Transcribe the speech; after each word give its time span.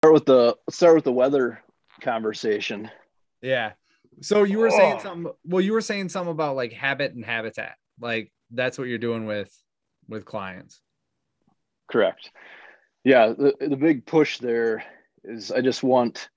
start 0.00 0.14
with 0.14 0.26
the 0.26 0.56
start 0.70 0.94
with 0.94 1.04
the 1.04 1.12
weather 1.12 1.60
conversation. 2.00 2.90
Yeah. 3.42 3.72
So 4.20 4.44
you 4.44 4.58
were 4.58 4.70
saying 4.70 4.96
Oh. 4.98 5.02
something. 5.02 5.32
Well, 5.44 5.60
you 5.60 5.72
were 5.72 5.80
saying 5.80 6.08
something 6.08 6.30
about 6.32 6.56
like 6.56 6.72
habit 6.72 7.14
and 7.14 7.24
habitat. 7.24 7.76
Like 8.00 8.32
that's 8.50 8.78
what 8.78 8.88
you're 8.88 8.98
doing 8.98 9.26
with 9.26 9.52
with 10.08 10.24
clients. 10.24 10.80
Correct. 11.90 12.30
Yeah, 13.04 13.28
the, 13.28 13.54
the 13.60 13.76
big 13.76 14.06
push 14.06 14.38
there 14.38 14.84
is 15.24 15.50
I 15.50 15.60
just 15.60 15.82
want 15.82 16.28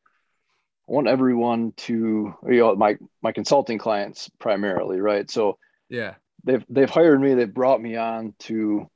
I 0.89 0.93
want 0.93 1.07
everyone 1.07 1.73
to 1.77 2.33
you 2.47 2.57
know 2.59 2.75
my 2.75 2.97
my 3.21 3.31
consulting 3.31 3.77
clients 3.77 4.29
primarily, 4.39 4.99
right? 4.99 5.29
So 5.29 5.57
Yeah. 5.89 6.15
they've 6.43 6.65
they've 6.69 6.89
hired 6.89 7.21
me, 7.21 7.35
they've 7.35 7.53
brought 7.53 7.81
me 7.81 7.95
on 7.95 8.33
to 8.39 8.89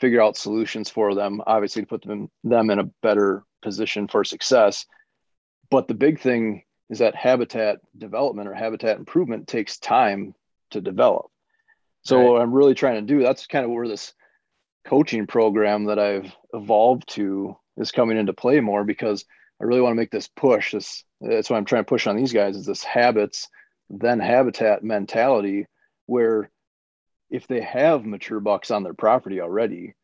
figure 0.00 0.20
out 0.22 0.36
solutions 0.36 0.88
for 0.90 1.14
them, 1.14 1.42
obviously 1.46 1.82
to 1.82 1.88
put 1.88 2.02
them 2.02 2.30
them 2.44 2.70
in 2.70 2.78
a 2.78 2.84
better 3.02 3.44
position 3.62 4.08
for 4.08 4.24
success. 4.24 4.86
But 5.70 5.88
the 5.88 5.94
big 5.94 6.20
thing 6.20 6.64
is 6.88 6.98
that 6.98 7.14
habitat 7.14 7.78
development 7.96 8.48
or 8.48 8.54
habitat 8.54 8.98
improvement 8.98 9.46
takes 9.46 9.78
time 9.78 10.34
to 10.70 10.80
develop. 10.80 11.26
So 12.02 12.16
Right. 12.18 12.28
what 12.30 12.42
I'm 12.42 12.52
really 12.52 12.74
trying 12.74 12.96
to 12.96 13.14
do, 13.14 13.22
that's 13.22 13.46
kind 13.46 13.64
of 13.64 13.70
where 13.70 13.86
this 13.86 14.12
coaching 14.84 15.26
program 15.26 15.84
that 15.84 15.98
I've 15.98 16.34
evolved 16.52 17.08
to 17.10 17.56
is 17.76 17.92
coming 17.92 18.16
into 18.16 18.32
play 18.32 18.60
more 18.60 18.84
because 18.84 19.24
I 19.60 19.64
really 19.64 19.80
want 19.80 19.92
to 19.92 19.96
make 20.00 20.10
this 20.10 20.28
push. 20.28 20.72
This 20.72 21.04
that's 21.20 21.50
what 21.50 21.56
I'm 21.56 21.66
trying 21.66 21.84
to 21.84 21.88
push 21.88 22.06
on 22.06 22.16
these 22.16 22.32
guys 22.32 22.56
is 22.56 22.66
this 22.66 22.82
habits, 22.82 23.48
then 23.90 24.18
habitat 24.18 24.82
mentality 24.82 25.66
where 26.06 26.50
if 27.28 27.46
they 27.46 27.60
have 27.60 28.04
mature 28.04 28.40
bucks 28.40 28.70
on 28.70 28.82
their 28.82 28.94
property 28.94 29.40
already, 29.40 29.94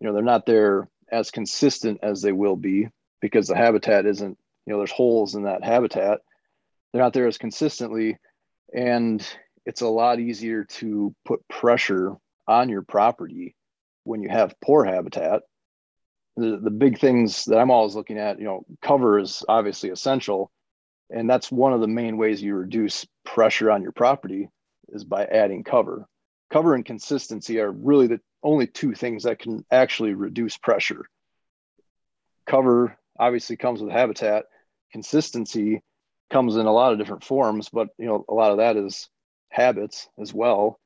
you 0.00 0.06
know, 0.06 0.12
they're 0.12 0.22
not 0.22 0.46
there 0.46 0.88
as 1.10 1.30
consistent 1.30 2.00
as 2.02 2.20
they 2.22 2.32
will 2.32 2.56
be 2.56 2.88
because 3.20 3.48
the 3.48 3.56
habitat 3.56 4.06
isn't, 4.06 4.38
you 4.66 4.72
know, 4.72 4.78
there's 4.78 4.92
holes 4.92 5.34
in 5.34 5.44
that 5.44 5.64
habitat. 5.64 6.20
They're 6.92 7.02
not 7.02 7.12
there 7.12 7.26
as 7.26 7.38
consistently. 7.38 8.18
And 8.74 9.26
it's 9.64 9.80
a 9.80 9.88
lot 9.88 10.20
easier 10.20 10.64
to 10.64 11.14
put 11.24 11.46
pressure 11.48 12.16
on 12.46 12.68
your 12.68 12.82
property 12.82 13.56
when 14.04 14.22
you 14.22 14.28
have 14.28 14.54
poor 14.62 14.84
habitat. 14.84 15.42
The, 16.36 16.58
the 16.62 16.70
big 16.70 16.98
things 16.98 17.44
that 17.46 17.58
I'm 17.58 17.70
always 17.70 17.94
looking 17.94 18.18
at, 18.18 18.38
you 18.38 18.44
know, 18.44 18.64
cover 18.82 19.18
is 19.18 19.42
obviously 19.48 19.90
essential. 19.90 20.50
And 21.10 21.28
that's 21.30 21.50
one 21.50 21.72
of 21.72 21.80
the 21.80 21.86
main 21.88 22.16
ways 22.16 22.42
you 22.42 22.54
reduce 22.54 23.06
pressure 23.24 23.70
on 23.70 23.82
your 23.82 23.92
property 23.92 24.48
is 24.88 25.04
by 25.04 25.24
adding 25.24 25.64
cover. 25.64 26.06
Cover 26.50 26.74
and 26.74 26.84
consistency 26.84 27.60
are 27.60 27.70
really 27.70 28.06
the 28.06 28.20
only 28.42 28.66
two 28.66 28.94
things 28.94 29.24
that 29.24 29.38
can 29.38 29.64
actually 29.70 30.14
reduce 30.14 30.56
pressure. 30.56 31.06
Cover 32.46 32.96
obviously 33.18 33.56
comes 33.56 33.80
with 33.80 33.92
habitat. 33.92 34.46
Consistency 34.92 35.82
comes 36.30 36.56
in 36.56 36.66
a 36.66 36.72
lot 36.72 36.92
of 36.92 36.98
different 36.98 37.24
forms, 37.24 37.68
but 37.68 37.88
you 37.98 38.06
know, 38.06 38.24
a 38.28 38.34
lot 38.34 38.50
of 38.50 38.58
that 38.58 38.76
is 38.76 39.08
habits 39.50 40.08
as 40.20 40.32
well. 40.32 40.80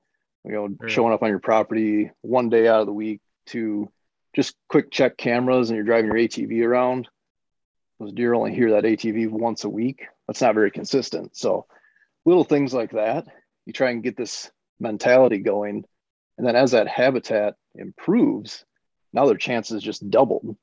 You 0.45 0.53
know, 0.53 0.69
showing 0.87 1.13
up 1.13 1.23
on 1.23 1.29
your 1.29 1.39
property 1.39 2.11
one 2.23 2.49
day 2.49 2.67
out 2.67 2.81
of 2.81 2.87
the 2.87 2.93
week 2.93 3.21
to 3.47 3.91
just 4.35 4.55
quick 4.69 4.91
check 4.91 5.17
cameras 5.17 5.69
and 5.69 5.77
you're 5.77 5.85
driving 5.85 6.07
your 6.07 6.17
ATV 6.17 6.65
around. 6.65 7.09
Those 7.99 8.13
deer 8.13 8.33
only 8.33 8.55
hear 8.55 8.71
that 8.71 8.85
ATV 8.85 9.29
once 9.29 9.65
a 9.65 9.69
week. 9.69 10.07
That's 10.27 10.41
not 10.41 10.55
very 10.55 10.71
consistent. 10.71 11.37
So 11.37 11.67
little 12.25 12.45
things 12.45 12.73
like 12.73 12.93
that, 12.93 13.27
you 13.67 13.73
try 13.73 13.91
and 13.91 14.03
get 14.03 14.17
this 14.17 14.51
mentality 14.79 15.39
going. 15.39 15.85
And 16.39 16.47
then 16.47 16.57
as 16.57 16.71
that 16.71 16.89
habitat 16.89 17.57
improves, 17.75 18.65
now 19.13 19.27
their 19.27 19.37
chances 19.37 19.83
just 19.83 20.09
doubled. 20.09 20.57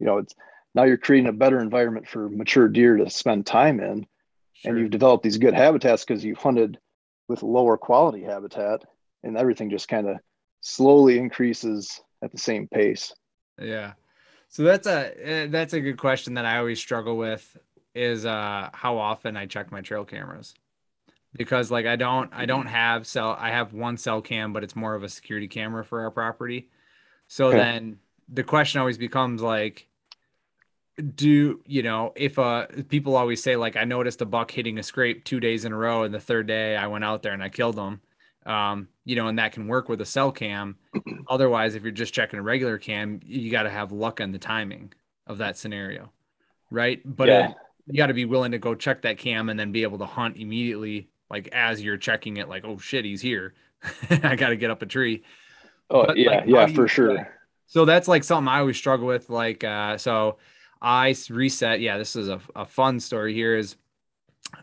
You 0.00 0.06
know, 0.06 0.18
it's 0.18 0.34
now 0.74 0.84
you're 0.84 0.96
creating 0.96 1.28
a 1.28 1.32
better 1.32 1.60
environment 1.60 2.08
for 2.08 2.28
mature 2.28 2.68
deer 2.68 2.96
to 2.96 3.10
spend 3.10 3.46
time 3.46 3.80
in. 3.80 4.06
Sure. 4.54 4.72
And 4.72 4.80
you've 4.80 4.90
developed 4.90 5.22
these 5.22 5.38
good 5.38 5.54
habitats 5.54 6.04
because 6.04 6.24
you've 6.24 6.38
hunted 6.38 6.78
with 7.28 7.42
lower 7.42 7.76
quality 7.76 8.22
habitat 8.22 8.82
and 9.22 9.36
everything 9.36 9.70
just 9.70 9.88
kind 9.88 10.08
of 10.08 10.16
slowly 10.60 11.18
increases 11.18 12.00
at 12.22 12.32
the 12.32 12.38
same 12.38 12.66
pace. 12.68 13.12
Yeah. 13.60 13.92
So 14.48 14.62
that's 14.64 14.86
a 14.86 15.12
eh, 15.20 15.46
that's 15.48 15.74
a 15.74 15.80
good 15.80 15.98
question 15.98 16.34
that 16.34 16.44
I 16.44 16.58
always 16.58 16.80
struggle 16.80 17.16
with 17.16 17.56
is 17.94 18.24
uh 18.24 18.70
how 18.72 18.98
often 18.98 19.36
I 19.36 19.46
check 19.46 19.70
my 19.70 19.80
trail 19.80 20.04
cameras. 20.04 20.54
Because 21.34 21.70
like 21.70 21.86
I 21.86 21.96
don't 21.96 22.32
I 22.32 22.46
don't 22.46 22.66
have 22.66 23.06
cell 23.06 23.36
I 23.38 23.50
have 23.50 23.72
one 23.74 23.96
cell 23.96 24.20
cam 24.22 24.52
but 24.52 24.64
it's 24.64 24.74
more 24.74 24.94
of 24.94 25.02
a 25.02 25.08
security 25.08 25.48
camera 25.48 25.84
for 25.84 26.00
our 26.00 26.10
property. 26.10 26.70
So 27.28 27.48
Okay. 27.48 27.58
then 27.58 27.98
the 28.28 28.42
question 28.42 28.80
always 28.80 28.98
becomes 28.98 29.42
like 29.42 29.86
do 31.14 31.60
you 31.66 31.82
know 31.82 32.12
if 32.16 32.38
uh 32.38 32.66
people 32.88 33.16
always 33.16 33.42
say 33.42 33.56
like 33.56 33.76
I 33.76 33.84
noticed 33.84 34.20
a 34.22 34.26
buck 34.26 34.50
hitting 34.50 34.78
a 34.78 34.82
scrape 34.82 35.24
2 35.24 35.40
days 35.40 35.64
in 35.64 35.72
a 35.72 35.76
row 35.76 36.02
and 36.02 36.12
the 36.12 36.20
third 36.20 36.46
day 36.46 36.76
I 36.76 36.86
went 36.88 37.04
out 37.04 37.22
there 37.22 37.32
and 37.32 37.42
I 37.42 37.48
killed 37.48 37.78
him. 37.78 38.00
Um 38.46 38.88
you 39.04 39.14
know 39.16 39.28
and 39.28 39.38
that 39.38 39.52
can 39.52 39.68
work 39.68 39.88
with 39.88 40.00
a 40.00 40.06
cell 40.06 40.32
cam 40.32 40.76
otherwise 41.28 41.74
if 41.74 41.82
you're 41.82 41.92
just 41.92 42.14
checking 42.14 42.38
a 42.38 42.42
regular 42.42 42.78
cam 42.78 43.20
you 43.24 43.50
got 43.50 43.62
to 43.64 43.70
have 43.70 43.92
luck 43.92 44.20
on 44.20 44.32
the 44.32 44.38
timing 44.38 44.92
of 45.26 45.38
that 45.38 45.56
scenario 45.56 46.10
right 46.70 47.00
but 47.04 47.28
Yeah. 47.28 47.50
it- 47.50 47.56
you 47.90 47.96
got 47.96 48.08
to 48.08 48.14
be 48.14 48.26
willing 48.26 48.52
to 48.52 48.58
go 48.58 48.74
check 48.74 49.00
that 49.02 49.16
cam 49.16 49.48
and 49.48 49.58
then 49.58 49.72
be 49.72 49.82
able 49.82 49.96
to 49.98 50.04
hunt 50.04 50.36
immediately 50.36 51.08
like 51.30 51.48
as 51.52 51.80
you're 51.80 51.96
checking 51.96 52.36
it 52.36 52.46
like 52.48 52.64
oh 52.66 52.76
shit 52.76 53.04
he's 53.06 53.22
here 53.22 53.54
i 54.10 54.36
got 54.36 54.50
to 54.50 54.56
get 54.56 54.70
up 54.70 54.82
a 54.82 54.86
tree 54.86 55.22
Oh 55.90 56.04
But, 56.04 56.18
yeah, 56.18 56.30
like, 56.40 56.48
yeah, 56.48 56.66
for 56.66 56.86
sure. 56.86 57.26
so 57.66 57.86
that's 57.86 58.06
like 58.08 58.24
something 58.24 58.48
i 58.48 58.58
always 58.58 58.76
struggle 58.76 59.06
with 59.06 59.30
like 59.30 59.64
uh 59.64 59.96
so 59.96 60.36
i 60.80 61.14
reset 61.30 61.80
yeah 61.80 61.98
this 61.98 62.16
is 62.16 62.28
a, 62.28 62.40
a 62.56 62.64
fun 62.64 63.00
story 63.00 63.34
here 63.34 63.56
is 63.56 63.76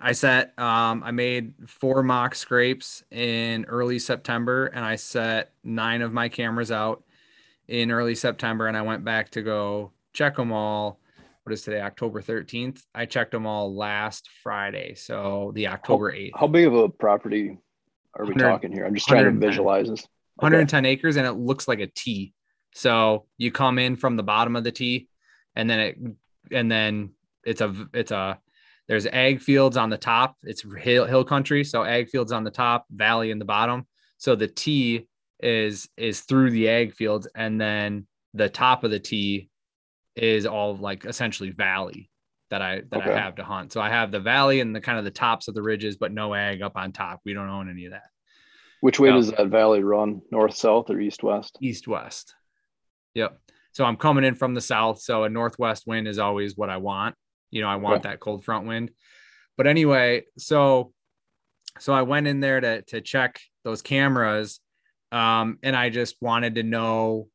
i 0.02 0.12
set 0.12 0.58
um 0.59 1.03
i 1.03 1.12
made 1.12 1.53
four 1.68 2.03
mock 2.03 2.36
scrapes 2.36 3.03
in 3.12 3.66
early 3.66 4.00
september 4.00 4.68
and 4.68 4.84
i 4.84 4.96
set 4.96 5.52
nine 5.64 6.02
of 6.02 6.14
my 6.14 6.30
cameras 6.30 6.72
out 6.72 7.03
in 7.68 7.92
early 7.92 8.16
september 8.16 8.68
and 8.68 8.78
i 8.78 8.81
went 8.81 9.03
back 9.03 9.30
to 9.30 9.42
go 9.42 9.92
check 10.14 10.36
them 10.36 10.52
all 10.52 11.00
what 11.44 11.53
is 11.53 11.62
today 11.62 11.81
october 11.81 12.22
13th 12.22 12.84
i 12.96 13.06
checked 13.06 13.32
them 13.32 13.46
all 13.46 13.76
last 13.76 14.30
friday 14.42 14.96
so 14.96 15.52
the 15.56 15.68
october 15.68 16.12
8th 16.12 16.32
How 16.36 16.47
big 16.47 16.66
of 16.66 16.74
a 16.74 16.90
property 16.90 17.58
are 18.18 18.26
we 18.26 18.34
talking 18.36 18.72
here? 18.72 18.86
I'm 18.86 18.94
just 18.96 19.08
trying 19.08 19.26
to 19.26 19.32
visualize 19.32 19.90
this. 19.90 20.00
Okay. 20.00 20.09
110 20.38 20.86
acres 20.86 21.18
and 21.18 21.28
it 21.28 21.34
looks 21.34 21.68
like 21.68 21.80
a 21.80 21.88
T. 21.88 22.34
So 22.74 23.26
you 23.38 23.52
come 23.52 23.80
in 23.80 23.96
from 23.96 24.16
the 24.16 24.24
bottom 24.24 24.56
of 24.56 24.64
the 24.64 24.72
T 24.72 25.08
and 25.56 25.70
then 25.70 25.80
it 25.80 25.98
and 26.52 26.72
then 26.72 27.12
it's 27.44 27.62
a 27.62 27.88
it's 27.94 28.12
a 28.12 28.40
there's 28.88 29.08
ag 29.08 29.42
fields 29.42 29.78
on 29.78 29.90
the 29.90 29.98
top. 29.98 30.38
It's 30.44 30.64
hill 30.78 31.06
hill 31.06 31.24
country, 31.24 31.64
so 31.64 31.84
ag 31.84 32.10
fields 32.10 32.32
on 32.32 32.44
the 32.44 32.52
top, 32.52 32.86
valley 32.92 33.32
in 33.32 33.40
the 33.40 33.46
bottom. 33.46 33.88
So 34.18 34.36
the 34.36 34.48
T 34.48 35.08
is 35.42 35.90
is 35.98 36.22
through 36.22 36.52
the 36.52 36.70
ag 36.70 36.94
fields 36.94 37.28
and 37.36 37.60
then 37.60 38.08
the 38.34 38.50
top 38.50 38.84
of 38.84 38.92
the 38.92 39.00
T 39.00 39.50
is 40.16 40.46
all 40.46 40.76
like 40.78 41.06
essentially 41.06 41.50
valley 41.50 42.10
that 42.50 42.62
I 42.62 42.82
that 42.92 43.02
Okay. 43.02 43.14
I 43.14 43.20
have 43.20 43.36
to 43.36 43.44
hunt. 43.44 43.74
So 43.74 43.82
I 43.82 43.90
have 43.90 44.12
the 44.12 44.20
valley 44.20 44.60
and 44.62 44.76
the 44.76 44.82
kind 44.82 44.98
of 44.98 45.04
the 45.04 45.12
tops 45.12 45.48
of 45.48 45.56
the 45.56 45.62
ridges 45.62 45.98
but 45.98 46.12
no 46.12 46.34
ag 46.34 46.62
up 46.62 46.78
on 46.78 46.92
top. 46.92 47.22
We 47.26 47.34
don't 47.34 47.50
own 47.50 47.70
any 47.70 47.86
of 47.86 47.92
that. 47.92 48.10
Which 48.82 49.00
way 49.00 49.12
does 49.12 49.32
that 49.32 49.48
valley 49.48 49.84
run? 49.84 50.22
North, 50.32 50.56
south, 50.56 50.90
or 50.90 51.00
east, 51.00 51.24
west? 51.24 51.58
east 51.60 51.88
west. 51.88 52.36
Yep. 53.16 53.40
So 53.75 53.84
I'm 53.84 53.97
coming 53.97 54.24
in 54.24 54.36
from 54.36 54.53
the 54.53 54.62
south. 54.62 55.02
So 55.02 55.25
a 55.25 55.30
northwest 55.30 55.84
wind 55.86 56.08
is 56.08 56.18
always 56.18 56.56
what 56.56 56.69
I 56.69 56.78
want. 56.78 57.13
You 57.52 57.62
know, 57.62 57.68
I 57.68 57.75
want 57.75 57.97
Okay. 57.97 58.09
that 58.09 58.22
cold 58.22 58.46
front 58.46 58.66
wind. 58.66 58.91
But 59.58 59.68
anyway, 59.68 60.24
so 60.38 60.94
so 61.80 61.94
I 61.94 62.03
went 62.03 62.25
in 62.25 62.40
there 62.40 62.62
to 62.62 62.81
to 62.84 63.02
check 63.02 63.38
those 63.66 63.81
cameras. 63.81 64.62
Um, 65.12 65.59
and 65.62 65.75
I 65.75 65.90
just 65.90 66.16
wanted 66.22 66.56
to 66.56 66.64
know 66.64 67.28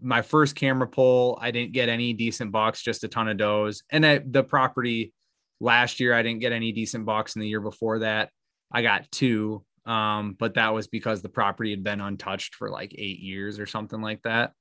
my 0.00 0.22
first 0.22 0.54
camera 0.54 0.86
pull. 0.86 1.36
I 1.40 1.50
didn't 1.50 1.72
get 1.72 1.88
any 1.88 2.12
decent 2.12 2.52
bucks, 2.52 2.80
just 2.80 3.02
a 3.02 3.08
ton 3.08 3.26
of 3.26 3.36
does. 3.36 3.82
And 3.90 4.06
at 4.06 4.32
the 4.32 4.44
property 4.44 5.12
last 5.60 5.98
year, 5.98 6.14
I 6.14 6.22
didn't 6.22 6.40
get 6.40 6.52
any 6.52 6.70
decent 6.70 7.06
bucks. 7.06 7.34
And 7.34 7.42
the 7.42 7.48
year 7.48 7.60
before 7.60 7.98
that, 8.00 8.30
I 8.70 8.82
got 8.82 9.10
two. 9.10 9.64
Um, 9.84 10.36
but 10.38 10.54
that 10.54 10.72
was 10.74 10.86
because 10.86 11.22
the 11.22 11.28
property 11.28 11.70
had 11.70 11.82
been 11.82 12.00
untouched 12.00 12.54
for 12.54 12.70
like 12.70 12.94
eight 12.96 13.18
years 13.18 13.58
or 13.58 13.66
something 13.66 14.00
like 14.00 14.22
that. 14.22 14.52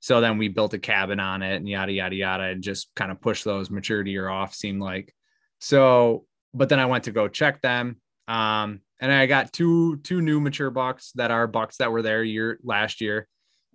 So 0.00 0.20
then 0.20 0.38
we 0.38 0.48
built 0.48 0.74
a 0.74 0.78
cabin 0.78 1.20
on 1.20 1.42
it 1.42 1.56
and 1.56 1.68
yada 1.68 1.92
yada 1.92 2.16
yada 2.16 2.44
and 2.44 2.62
just 2.62 2.90
kind 2.96 3.12
of 3.12 3.20
pushed 3.20 3.44
those 3.44 3.70
maturity 3.70 4.16
or 4.16 4.30
off 4.30 4.54
seemed 4.54 4.80
like. 4.80 5.14
So, 5.60 6.24
but 6.54 6.68
then 6.68 6.80
I 6.80 6.86
went 6.86 7.04
to 7.04 7.12
go 7.12 7.28
check 7.28 7.60
them. 7.60 8.00
Um, 8.26 8.80
and 9.00 9.12
I 9.12 9.26
got 9.26 9.52
two 9.52 9.96
two 9.98 10.20
new 10.20 10.40
mature 10.40 10.70
bucks 10.70 11.12
that 11.16 11.30
are 11.30 11.46
bucks 11.46 11.78
that 11.78 11.92
were 11.92 12.02
there 12.02 12.22
year 12.22 12.58
last 12.62 13.00
year. 13.00 13.28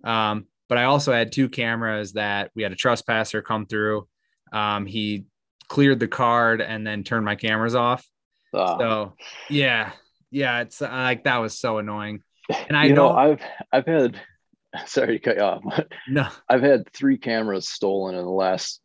Um, 0.04 0.46
but 0.68 0.78
I 0.78 0.84
also 0.84 1.12
had 1.12 1.30
two 1.30 1.48
cameras 1.48 2.14
that 2.14 2.50
we 2.54 2.62
had 2.62 2.72
a 2.72 2.76
trespasser 2.76 3.40
come 3.40 3.66
through. 3.66 4.08
Um, 4.52 4.86
he 4.86 5.26
cleared 5.68 6.00
the 6.00 6.08
card 6.08 6.60
and 6.60 6.86
then 6.86 7.04
turned 7.04 7.24
my 7.24 7.36
cameras 7.36 7.74
off. 7.74 8.04
Uh, 8.52 8.78
So 8.78 9.14
yeah, 9.48 9.92
yeah, 10.30 10.60
it's 10.60 10.82
uh, 10.82 10.88
like 10.88 11.24
that 11.24 11.38
was 11.38 11.58
so 11.58 11.78
annoying. 11.78 12.22
And 12.68 12.76
I 12.76 12.86
you 12.86 12.94
know, 12.94 13.08
don't 13.08 13.18
I've 13.18 13.40
I've 13.72 13.86
had 13.86 14.20
sorry 14.86 15.18
to 15.18 15.24
cut 15.24 15.36
you 15.36 15.42
off. 15.42 15.62
but 15.64 15.88
no 16.08 16.28
I've 16.48 16.62
had 16.62 16.90
three 16.92 17.18
cameras 17.18 17.68
stolen 17.68 18.14
in 18.14 18.24
the 18.24 18.30
last 18.30 18.80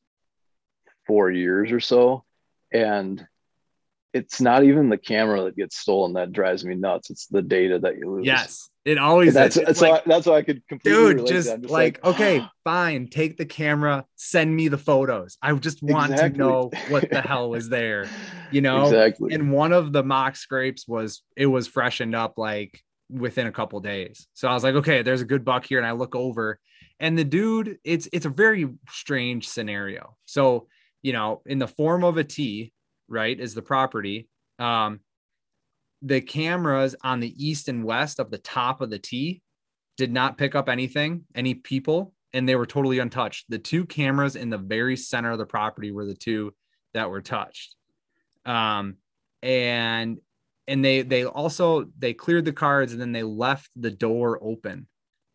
four 1.07 1.31
years 1.31 1.71
or 1.71 1.79
so. 1.79 2.23
And 2.71 3.25
it's 4.13 4.41
not 4.41 4.63
even 4.63 4.89
the 4.89 4.97
camera 4.97 5.43
that 5.43 5.55
gets 5.55 5.77
stolen 5.77 6.13
that 6.13 6.31
drives 6.31 6.65
me 6.65 6.75
nuts. 6.75 7.09
It's 7.09 7.27
the 7.27 7.41
data 7.41 7.79
that 7.79 7.97
you 7.97 8.11
lose. 8.11 8.25
Yes, 8.25 8.69
it 8.83 8.97
always 8.97 9.33
that's. 9.33 9.55
It's 9.55 9.65
that's, 9.65 9.81
like, 9.81 9.91
why, 9.91 10.01
that's 10.05 10.25
why 10.25 10.37
I 10.37 10.41
could 10.41 10.67
completely 10.67 11.15
dude, 11.15 11.27
just, 11.27 11.49
just 11.49 11.69
like, 11.69 12.03
okay, 12.03 12.45
fine, 12.63 13.07
take 13.07 13.37
the 13.37 13.45
camera, 13.45 14.05
send 14.15 14.53
me 14.53 14.67
the 14.67 14.77
photos. 14.77 15.37
I 15.41 15.53
just 15.53 15.81
want 15.81 16.11
Exactly. 16.11 16.31
to 16.31 16.37
know 16.37 16.71
what 16.89 17.09
the 17.09 17.21
hell 17.21 17.49
was 17.49 17.69
there, 17.69 18.07
you 18.51 18.61
know? 18.61 18.83
exactly. 18.85 19.33
And 19.33 19.51
one 19.51 19.71
of 19.71 19.93
the 19.93 20.03
mock 20.03 20.35
scrapes 20.35 20.87
was 20.87 21.21
it 21.37 21.45
was 21.45 21.67
freshened 21.67 22.15
up 22.15 22.37
like 22.37 22.81
within 23.11 23.47
a 23.47 23.51
couple 23.51 23.79
days. 23.79 24.27
So 24.33 24.47
I 24.47 24.53
was 24.53 24.63
like, 24.63 24.75
okay, 24.75 25.01
there's 25.01 25.21
a 25.21 25.25
good 25.25 25.45
buck 25.45 25.65
here. 25.65 25.77
And 25.77 25.87
I 25.87 25.91
look 25.91 26.15
over 26.15 26.59
and 27.01 27.17
the 27.17 27.23
dude, 27.23 27.79
it's 27.83 28.07
it's 28.13 28.27
a 28.27 28.29
very 28.29 28.69
strange 28.89 29.49
scenario. 29.49 30.15
So, 30.25 30.67
you 31.01 31.13
know, 31.13 31.41
in 31.47 31.57
the 31.57 31.67
form 31.67 32.03
of 32.03 32.17
a 32.17 32.23
T, 32.23 32.73
right, 33.07 33.37
is 33.37 33.55
the 33.55 33.63
property. 33.63 34.29
Um, 34.59 34.99
the 36.03 36.21
cameras 36.21 36.95
on 37.03 37.19
the 37.19 37.33
east 37.43 37.69
and 37.69 37.83
west 37.83 38.19
of 38.19 38.29
the 38.29 38.37
top 38.37 38.81
of 38.81 38.91
the 38.91 38.99
T 38.99 39.41
did 39.97 40.11
not 40.11 40.37
pick 40.37 40.53
up 40.53 40.69
anything, 40.69 41.23
any 41.33 41.55
people, 41.55 42.13
and 42.33 42.47
they 42.47 42.55
were 42.55 42.67
totally 42.67 42.99
untouched. 42.99 43.45
The 43.49 43.59
two 43.59 43.85
cameras 43.85 44.35
in 44.35 44.51
the 44.51 44.59
very 44.59 44.95
center 44.95 45.31
of 45.31 45.39
the 45.39 45.45
property 45.45 45.91
were 45.91 46.05
the 46.05 46.13
two 46.13 46.53
that 46.93 47.09
were 47.09 47.21
touched. 47.21 47.75
Um, 48.45 48.97
and 49.41 50.19
and 50.71 50.83
they 50.83 51.01
they 51.03 51.25
also 51.25 51.85
they 51.99 52.13
cleared 52.13 52.45
the 52.45 52.53
cards 52.65 52.91
and 52.93 53.01
then 53.01 53.11
they 53.11 53.23
left 53.23 53.69
the 53.75 53.91
door 53.91 54.39
open 54.41 54.87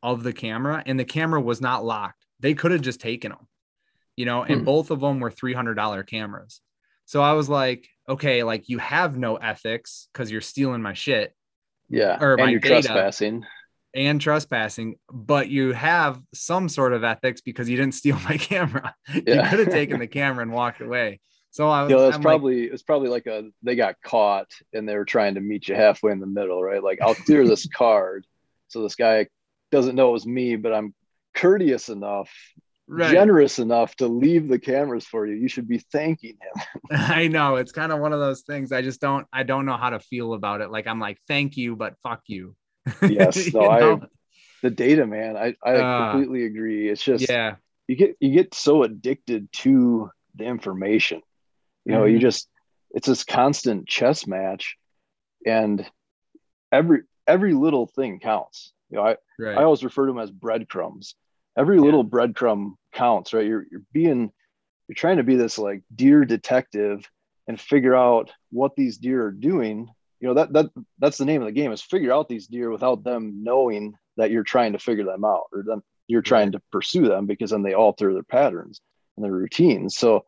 of 0.03 0.23
the 0.23 0.33
camera 0.33 0.83
and 0.87 0.99
the 0.99 1.05
camera 1.05 1.41
was 1.41 1.61
not 1.61 1.85
locked. 1.85 2.25
They 2.41 2.55
could 2.55 2.73
have 2.73 2.81
just 2.83 3.01
taken 3.01 3.31
them, 3.33 3.47
you 4.17 4.25
know, 4.27 4.43
and 4.43 4.59
Hmm. 4.61 4.65
both 4.65 4.91
of 4.91 5.01
them 5.01 5.21
were 5.21 5.31
$300 5.31 6.03
cameras. 6.07 6.61
So 7.05 7.23
I 7.23 7.33
was 7.35 7.49
like, 7.49 7.87
okay, 8.09 8.43
like 8.43 8.69
you 8.69 8.79
have 8.79 9.17
no 9.17 9.37
ethics 9.37 10.09
because 10.13 10.31
you're 10.31 10.41
stealing 10.53 10.83
my 10.83 10.95
shit 10.95 11.35
yeah. 11.89 12.19
or 12.21 12.37
my 12.37 12.43
and 12.45 12.51
you're 12.53 12.61
data. 12.61 12.89
trespassing. 12.89 13.45
and 13.95 14.21
trespassing, 14.21 14.97
but 15.13 15.49
you 15.49 15.73
have 15.73 16.21
some 16.35 16.69
sort 16.69 16.93
of 16.93 17.05
ethics 17.05 17.41
because 17.41 17.69
you 17.69 17.77
didn't 17.77 17.95
steal 17.95 18.19
my 18.29 18.37
camera. 18.37 18.95
Yeah. 19.13 19.45
You 19.45 19.49
could 19.51 19.59
have 19.61 19.71
taken 19.71 19.99
the 20.05 20.07
camera 20.21 20.43
and 20.43 20.53
walked 20.53 20.81
away. 20.81 21.21
So 21.57 21.71
I 21.71 21.85
was, 21.85 21.91
You 21.91 21.97
know, 21.97 22.03
that's 22.03 22.17
I'm 22.17 22.23
probably 22.23 22.65
it's 22.65 22.83
probably 22.83 23.09
like 23.09 23.27
a 23.27 23.45
they 23.63 23.77
got 23.77 23.95
caught 24.05 24.51
and 24.75 24.87
they 24.87 24.95
were 24.95 25.07
trying 25.07 25.37
to 25.37 25.41
meet 25.41 25.69
you 25.69 25.75
halfway 25.75 26.13
in 26.13 26.21
the 26.21 26.27
middle, 26.27 26.63
right? 26.63 26.83
Like 26.83 27.01
I'll 27.01 27.15
clear 27.15 27.49
this 27.49 27.67
card 27.75 28.27
so 28.69 28.83
this 28.83 28.95
guy 28.95 29.29
doesn't 29.73 29.95
know 29.95 30.11
it 30.11 30.13
was 30.13 30.27
me, 30.27 30.57
but 30.57 30.75
I'm 30.75 30.93
courteous 31.35 31.89
enough, 31.89 32.31
right. 32.87 33.11
generous 33.11 33.59
enough 33.59 33.97
to 33.97 34.07
leave 34.07 34.49
the 34.49 34.59
cameras 34.59 35.07
for 35.07 35.27
you. 35.27 35.35
You 35.35 35.49
should 35.49 35.67
be 35.67 35.79
thanking 35.79 36.37
him. 36.43 36.63
I 36.91 37.29
know 37.29 37.57
it's 37.57 37.73
kind 37.73 37.91
of 37.91 38.01
one 38.01 38.13
of 38.13 38.21
those 38.21 38.43
things. 38.43 38.71
I 38.71 38.83
just 38.83 39.01
don't, 39.01 39.27
I 39.33 39.43
don't 39.43 39.65
know 39.65 39.79
how 39.79 39.89
to 39.89 39.99
feel 39.99 40.35
about 40.35 40.61
it. 40.61 40.71
Like 40.71 40.87
I'm 40.87 41.01
like, 41.01 41.17
thank 41.27 41.57
you, 41.57 41.75
but 41.75 41.95
fuck 42.03 42.21
you. 42.27 42.55
Yes, 43.09 43.51
You 43.51 43.63
I 43.63 43.81
know? 43.81 44.03
the 44.63 44.71
data, 44.71 45.07
man. 45.07 45.39
I, 45.39 45.55
I 45.65 45.77
Uh, 45.77 46.11
completely 46.11 46.45
agree. 46.45 46.91
It's 46.91 47.03
just 47.03 47.27
yeah, 47.27 47.57
you 47.89 47.97
get 47.97 48.17
you 48.21 48.31
get 48.31 48.53
so 48.53 48.83
addicted 48.83 49.51
to 49.65 50.11
the 50.35 50.45
information 50.45 51.23
you 51.87 51.93
know 51.93 52.05
you 52.05 52.19
Mhm. 52.19 52.23
just 52.23 52.49
it's 52.91 53.07
this 53.07 53.25
constant 53.25 53.87
chess 53.89 54.27
match 54.27 54.77
and 55.47 55.89
every 56.73 57.03
every 57.27 57.55
little 57.55 57.87
thing 57.87 58.21
counts. 58.21 58.73
You 58.91 58.99
know 58.99 59.05
i 59.05 59.17
right. 59.39 59.59
i 59.59 59.63
always 59.65 59.85
refer 59.85 60.07
to 60.07 60.13
them 60.13 60.21
as 60.21 60.31
breadcrumbs. 60.31 61.15
Every 61.57 61.79
little 61.81 62.05
breadcrumb 62.05 62.75
counts 62.93 63.33
right? 63.33 63.47
You're 63.47 63.67
you're 63.71 63.83
being 63.93 64.31
you're 64.89 64.95
trying 64.95 65.17
to 65.17 65.23
be 65.25 65.37
this 65.37 65.59
like 65.59 65.83
deer 65.95 66.25
detective 66.25 67.09
and 67.49 67.61
figure 67.61 67.95
out 67.95 68.31
what 68.51 68.77
these 68.77 68.99
deer 68.99 69.25
are 69.27 69.31
doing. 69.33 69.89
You 70.21 70.29
know 70.29 70.35
that 70.35 70.53
that 70.53 70.67
that's 70.99 71.19
the 71.19 71.25
name 71.25 71.43
of 71.43 71.47
the 71.47 71.53
game 71.53 71.73
is 71.73 71.83
figure 71.83 72.13
out 72.13 72.29
these 72.29 72.47
deer 72.47 72.71
without 72.71 73.05
them 73.05 73.43
knowing 73.43 73.95
that 74.17 74.31
you're 74.31 74.45
trying 74.45 74.73
to 74.73 74.79
figure 74.79 75.05
them 75.05 75.25
out 75.25 75.45
or 75.53 75.63
them 75.63 75.83
you're 76.09 76.23
trying 76.23 76.53
to 76.53 76.63
pursue 76.71 77.09
them 77.09 77.27
because 77.27 77.51
then 77.51 77.63
they 77.63 77.75
alter 77.75 78.13
their 78.13 78.23
patterns 78.23 78.81
and 79.17 79.25
their 79.25 79.33
routines. 79.33 79.97
So 79.97 80.25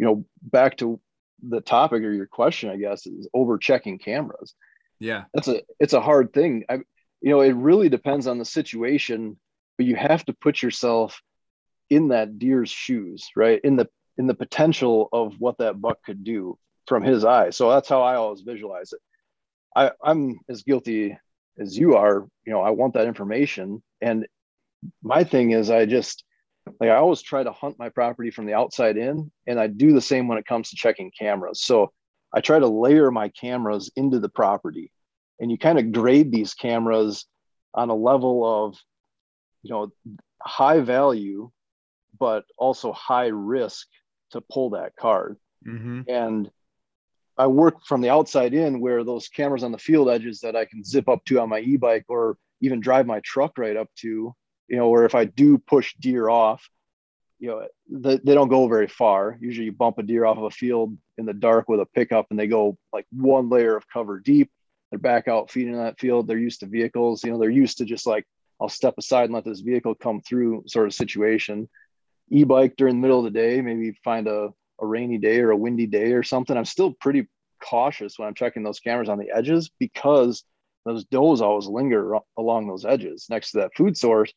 you 0.00 0.06
know 0.06 0.24
back 0.40 0.78
to 0.78 0.98
the 1.46 1.60
topic 1.60 2.02
or 2.02 2.12
your 2.12 2.26
question 2.26 2.70
i 2.70 2.76
guess 2.76 3.06
is 3.06 3.28
over 3.32 3.58
checking 3.58 3.98
cameras. 3.98 4.54
Yeah, 4.98 5.24
that's 5.32 5.48
a 5.48 5.62
it's 5.78 5.92
a 5.92 6.00
hard 6.00 6.32
thing. 6.32 6.64
I 6.68 6.74
you 7.20 7.30
know 7.30 7.40
it 7.40 7.54
really 7.54 7.88
depends 7.88 8.26
on 8.26 8.38
the 8.38 8.44
situation 8.44 9.38
but 9.76 9.86
you 9.86 9.96
have 9.96 10.24
to 10.26 10.34
put 10.34 10.62
yourself 10.62 11.22
in 11.88 12.08
that 12.08 12.38
deer's 12.38 12.70
shoes 12.70 13.28
right? 13.36 13.60
In 13.62 13.76
the 13.76 13.88
in 14.18 14.26
the 14.26 14.34
potential 14.34 15.08
of 15.12 15.34
what 15.38 15.58
that 15.58 15.80
buck 15.80 15.98
could 16.04 16.24
do 16.24 16.58
from 16.86 17.02
his 17.02 17.24
eyes 17.24 17.56
so 17.56 17.70
that's 17.70 17.88
how 17.88 18.02
i 18.02 18.16
always 18.16 18.40
visualize 18.40 18.92
it. 18.92 19.00
I 19.76 19.92
i'm 20.02 20.40
as 20.48 20.62
guilty 20.62 21.16
as 21.58 21.76
you 21.76 21.96
are 21.96 22.26
you 22.46 22.52
know 22.52 22.62
i 22.62 22.70
want 22.70 22.94
that 22.94 23.06
information. 23.06 23.82
And 24.00 24.26
my 25.02 25.24
thing 25.24 25.50
is 25.52 25.70
i 25.70 25.84
just 25.86 26.24
like 26.80 26.90
i 26.90 26.96
always 26.96 27.22
try 27.22 27.42
to 27.42 27.52
hunt 27.52 27.78
my 27.78 27.88
property 27.88 28.30
from 28.30 28.46
the 28.46 28.54
outside 28.54 28.96
in 28.96 29.30
and 29.46 29.58
i 29.58 29.66
do 29.66 29.92
the 29.92 30.00
same 30.00 30.28
when 30.28 30.38
it 30.38 30.46
comes 30.46 30.70
to 30.70 30.76
checking 30.76 31.10
cameras. 31.18 31.62
So 31.62 31.92
i 32.32 32.40
try 32.40 32.58
to 32.58 32.66
layer 32.66 33.10
my 33.10 33.28
cameras 33.28 33.90
into 33.96 34.18
the 34.18 34.28
property 34.28 34.92
and 35.38 35.50
you 35.50 35.58
kind 35.58 35.78
of 35.78 35.92
grade 35.92 36.30
these 36.30 36.54
cameras 36.54 37.26
on 37.74 37.90
a 37.90 37.94
level 37.94 38.44
of 38.44 38.76
you 39.62 39.70
know 39.70 39.92
high 40.42 40.80
value 40.80 41.50
but 42.18 42.44
also 42.58 42.92
high 42.92 43.28
risk 43.28 43.86
to 44.32 44.40
pull 44.40 44.70
that 44.70 44.94
card. 44.96 45.36
Hmm 45.64 46.02
and 46.08 46.50
I 47.40 47.46
work 47.46 47.86
from 47.86 48.02
the 48.02 48.10
outside 48.10 48.52
in 48.52 48.80
where 48.80 49.02
those 49.02 49.28
cameras 49.28 49.64
on 49.64 49.72
the 49.72 49.78
field 49.78 50.10
edges 50.10 50.40
that 50.40 50.54
I 50.54 50.66
can 50.66 50.84
zip 50.84 51.08
up 51.08 51.24
to 51.24 51.40
on 51.40 51.48
my 51.48 51.60
e-bike 51.60 52.04
or 52.08 52.36
even 52.60 52.80
drive 52.80 53.06
my 53.06 53.20
truck 53.24 53.56
right 53.56 53.78
up 53.78 53.88
to, 54.00 54.34
you 54.70 54.76
know, 54.76 54.88
where 54.88 55.04
if 55.04 55.16
I 55.16 55.24
do 55.24 55.58
push 55.58 55.94
deer 55.98 56.28
off, 56.28 56.70
you 57.40 57.48
know, 57.48 57.66
they, 57.90 58.18
they 58.18 58.34
don't 58.34 58.48
go 58.48 58.68
very 58.68 58.86
far. 58.86 59.36
Usually 59.40 59.64
you 59.64 59.72
bump 59.72 59.98
a 59.98 60.02
deer 60.02 60.24
off 60.24 60.38
of 60.38 60.44
a 60.44 60.50
field 60.50 60.96
in 61.18 61.26
the 61.26 61.34
dark 61.34 61.68
with 61.68 61.80
a 61.80 61.86
pickup 61.86 62.26
and 62.30 62.38
they 62.38 62.46
go 62.46 62.78
like 62.92 63.06
one 63.10 63.50
layer 63.50 63.76
of 63.76 63.88
cover 63.88 64.20
deep. 64.20 64.50
They're 64.90 64.98
back 64.98 65.26
out 65.26 65.50
feeding 65.50 65.74
in 65.74 65.80
that 65.80 65.98
field. 65.98 66.26
They're 66.26 66.38
used 66.38 66.60
to 66.60 66.66
vehicles, 66.66 67.24
you 67.24 67.32
know, 67.32 67.38
they're 67.38 67.50
used 67.50 67.78
to 67.78 67.84
just 67.84 68.06
like, 68.06 68.24
I'll 68.60 68.68
step 68.68 68.94
aside 68.98 69.24
and 69.24 69.34
let 69.34 69.44
this 69.44 69.60
vehicle 69.60 69.94
come 69.94 70.20
through 70.20 70.64
sort 70.66 70.86
of 70.86 70.94
situation. 70.94 71.68
E-bike 72.30 72.74
during 72.76 72.96
the 72.96 73.00
middle 73.00 73.18
of 73.18 73.24
the 73.24 73.30
day, 73.30 73.60
maybe 73.60 73.92
find 74.04 74.28
a, 74.28 74.50
a 74.80 74.86
rainy 74.86 75.18
day 75.18 75.40
or 75.40 75.50
a 75.50 75.56
windy 75.56 75.86
day 75.86 76.12
or 76.12 76.22
something, 76.22 76.56
I'm 76.56 76.64
still 76.64 76.92
pretty 76.92 77.26
cautious 77.60 78.18
when 78.18 78.28
I'm 78.28 78.34
checking 78.34 78.62
those 78.62 78.80
cameras 78.80 79.08
on 79.08 79.18
the 79.18 79.30
edges 79.34 79.70
because 79.80 80.44
those 80.84 81.04
does 81.06 81.40
always 81.40 81.66
linger 81.66 82.18
along 82.38 82.68
those 82.68 82.84
edges 82.84 83.26
next 83.28 83.52
to 83.52 83.58
that 83.58 83.74
food 83.74 83.96
source. 83.96 84.32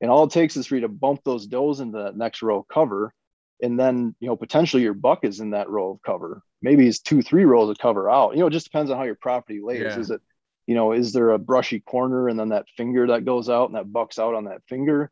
And 0.00 0.10
all 0.10 0.24
it 0.24 0.30
takes 0.30 0.56
is 0.56 0.66
for 0.66 0.76
you 0.76 0.82
to 0.82 0.88
bump 0.88 1.22
those 1.24 1.46
does 1.46 1.80
into 1.80 1.98
that 1.98 2.16
next 2.16 2.42
row 2.42 2.60
of 2.60 2.68
cover. 2.68 3.12
And 3.60 3.78
then, 3.78 4.14
you 4.20 4.28
know, 4.28 4.36
potentially 4.36 4.82
your 4.82 4.94
buck 4.94 5.24
is 5.24 5.40
in 5.40 5.50
that 5.50 5.68
row 5.68 5.92
of 5.92 6.02
cover. 6.02 6.42
Maybe 6.62 6.86
it's 6.86 7.00
two, 7.00 7.22
three 7.22 7.44
rows 7.44 7.70
of 7.70 7.78
cover 7.78 8.08
out. 8.08 8.34
You 8.34 8.40
know, 8.40 8.46
it 8.46 8.52
just 8.52 8.66
depends 8.66 8.90
on 8.90 8.96
how 8.96 9.04
your 9.04 9.16
property 9.16 9.60
lays. 9.60 9.80
Yeah. 9.80 9.98
Is 9.98 10.10
it, 10.10 10.20
you 10.66 10.74
know, 10.74 10.92
is 10.92 11.12
there 11.12 11.30
a 11.30 11.38
brushy 11.38 11.80
corner 11.80 12.28
and 12.28 12.38
then 12.38 12.50
that 12.50 12.68
finger 12.76 13.08
that 13.08 13.24
goes 13.24 13.48
out 13.48 13.68
and 13.68 13.74
that 13.74 13.92
bucks 13.92 14.18
out 14.18 14.34
on 14.34 14.44
that 14.44 14.62
finger? 14.68 15.10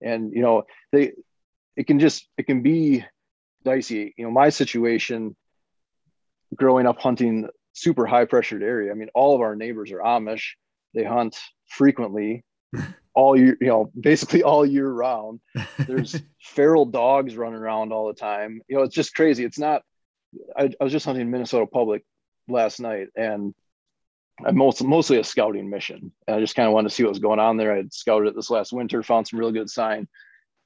And, 0.00 0.32
you 0.32 0.40
know, 0.40 0.64
they, 0.90 1.12
it 1.76 1.86
can 1.86 2.00
just, 2.00 2.26
it 2.38 2.44
can 2.44 2.62
be 2.62 3.04
dicey. 3.64 4.14
You 4.16 4.24
know, 4.24 4.30
my 4.30 4.48
situation 4.48 5.36
growing 6.54 6.86
up 6.86 6.98
hunting 6.98 7.48
super 7.74 8.06
high 8.06 8.24
pressured 8.24 8.62
area. 8.62 8.90
I 8.90 8.94
mean, 8.94 9.08
all 9.14 9.34
of 9.34 9.40
our 9.40 9.56
neighbors 9.56 9.92
are 9.92 9.98
Amish. 9.98 10.52
They 10.94 11.04
hunt 11.04 11.38
frequently 11.68 12.44
all 13.14 13.38
year, 13.38 13.56
you 13.60 13.68
know, 13.68 13.90
basically 13.98 14.42
all 14.42 14.64
year 14.64 14.88
round. 14.88 15.40
There's 15.78 16.20
feral 16.40 16.86
dogs 16.86 17.36
running 17.36 17.58
around 17.58 17.92
all 17.92 18.08
the 18.08 18.14
time. 18.14 18.60
You 18.68 18.76
know, 18.76 18.82
it's 18.82 18.94
just 18.94 19.14
crazy. 19.14 19.44
It's 19.44 19.58
not, 19.58 19.82
I, 20.56 20.70
I 20.80 20.84
was 20.84 20.92
just 20.92 21.06
hunting 21.06 21.30
Minnesota 21.30 21.66
public 21.66 22.04
last 22.48 22.80
night 22.80 23.08
and 23.16 23.54
I'm 24.44 24.56
most, 24.56 24.82
mostly 24.82 25.18
a 25.18 25.24
scouting 25.24 25.68
mission. 25.68 26.12
And 26.26 26.36
I 26.36 26.40
just 26.40 26.56
kind 26.56 26.66
of 26.66 26.72
wanted 26.72 26.88
to 26.88 26.94
see 26.94 27.02
what 27.02 27.10
was 27.10 27.18
going 27.18 27.38
on 27.38 27.56
there. 27.56 27.72
I 27.72 27.76
had 27.76 27.92
scouted 27.92 28.28
it 28.28 28.34
this 28.34 28.50
last 28.50 28.72
winter, 28.72 29.02
found 29.02 29.28
some 29.28 29.38
really 29.38 29.52
good 29.52 29.70
sign, 29.70 30.08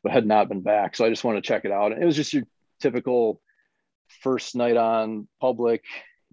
but 0.02 0.12
had 0.12 0.26
not 0.26 0.48
been 0.48 0.62
back. 0.62 0.96
So 0.96 1.04
I 1.04 1.10
just 1.10 1.24
wanted 1.24 1.42
to 1.42 1.48
check 1.48 1.64
it 1.64 1.72
out. 1.72 1.92
And 1.92 2.02
it 2.02 2.06
was 2.06 2.16
just 2.16 2.32
your 2.32 2.44
typical 2.80 3.40
first 4.22 4.54
night 4.54 4.76
on 4.76 5.26
public 5.40 5.82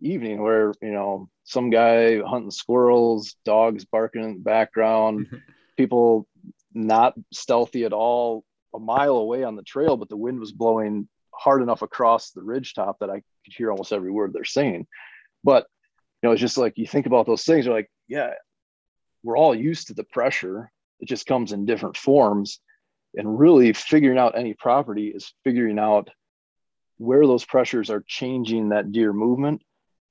evening 0.02 0.42
where 0.42 0.74
you 0.82 0.92
know 0.92 1.30
some 1.44 1.70
guy 1.70 2.20
hunting 2.22 2.52
squirrels 2.52 3.36
dogs 3.46 3.86
barking 3.86 4.24
in 4.24 4.34
the 4.36 4.40
background 4.40 5.28
people 5.78 6.28
not 6.74 7.14
stealthy 7.32 7.86
at 7.86 7.94
all 7.94 8.44
a 8.74 8.80
mile 8.80 9.18
away 9.18 9.44
on 9.44 9.56
the 9.56 9.64
trail 9.64 9.98
but 9.98 10.10
the 10.10 10.18
wind 10.18 10.40
was 10.40 10.52
blowing 10.52 11.08
hard 11.34 11.62
enough 11.62 11.82
across 11.82 12.32
the 12.32 12.42
ridge 12.42 12.74
top 12.74 12.98
that 13.00 13.10
i 13.10 13.22
could 13.44 13.54
hear 13.56 13.72
almost 13.72 13.94
every 13.94 14.12
word 14.12 14.34
they're 14.34 14.44
saying. 14.44 14.88
But 15.44 15.68
you 16.22 16.30
know 16.30 16.34
it's 16.34 16.42
just 16.42 16.58
like 16.58 16.78
you 16.78 16.88
think 16.88 17.06
about 17.06 17.26
those 17.26 17.44
things 17.44 17.66
you're 17.66 17.76
like 17.76 17.92
yeah 18.08 18.32
we're 19.24 19.38
all 19.38 19.56
used 19.56 19.88
to 19.88 19.94
the 19.94 20.04
pressure. 20.04 20.70
It 21.00 21.08
just 21.08 21.26
comes 21.26 21.54
in 21.54 21.66
different 21.66 21.98
forms. 21.98 22.60
And 23.16 23.40
really 23.40 23.74
figuring 23.74 24.18
out 24.18 24.38
any 24.38 24.54
property 24.54 25.08
is 25.08 25.34
figuring 25.44 25.80
out 25.80 26.10
where 26.98 27.26
those 27.26 27.46
pressures 27.46 27.90
are 27.90 28.04
changing 28.06 28.70
that 28.70 28.92
deer 28.92 29.14
movement 29.14 29.62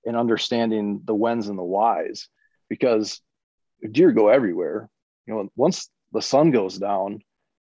and 0.06 0.16
understanding 0.16 1.02
the 1.04 1.14
whens 1.14 1.48
and 1.48 1.58
the 1.58 1.64
whys 1.64 2.28
because 2.68 3.20
deer 3.90 4.12
go 4.12 4.28
everywhere 4.28 4.88
you 5.26 5.34
know 5.34 5.48
once 5.56 5.88
the 6.12 6.22
sun 6.22 6.50
goes 6.50 6.78
down 6.78 7.20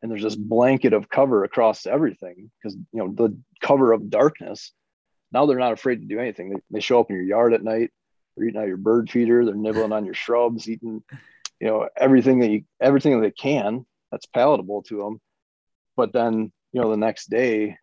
and 0.02 0.10
there's 0.10 0.22
this 0.22 0.36
blanket 0.36 0.92
of 0.92 1.08
cover 1.08 1.44
across 1.44 1.86
everything 1.86 2.50
because 2.58 2.74
you 2.74 2.98
know 2.98 3.12
the 3.12 3.36
cover 3.60 3.92
of 3.92 4.10
darkness 4.10 4.72
now 5.32 5.46
they're 5.46 5.58
not 5.58 5.72
afraid 5.72 6.00
to 6.00 6.06
do 6.06 6.20
anything. 6.20 6.50
They, 6.50 6.60
they 6.70 6.80
show 6.80 7.00
up 7.00 7.10
in 7.10 7.16
your 7.16 7.24
yard 7.24 7.52
at 7.52 7.64
night 7.64 7.90
they're 8.36 8.46
eating 8.46 8.60
out 8.60 8.68
your 8.68 8.76
bird 8.76 9.10
feeder 9.10 9.44
they're 9.44 9.54
nibbling 9.54 9.92
on 9.92 10.04
your 10.04 10.14
shrubs 10.14 10.68
eating 10.68 11.02
you 11.60 11.66
know 11.66 11.88
everything 11.96 12.40
that 12.40 12.50
you 12.50 12.64
everything 12.80 13.14
that 13.14 13.26
they 13.26 13.30
can 13.32 13.86
that's 14.10 14.26
palatable 14.26 14.82
to 14.82 14.98
them 14.98 15.20
but 15.96 16.12
then 16.12 16.52
you 16.72 16.80
know 16.80 16.90
the 16.90 16.96
next 16.96 17.30
day 17.30 17.76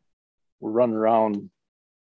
we're 0.59 0.71
running 0.71 0.95
around 0.95 1.49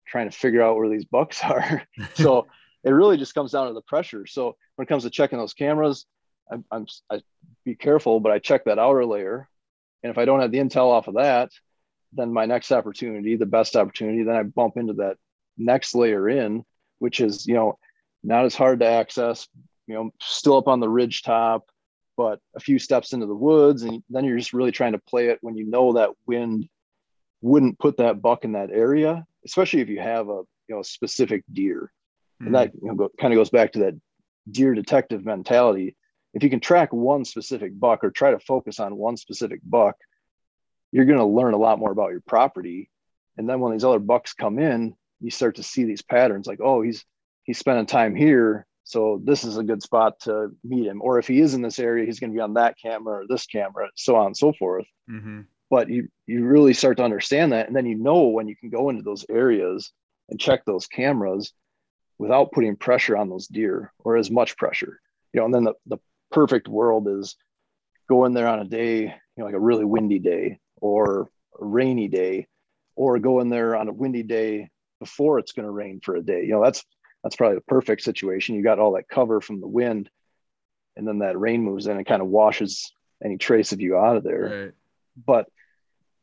trying 0.06 0.30
to 0.30 0.38
figure 0.38 0.62
out 0.62 0.78
where 0.78 0.90
these 0.90 1.06
bucks 1.06 1.44
are. 1.44 1.84
So 2.14 2.48
it 2.84 2.92
really 2.92 3.18
just 3.18 3.34
comes 3.34 3.52
down 3.52 3.68
to 3.68 3.74
the 3.74 3.82
pressure. 3.82 4.26
So 4.26 4.56
when 4.76 4.86
it 4.86 4.90
comes 4.90 5.04
to 5.04 5.10
checking 5.10 5.40
those 5.40 5.54
cameras 5.54 6.06
I'm, 6.54 6.66
I'm 6.72 6.88
I 7.10 7.22
be 7.66 7.76
careful 7.76 8.20
but 8.20 8.32
i 8.32 8.40
check 8.40 8.66
that 8.66 8.80
outer 8.80 9.06
layer 9.06 9.48
and 10.04 10.12
if 10.12 10.18
i 10.18 10.26
don't 10.26 10.42
have 10.42 10.52
the 10.52 10.60
intel 10.60 10.92
off 10.92 11.08
of 11.08 11.16
that 11.16 11.50
then 12.14 12.32
my 12.32 12.46
next 12.46 12.72
opportunity 12.72 13.36
the 13.36 13.46
best 13.46 13.76
opportunity 13.76 14.24
then 14.24 14.36
i 14.36 14.44
bump 14.44 14.78
into 14.78 14.94
that 14.94 15.18
next 15.58 15.96
layer 15.96 16.30
in 16.30 16.64
which 17.00 17.20
is 17.20 17.46
you 17.48 17.54
know 17.54 17.78
not 18.24 18.46
as 18.46 18.56
hard 18.56 18.80
to 18.80 18.86
access 18.86 19.48
you 19.88 19.96
know, 19.96 20.12
still 20.22 20.58
up 20.58 20.68
on 20.68 20.80
the 20.80 20.90
ridge 20.90 21.24
top, 21.24 21.70
but 22.16 22.40
a 22.56 22.60
few 22.60 22.80
steps 22.80 23.14
into 23.14 23.26
the 23.26 23.36
woods. 23.36 23.84
And 23.84 24.04
then 24.10 24.26
you're 24.26 24.38
just 24.38 24.54
really 24.54 24.72
trying 24.72 24.94
to 24.94 25.00
play 25.00 25.30
it 25.30 25.40
when 25.42 25.56
you 25.56 25.66
know 25.66 25.94
that 25.94 26.12
wind 26.26 26.68
wouldn't 27.42 27.80
put 27.80 27.98
that 27.98 28.22
buck 28.22 28.46
in 28.46 28.54
that 28.54 28.72
area, 28.72 29.26
especially 29.46 29.82
if 29.82 29.90
you 29.90 30.00
have 30.00 30.30
a, 30.30 30.42
you 30.68 30.76
know, 30.76 30.82
specific 30.82 31.44
deer. 31.52 31.92
Mm-hmm. 32.42 32.46
And 32.48 32.56
that 32.56 32.74
you 32.74 32.88
know, 32.88 32.96
go, 32.96 33.12
kind 33.20 33.34
of 33.34 33.38
goes 33.38 33.50
back 33.50 33.74
to 33.74 33.80
that 33.80 33.96
deer 34.50 34.74
detective 34.74 35.26
mentality. 35.26 35.96
If 36.34 36.44
you 36.44 36.50
can 36.50 36.60
track 36.60 36.92
one 36.92 37.26
specific 37.26 37.78
buck 37.80 38.04
or 38.04 38.12
try 38.12 38.32
to 38.32 38.40
focus 38.40 38.80
on 38.80 38.96
one 38.96 39.18
specific 39.18 39.60
buck, 39.64 39.96
you're 40.92 41.06
going 41.06 41.20
to 41.20 41.26
learn 41.26 41.54
a 41.54 41.58
lot 41.58 41.80
more 41.80 41.92
about 41.92 42.12
your 42.12 42.22
property. 42.22 42.90
And 43.38 43.50
then 43.50 43.60
when 43.60 43.74
these 43.74 43.84
other 43.84 44.00
bucks 44.00 44.34
come 44.34 44.60
in, 44.60 44.96
you 45.20 45.32
start 45.32 45.56
to 45.56 45.64
see 45.64 45.84
these 45.84 46.02
patterns 46.02 46.48
like, 46.48 46.60
oh, 46.62 46.82
he's 46.82 47.06
he's 47.44 47.58
spending 47.58 47.86
time 47.86 48.16
here 48.16 48.66
so 48.84 49.22
this 49.24 49.44
is 49.44 49.58
a 49.58 49.64
good 49.64 49.82
spot 49.82 50.20
to 50.22 50.50
meet 50.64 50.88
him. 50.88 51.02
Or 51.02 51.20
if 51.20 51.28
he 51.28 51.40
is 51.40 51.54
in 51.54 51.62
this 51.62 51.80
area, 51.80 52.06
he's 52.06 52.20
going 52.20 52.32
to 52.32 52.36
be 52.36 52.42
on 52.42 52.56
that 52.56 52.78
camera 52.78 53.22
or 53.22 53.26
this 53.28 53.46
camera, 53.46 53.90
so 53.96 54.16
on 54.16 54.28
and 54.28 54.38
so 54.38 54.54
forth. 54.54 54.86
Mm-hmm. 55.10 55.42
But 55.70 55.90
you 55.90 56.10
you 56.28 56.46
really 56.46 56.74
start 56.74 56.98
to 56.98 57.04
understand 57.04 57.54
that, 57.54 57.68
and 57.68 57.76
then 57.76 57.86
you 57.86 57.96
know 57.96 58.28
when 58.28 58.48
you 58.48 58.56
can 58.56 58.70
go 58.70 58.90
into 58.90 59.02
those 59.02 59.26
areas 59.30 59.92
and 60.30 60.40
check 60.40 60.66
those 60.66 60.88
cameras 60.88 61.54
without 62.20 62.52
putting 62.52 62.76
pressure 62.76 63.18
on 63.18 63.30
those 63.30 63.48
deer 63.48 63.92
or 64.00 64.18
as 64.18 64.30
much 64.30 64.56
pressure. 64.58 65.00
You 65.34 65.40
know, 65.40 65.46
and 65.46 65.54
then 65.54 65.64
the, 65.64 65.74
the 65.88 65.98
perfect 66.34 66.68
world 66.68 67.08
is 67.08 67.36
going 68.10 68.34
there 68.34 68.48
on 68.48 68.60
a 68.60 68.66
day, 68.66 69.04
you 69.04 69.12
know, 69.38 69.46
like 69.46 69.54
a 69.54 69.60
really 69.60 69.86
windy 69.86 70.20
day 70.20 70.60
or 70.82 71.30
a 71.60 71.66
rainy 71.66 72.10
day, 72.10 72.48
or 72.96 73.20
going 73.20 73.50
there 73.50 73.76
on 73.76 73.88
a 73.88 73.94
windy 73.94 74.24
day 74.24 74.70
before 75.00 75.40
it's 75.40 75.54
going 75.54 75.66
to 75.66 75.72
rain 75.72 76.02
for 76.04 76.16
a 76.16 76.22
day. 76.22 76.44
You 76.44 76.54
know, 76.54 76.64
that's 76.64 76.84
that's 77.24 77.36
probably 77.36 77.56
the 77.56 77.62
perfect 77.62 78.02
situation. 78.02 78.56
You 78.56 78.64
got 78.64 78.80
all 78.80 78.94
that 78.94 79.08
cover 79.08 79.40
from 79.40 79.62
the 79.62 79.68
wind, 79.68 80.10
and 80.98 81.08
then 81.08 81.20
that 81.20 81.40
rain 81.40 81.64
moves 81.64 81.88
in 81.88 81.96
and 81.96 82.06
kind 82.06 82.22
of 82.22 82.28
washes 82.28 82.92
any 83.24 83.38
trace 83.38 83.72
of 83.72 83.80
you 83.80 83.98
out 83.98 84.18
of 84.18 84.24
there. 84.24 84.64
Right. 84.66 84.74
But 85.26 85.48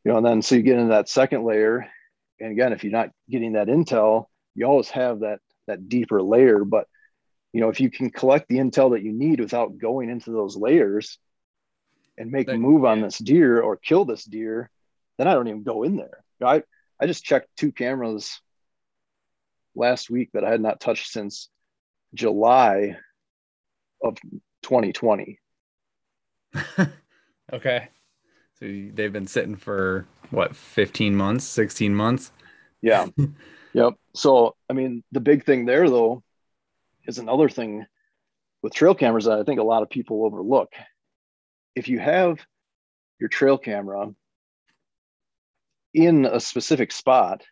you 0.04 0.12
know, 0.12 0.18
and 0.18 0.26
then 0.26 0.42
so 0.42 0.56
you 0.56 0.62
get 0.62 0.78
into 0.78 0.90
that 0.90 1.08
second 1.08 1.44
layer, 1.44 1.86
and 2.38 2.52
again, 2.52 2.72
if 2.72 2.84
you're 2.84 2.92
not 2.92 3.10
getting 3.30 3.52
that 3.52 3.68
intel, 3.68 4.26
you 4.54 4.66
always 4.66 4.90
have 4.90 5.20
that 5.20 5.40
that 5.66 5.88
deeper 5.88 6.20
layer. 6.20 6.64
But 6.64 6.86
you 7.52 7.60
know, 7.60 7.68
if 7.68 7.80
you 7.80 7.90
can 7.90 8.10
collect 8.10 8.48
the 8.48 8.56
intel 8.56 8.92
that 8.92 9.02
you 9.02 9.12
need 9.12 9.40
without 9.40 9.78
going 9.78 10.10
into 10.10 10.30
those 10.30 10.56
layers 10.56 11.18
and 12.16 12.30
make 12.30 12.48
a 12.48 12.56
move 12.56 12.84
on 12.84 13.00
this 13.00 13.18
deer 13.18 13.60
or 13.60 13.76
kill 13.76 14.04
this 14.04 14.24
deer, 14.24 14.70
then 15.18 15.26
I 15.26 15.34
don't 15.34 15.48
even 15.48 15.62
go 15.62 15.82
in 15.82 15.96
there. 15.96 16.24
You 16.38 16.46
know, 16.46 16.52
I 16.52 16.62
I 17.00 17.06
just 17.06 17.24
checked 17.24 17.48
two 17.56 17.72
cameras 17.72 18.40
last 19.74 20.10
week 20.10 20.30
that 20.34 20.44
I 20.44 20.50
had 20.50 20.60
not 20.60 20.80
touched 20.80 21.10
since 21.10 21.48
July 22.14 22.96
of 24.02 24.16
2020. 24.62 25.38
okay. 27.52 27.88
So 28.54 28.66
they've 28.66 29.12
been 29.12 29.26
sitting 29.26 29.56
for 29.56 30.06
what, 30.30 30.54
15 30.54 31.16
months, 31.16 31.44
16 31.44 31.94
months? 31.94 32.32
Yeah. 32.82 33.06
yep. 33.72 33.94
So, 34.14 34.56
I 34.68 34.74
mean, 34.74 35.02
the 35.12 35.20
big 35.20 35.44
thing 35.44 35.64
there, 35.64 35.88
though, 35.88 36.22
is 37.10 37.18
another 37.18 37.48
thing 37.48 37.86
with 38.62 38.74
trail 38.74 38.94
cameras 38.94 39.26
that 39.26 39.38
I 39.38 39.44
think 39.44 39.60
a 39.60 39.64
lot 39.64 39.82
of 39.82 39.90
people 39.90 40.24
overlook. 40.24 40.72
If 41.74 41.88
you 41.88 41.98
have 41.98 42.38
your 43.18 43.28
trail 43.28 43.58
camera 43.58 44.08
in 45.92 46.24
a 46.24 46.40
specific 46.40 46.92
spot 46.92 47.42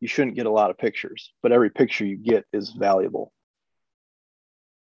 you 0.00 0.08
shouldn't 0.08 0.36
get 0.36 0.46
a 0.46 0.50
lot 0.50 0.70
of 0.70 0.78
pictures, 0.78 1.32
but 1.42 1.52
every 1.52 1.70
picture 1.70 2.04
you 2.04 2.16
get 2.16 2.44
is 2.52 2.70
valuable. 2.70 3.32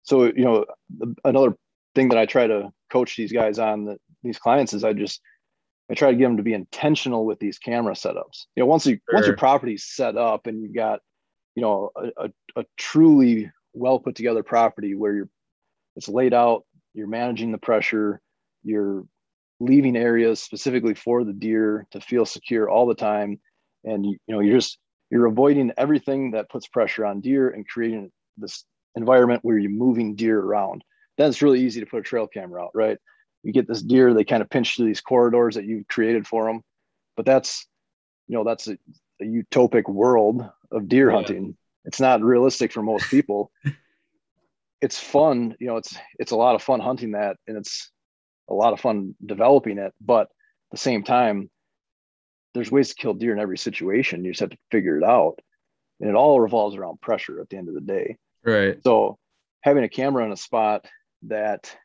So, 0.03 0.25
you 0.25 0.43
know, 0.45 0.65
another 1.23 1.55
thing 1.93 2.09
that 2.09 2.17
I 2.17 2.25
try 2.25 2.47
to 2.47 2.71
coach 2.89 3.15
these 3.15 3.31
guys 3.31 3.59
on 3.59 3.85
that 3.85 3.99
these 4.23 4.39
clients 4.39 4.73
is 4.73 4.83
I 4.83 4.93
just 4.93 5.21
I 5.91 5.93
try 5.93 6.11
to 6.11 6.17
get 6.17 6.23
them 6.23 6.37
to 6.37 6.43
be 6.43 6.53
intentional 6.53 7.25
with 7.25 7.39
these 7.39 7.59
camera 7.59 7.93
setups. 7.93 8.45
You 8.55 8.63
know, 8.63 8.65
once 8.65 8.85
you 8.85 8.95
sure. 8.95 9.15
once 9.15 9.27
your 9.27 9.37
property's 9.37 9.85
set 9.85 10.17
up 10.17 10.47
and 10.47 10.61
you've 10.61 10.75
got, 10.75 11.01
you 11.55 11.61
know, 11.61 11.91
a, 11.95 12.25
a, 12.25 12.61
a 12.61 12.65
truly 12.77 13.51
well 13.73 13.99
put 13.99 14.15
together 14.15 14.43
property 14.43 14.95
where 14.95 15.13
you're 15.13 15.29
it's 15.95 16.09
laid 16.09 16.33
out, 16.33 16.65
you're 16.93 17.07
managing 17.07 17.51
the 17.51 17.57
pressure, 17.57 18.19
you're 18.63 19.05
leaving 19.59 19.95
areas 19.95 20.41
specifically 20.41 20.95
for 20.95 21.23
the 21.23 21.33
deer 21.33 21.85
to 21.91 22.01
feel 22.01 22.25
secure 22.25 22.69
all 22.69 22.87
the 22.87 22.95
time, 22.95 23.39
and 23.83 24.05
you, 24.05 24.17
you 24.27 24.35
know 24.35 24.39
you're 24.39 24.57
just 24.57 24.77
you're 25.09 25.27
avoiding 25.27 25.71
everything 25.77 26.31
that 26.31 26.49
puts 26.49 26.67
pressure 26.67 27.05
on 27.05 27.21
deer 27.21 27.49
and 27.49 27.67
creating 27.67 28.11
this 28.37 28.65
environment 28.95 29.41
where 29.43 29.57
you're 29.57 29.71
moving 29.71 30.15
deer 30.15 30.39
around. 30.39 30.83
Then 31.17 31.29
it's 31.29 31.41
really 31.41 31.61
easy 31.61 31.79
to 31.81 31.85
put 31.85 31.99
a 31.99 32.03
trail 32.03 32.27
camera 32.27 32.63
out, 32.63 32.71
right? 32.73 32.97
You 33.43 33.53
get 33.53 33.67
this 33.67 33.81
deer, 33.81 34.13
they 34.13 34.23
kind 34.23 34.41
of 34.41 34.49
pinch 34.49 34.75
through 34.75 34.87
these 34.87 35.01
corridors 35.01 35.55
that 35.55 35.65
you've 35.65 35.87
created 35.87 36.25
for 36.25 36.45
them. 36.45 36.61
But 37.15 37.25
that's, 37.25 37.67
you 38.27 38.35
know, 38.35 38.43
that's 38.43 38.67
a, 38.67 38.77
a 39.21 39.25
utopic 39.25 39.87
world 39.87 40.49
of 40.71 40.87
deer 40.87 41.11
yeah. 41.11 41.15
hunting. 41.15 41.57
It's 41.85 41.99
not 41.99 42.21
realistic 42.21 42.71
for 42.71 42.81
most 42.81 43.09
people. 43.09 43.51
it's 44.81 44.99
fun, 44.99 45.55
you 45.59 45.67
know, 45.67 45.77
it's 45.77 45.95
it's 46.19 46.31
a 46.31 46.35
lot 46.35 46.55
of 46.55 46.61
fun 46.61 46.79
hunting 46.79 47.11
that 47.11 47.37
and 47.47 47.57
it's 47.57 47.91
a 48.49 48.53
lot 48.53 48.73
of 48.73 48.79
fun 48.79 49.15
developing 49.25 49.77
it, 49.77 49.93
but 50.01 50.23
at 50.23 50.27
the 50.71 50.77
same 50.77 51.03
time, 51.03 51.49
there's 52.53 52.71
ways 52.71 52.89
to 52.89 52.95
kill 52.95 53.13
deer 53.13 53.33
in 53.33 53.39
every 53.39 53.57
situation. 53.57 54.23
You 54.23 54.31
just 54.31 54.41
have 54.41 54.49
to 54.51 54.57
figure 54.71 54.97
it 54.97 55.03
out. 55.03 55.39
And 55.99 56.09
it 56.09 56.15
all 56.15 56.39
revolves 56.39 56.75
around 56.75 57.01
pressure 57.01 57.39
at 57.39 57.49
the 57.49 57.57
end 57.57 57.69
of 57.69 57.75
the 57.75 57.81
day. 57.81 58.17
Right. 58.43 58.77
So 58.83 59.17
having 59.61 59.83
a 59.83 59.89
camera 59.89 60.25
in 60.25 60.31
a 60.31 60.37
spot 60.37 60.85
that 61.23 61.75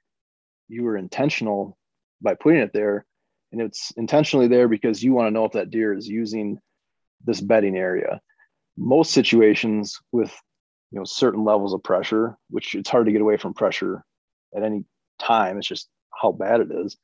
you 0.68 0.82
were 0.82 0.96
intentional 0.96 1.78
by 2.20 2.34
putting 2.34 2.60
it 2.60 2.72
there, 2.72 3.06
and 3.52 3.60
it's 3.62 3.92
intentionally 3.96 4.48
there 4.48 4.68
because 4.68 5.02
you 5.02 5.12
want 5.12 5.28
to 5.28 5.30
know 5.30 5.44
if 5.44 5.52
that 5.52 5.70
deer 5.70 5.94
is 5.94 6.08
using 6.08 6.58
this 7.24 7.40
bedding 7.40 7.76
area. 7.76 8.20
Most 8.78 9.12
situations 9.12 9.98
with 10.12 10.32
you 10.90 10.98
know 10.98 11.04
certain 11.04 11.44
levels 11.44 11.74
of 11.74 11.82
pressure, 11.82 12.38
which 12.48 12.74
it's 12.74 12.88
hard 12.88 13.06
to 13.06 13.12
get 13.12 13.20
away 13.20 13.36
from 13.36 13.54
pressure 13.54 14.04
at 14.56 14.62
any 14.62 14.84
time. 15.18 15.58
It's 15.58 15.66
just 15.66 15.88
how 16.10 16.32
bad 16.32 16.60
it 16.60 16.68
is. 16.70 16.96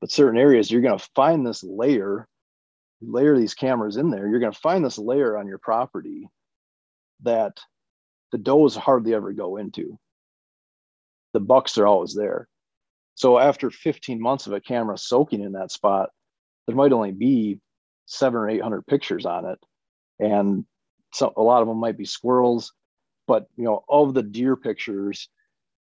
But 0.00 0.12
certain 0.12 0.38
areas, 0.38 0.70
you're 0.70 0.82
going 0.82 0.98
to 0.98 1.08
find 1.14 1.46
this 1.46 1.62
layer 1.62 2.28
layer 3.02 3.36
these 3.36 3.54
cameras 3.54 3.96
in 3.96 4.10
there, 4.10 4.28
you're 4.28 4.40
going 4.40 4.52
to 4.52 4.58
find 4.58 4.84
this 4.84 4.98
layer 4.98 5.36
on 5.36 5.46
your 5.46 5.58
property 5.58 6.28
that 7.22 7.58
the 8.30 8.38
does 8.38 8.76
hardly 8.76 9.14
ever 9.14 9.32
go 9.32 9.56
into. 9.56 9.98
The 11.32 11.40
bucks 11.40 11.78
are 11.78 11.86
always 11.86 12.14
there. 12.14 12.48
So 13.14 13.38
after 13.38 13.70
15 13.70 14.20
months 14.20 14.46
of 14.46 14.52
a 14.52 14.60
camera 14.60 14.96
soaking 14.96 15.42
in 15.42 15.52
that 15.52 15.70
spot, 15.70 16.10
there 16.66 16.76
might 16.76 16.92
only 16.92 17.12
be 17.12 17.60
seven 18.06 18.40
or 18.40 18.48
800 18.48 18.86
pictures 18.86 19.26
on 19.26 19.46
it. 19.46 19.58
And 20.18 20.64
so 21.12 21.32
a 21.36 21.42
lot 21.42 21.62
of 21.62 21.68
them 21.68 21.78
might 21.78 21.98
be 21.98 22.04
squirrels, 22.04 22.72
but 23.26 23.46
you 23.56 23.64
know, 23.64 23.84
of 23.88 24.14
the 24.14 24.22
deer 24.22 24.56
pictures, 24.56 25.28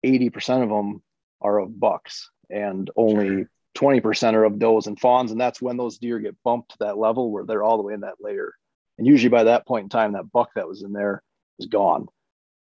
80% 0.05 0.63
of 0.63 0.69
them 0.69 1.03
are 1.41 1.59
of 1.59 1.79
bucks 1.79 2.31
and 2.51 2.91
only 2.97 3.29
sure. 3.29 3.51
20% 3.77 4.35
are 4.35 4.45
of 4.45 4.59
does 4.59 4.87
and 4.87 4.99
fawns. 4.99 5.33
And 5.33 5.41
that's 5.41 5.61
when 5.61 5.77
those 5.77 5.99
deer 5.99 6.19
get 6.19 6.37
bumped 6.45 6.73
to 6.73 6.77
that 6.81 6.99
level 6.99 7.31
where 7.31 7.45
they're 7.45 7.63
all 7.63 7.77
the 7.77 7.83
way 7.83 7.95
in 7.95 8.01
that 8.01 8.21
layer. 8.21 8.53
And 8.99 9.07
usually 9.07 9.31
by 9.31 9.45
that 9.45 9.67
point 9.67 9.85
in 9.85 9.89
time, 9.89 10.13
that 10.13 10.33
buck 10.33 10.51
that 10.55 10.69
was 10.69 10.83
in 10.83 10.93
there 10.93 11.23
is 11.59 11.67
gone 11.67 12.07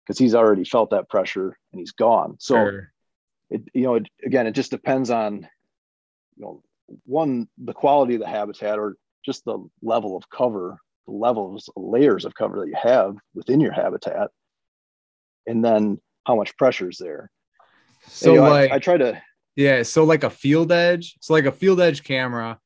because 0.05 0.17
he's 0.17 0.35
already 0.35 0.63
felt 0.63 0.91
that 0.91 1.09
pressure 1.09 1.57
and 1.71 1.79
he's 1.79 1.91
gone. 1.91 2.37
So, 2.39 2.55
sure. 2.55 2.91
it, 3.49 3.63
you 3.73 3.83
know, 3.83 3.95
it, 3.95 4.07
again, 4.23 4.47
it 4.47 4.53
just 4.53 4.71
depends 4.71 5.09
on, 5.09 5.47
you 6.37 6.45
know, 6.45 6.63
one, 7.05 7.47
the 7.57 7.73
quality 7.73 8.15
of 8.15 8.21
the 8.21 8.27
habitat 8.27 8.79
or 8.79 8.97
just 9.23 9.45
the 9.45 9.67
level 9.81 10.15
of 10.15 10.29
cover 10.29 10.79
levels, 11.07 11.69
layers 11.75 12.25
of 12.25 12.33
cover 12.35 12.59
that 12.59 12.67
you 12.67 12.77
have 12.81 13.15
within 13.33 13.59
your 13.59 13.71
habitat, 13.71 14.29
and 15.47 15.63
then 15.63 15.99
how 16.25 16.35
much 16.35 16.57
pressure 16.57 16.89
is 16.89 16.97
there. 16.97 17.31
So 18.07 18.27
And, 18.27 18.35
you 18.35 18.41
know, 18.41 18.49
like 18.49 18.71
I, 18.71 18.75
I 18.75 18.79
try 18.79 18.97
to 18.97 19.21
Yeah, 19.55 19.83
so 19.83 20.03
like 20.03 20.23
a 20.23 20.29
field 20.29 20.71
edge, 20.71 21.15
so 21.21 21.33
like 21.33 21.45
a 21.45 21.51
field 21.51 21.79
edge 21.79 22.03
camera. 22.03 22.59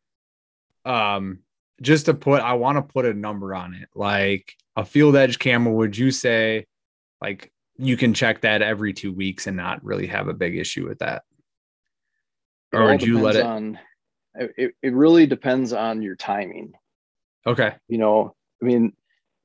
Um, 0.86 1.40
just 1.82 2.06
to 2.08 2.14
put, 2.14 2.42
I 2.42 2.54
want 2.54 2.78
to 2.78 2.94
put 2.94 3.06
a 3.06 3.14
number 3.14 3.54
on 3.56 3.74
it. 3.74 3.90
Like 3.96 4.54
a 4.76 4.84
field 4.84 5.16
edge 5.16 5.40
camera, 5.40 5.74
would 5.74 5.98
you 5.98 6.12
say, 6.12 6.66
like 7.22 7.52
you 7.78 7.96
can 7.96 8.14
check 8.14 8.42
that 8.42 8.62
every 8.62 8.94
two 8.94 9.14
weeks 9.14 9.48
and 9.48 9.56
not 9.56 9.84
really 9.84 10.08
have 10.08 10.28
a 10.28 10.34
big 10.34 10.58
issue 10.58 10.88
with 10.88 11.00
that, 11.00 11.24
or 12.74 12.86
would 12.86 13.04
you 13.04 13.20
let 13.20 13.36
it? 13.36 13.46
on 13.46 13.80
it, 14.36 14.76
it 14.82 14.94
really 14.94 15.26
depends 15.26 15.74
on 15.74 16.02
your 16.02 16.16
timing. 16.16 16.74
Okay, 17.46 17.74
you 17.88 17.98
know 17.98 18.36
i 18.62 18.66
mean 18.66 18.94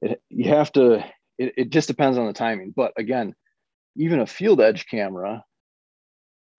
it, 0.02 0.20
you 0.28 0.50
have 0.50 0.70
to 0.72 1.04
it, 1.38 1.54
it 1.56 1.70
just 1.70 1.88
depends 1.88 2.18
on 2.18 2.26
the 2.26 2.32
timing. 2.32 2.72
But 2.74 2.92
again 2.96 3.34
even 3.96 4.20
a 4.20 4.26
field 4.26 4.60
edge 4.60 4.86
camera 4.86 5.44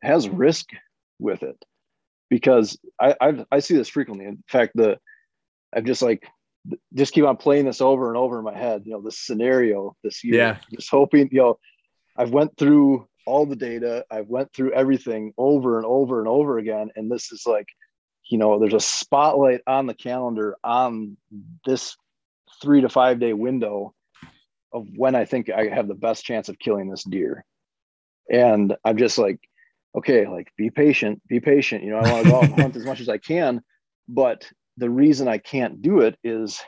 has 0.02 0.30
risk 0.30 0.70
with 1.20 1.44
it 1.44 1.58
because 2.30 2.78
i 3.00 3.16
I've, 3.20 3.46
i 3.52 3.60
see 3.60 3.76
this 3.76 3.90
frequently. 3.90 4.26
In 4.26 4.44
fact 4.48 4.74
the 4.76 4.98
i've 5.76 5.86
just 5.86 6.02
like 6.02 6.24
just 6.94 7.14
keep 7.14 7.26
on 7.26 7.38
playing 7.38 7.66
this 7.66 7.82
over 7.82 8.08
and 8.08 8.18
over 8.18 8.40
in 8.40 8.46
my 8.46 8.58
head 8.58 8.84
you 8.86 8.94
know 8.94 9.02
this 9.02 9.20
scenario 9.20 9.96
this 10.04 10.24
year. 10.24 10.36
Yeah. 10.36 10.58
just 10.74 10.90
hoping 10.90 11.30
you 11.32 11.42
know 11.42 11.60
i've 12.18 12.32
went 12.32 12.58
through 12.58 13.08
all 13.28 13.46
the 13.46 13.56
data 13.56 14.06
i've 14.10 14.28
went 14.28 14.52
through 14.54 14.74
everything 14.74 15.34
over 15.38 15.78
and 15.78 15.86
over 15.86 16.20
and 16.20 16.28
over 16.28 16.58
again. 16.58 16.90
And 16.96 17.12
this 17.12 17.32
is 17.32 17.44
like 17.46 17.68
you 18.30 18.38
know 18.38 18.60
there's 18.60 18.74
a 18.74 18.80
spotlight 18.80 19.62
on 19.68 19.88
the 19.88 19.94
calendar 19.94 20.56
on 20.64 21.18
this 21.66 21.96
three 22.62 22.82
to 22.82 22.90
five 22.90 23.20
day 23.20 23.34
window 23.34 23.94
of 24.74 24.88
when 24.96 25.16
I 25.16 25.26
think 25.26 25.50
I 25.50 25.68
have 25.68 25.88
the 25.88 25.96
best 25.96 26.26
chance 26.26 26.50
of 26.50 26.60
killing 26.60 26.90
this 26.90 27.04
deer. 27.04 27.46
And 28.30 28.76
I'm 28.84 28.98
just 28.98 29.18
like, 29.18 29.40
okay, 29.98 30.28
like 30.28 30.52
be 30.58 30.70
patient, 30.70 31.22
be 31.28 31.40
patient. 31.40 31.84
You 31.84 31.92
know, 31.92 31.98
I 31.98 32.12
want 32.12 32.26
to 32.26 32.32
go 32.32 32.38
out 32.38 32.44
and 32.46 32.60
hunt 32.60 32.76
as 32.76 32.86
much 32.86 33.00
as 33.00 33.08
I 33.08 33.18
can. 33.18 33.62
But 34.08 34.50
the 34.78 34.90
reason 34.90 35.28
I 35.28 35.38
can't 35.38 35.82
do 35.82 36.02
it 36.02 36.18
is 36.24 36.62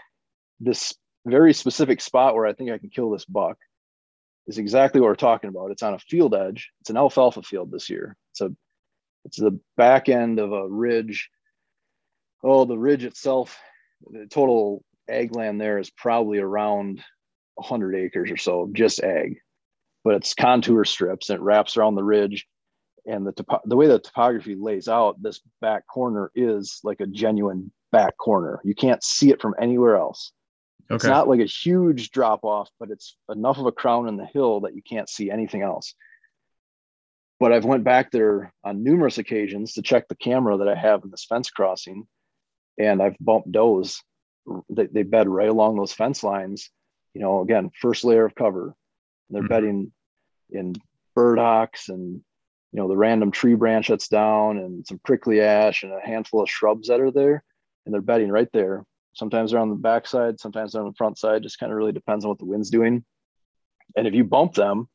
this 0.60 0.94
very 1.26 1.54
specific 1.54 2.00
spot 2.00 2.36
where 2.36 2.46
I 2.46 2.54
think 2.54 2.72
I 2.72 2.78
can 2.78 2.90
kill 2.90 3.12
this 3.12 3.26
buck 3.26 3.58
is 4.48 4.58
exactly 4.58 5.02
what 5.02 5.08
we're 5.08 5.16
talking 5.16 5.50
about. 5.50 5.72
It's 5.72 5.84
on 5.84 5.94
a 5.94 6.00
field 6.00 6.34
edge. 6.34 6.72
It's 6.80 6.90
an 6.90 6.98
alfalfa 6.98 7.44
field 7.44 7.72
this 7.72 7.90
year. 7.90 8.16
It's 8.32 8.42
a 8.42 8.50
it's 9.26 9.38
the 9.38 9.60
back 9.76 10.08
end 10.08 10.40
of 10.40 10.54
a 10.54 10.70
ridge. 10.70 11.30
Oh, 12.44 12.65
the 12.65 12.77
ridge 12.77 13.03
itself, 13.03 13.58
the 14.10 14.27
total 14.27 14.84
ag 15.10 15.36
land 15.36 15.60
there 15.60 15.79
is 15.79 15.89
probably 15.89 16.39
around 16.39 17.03
100 17.56 17.96
acres 17.96 18.32
or 18.32 18.38
so, 18.38 18.70
just 18.74 19.01
ag. 19.03 19.39
But 20.03 20.15
it's 20.15 20.34
contour 20.34 20.86
strips 20.86 21.29
and 21.29 21.38
it 21.38 21.44
wraps 21.44 21.75
around 21.77 21.96
the 21.96 22.03
ridge. 22.03 22.48
And 23.06 23.25
the 23.25 23.32
topo- 23.32 23.62
the 23.65 23.75
way 23.75 23.88
the 23.88 24.00
topography 24.00 24.56
lays 24.56 24.88
out, 24.88 25.22
this 25.22 25.41
back 25.62 25.88
corner 25.88 26.32
is 26.36 26.79
like 26.84 27.00
a 27.00 27.08
genuine 27.08 27.72
back 27.91 28.17
corner. 28.17 28.60
You 28.63 28.75
can't 28.75 29.03
see 29.03 29.32
it 29.32 29.41
from 29.41 29.56
anywhere 29.60 29.96
else. 29.96 30.32
It's 30.89 31.03
not 31.03 31.27
like 31.27 31.41
a 31.41 31.46
huge 31.46 32.12
drop 32.12 32.46
off, 32.46 32.70
but 32.79 32.91
it's 32.91 33.17
enough 33.29 33.58
of 33.58 33.65
a 33.65 33.72
crown 33.72 34.08
in 34.08 34.15
the 34.15 34.25
hill 34.25 34.62
that 34.62 34.75
you 34.75 34.82
can't 34.82 35.10
see 35.10 35.29
anything 35.29 35.62
else. 35.62 35.94
But 37.39 37.51
I've 37.51 37.65
went 37.65 37.84
back 37.84 38.12
there 38.12 38.53
on 38.63 38.84
numerous 38.84 39.17
occasions 39.17 39.74
to 39.74 39.82
check 39.82 40.08
the 40.08 40.15
camera 40.15 40.58
that 40.58 40.67
I 40.67 40.75
have 40.75 41.03
in 41.03 41.12
this 41.12 41.25
fence 41.25 41.50
crossing, 41.50 42.08
and 42.77 43.01
I've 43.01 43.17
bumped 43.19 43.51
does. 43.51 44.01
They, 44.69 44.86
they 44.88 45.03
bed 45.03 45.27
right 45.27 45.50
along 45.50 45.75
those 45.77 45.93
fence 45.93 46.24
lines. 46.24 46.69
You 47.13 47.22
know, 47.22 47.41
again, 47.41 47.72
first 47.81 48.03
layer 48.03 48.25
of 48.25 48.36
cover. 48.36 48.75
They're 49.29 49.43
Mhm. 49.43 49.50
bedding 49.50 49.91
in 50.51 50.75
burdocks 51.15 51.89
and 51.89 52.21
you 52.71 52.80
know 52.82 52.88
the 52.88 52.97
random 52.97 53.32
tree 53.32 53.56
branch 53.56 53.88
that's 53.88 54.08
down 54.08 54.58
and 54.58 54.86
some 54.86 54.99
prickly 55.04 55.41
ash 55.41 55.84
and 55.84 55.91
a 55.91 55.99
handful 55.99 56.41
of 56.41 56.49
shrubs 56.49 56.88
that 56.89 56.99
are 57.02 57.12
there, 57.12 57.43
and 57.86 57.93
they're 57.93 58.02
bedding 58.02 58.30
right 58.32 58.49
there 58.54 58.86
Sometimes 59.13 59.49
they're 59.49 59.60
on 59.60 59.69
the 59.71 59.75
backside, 59.75 60.39
sometimes 60.39 60.71
they're 60.73 60.84
on 60.84 60.89
the 60.89 60.93
front 60.95 61.17
side. 61.17 61.41
Just 61.41 61.58
kind 61.58 61.71
of 61.71 61.78
really 61.80 61.91
depends 61.91 62.23
on 62.23 62.30
what 62.30 62.38
the 62.38 62.45
wind's 62.45 62.69
doing. 62.69 63.04
And 63.95 64.06
if 64.06 64.13
you 64.13 64.23
bump 64.23 64.54
them, 64.54 64.88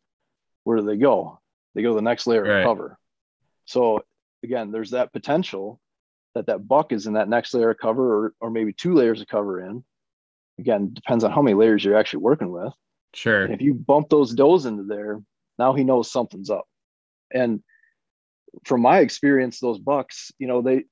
where 0.63 0.77
do 0.77 0.85
they 0.85 0.97
go? 0.97 1.41
They 1.75 1.83
go 1.83 1.89
to 1.89 1.97
the 1.97 2.03
next 2.03 2.29
layer 2.29 2.45
Right. 2.45 2.61
of 2.61 2.65
cover. 2.65 2.97
So 3.65 4.05
again, 4.45 4.71
there's 4.71 4.91
that 4.91 5.13
potential 5.13 5.81
that 6.35 6.47
that 6.47 6.67
buck 6.67 6.93
is 6.93 7.07
in 7.07 7.15
that 7.15 7.29
next 7.29 7.55
layer 7.55 7.71
of 7.71 7.79
cover, 7.79 8.27
or 8.27 8.35
or 8.41 8.51
maybe 8.51 8.73
two 8.73 8.95
layers 8.95 9.21
of 9.21 9.29
cover 9.29 9.61
in. 9.61 9.85
Again, 10.59 10.93
depends 10.93 11.25
on 11.25 11.31
how 11.33 11.43
many 11.43 11.55
layers 11.55 11.85
you're 11.85 11.97
actually 11.97 12.23
working 12.23 12.51
with. 12.51 12.73
sure, 13.15 13.45
And 13.45 13.55
if 13.55 13.63
you 13.63 13.75
bump 13.75 14.09
those 14.11 14.35
does 14.35 14.67
into 14.67 14.85
there, 14.85 15.21
now 15.59 15.73
he 15.73 15.85
knows 15.85 16.11
something's 16.11 16.51
up. 16.51 16.67
And 17.33 17.63
from 18.65 18.83
my 18.83 18.99
experience, 18.99 19.61
those 19.61 19.79
bucks, 19.79 20.31
you 20.39 20.47
know, 20.47 20.63
they 20.63 20.85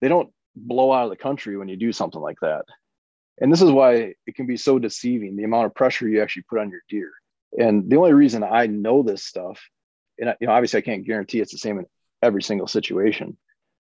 they 0.00 0.08
don't 0.08 0.30
blow 0.56 0.92
out 0.92 1.04
of 1.04 1.10
the 1.10 1.16
country 1.16 1.56
when 1.56 1.68
you 1.68 1.76
do 1.76 1.92
something 1.92 2.20
like 2.20 2.38
that. 2.42 2.64
And 3.40 3.50
this 3.52 3.62
is 3.62 3.70
why 3.70 4.14
it 4.26 4.34
can 4.34 4.46
be 4.46 4.56
so 4.56 4.78
deceiving, 4.78 5.36
the 5.36 5.44
amount 5.44 5.66
of 5.66 5.74
pressure 5.74 6.08
you 6.08 6.20
actually 6.22 6.44
put 6.48 6.58
on 6.58 6.70
your 6.70 6.82
deer. 6.88 7.10
And 7.58 7.88
the 7.88 7.96
only 7.96 8.12
reason 8.12 8.42
I 8.44 8.66
know 8.66 9.02
this 9.02 9.24
stuff, 9.24 9.60
and 10.18 10.30
I- 10.30 10.36
you 10.40 10.46
know, 10.46 10.52
obviously 10.52 10.78
I 10.78 10.82
can't 10.82 11.06
guarantee 11.06 11.40
it's 11.40 11.52
the 11.52 11.58
same 11.58 11.78
in 11.78 11.86
every 12.22 12.42
single 12.42 12.66
situation, 12.66 13.38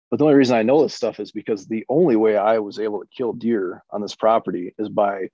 but 0.09 0.17
the 0.17 0.25
only 0.25 0.35
reason 0.37 0.55
I 0.57 0.63
know 0.63 0.81
this 0.81 0.93
stuff 0.95 1.19
is 1.19 1.31
because 1.31 1.67
the 1.67 1.85
only 1.89 2.15
way 2.15 2.35
I 2.37 2.59
was 2.59 2.79
able 2.79 2.99
to 3.01 3.07
kill 3.15 3.33
deer 3.33 3.83
on 3.91 4.01
this 4.01 4.15
property 4.15 4.73
is 4.77 4.89
by 4.89 5.29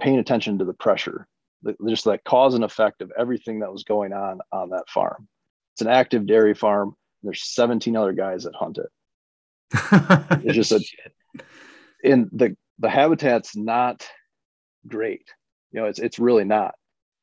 paying 0.00 0.18
attention 0.18 0.58
to 0.58 0.64
the 0.64 0.74
pressure, 0.74 1.26
the, 1.62 1.74
just 1.88 2.04
that 2.04 2.24
cause 2.24 2.54
and 2.54 2.64
effect 2.64 3.02
of 3.02 3.12
everything 3.18 3.60
that 3.60 3.72
was 3.72 3.84
going 3.84 4.12
on 4.12 4.40
on 4.52 4.70
that 4.70 4.88
farm. 4.88 5.26
It's 5.74 5.82
an 5.82 5.88
active 5.88 6.26
dairy 6.26 6.54
farm. 6.54 6.94
There's 7.22 7.42
17 7.42 7.96
other 7.96 8.12
guys 8.12 8.44
that 8.44 8.54
hunt 8.54 8.78
it. 8.78 8.90
It's 10.44 10.54
just 10.54 10.72
a- 10.72 10.80
Shit. 10.80 11.12
and 12.04 12.28
the 12.32 12.56
the 12.78 12.88
habitat's 12.90 13.56
not 13.56 14.06
great. 14.86 15.24
You 15.72 15.80
know, 15.80 15.86
it's 15.86 15.98
it's 15.98 16.18
really 16.18 16.44
not. 16.44 16.74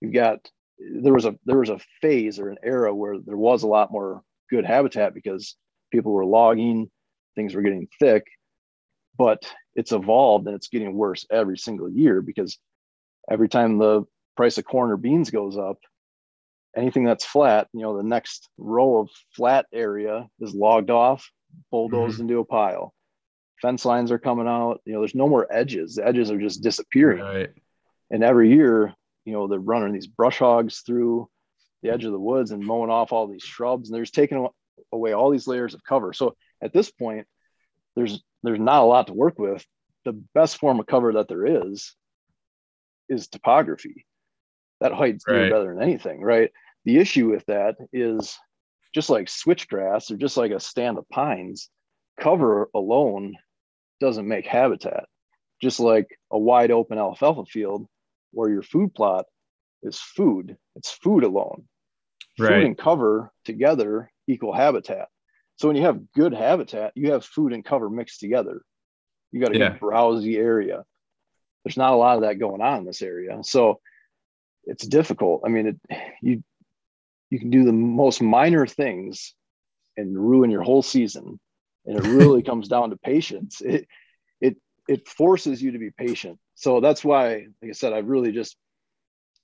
You've 0.01 0.13
got 0.13 0.39
there 0.79 1.13
was 1.13 1.25
a 1.25 1.35
there 1.45 1.59
was 1.59 1.69
a 1.69 1.79
phase 2.01 2.39
or 2.39 2.49
an 2.49 2.57
era 2.63 2.93
where 2.93 3.17
there 3.19 3.37
was 3.37 3.63
a 3.63 3.67
lot 3.67 3.91
more 3.91 4.23
good 4.49 4.65
habitat 4.65 5.13
because 5.13 5.55
people 5.93 6.11
were 6.11 6.25
logging, 6.25 6.89
things 7.35 7.55
were 7.55 7.61
getting 7.61 7.87
thick, 7.99 8.25
but 9.17 9.45
it's 9.75 9.91
evolved 9.91 10.47
and 10.47 10.55
it's 10.55 10.67
getting 10.67 10.93
worse 10.95 11.25
every 11.31 11.57
single 11.57 11.89
year 11.89 12.21
because 12.21 12.57
every 13.29 13.47
time 13.47 13.77
the 13.77 14.03
price 14.35 14.57
of 14.57 14.65
corn 14.65 14.91
or 14.91 14.97
beans 14.97 15.29
goes 15.29 15.55
up, 15.55 15.77
anything 16.75 17.05
that's 17.05 17.23
flat, 17.23 17.67
you 17.73 17.81
know, 17.81 17.95
the 17.95 18.03
next 18.03 18.49
row 18.57 19.01
of 19.01 19.09
flat 19.35 19.67
area 19.71 20.27
is 20.41 20.53
logged 20.53 20.89
off, 20.89 21.29
bulldozed 21.71 22.15
mm-hmm. 22.15 22.23
into 22.23 22.39
a 22.39 22.45
pile. 22.45 22.93
Fence 23.61 23.85
lines 23.85 24.11
are 24.11 24.19
coming 24.19 24.47
out. 24.47 24.81
You 24.85 24.93
know, 24.93 24.99
there's 24.99 25.15
no 25.15 25.29
more 25.29 25.47
edges. 25.49 25.95
The 25.95 26.07
edges 26.07 26.31
are 26.31 26.39
just 26.39 26.63
disappearing. 26.63 27.21
right, 27.21 27.51
And 28.09 28.23
every 28.23 28.49
year, 28.49 28.93
you 29.25 29.33
know, 29.33 29.47
they're 29.47 29.59
running 29.59 29.93
these 29.93 30.07
brush 30.07 30.39
hogs 30.39 30.79
through 30.79 31.29
the 31.81 31.91
edge 31.91 32.03
of 32.03 32.11
the 32.11 32.19
woods 32.19 32.51
and 32.51 32.65
mowing 32.65 32.89
off 32.89 33.13
all 33.13 33.27
these 33.27 33.43
shrubs, 33.43 33.89
and 33.89 33.95
they're 33.95 34.03
just 34.03 34.15
taking 34.15 34.47
away 34.91 35.13
all 35.13 35.29
these 35.31 35.47
layers 35.47 35.73
of 35.73 35.83
cover. 35.83 36.13
So 36.13 36.35
at 36.61 36.73
this 36.73 36.91
point, 36.91 37.27
there's 37.95 38.23
there's 38.43 38.59
not 38.59 38.83
a 38.83 38.85
lot 38.85 39.07
to 39.07 39.13
work 39.13 39.39
with. 39.39 39.65
The 40.05 40.13
best 40.33 40.57
form 40.57 40.79
of 40.79 40.85
cover 40.85 41.13
that 41.13 41.27
there 41.27 41.45
is 41.71 41.95
is 43.09 43.27
topography. 43.27 44.05
That 44.81 44.91
hides 44.93 45.23
Right. 45.27 45.49
better 45.49 45.73
than 45.73 45.83
anything, 45.83 46.21
right? 46.21 46.51
The 46.85 46.97
issue 46.97 47.29
with 47.29 47.45
that 47.45 47.75
is 47.93 48.37
just 48.93 49.09
like 49.09 49.27
switchgrass 49.27 50.11
or 50.11 50.17
just 50.17 50.35
like 50.37 50.51
a 50.51 50.59
stand 50.59 50.97
of 50.97 51.07
pines, 51.09 51.69
cover 52.19 52.69
alone 52.75 53.35
doesn't 53.99 54.27
make 54.27 54.45
habitat. 54.45 55.05
Just 55.61 55.79
like 55.79 56.07
a 56.31 56.37
wide 56.37 56.71
open 56.71 56.97
alfalfa 56.97 57.45
field 57.45 57.87
where 58.31 58.49
your 58.49 58.63
food 58.63 58.93
plot 58.93 59.25
is 59.83 59.97
food, 59.99 60.57
it's 60.75 60.91
food 60.91 61.23
alone. 61.23 61.67
Right. 62.37 62.49
Food 62.49 62.65
and 62.65 62.77
cover 62.77 63.31
together 63.45 64.11
equal 64.27 64.53
habitat. 64.53 65.07
So 65.57 65.67
when 65.67 65.77
you 65.77 65.83
have 65.83 66.11
good 66.13 66.33
habitat, 66.33 66.93
you 66.95 67.11
have 67.11 67.25
food 67.25 67.53
and 67.53 67.63
cover 67.63 67.89
mixed 67.89 68.19
together. 68.19 68.63
You 69.31 69.41
got 69.41 69.51
a 69.51 69.57
Yeah. 69.57 69.69
good 69.69 69.79
browsy 69.79 70.37
area. 70.37 70.83
There's 71.63 71.77
not 71.77 71.93
a 71.93 71.97
lot 71.97 72.15
of 72.15 72.21
that 72.23 72.39
going 72.39 72.61
on 72.61 72.79
in 72.79 72.85
this 72.85 73.01
area. 73.01 73.39
So 73.43 73.79
it's 74.65 74.85
difficult. 74.85 75.43
I 75.45 75.49
mean, 75.49 75.67
it, 75.67 75.97
you 76.21 76.43
you 77.29 77.39
can 77.39 77.49
do 77.49 77.63
the 77.63 77.73
most 77.73 78.21
minor 78.21 78.67
things 78.67 79.33
and 79.97 80.17
ruin 80.17 80.51
your 80.51 80.61
whole 80.61 80.83
season. 80.83 81.39
And 81.85 81.97
it 81.97 82.03
really 82.03 82.43
comes 82.49 82.67
down 82.67 82.89
to 82.91 82.97
patience. 82.97 83.61
It 83.61 83.87
it 84.41 84.57
it 84.87 85.07
forces 85.07 85.61
you 85.61 85.71
to 85.71 85.79
be 85.79 85.91
patient. 85.91 86.39
So 86.55 86.79
that's 86.79 87.03
why, 87.03 87.47
like 87.61 87.69
I 87.69 87.73
said, 87.73 87.93
I 87.93 87.99
really 87.99 88.31
just 88.31 88.55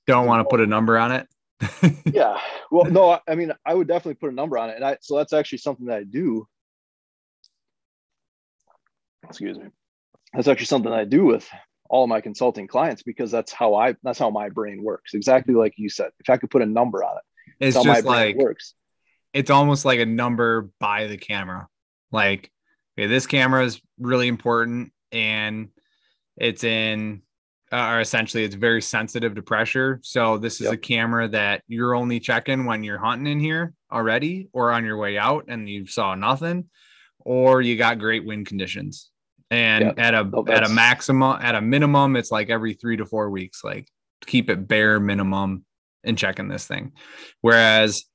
don't 0.08 0.28
want 0.28 0.42
to 0.42 0.50
put 0.50 0.60
a 0.60 0.68
number 0.68 0.98
on 0.98 1.12
it. 1.12 1.28
yeah. 2.06 2.40
Well, 2.72 2.86
no, 2.86 3.20
I- 3.28 3.36
mean, 3.36 3.52
I 3.66 3.74
would 3.74 3.88
definitely 3.88 4.16
put 4.16 4.32
a 4.32 4.36
number 4.36 4.58
on 4.58 4.70
it, 4.70 4.76
and 4.76 4.86
I 4.86 4.98
so 5.02 5.18
that's 5.18 5.34
actually 5.34 5.60
something 5.60 5.88
that 5.88 5.98
I 5.98 6.04
do. 6.04 6.48
Excuse 9.24 9.58
me. 9.58 9.66
That's 10.34 10.48
actually 10.48 10.68
something 10.68 10.92
I 10.92 11.06
do 11.06 11.26
with 11.26 11.48
all 11.90 12.08
my 12.08 12.22
consulting 12.22 12.68
clients 12.68 13.04
because 13.04 13.32
that's 13.32 13.52
how 13.52 13.76
I 13.76 13.96
that's 14.04 14.20
how 14.20 14.30
my 14.30 14.50
brain 14.50 14.84
works. 14.84 15.14
Exactly 15.14 15.54
like 15.54 15.74
you 15.78 15.90
said. 15.90 16.12
If 16.20 16.30
I 16.30 16.38
could 16.38 16.50
put 16.52 16.62
a 16.62 16.66
number 16.66 17.04
on 17.04 17.18
it, 17.18 17.66
it's 17.68 17.84
just 17.84 18.06
like 18.06 18.36
works. 18.36 18.76
It's 19.34 19.50
almost 19.50 19.86
like 19.86 20.00
a 20.00 20.06
number 20.06 20.70
by 20.80 21.08
the 21.08 21.18
camera. 21.18 21.68
Like, 22.12 22.52
okay, 22.98 23.08
this 23.08 23.28
camera 23.28 23.64
is 23.66 23.82
really 24.00 24.28
important 24.28 24.92
and 25.12 25.70
it's 26.38 26.64
in 26.64 27.22
or 27.72 28.00
essentially 28.00 28.44
it's 28.44 28.56
very 28.56 28.82
sensitive 28.82 29.36
to 29.36 29.42
pressure. 29.42 30.00
So 30.02 30.38
this 30.38 30.56
is 30.56 30.66
yep. 30.66 30.74
a 30.74 30.78
camera 30.78 31.28
that 31.30 31.64
you're 31.68 31.96
only 31.96 32.20
checking 32.20 32.66
when 32.66 32.84
you're 32.84 32.98
hunting 32.98 33.32
in 33.32 33.40
here 33.40 33.74
already 33.92 34.50
or 34.54 34.72
on 34.72 34.86
your 34.86 34.98
way 34.98 35.18
out 35.18 35.46
and 35.48 35.70
you 35.70 35.86
saw 35.86 36.16
nothing 36.16 36.66
or 37.20 37.62
you 37.62 37.78
got 37.78 38.00
great 38.00 38.26
wind 38.26 38.48
conditions. 38.48 39.12
And 39.52 39.86
yep. 39.86 40.00
at 40.00 40.14
a 40.14 40.30
oh, 40.32 40.46
at 40.48 40.64
a 40.64 40.70
maximum 40.70 41.40
at 41.42 41.56
a 41.56 41.62
minimum 41.62 42.16
it's 42.16 42.32
like 42.32 42.50
every 42.50 42.74
3 42.74 42.98
to 42.98 43.06
4 43.06 43.32
weeks 43.32 43.64
like 43.64 43.88
keep 44.28 44.48
it 44.50 44.68
bare 44.68 45.00
minimum 45.00 45.66
in 46.04 46.16
checking 46.16 46.48
this 46.48 46.68
thing. 46.68 46.94
Whereas 47.42 48.06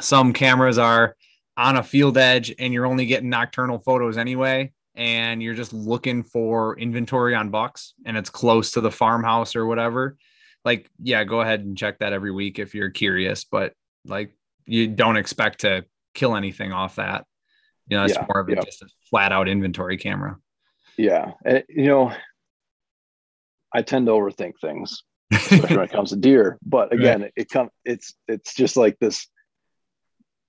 some 0.00 0.32
cameras 0.32 0.78
are 0.78 1.16
on 1.56 1.76
a 1.76 1.82
field 1.82 2.16
edge 2.16 2.54
and 2.58 2.72
you're 2.72 2.86
only 2.86 3.06
getting 3.06 3.30
nocturnal 3.30 3.78
photos 3.78 4.16
anyway 4.16 4.72
and 4.98 5.40
you're 5.40 5.54
just 5.54 5.72
looking 5.72 6.24
for 6.24 6.76
inventory 6.76 7.32
on 7.32 7.50
bucks 7.50 7.94
and 8.04 8.16
it's 8.16 8.30
close 8.30 8.72
to 8.72 8.80
the 8.80 8.90
farmhouse 8.90 9.54
or 9.54 9.64
whatever, 9.64 10.18
like, 10.64 10.90
yeah, 11.00 11.22
go 11.22 11.40
ahead 11.40 11.60
and 11.60 11.78
check 11.78 12.00
that 12.00 12.12
every 12.12 12.32
week 12.32 12.58
if 12.58 12.74
you're 12.74 12.90
curious, 12.90 13.44
but 13.44 13.74
like 14.04 14.34
you 14.66 14.88
don't 14.88 15.16
expect 15.16 15.60
to 15.60 15.84
kill 16.14 16.34
anything 16.34 16.72
off 16.72 16.96
that. 16.96 17.24
You 17.86 17.96
know, 17.96 18.04
it's 18.04 18.14
yeah, 18.14 18.26
more 18.28 18.40
of 18.40 18.48
a, 18.48 18.52
yeah. 18.52 18.60
just 18.60 18.82
a 18.82 18.88
flat 19.08 19.30
out 19.30 19.48
inventory 19.48 19.96
camera. 19.96 20.36
Yeah. 20.96 21.30
And, 21.44 21.62
you 21.68 21.86
know, 21.86 22.12
I 23.72 23.82
tend 23.82 24.06
to 24.06 24.12
overthink 24.12 24.54
things, 24.60 25.04
especially 25.32 25.76
when 25.76 25.84
it 25.84 25.92
comes 25.92 26.10
to 26.10 26.16
deer. 26.16 26.58
But 26.66 26.92
again, 26.92 27.20
right. 27.20 27.32
it, 27.36 27.42
it 27.42 27.50
comes, 27.50 27.70
it's, 27.84 28.14
it's 28.26 28.52
just 28.52 28.76
like 28.76 28.98
this, 28.98 29.28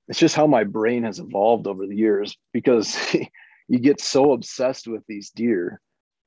it's 0.08 0.18
just 0.18 0.36
how 0.36 0.48
my 0.48 0.64
brain 0.64 1.04
has 1.04 1.20
evolved 1.20 1.68
over 1.68 1.86
the 1.86 1.96
years 1.96 2.36
because 2.52 2.98
you 3.70 3.80
get 3.80 4.02
so 4.02 4.34
obsessed 4.34 4.88
with 4.88 5.04
these 5.08 5.30
deer. 5.30 5.80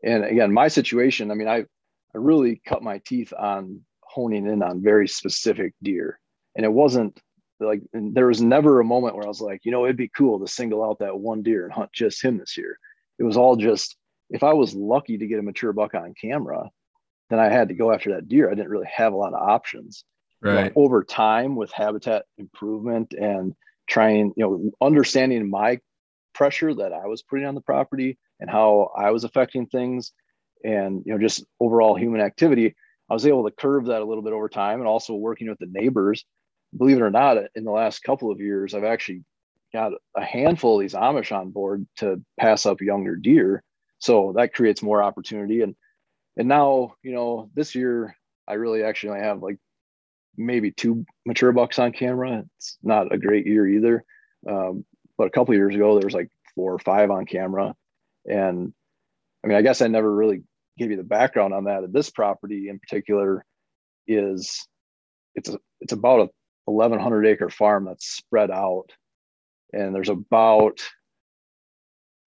And 0.02 0.24
again, 0.24 0.52
my 0.52 0.68
situation, 0.68 1.30
I 1.30 1.34
mean, 1.34 1.48
I, 1.48 1.58
I 1.58 2.14
really 2.14 2.62
cut 2.64 2.82
my 2.82 3.02
teeth 3.04 3.32
on 3.38 3.82
honing 4.02 4.46
in 4.46 4.62
on 4.62 4.82
very 4.82 5.08
specific 5.08 5.74
deer. 5.82 6.18
And 6.56 6.64
it 6.64 6.72
wasn't 6.72 7.20
like, 7.60 7.82
there 7.92 8.26
was 8.26 8.40
never 8.40 8.80
a 8.80 8.84
moment 8.84 9.16
where 9.16 9.24
I 9.24 9.28
was 9.28 9.40
like, 9.40 9.60
you 9.64 9.72
know, 9.72 9.84
it'd 9.84 9.96
be 9.96 10.10
cool 10.16 10.40
to 10.40 10.46
single 10.46 10.84
out 10.84 11.00
that 11.00 11.18
one 11.18 11.42
deer 11.42 11.64
and 11.64 11.72
hunt 11.72 11.90
just 11.92 12.24
him 12.24 12.38
this 12.38 12.56
year. 12.56 12.78
It 13.18 13.24
was 13.24 13.36
all 13.36 13.56
just, 13.56 13.96
if 14.30 14.42
I 14.42 14.52
was 14.52 14.74
lucky 14.74 15.18
to 15.18 15.26
get 15.26 15.38
a 15.38 15.42
mature 15.42 15.72
buck 15.72 15.94
on 15.94 16.14
camera, 16.20 16.70
then 17.30 17.38
I 17.38 17.48
had 17.48 17.68
to 17.68 17.74
go 17.74 17.92
after 17.92 18.14
that 18.14 18.28
deer. 18.28 18.50
I 18.50 18.54
didn't 18.54 18.70
really 18.70 18.90
have 18.94 19.12
a 19.12 19.16
lot 19.16 19.34
of 19.34 19.48
options. 19.48 20.04
Right. 20.40 20.58
You 20.58 20.64
know, 20.64 20.72
over 20.76 21.04
time 21.04 21.56
with 21.56 21.70
habitat 21.72 22.24
improvement 22.36 23.14
and 23.18 23.54
trying, 23.88 24.32
you 24.36 24.44
know, 24.44 24.70
understanding 24.80 25.48
my 25.48 25.78
pressure 26.34 26.74
that 26.74 26.92
I 26.92 27.06
was 27.06 27.22
putting 27.22 27.46
on 27.46 27.54
the 27.54 27.60
property 27.60 28.18
and 28.40 28.50
how 28.50 28.90
I 28.96 29.10
was 29.10 29.24
affecting 29.24 29.66
things 29.66 30.12
and 30.64 31.02
you 31.04 31.12
know 31.12 31.18
just 31.18 31.44
overall 31.60 31.96
human 31.96 32.20
activity 32.20 32.74
I 33.10 33.14
was 33.14 33.26
able 33.26 33.44
to 33.44 33.50
curve 33.50 33.86
that 33.86 34.00
a 34.00 34.04
little 34.04 34.22
bit 34.22 34.32
over 34.32 34.48
time 34.48 34.78
and 34.78 34.88
also 34.88 35.14
working 35.14 35.48
with 35.48 35.58
the 35.58 35.68
neighbors. 35.70 36.24
Believe 36.76 36.96
it 36.96 37.02
or 37.02 37.10
not 37.10 37.36
in 37.54 37.64
the 37.64 37.70
last 37.70 38.02
couple 38.02 38.30
of 38.30 38.40
years 38.40 38.74
I've 38.74 38.84
actually 38.84 39.24
got 39.72 39.92
a 40.16 40.24
handful 40.24 40.76
of 40.76 40.80
these 40.80 40.94
Amish 40.94 41.36
on 41.36 41.50
board 41.50 41.86
to 41.96 42.22
pass 42.38 42.66
up 42.66 42.80
younger 42.80 43.16
deer. 43.16 43.62
So 43.98 44.34
that 44.36 44.54
creates 44.54 44.82
more 44.82 45.02
opportunity. 45.02 45.62
And 45.62 45.74
and 46.36 46.48
now 46.48 46.94
you 47.02 47.12
know 47.12 47.50
this 47.54 47.74
year 47.74 48.16
I 48.48 48.54
really 48.54 48.82
actually 48.82 49.10
only 49.10 49.22
have 49.22 49.42
like 49.42 49.58
maybe 50.36 50.70
two 50.70 51.04
mature 51.26 51.52
bucks 51.52 51.78
on 51.78 51.92
camera. 51.92 52.44
It's 52.56 52.78
not 52.82 53.12
a 53.12 53.18
great 53.18 53.46
year 53.46 53.66
either. 53.66 54.04
Um, 54.48 54.84
but 55.18 55.26
a 55.26 55.30
couple 55.30 55.54
years 55.54 55.74
ago 55.74 55.98
there 55.98 56.06
was 56.06 56.14
like 56.14 56.28
four 56.54 56.72
or 56.72 56.78
five 56.78 57.10
on 57.10 57.26
camera. 57.26 57.74
And 58.26 58.72
i 59.44 59.48
mean 59.48 59.56
i 59.56 59.62
guess 59.62 59.82
i 59.82 59.88
never 59.88 60.12
really 60.12 60.42
gave 60.78 60.90
you 60.90 60.96
the 60.96 61.02
background 61.02 61.54
on 61.54 61.64
that. 61.64 61.92
This 61.92 62.10
property 62.10 62.68
in 62.68 62.78
particular 62.78 63.44
is 64.06 64.66
it's 65.34 65.48
a 65.48 65.58
it's 65.80 65.92
about 65.92 66.20
a 66.20 66.28
1100 66.70 67.26
acre 67.26 67.50
farm 67.50 67.84
that's 67.84 68.06
spread 68.06 68.50
out. 68.50 68.92
And 69.72 69.94
there's 69.94 70.08
about 70.08 70.80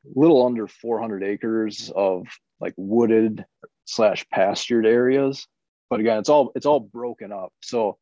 little 0.03 0.45
under 0.45 0.67
400 0.67 1.23
acres 1.23 1.91
of 1.95 2.27
like 2.59 2.73
wooded 2.77 3.45
slash 3.85 4.25
pastured 4.29 4.85
areas. 4.85 5.47
But 5.89 5.99
again 5.99 6.19
it's 6.19 6.29
all 6.29 6.51
it's 6.55 6.65
all 6.65 6.79
broken 6.79 7.31
up. 7.31 7.51
So 7.61 7.97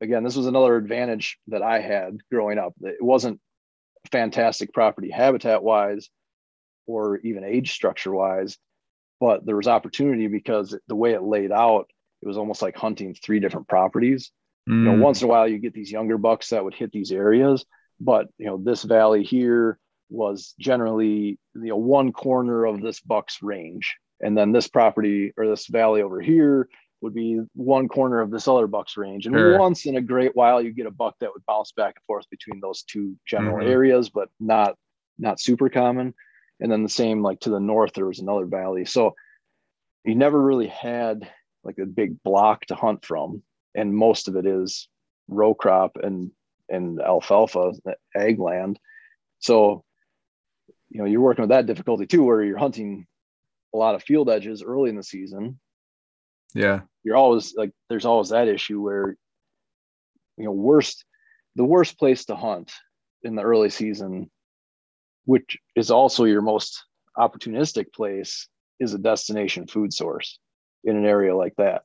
again 0.00 0.24
this 0.24 0.36
was 0.36 0.46
another 0.46 0.76
advantage 0.76 1.38
that 1.48 1.62
i 1.62 1.80
had 1.80 2.18
growing 2.30 2.58
up. 2.58 2.74
It 2.80 3.02
wasn't 3.02 3.40
fantastic 4.10 4.72
property 4.72 5.10
habitat 5.10 5.62
wise 5.62 6.08
or 6.86 7.18
even 7.18 7.44
age 7.44 7.72
structure 7.72 8.12
wise 8.12 8.58
but 9.20 9.44
there 9.46 9.56
was 9.56 9.68
opportunity 9.68 10.26
because 10.26 10.76
the 10.88 10.96
way 10.96 11.12
it 11.12 11.22
laid 11.22 11.52
out 11.52 11.90
it 12.22 12.28
was 12.28 12.36
almost 12.36 12.62
like 12.62 12.76
hunting 12.76 13.14
three 13.14 13.40
different 13.40 13.68
properties 13.68 14.30
mm. 14.68 14.72
you 14.72 14.90
know 14.90 14.96
mm. 14.96 15.00
once 15.00 15.20
in 15.20 15.26
a 15.26 15.30
while 15.30 15.48
you 15.48 15.58
get 15.58 15.74
these 15.74 15.90
younger 15.90 16.18
bucks 16.18 16.50
that 16.50 16.64
would 16.64 16.74
hit 16.74 16.92
these 16.92 17.12
areas 17.12 17.64
but 18.00 18.28
you 18.38 18.46
know 18.46 18.58
this 18.62 18.82
valley 18.82 19.22
here 19.22 19.78
was 20.08 20.54
generally 20.58 21.38
you 21.54 21.68
know 21.68 21.76
one 21.76 22.12
corner 22.12 22.64
of 22.64 22.80
this 22.80 23.00
buck's 23.00 23.42
range 23.42 23.96
and 24.20 24.36
then 24.36 24.52
this 24.52 24.68
property 24.68 25.32
or 25.36 25.46
this 25.46 25.66
valley 25.66 26.02
over 26.02 26.20
here 26.20 26.68
would 27.06 27.14
be 27.14 27.40
one 27.54 27.86
corner 27.86 28.20
of 28.20 28.32
this 28.32 28.48
other 28.48 28.66
buck's 28.66 28.96
range. 28.96 29.26
And 29.26 29.36
sure. 29.36 29.60
once 29.60 29.86
in 29.86 29.96
a 29.96 30.00
great 30.00 30.34
while, 30.34 30.60
you 30.60 30.72
get 30.72 30.86
a 30.86 30.90
buck 30.90 31.14
that 31.20 31.30
would 31.32 31.46
bounce 31.46 31.70
back 31.70 31.94
and 31.94 32.04
forth 32.04 32.28
between 32.30 32.58
those 32.60 32.82
two 32.82 33.14
general 33.24 33.58
mm-hmm. 33.58 33.70
areas, 33.70 34.10
but 34.10 34.28
not 34.40 34.74
not 35.16 35.38
super 35.38 35.68
common. 35.68 36.14
And 36.58 36.70
then 36.70 36.82
the 36.82 36.88
same 36.88 37.22
like 37.22 37.38
to 37.40 37.50
the 37.50 37.60
north, 37.60 37.92
there 37.92 38.06
was 38.06 38.18
another 38.18 38.44
valley. 38.44 38.86
So 38.86 39.14
you 40.04 40.16
never 40.16 40.42
really 40.42 40.66
had 40.66 41.30
like 41.62 41.78
a 41.78 41.86
big 41.86 42.20
block 42.24 42.66
to 42.66 42.74
hunt 42.74 43.04
from, 43.04 43.44
and 43.76 43.94
most 43.94 44.26
of 44.26 44.34
it 44.34 44.44
is 44.44 44.88
row 45.28 45.54
crop 45.54 45.96
and 46.02 46.32
and 46.68 47.00
alfalfa 47.00 47.72
ag 48.16 48.40
land. 48.40 48.80
So 49.38 49.84
you 50.88 50.98
know 50.98 51.06
you're 51.06 51.20
working 51.20 51.42
with 51.42 51.50
that 51.50 51.66
difficulty 51.66 52.06
too, 52.06 52.24
where 52.24 52.42
you're 52.42 52.58
hunting 52.58 53.06
a 53.72 53.78
lot 53.78 53.94
of 53.94 54.02
field 54.02 54.28
edges 54.28 54.64
early 54.64 54.90
in 54.90 54.96
the 54.96 55.04
season 55.04 55.60
yeah. 56.56 56.80
You're 57.04 57.16
always 57.16 57.54
like, 57.54 57.70
there's 57.88 58.04
always 58.04 58.30
that 58.30 58.48
issue 58.48 58.80
where, 58.80 59.16
you 60.36 60.44
know, 60.44 60.52
worst, 60.52 61.04
the 61.54 61.64
worst 61.64 61.98
place 61.98 62.24
to 62.26 62.36
hunt 62.36 62.72
in 63.22 63.36
the 63.36 63.42
early 63.42 63.70
season, 63.70 64.30
which 65.24 65.58
is 65.74 65.90
also 65.90 66.24
your 66.24 66.42
most 66.42 66.84
opportunistic 67.16 67.92
place, 67.92 68.48
is 68.80 68.92
a 68.92 68.98
destination 68.98 69.66
food 69.66 69.92
source 69.92 70.38
in 70.84 70.96
an 70.96 71.06
area 71.06 71.34
like 71.34 71.54
that. 71.56 71.82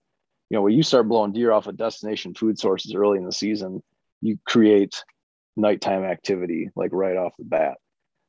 You 0.50 0.58
know, 0.58 0.64
when 0.64 0.74
you 0.74 0.84
start 0.84 1.08
blowing 1.08 1.32
deer 1.32 1.52
off 1.52 1.68
of 1.68 1.78
destination 1.78 2.34
food 2.34 2.60
sources 2.60 2.94
early 2.94 3.18
in 3.18 3.26
the 3.26 3.32
season, 3.32 3.82
you 4.22 4.38
create 4.46 5.04
nighttime 5.56 6.04
activity 6.04 6.70
like 6.76 6.92
right 6.94 7.16
off 7.16 7.34
the 7.38 7.46
bat. 7.46 7.78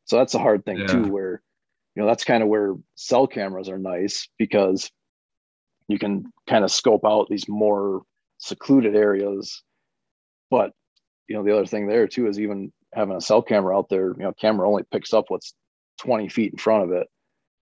So 0.05 0.18
that's 0.18 0.35
a 0.35 0.38
hard 0.38 0.64
thing 0.64 0.78
yeah. 0.78 0.87
too, 0.87 1.05
where 1.05 1.42
you 1.94 2.02
know 2.02 2.09
that's 2.09 2.24
kind 2.24 2.42
of 2.42 2.48
where 2.48 2.74
cell 2.94 3.26
cameras 3.26 3.68
are 3.68 3.78
nice 3.78 4.28
because 4.38 4.90
you 5.92 5.98
can 5.98 6.33
kind 6.48 6.64
of 6.64 6.72
scope 6.72 7.05
out 7.05 7.28
these 7.28 7.48
more 7.48 8.02
secluded 8.38 8.96
areas. 8.96 9.62
But 10.50 10.72
you 11.28 11.37
know 11.37 11.44
the 11.44 11.52
other 11.52 11.66
thing 11.66 11.87
there 11.87 12.09
too 12.09 12.26
is 12.26 12.40
even 12.40 12.72
having 12.92 13.16
a 13.16 13.20
cell 13.20 13.42
camera 13.42 13.76
out 13.76 13.88
there 13.88 14.09
you 14.09 14.24
know 14.24 14.33
camera 14.33 14.68
only 14.68 14.83
picks 14.90 15.14
up 15.14 15.26
what's 15.28 15.55
20 16.00 16.28
feet 16.28 16.52
in 16.52 16.59
front 16.59 16.85
of 16.85 16.92
it. 16.92 17.07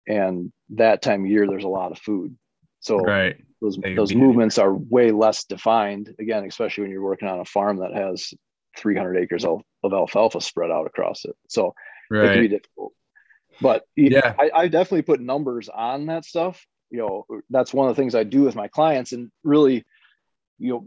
And 0.08 0.52
that 0.70 1.02
time 1.02 1.24
of 1.24 1.30
year 1.30 1.46
there's 1.46 1.64
a 1.64 1.68
lot 1.68 1.92
of 1.92 1.98
food. 1.98 2.36
So 2.80 2.98
right. 2.98 3.36
those, 3.60 3.78
those 3.96 4.14
movements 4.14 4.58
are 4.58 4.72
way 4.72 5.10
less 5.10 5.44
defined 5.44 6.14
again 6.18 6.44
especially 6.44 6.82
when 6.82 6.90
you're 6.90 7.02
working 7.02 7.28
on 7.28 7.40
a 7.40 7.44
farm 7.44 7.78
that 7.78 7.94
has 7.94 8.32
300 8.78 9.16
acres 9.16 9.44
of, 9.44 9.62
of 9.82 9.92
alfalfa 9.92 10.40
spread 10.40 10.70
out 10.70 10.86
across 10.86 11.24
it. 11.24 11.34
So 11.48 11.74
right. 12.10 12.24
it 12.24 12.32
can 12.32 12.42
be 12.42 12.48
difficult. 12.48 12.92
But 13.60 13.84
yeah. 13.96 14.34
I, 14.38 14.50
I 14.54 14.68
definitely 14.68 15.02
put 15.02 15.20
numbers 15.20 15.68
on 15.68 16.06
that 16.06 16.24
stuff 16.24 16.66
you 16.90 16.98
know 16.98 17.26
that's 17.50 17.74
one 17.74 17.88
of 17.88 17.94
the 17.94 18.00
things 18.00 18.14
i 18.14 18.22
do 18.22 18.42
with 18.42 18.54
my 18.54 18.68
clients 18.68 19.12
and 19.12 19.30
really 19.42 19.84
you 20.58 20.72
know 20.72 20.86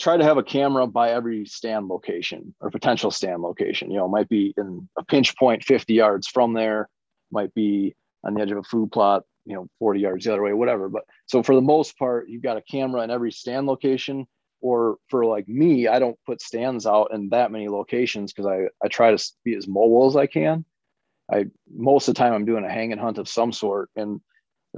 try 0.00 0.16
to 0.16 0.24
have 0.24 0.38
a 0.38 0.42
camera 0.42 0.86
by 0.86 1.10
every 1.10 1.44
stand 1.44 1.88
location 1.88 2.54
or 2.60 2.70
potential 2.70 3.10
stand 3.10 3.42
location. 3.42 3.90
You 3.90 3.98
know 3.98 4.08
might 4.08 4.28
be 4.28 4.54
in 4.56 4.88
a 4.96 5.04
pinch 5.04 5.36
point 5.36 5.64
50 5.64 5.94
yards 5.94 6.26
from 6.26 6.54
there 6.54 6.88
might 7.30 7.52
be 7.54 7.94
on 8.24 8.34
the 8.34 8.40
edge 8.40 8.50
of 8.50 8.58
a 8.58 8.62
food 8.62 8.90
plot 8.90 9.24
you 9.44 9.54
know 9.54 9.68
40 9.78 10.00
yards 10.00 10.24
the 10.24 10.32
other 10.32 10.42
way 10.42 10.52
whatever. 10.52 10.88
But 10.88 11.04
so 11.26 11.42
for 11.42 11.54
the 11.54 11.60
most 11.60 11.98
part 11.98 12.28
you've 12.28 12.42
got 12.42 12.56
a 12.56 12.62
camera 12.62 13.02
in 13.02 13.10
every 13.10 13.32
stand 13.32 13.66
location 13.66 14.26
or 14.60 14.96
for 15.08 15.24
like 15.24 15.46
me 15.46 15.86
i 15.86 16.00
don't 16.00 16.18
put 16.26 16.42
stands 16.42 16.84
out 16.84 17.12
in 17.12 17.28
that 17.28 17.52
many 17.52 17.68
locations 17.68 18.32
because 18.32 18.46
i 18.46 18.62
i 18.84 18.88
try 18.88 19.14
to 19.14 19.32
be 19.44 19.54
as 19.54 19.68
mobile 19.68 20.08
as 20.08 20.16
i 20.16 20.26
can. 20.26 20.64
I 21.30 21.46
most 21.72 22.08
of 22.08 22.14
the 22.14 22.18
time 22.18 22.32
i'm 22.32 22.46
doing 22.46 22.64
a 22.64 22.70
hang 22.70 22.90
and 22.92 23.00
hunt 23.00 23.18
of 23.18 23.28
some 23.28 23.52
sort 23.52 23.90
and 23.94 24.20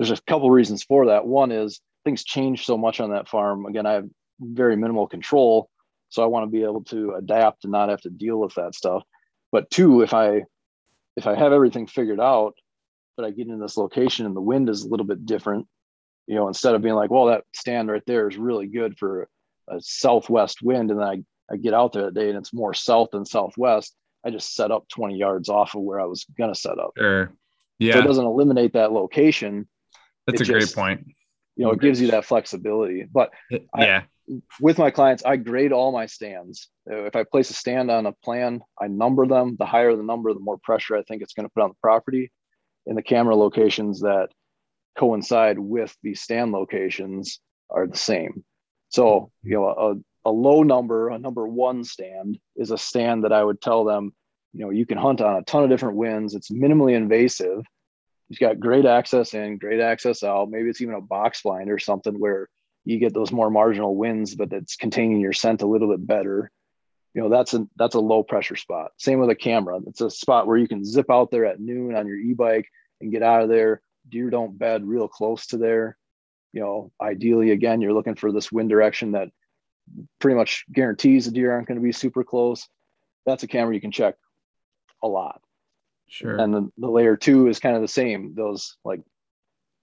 there's 0.01 0.19
a 0.19 0.23
couple 0.23 0.51
reasons 0.51 0.83
for 0.83 1.07
that. 1.07 1.27
One 1.27 1.53
is 1.53 1.79
things 2.07 2.25
change 2.25 2.65
so 2.65 2.79
much 2.79 3.01
on 3.01 3.11
that 3.11 3.29
farm. 3.29 3.67
Again, 3.67 3.85
I 3.85 3.93
have 3.93 4.09
very 4.41 4.75
minimal 4.75 5.07
control, 5.07 5.69
so 6.09 6.23
I 6.23 6.27
want 6.27 6.45
to 6.45 6.51
be 6.51 6.63
able 6.63 6.85
to 6.85 7.17
adapt 7.19 7.65
and 7.65 7.73
not 7.73 7.91
have 7.91 8.01
to 8.03 8.09
deal 8.11 8.41
with 8.41 8.55
that 8.55 8.75
stuff. 8.75 9.03
But 9.53 9.69
two, 9.71 10.01
if 10.01 10.15
I 10.15 10.45
if 11.19 11.27
I 11.27 11.35
have 11.35 11.53
everything 11.53 11.87
figured 11.87 12.19
out, 12.19 12.55
but 13.15 13.27
I 13.27 13.31
get 13.31 13.49
in 13.49 13.61
this 13.61 13.77
location 13.77 14.25
and 14.25 14.35
the 14.35 14.41
wind 14.41 14.71
is 14.71 14.85
a 14.85 14.89
little 14.89 15.05
bit 15.05 15.27
different, 15.27 15.67
you 16.27 16.35
know, 16.35 16.49
instead 16.49 16.75
of 16.75 16.81
being 16.81 16.95
like, 16.95 17.11
well, 17.11 17.27
that 17.27 17.45
stand 17.55 17.91
right 17.91 18.03
there 18.07 18.27
is 18.27 18.39
really 18.39 18.69
good 18.69 18.97
for 18.97 19.29
a 19.69 19.83
southwest 19.83 20.63
wind, 20.63 20.91
and 20.91 20.99
then 20.99 21.07
I, 21.07 21.53
I 21.53 21.59
get 21.59 21.75
out 21.75 21.93
there 21.93 22.05
that 22.05 22.15
day 22.15 22.31
and 22.31 22.39
it's 22.39 22.55
more 22.55 22.73
south 22.73 23.11
than 23.13 23.27
southwest, 23.27 23.95
I 24.25 24.31
just 24.31 24.55
set 24.55 24.71
up 24.71 24.89
20 24.89 25.17
yards 25.17 25.51
off 25.51 25.75
of 25.75 25.83
where 25.83 26.01
I 26.01 26.07
was 26.07 26.25
gonna 26.39 26.55
set 26.55 26.79
up. 26.79 26.93
Sure. 26.97 27.35
Yeah. 27.79 27.95
So 27.95 27.99
it 27.99 28.07
doesn't 28.07 28.25
eliminate 28.25 28.73
that 28.73 28.93
location. 28.93 29.69
That's 30.38 30.49
a 30.49 30.53
it 30.53 30.59
great 30.59 30.75
point. 30.75 31.07
You 31.57 31.64
know, 31.66 31.73
it 31.73 31.81
gives 31.81 32.01
you 32.01 32.11
that 32.12 32.25
flexibility. 32.25 33.05
But 33.11 33.31
I- 33.75 33.85
Yeah. 33.87 34.03
with 34.61 34.79
my 34.79 34.90
clients, 34.90 35.25
I 35.25 35.37
grade 35.37 35.73
all 35.73 35.90
my 35.93 36.07
stands. 36.07 36.69
If 36.87 37.16
I 37.16 37.25
place 37.25 37.51
a 37.51 37.55
stand 37.55 37.90
on 37.90 38.07
a 38.07 38.12
plan, 38.12 38.62
I 38.81 38.87
number 38.88 39.27
them. 39.27 39.57
The 39.59 39.66
higher 39.66 39.95
the 39.97 40.03
number, 40.05 40.33
the 40.33 40.40
more 40.40 40.59
pressure 40.59 40.97
I 40.97 41.03
think 41.03 41.23
it's 41.23 41.35
going 41.35 41.47
to 41.47 41.53
put 41.53 41.62
on 41.62 41.71
the 41.71 41.77
property. 41.83 42.31
And 42.87 42.97
the 42.97 43.03
camera 43.03 43.35
locations 43.37 44.01
that 44.01 44.31
coincide 44.97 45.59
with 45.59 45.95
the 46.03 46.14
stand 46.14 46.53
locations 46.53 47.40
are 47.71 47.87
the 47.87 47.97
same. 47.97 48.45
So, 48.88 49.31
you 49.43 49.55
know, 49.55 49.66
a, 49.69 50.29
a 50.29 50.33
low 50.33 50.62
number, 50.62 51.09
a 51.11 51.19
number 51.19 51.47
one 51.47 51.85
stand 51.85 52.38
is 52.57 52.71
a 52.71 52.79
stand 52.79 53.25
that 53.25 53.33
I 53.33 53.43
would 53.43 53.61
tell 53.61 53.85
them, 53.85 54.12
you 54.53 54.64
know, 54.64 54.71
you 54.71 54.87
can 54.87 54.99
hunt 54.99 55.21
on 55.21 55.37
a 55.37 55.43
ton 55.43 55.62
of 55.62 55.71
different 55.71 55.97
winds. 55.97 56.35
It's 56.35 56.51
minimally 56.51 56.95
invasive. 56.95 57.64
You've 58.31 58.38
got 58.38 58.61
great 58.61 58.87
access 58.87 59.35
in, 59.35 59.59
great 59.59 59.81
access 59.81 60.23
out. 60.23 60.51
Maybe 60.51 60.71
it's 60.71 60.81
even 60.81 60.95
a 60.95 61.01
box 61.01 61.43
blind 61.43 61.69
or 61.69 61.81
something 61.81 62.14
where 62.14 62.49
you 62.85 63.01
get 63.01 63.12
those 63.12 63.33
more 63.33 63.51
marginal 63.51 63.97
winds, 63.97 64.37
but 64.37 64.53
it's 64.53 64.77
containing 64.77 65.19
your 65.21 65.33
scent 65.33 65.62
a 65.62 65.66
little 65.66 65.88
bit 65.88 66.07
better. 66.07 66.49
You 67.12 67.23
know, 67.23 67.29
that's 67.29 67.55
a 67.55 67.66
that's 67.75 67.97
a 67.97 68.01
low 68.01 68.23
pressure 68.23 68.55
spot. 68.55 68.93
Same 68.99 69.19
with 69.19 69.31
a 69.31 69.35
camera. 69.35 69.81
It's 69.88 70.01
a 70.01 70.09
spot 70.09 70.47
where 70.47 70.57
you 70.57 70.69
can 70.69 70.85
zip 70.85 71.11
out 71.11 71.33
there 71.33 71.45
at 71.45 71.59
noon 71.59 71.97
on 71.97 72.07
your 72.07 72.19
e-bike 72.19 72.69
and 73.01 73.11
get 73.11 73.25
out 73.25 73.43
of 73.43 73.49
there. 73.49 73.83
Deer 74.09 74.31
don't 74.31 74.57
bed 74.57 74.87
real 74.87 75.09
close 75.09 75.49
to 75.49 75.59
there. 75.59 75.99
You 76.53 76.61
know, 76.61 76.93
ideally, 77.03 77.51
again, 77.51 77.81
you're 77.81 77.93
looking 77.93 78.14
for 78.14 78.31
this 78.31 78.53
wind 78.53 78.71
direction 78.71 79.12
that 79.12 79.31
pretty 80.21 80.37
much 80.37 80.66
guarantees 80.73 81.25
the 81.25 81.33
deer 81.33 81.51
aren't 81.51 81.66
going 81.66 81.79
to 81.81 81.85
be 81.85 81.90
super 81.90 82.23
close. 82.23 82.69
That's 83.27 83.43
a 83.43 83.49
camera 83.49 83.75
you 83.75 83.81
can 83.81 83.90
check 83.90 84.14
a 85.03 85.09
lot. 85.09 85.43
Sure. 86.11 86.37
And 86.37 86.53
the, 86.53 86.68
the 86.77 86.90
layer 86.90 87.16
two 87.16 87.46
is 87.46 87.61
kind 87.61 87.77
of 87.77 87.83
the 87.83 87.88
same. 87.88 88.35
Those 88.35 88.77
like 88.85 89.01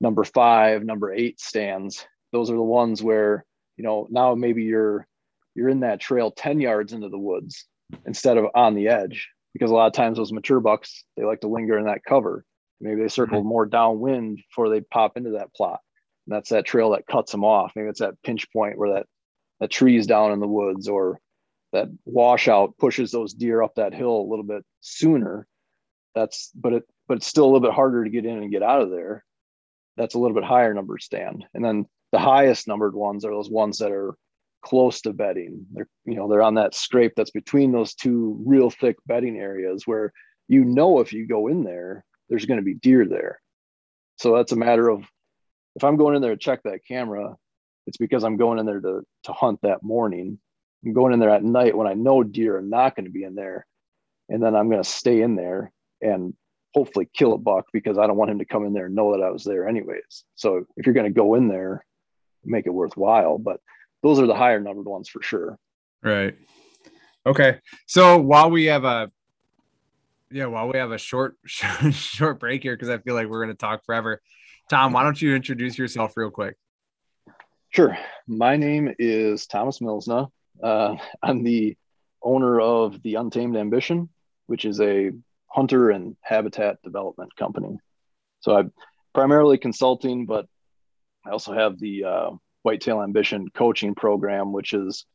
number 0.02 0.26
five, 0.26 0.84
number 0.84 1.12
eight 1.12 1.40
stands. 1.40 2.06
Those 2.34 2.52
are 2.52 2.56
the 2.56 2.62
ones 2.62 3.02
where, 3.02 3.46
you 3.78 3.86
know, 3.86 4.08
now 4.12 4.36
maybe 4.36 4.64
you're 4.64 5.08
you're 5.56 5.70
in 5.70 5.80
that 5.80 6.02
trail 6.02 6.30
10 6.30 6.60
yards 6.60 6.92
into 6.92 7.10
the 7.10 7.18
woods 7.18 7.66
instead 8.06 8.38
of 8.38 8.48
on 8.54 8.76
the 8.76 8.90
edge. 8.90 9.30
Because 9.54 9.72
a 9.72 9.74
lot 9.74 9.88
of 9.88 9.94
times 9.94 10.18
those 10.18 10.34
mature 10.34 10.60
bucks, 10.60 11.04
they 11.16 11.24
like 11.24 11.40
to 11.42 11.48
linger 11.48 11.80
in 11.80 11.86
that 11.86 12.04
cover. 12.04 12.46
Maybe 12.82 13.02
they 13.02 13.08
circle 13.08 13.40
mm-hmm. 13.40 13.48
more 13.48 13.66
downwind 13.66 14.38
before 14.50 14.70
they 14.70 14.82
pop 14.82 15.16
into 15.16 15.32
that 15.32 15.54
plot. 15.56 15.80
And 16.28 16.36
that's 16.36 16.50
that 16.50 16.66
trail 16.66 16.92
that 16.92 17.08
cuts 17.08 17.32
them 17.32 17.46
off. 17.46 17.72
Maybe 17.76 17.88
it's 17.88 18.02
that 18.02 18.22
pinch 18.22 18.52
point 18.52 18.78
where 18.78 18.96
that 18.96 19.06
that 19.62 19.72
tree's 19.72 20.06
down 20.06 20.34
in 20.34 20.42
the 20.42 20.48
woods 20.48 20.90
or 20.90 21.20
that 21.72 21.88
washout 22.06 22.78
pushes 22.78 23.12
those 23.12 23.34
deer 23.34 23.64
up 23.64 23.76
that 23.76 23.94
hill 23.94 24.22
a 24.22 24.30
little 24.30 24.46
bit 24.46 24.64
sooner 24.82 25.48
that's 26.18 26.52
but 26.56 26.74
it 26.74 26.84
but 27.08 27.18
it's 27.18 27.28
still 27.28 27.46
a 27.46 27.48
little 27.48 27.62
bit 27.62 27.74
harder 27.74 28.04
to 28.04 28.10
get 28.10 28.26
in 28.26 28.38
and 28.38 28.52
get 28.52 28.64
out 28.64 28.82
of 28.82 28.90
there. 28.90 29.24
That's 29.96 30.16
a 30.16 30.20
little 30.20 30.36
bit 30.36 30.44
higher 30.44 30.74
number 30.74 30.98
stand. 30.98 31.46
And 31.54 31.64
then 31.64 31.86
the 32.12 32.20
highest 32.20 32.68
numbered 32.68 32.96
ones 32.96 33.26
are 33.26 33.32
those 33.32 33.50
ones 33.50 33.78
that 33.80 33.92
are 33.92 34.16
close 34.64 35.02
to 35.02 35.14
bedding 35.14 35.66
they're 35.72 35.88
you 36.04 36.16
know 36.16 36.28
they're 36.28 36.42
on 36.42 36.56
that 36.56 36.74
scrape 36.74 37.14
that's 37.16 37.32
between 37.32 37.72
those 37.72 37.94
two 37.94 38.42
real 38.44 38.70
thick 38.70 38.98
bedding 39.06 39.38
areas 39.38 39.86
where 39.86 40.12
you 40.48 40.66
know 40.66 41.00
if 41.00 41.14
you 41.14 41.28
go 41.28 41.48
in 41.48 41.64
there 41.64 42.04
there's 42.28 42.46
going 42.46 42.60
to 42.60 42.66
be 42.66 42.74
deer 42.74 43.06
there. 43.06 43.40
So 44.18 44.36
that's 44.36 44.52
a 44.52 44.58
matter 44.58 44.90
of 44.90 45.06
if 45.76 45.84
i'm 45.84 45.98
going 45.98 46.16
in 46.16 46.22
there 46.22 46.32
to 46.32 46.38
check 46.38 46.64
that 46.64 46.86
camera 46.88 47.36
it's 47.86 47.98
because 47.98 48.24
i'm 48.24 48.38
going 48.38 48.60
in 48.60 48.66
there 48.66 48.82
to 48.82 49.02
to 49.24 49.32
hunt 49.32 49.60
that 49.62 49.84
morning. 49.84 50.40
I'm 50.86 50.94
going 50.94 51.14
in 51.14 51.20
there 51.20 51.30
at 51.30 51.44
night 51.44 51.78
when 51.78 51.88
i 51.88 51.94
know 51.94 52.24
deer 52.24 52.58
are 52.58 52.62
not 52.62 52.96
going 52.96 53.06
to 53.06 53.12
be 53.12 53.24
in 53.24 53.36
there 53.36 53.66
and 54.30 54.42
then 54.42 54.56
i'm 54.56 54.70
going 54.70 54.84
to 54.84 54.90
stay 54.90 55.22
in 55.22 55.36
there 55.36 55.72
and 56.02 56.34
hopefully 56.74 57.10
kill 57.14 57.34
a 57.34 57.38
buck 57.38 57.66
because 57.74 57.98
I 57.98 58.08
don't 58.08 58.18
want 58.18 58.32
him 58.32 58.40
to 58.40 58.46
come 58.46 58.66
in 58.66 58.74
there 58.74 58.86
and 58.86 58.96
know 58.96 59.14
that 59.14 59.24
I 59.24 59.32
was 59.32 59.44
there 59.44 59.68
anyways. 59.68 60.24
So 60.36 60.66
if 60.76 60.86
you're 60.86 60.94
going 60.94 61.12
to 61.12 61.18
go 61.18 61.36
in 61.36 61.48
there, 61.48 61.86
make 62.46 62.68
it 62.68 62.74
worthwhile. 62.74 63.38
But 63.38 63.60
those 64.04 64.20
are 64.20 64.28
the 64.28 64.36
higher 64.36 64.60
numbered 64.60 64.86
ones 64.86 65.10
for 65.10 65.22
sure. 65.22 65.58
Right. 66.04 66.36
Okay. 67.26 67.60
So 67.88 68.20
while 68.20 68.50
we 68.50 68.66
have 68.66 68.84
a 68.86 69.12
yeah, 70.30 70.46
while 70.46 70.68
we 70.68 70.78
have 70.78 70.92
a 70.92 70.98
short 70.98 71.38
short 71.46 72.40
break 72.40 72.64
here 72.64 72.76
because 72.76 72.90
I 72.90 72.98
feel 72.98 73.16
like 73.16 73.28
we're 73.28 73.44
going 73.44 73.56
to 73.56 73.60
talk 73.60 73.86
forever. 73.86 74.22
Tom, 74.70 74.94
why 74.94 75.04
don't 75.04 75.22
you 75.22 75.36
introduce 75.36 75.78
yourself 75.78 76.18
real 76.18 76.30
quick? 76.30 76.58
Sure. 77.70 77.98
My 78.28 78.58
name 78.58 78.94
is 79.00 79.48
Thomas 79.48 79.80
Milsna. 79.80 80.30
Uh, 80.62 80.96
I'm 81.24 81.44
the 81.44 81.78
owner 82.22 82.60
of 82.60 83.02
the 83.02 83.16
Untamed 83.16 83.56
Ambition, 83.56 84.10
which 84.48 84.66
is 84.66 84.82
a 84.82 85.12
hunter 85.48 85.90
and 85.90 86.16
habitat 86.22 86.82
development 86.84 87.36
company. 87.36 87.78
So 88.42 88.56
I'm 88.56 88.74
primarily 89.14 89.58
consulting, 89.58 90.26
but 90.26 90.48
I 91.26 91.32
also 91.32 91.54
have 91.54 91.80
the 91.80 92.04
uh, 92.04 92.30
Whitetail 92.64 93.02
Ambition 93.02 93.50
coaching 93.50 93.96
program, 93.96 94.52
which 94.52 94.74
is 94.74 95.06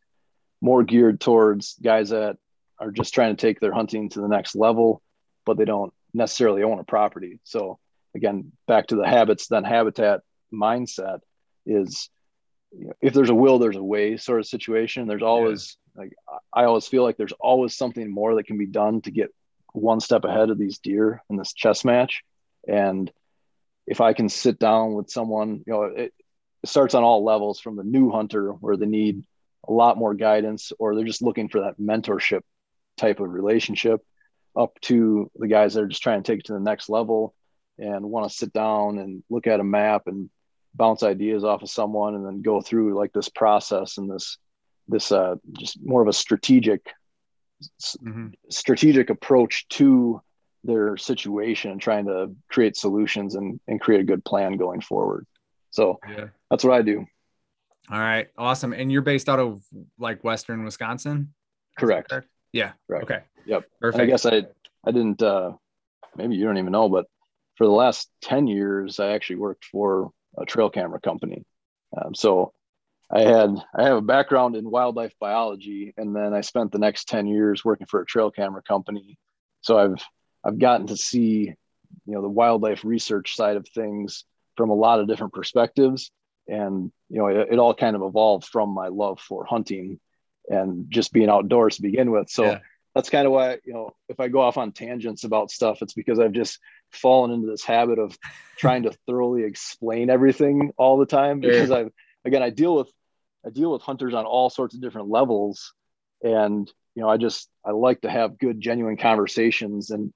more 0.60 0.82
geared 0.82 1.20
towards 1.20 1.74
guys 1.82 2.10
that 2.10 2.36
are 2.78 2.90
just 2.90 3.14
trying 3.14 3.34
to 3.34 3.40
take 3.40 3.60
their 3.60 3.72
hunting 3.72 4.08
to 4.10 4.20
the 4.20 4.28
next 4.28 4.54
level, 4.54 5.02
but 5.44 5.56
they 5.56 5.64
don't 5.64 5.92
necessarily 6.12 6.62
own 6.62 6.78
a 6.78 6.84
property. 6.84 7.38
So 7.44 7.78
again, 8.14 8.52
back 8.66 8.88
to 8.88 8.96
the 8.96 9.06
habits, 9.06 9.48
then 9.48 9.64
habitat 9.64 10.20
mindset 10.52 11.20
is 11.66 12.08
you 12.76 12.86
know, 12.86 12.92
if 13.00 13.12
there's 13.12 13.30
a 13.30 13.34
will, 13.34 13.58
there's 13.58 13.76
a 13.76 13.82
way 13.82 14.16
sort 14.16 14.40
of 14.40 14.46
situation. 14.46 15.06
There's 15.06 15.22
always 15.22 15.76
yeah. 15.94 16.02
like 16.02 16.12
I 16.52 16.64
always 16.64 16.86
feel 16.86 17.02
like 17.02 17.16
there's 17.16 17.32
always 17.32 17.76
something 17.76 18.10
more 18.10 18.34
that 18.36 18.46
can 18.46 18.58
be 18.58 18.66
done 18.66 19.02
to 19.02 19.10
get 19.10 19.30
one 19.72 20.00
step 20.00 20.24
ahead 20.24 20.50
of 20.50 20.58
these 20.58 20.78
deer 20.78 21.22
in 21.30 21.36
this 21.36 21.52
chess 21.52 21.84
match. 21.84 22.22
And 22.68 23.10
if 23.86 24.00
I 24.00 24.12
can 24.12 24.28
sit 24.28 24.58
down 24.58 24.94
with 24.94 25.10
someone, 25.10 25.62
you 25.66 25.72
know, 25.72 25.82
it, 25.84 26.12
it 26.62 26.68
starts 26.68 26.94
on 26.94 27.02
all 27.02 27.24
levels 27.24 27.60
from 27.60 27.76
the 27.76 27.84
new 27.84 28.10
hunter 28.10 28.52
where 28.52 28.76
they 28.76 28.86
need 28.86 29.24
a 29.68 29.72
lot 29.72 29.98
more 29.98 30.14
guidance 30.14 30.72
or 30.78 30.94
they're 30.94 31.04
just 31.04 31.22
looking 31.22 31.48
for 31.48 31.60
that 31.60 31.80
mentorship 31.80 32.42
type 32.96 33.20
of 33.20 33.30
relationship 33.30 34.00
up 34.56 34.78
to 34.82 35.30
the 35.36 35.48
guys 35.48 35.74
that 35.74 35.82
are 35.82 35.88
just 35.88 36.02
trying 36.02 36.22
to 36.22 36.30
take 36.30 36.40
it 36.40 36.46
to 36.46 36.52
the 36.52 36.60
next 36.60 36.88
level 36.88 37.34
and 37.78 38.04
want 38.04 38.28
to 38.28 38.36
sit 38.36 38.52
down 38.52 38.98
and 38.98 39.22
look 39.30 39.46
at 39.46 39.60
a 39.60 39.64
map 39.64 40.02
and 40.06 40.28
bounce 40.74 41.02
ideas 41.02 41.44
off 41.44 41.62
of 41.62 41.70
someone 41.70 42.14
and 42.14 42.26
then 42.26 42.42
go 42.42 42.60
through 42.60 42.98
like 42.98 43.12
this 43.12 43.28
process 43.28 43.98
and 43.98 44.10
this 44.10 44.38
this 44.88 45.12
uh 45.12 45.36
just 45.58 45.78
more 45.82 46.02
of 46.02 46.08
a 46.08 46.12
strategic 46.12 46.92
mm-hmm. 48.02 48.28
strategic 48.48 49.10
approach 49.10 49.68
to 49.68 50.20
their 50.64 50.96
situation 50.96 51.70
and 51.72 51.80
trying 51.80 52.06
to 52.06 52.34
create 52.48 52.76
solutions 52.76 53.34
and, 53.34 53.58
and 53.66 53.80
create 53.80 54.00
a 54.00 54.04
good 54.04 54.24
plan 54.24 54.56
going 54.56 54.80
forward. 54.80 55.26
So 55.70 55.98
yeah. 56.08 56.26
that's 56.50 56.64
what 56.64 56.74
I 56.74 56.82
do. 56.82 57.06
All 57.90 57.98
right. 57.98 58.28
Awesome. 58.38 58.72
And 58.72 58.92
you're 58.92 59.02
based 59.02 59.28
out 59.28 59.40
of 59.40 59.62
like 59.98 60.22
Western 60.22 60.64
Wisconsin? 60.64 61.34
Correct. 61.78 62.10
correct? 62.10 62.28
Yeah. 62.52 62.72
Correct. 62.86 63.04
Okay. 63.04 63.20
Yep. 63.46 63.64
Perfect. 63.80 64.00
And 64.00 64.02
I 64.02 64.06
guess 64.06 64.26
I, 64.26 64.46
I 64.86 64.92
didn't, 64.92 65.22
uh, 65.22 65.52
maybe 66.16 66.36
you 66.36 66.44
don't 66.44 66.58
even 66.58 66.72
know, 66.72 66.88
but 66.88 67.06
for 67.56 67.66
the 67.66 67.72
last 67.72 68.08
10 68.22 68.46
years, 68.46 69.00
I 69.00 69.12
actually 69.12 69.36
worked 69.36 69.64
for 69.64 70.10
a 70.38 70.44
trail 70.44 70.70
camera 70.70 71.00
company. 71.00 71.44
Um, 71.96 72.14
so 72.14 72.52
I 73.12 73.20
had 73.20 73.56
I 73.74 73.84
have 73.84 73.98
a 73.98 74.02
background 74.02 74.56
in 74.56 74.70
wildlife 74.70 75.12
biology, 75.20 75.92
and 75.96 76.16
then 76.16 76.32
I 76.32 76.40
spent 76.40 76.72
the 76.72 76.78
next 76.78 77.08
ten 77.08 77.26
years 77.26 77.64
working 77.64 77.86
for 77.86 78.00
a 78.00 78.06
trail 78.06 78.30
camera 78.30 78.62
company. 78.62 79.18
So 79.60 79.78
I've 79.78 80.02
I've 80.42 80.58
gotten 80.58 80.86
to 80.86 80.96
see 80.96 81.52
you 82.06 82.14
know 82.14 82.22
the 82.22 82.28
wildlife 82.28 82.84
research 82.84 83.36
side 83.36 83.56
of 83.56 83.68
things 83.68 84.24
from 84.56 84.70
a 84.70 84.74
lot 84.74 84.98
of 84.98 85.08
different 85.08 85.34
perspectives, 85.34 86.10
and 86.48 86.90
you 87.10 87.18
know 87.18 87.26
it, 87.26 87.48
it 87.52 87.58
all 87.58 87.74
kind 87.74 87.96
of 87.96 88.02
evolved 88.02 88.46
from 88.46 88.70
my 88.70 88.88
love 88.88 89.20
for 89.20 89.44
hunting 89.44 90.00
and 90.48 90.86
just 90.88 91.12
being 91.12 91.28
outdoors 91.28 91.76
to 91.76 91.82
begin 91.82 92.10
with. 92.10 92.30
So. 92.30 92.44
Yeah. 92.44 92.58
That's 92.94 93.08
kind 93.08 93.24
of 93.24 93.32
why, 93.32 93.56
you 93.64 93.72
know, 93.72 93.96
if 94.10 94.20
I 94.20 94.28
go 94.28 94.42
off 94.42 94.58
on 94.58 94.72
tangents 94.72 95.24
about 95.24 95.50
stuff, 95.50 95.80
it's 95.80 95.94
because 95.94 96.18
I've 96.18 96.32
just 96.32 96.58
fallen 96.90 97.30
into 97.30 97.46
this 97.46 97.64
habit 97.64 97.98
of 97.98 98.18
trying 98.58 98.82
to 98.82 98.92
thoroughly 99.06 99.44
explain 99.44 100.10
everything 100.10 100.72
all 100.76 100.98
the 100.98 101.06
time 101.06 101.40
because 101.40 101.70
I've 101.70 101.90
again 102.26 102.42
I 102.42 102.50
deal 102.50 102.76
with 102.76 102.92
I 103.44 103.50
deal 103.50 103.72
with 103.72 103.82
hunters 103.82 104.14
on 104.14 104.24
all 104.24 104.50
sorts 104.50 104.74
of 104.74 104.80
different 104.80 105.08
levels. 105.08 105.72
And, 106.22 106.70
you 106.94 107.02
know, 107.02 107.08
I 107.08 107.16
just, 107.16 107.48
I 107.64 107.72
like 107.72 108.02
to 108.02 108.10
have 108.10 108.38
good, 108.38 108.60
genuine 108.60 108.96
conversations. 108.96 109.90
And, 109.90 110.04
you 110.04 110.12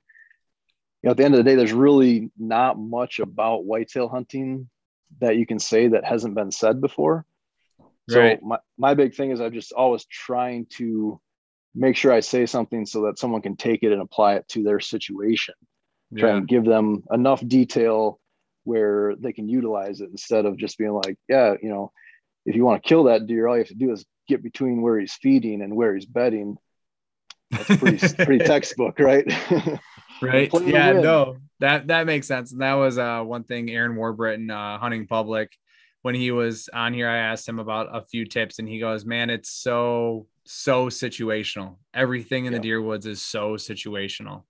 know, 1.04 1.10
at 1.10 1.16
the 1.16 1.24
end 1.24 1.34
of 1.34 1.38
the 1.38 1.44
day, 1.44 1.56
there's 1.56 1.72
really 1.72 2.30
not 2.38 2.78
much 2.78 3.18
about 3.18 3.64
whitetail 3.64 4.08
hunting 4.08 4.68
that 5.20 5.36
you 5.36 5.46
can 5.46 5.58
say 5.58 5.88
that 5.88 6.04
hasn't 6.04 6.34
been 6.34 6.50
said 6.52 6.80
before. 6.80 7.24
So 8.08 8.38
my, 8.42 8.58
my 8.78 8.94
big 8.94 9.14
thing 9.16 9.32
is 9.32 9.40
I'm 9.40 9.52
just 9.52 9.72
always 9.72 10.04
trying 10.04 10.66
to 10.76 11.20
make 11.74 11.96
sure 11.96 12.12
I 12.12 12.20
say 12.20 12.46
something 12.46 12.86
so 12.86 13.02
that 13.02 13.18
someone 13.18 13.42
can 13.42 13.56
take 13.56 13.82
it 13.82 13.92
and 13.92 14.00
apply 14.00 14.34
it 14.36 14.48
to 14.50 14.62
their 14.62 14.78
situation. 14.78 15.54
Try 16.16 16.30
Yeah. 16.30 16.36
and 16.36 16.48
give 16.48 16.64
them 16.64 17.02
enough 17.12 17.44
detail 17.46 18.20
where 18.62 19.14
they 19.16 19.32
can 19.32 19.48
utilize 19.48 20.00
it 20.00 20.10
instead 20.10 20.46
of 20.46 20.56
just 20.56 20.78
being 20.78 20.92
like, 20.92 21.18
yeah, 21.28 21.54
you 21.60 21.68
know, 21.68 21.90
if 22.46 22.56
you 22.56 22.64
want 22.64 22.82
to 22.82 22.88
kill 22.88 23.04
that 23.04 23.26
deer, 23.26 23.46
all 23.46 23.56
you 23.56 23.61
have 23.61 23.68
to 23.68 23.74
do 23.74 23.92
is 23.92 24.04
get 24.28 24.42
between 24.42 24.80
where 24.80 24.98
he's 24.98 25.14
feeding 25.14 25.62
and 25.62 25.76
where 25.76 25.94
he's 25.94 26.06
bedding. 26.06 26.56
That's 27.50 27.76
pretty 27.76 28.14
pretty 28.24 28.44
textbook, 28.44 28.98
right? 28.98 29.26
right? 30.22 30.50
Yeah 30.62 30.92
no 30.92 31.37
that 31.61 31.88
that 31.88 32.06
makes 32.06 32.26
sense. 32.26 32.52
And 32.52 32.62
that 32.62 32.74
was 32.74 32.98
uh 32.98 33.22
one 33.22 33.44
thing 33.44 33.70
aaron 33.70 33.96
warbritton 33.96 34.50
uh 34.50 34.78
hunting 34.78 35.06
public 35.06 35.52
when 36.02 36.14
he 36.14 36.30
was 36.30 36.68
on 36.72 36.94
here 36.94 37.09
i 37.09 37.16
asked 37.16 37.48
him 37.48 37.59
about 37.59 37.88
a 37.92 38.04
few 38.06 38.24
tips 38.24 38.61
and 38.61 38.68
he 38.68 38.78
goes 38.78 39.04
man 39.04 39.28
it's 39.28 39.50
so 39.50 40.26
so 40.46 40.87
situational. 40.87 41.76
Everything 41.92 42.46
in 42.46 42.52
the 42.52 42.59
deer 42.59 42.80
woods 42.80 43.06
is 43.06 43.20
so 43.20 43.54
situational 43.54 44.44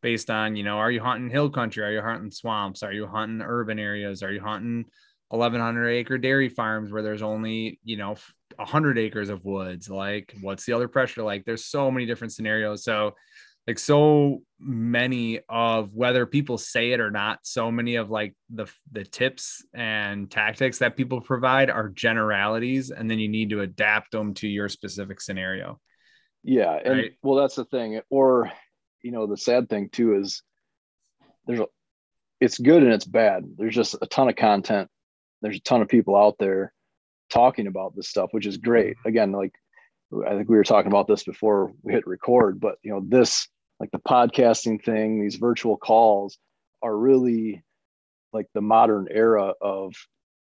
based 0.00 0.30
on 0.30 0.54
you 0.54 0.62
know 0.62 0.76
are 0.78 0.90
you 0.90 1.00
hunting 1.00 1.30
hill 1.30 1.50
country? 1.50 1.84
Are 1.84 1.92
you 1.92 2.02
hunting 2.02 2.30
swamps? 2.30 2.82
Are 2.82 2.92
you 2.92 3.06
hunting 3.06 3.42
urban 3.42 3.78
areas? 3.78 4.22
Are 4.22 4.32
you 4.32 4.40
hunting 4.40 4.86
1100 5.28 5.88
acre 5.88 6.18
dairy 6.18 6.48
farms 6.48 6.90
where 6.90 7.02
there's 7.02 7.22
only 7.22 7.78
you 7.84 7.96
know 7.96 8.16
100 8.56 8.98
acres 8.98 9.28
of 9.28 9.44
woods 9.44 9.88
like 9.90 10.34
what's 10.40 10.64
the 10.64 10.72
other 10.72 10.88
pressure 10.88 11.22
like 11.22 11.44
there's 11.44 11.64
so 11.64 11.90
many 11.90 12.06
different 12.06 12.32
scenarios 12.32 12.82
so 12.82 13.14
like 13.66 13.78
so 13.78 14.40
many 14.58 15.40
of 15.50 15.94
whether 15.94 16.24
people 16.24 16.56
say 16.56 16.92
it 16.92 17.00
or 17.00 17.10
not 17.10 17.38
so 17.42 17.70
many 17.70 17.96
of 17.96 18.10
like 18.10 18.34
the 18.48 18.66
the 18.92 19.04
tips 19.04 19.62
and 19.74 20.30
tactics 20.30 20.78
that 20.78 20.96
people 20.96 21.20
provide 21.20 21.68
are 21.68 21.90
generalities 21.90 22.90
and 22.90 23.10
then 23.10 23.18
you 23.18 23.28
need 23.28 23.50
to 23.50 23.60
adapt 23.60 24.10
them 24.12 24.32
to 24.32 24.48
your 24.48 24.68
specific 24.68 25.20
scenario 25.20 25.78
Yeah, 26.42 26.72
and 26.82 26.94
Right. 26.94 27.12
well, 27.22 27.36
that's 27.36 27.56
the 27.56 27.64
thing. 27.66 28.00
Or, 28.10 28.50
you 29.02 29.10
know, 29.10 29.26
the 29.26 29.36
sad 29.36 29.68
thing 29.68 29.90
too 29.90 30.14
is 30.14 30.42
there's 31.46 31.60
a, 31.60 31.66
it's 32.40 32.58
good 32.58 32.82
and 32.82 32.92
it's 32.92 33.04
bad. 33.04 33.44
There's 33.56 33.74
just 33.74 33.96
a 34.00 34.06
ton 34.06 34.28
of 34.28 34.36
content. 34.36 34.88
There's 35.42 35.56
a 35.56 35.60
ton 35.60 35.82
of 35.82 35.88
people 35.88 36.16
out 36.16 36.36
there 36.38 36.72
talking 37.30 37.66
about 37.66 37.94
this 37.94 38.08
stuff, 38.08 38.30
which 38.32 38.46
is 38.46 38.56
great. 38.56 38.96
Again, 39.04 39.32
like 39.32 39.52
I 40.26 40.30
think 40.30 40.48
we 40.48 40.56
were 40.56 40.64
talking 40.64 40.90
about 40.90 41.06
this 41.06 41.24
before 41.24 41.72
we 41.82 41.92
hit 41.92 42.06
record, 42.06 42.60
but 42.60 42.76
you 42.82 42.90
know, 42.90 43.02
this 43.06 43.46
like 43.80 43.90
the 43.92 43.98
podcasting 43.98 44.82
thing, 44.82 45.20
these 45.20 45.36
virtual 45.36 45.76
calls 45.76 46.38
are 46.82 46.96
really 46.96 47.62
like 48.32 48.46
the 48.54 48.60
modern 48.60 49.06
era 49.10 49.52
of 49.60 49.94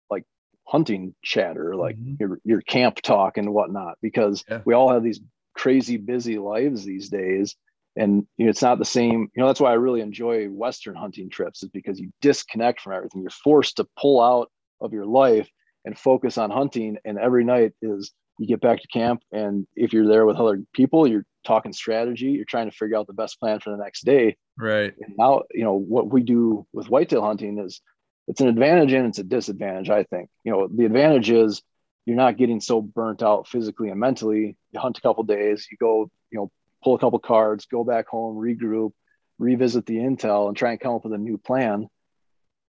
like 0.09 0.23
hunting 0.67 1.15
chatter, 1.23 1.75
like 1.75 1.97
Mhm. 1.97 2.19
your 2.19 2.39
your 2.43 2.61
camp 2.61 3.01
talk 3.01 3.37
and 3.37 3.53
whatnot, 3.53 3.97
because 4.01 4.43
Yeah. 4.49 4.61
we 4.65 4.73
all 4.73 4.89
have 4.89 5.03
these 5.03 5.21
crazy 5.55 5.97
busy 5.97 6.37
lives 6.37 6.83
these 6.83 7.09
days. 7.09 7.55
And 7.95 8.27
you 8.37 8.45
know, 8.45 8.49
it's 8.49 8.61
not 8.61 8.79
the 8.79 8.85
same, 8.85 9.29
you 9.35 9.41
know, 9.41 9.47
that's 9.47 9.59
why 9.61 9.71
I 9.71 9.75
really 9.75 10.01
enjoy 10.01 10.47
Western 10.49 10.95
hunting 10.95 11.29
trips, 11.29 11.61
is 11.63 11.69
because 11.69 11.99
you 11.99 12.11
disconnect 12.21 12.81
from 12.81 12.93
everything. 12.93 13.21
You're 13.21 13.29
forced 13.29 13.77
to 13.77 13.87
pull 13.99 14.19
out 14.19 14.51
of 14.83 14.93
your 14.93 15.05
life 15.05 15.49
and 15.85 15.97
focus 15.97 16.37
on 16.37 16.51
hunting. 16.51 16.97
And 17.05 17.17
every 17.17 17.43
night 17.43 17.73
is 17.81 18.11
you 18.37 18.47
get 18.47 18.61
back 18.61 18.81
to 18.81 18.87
camp. 18.87 19.21
And 19.31 19.67
if 19.75 19.93
you're 19.93 20.07
there 20.07 20.25
with 20.25 20.37
other 20.37 20.61
people, 20.73 21.07
you're 21.07 21.25
talking 21.45 21.73
strategy, 21.73 22.31
you're 22.31 22.45
trying 22.45 22.69
to 22.69 22.75
figure 22.75 22.97
out 22.97 23.07
the 23.07 23.13
best 23.13 23.39
plan 23.39 23.59
for 23.59 23.71
the 23.71 23.83
next 23.83 24.05
day. 24.05 24.37
Right. 24.57 24.93
And 25.01 25.15
now 25.17 25.43
you 25.53 25.63
know 25.63 25.75
what 25.75 26.11
we 26.11 26.23
do 26.23 26.65
with 26.73 26.89
whitetail 26.89 27.23
hunting 27.23 27.59
is 27.59 27.81
it's 28.27 28.41
an 28.41 28.47
advantage 28.47 28.93
and 28.93 29.07
it's 29.07 29.19
a 29.19 29.23
disadvantage 29.23 29.89
i 29.89 30.03
think. 30.03 30.29
You 30.43 30.51
know 30.51 30.67
the 30.73 30.85
advantage 30.85 31.29
is 31.29 31.61
you're 32.05 32.15
not 32.15 32.37
getting 32.37 32.61
so 32.61 32.81
burnt 32.81 33.23
out 33.23 33.47
physically 33.47 33.89
and 33.89 33.99
mentally. 33.99 34.57
You 34.71 34.79
hunt 34.79 34.97
a 34.97 35.01
couple 35.01 35.23
days 35.23 35.67
you 35.71 35.77
go 35.77 36.09
you 36.31 36.39
know 36.39 36.51
pull 36.83 36.95
a 36.95 36.99
couple 36.99 37.19
cards 37.19 37.65
go 37.65 37.83
back 37.83 38.07
home 38.07 38.37
regroup 38.37 38.91
revisit 39.39 39.85
the 39.85 39.97
intel 39.97 40.47
and 40.47 40.55
try 40.55 40.71
and 40.71 40.79
come 40.79 40.95
up 40.95 41.03
with 41.03 41.13
a 41.13 41.17
new 41.17 41.37
plan. 41.37 41.87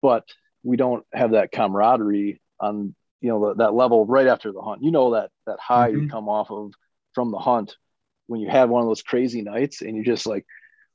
But 0.02 0.24
we 0.62 0.76
don't 0.76 1.04
have 1.12 1.32
that 1.32 1.52
camaraderie 1.52 2.40
on 2.60 2.94
you 3.20 3.30
know 3.30 3.54
that 3.54 3.74
level 3.74 4.06
right 4.06 4.26
after 4.26 4.52
the 4.52 4.60
hunt 4.60 4.82
you 4.82 4.90
know 4.90 5.12
that 5.12 5.30
that 5.46 5.58
high 5.60 5.88
you 5.88 6.02
Mhm. 6.02 6.10
come 6.10 6.28
off 6.28 6.50
of 6.50 6.72
from 7.14 7.30
the 7.30 7.38
hunt 7.38 7.76
when 8.26 8.40
you 8.40 8.48
have 8.48 8.68
one 8.68 8.82
of 8.82 8.88
those 8.88 9.02
crazy 9.02 9.42
nights 9.42 9.82
and 9.82 9.94
you're 9.96 10.04
just 10.04 10.26
like 10.26 10.44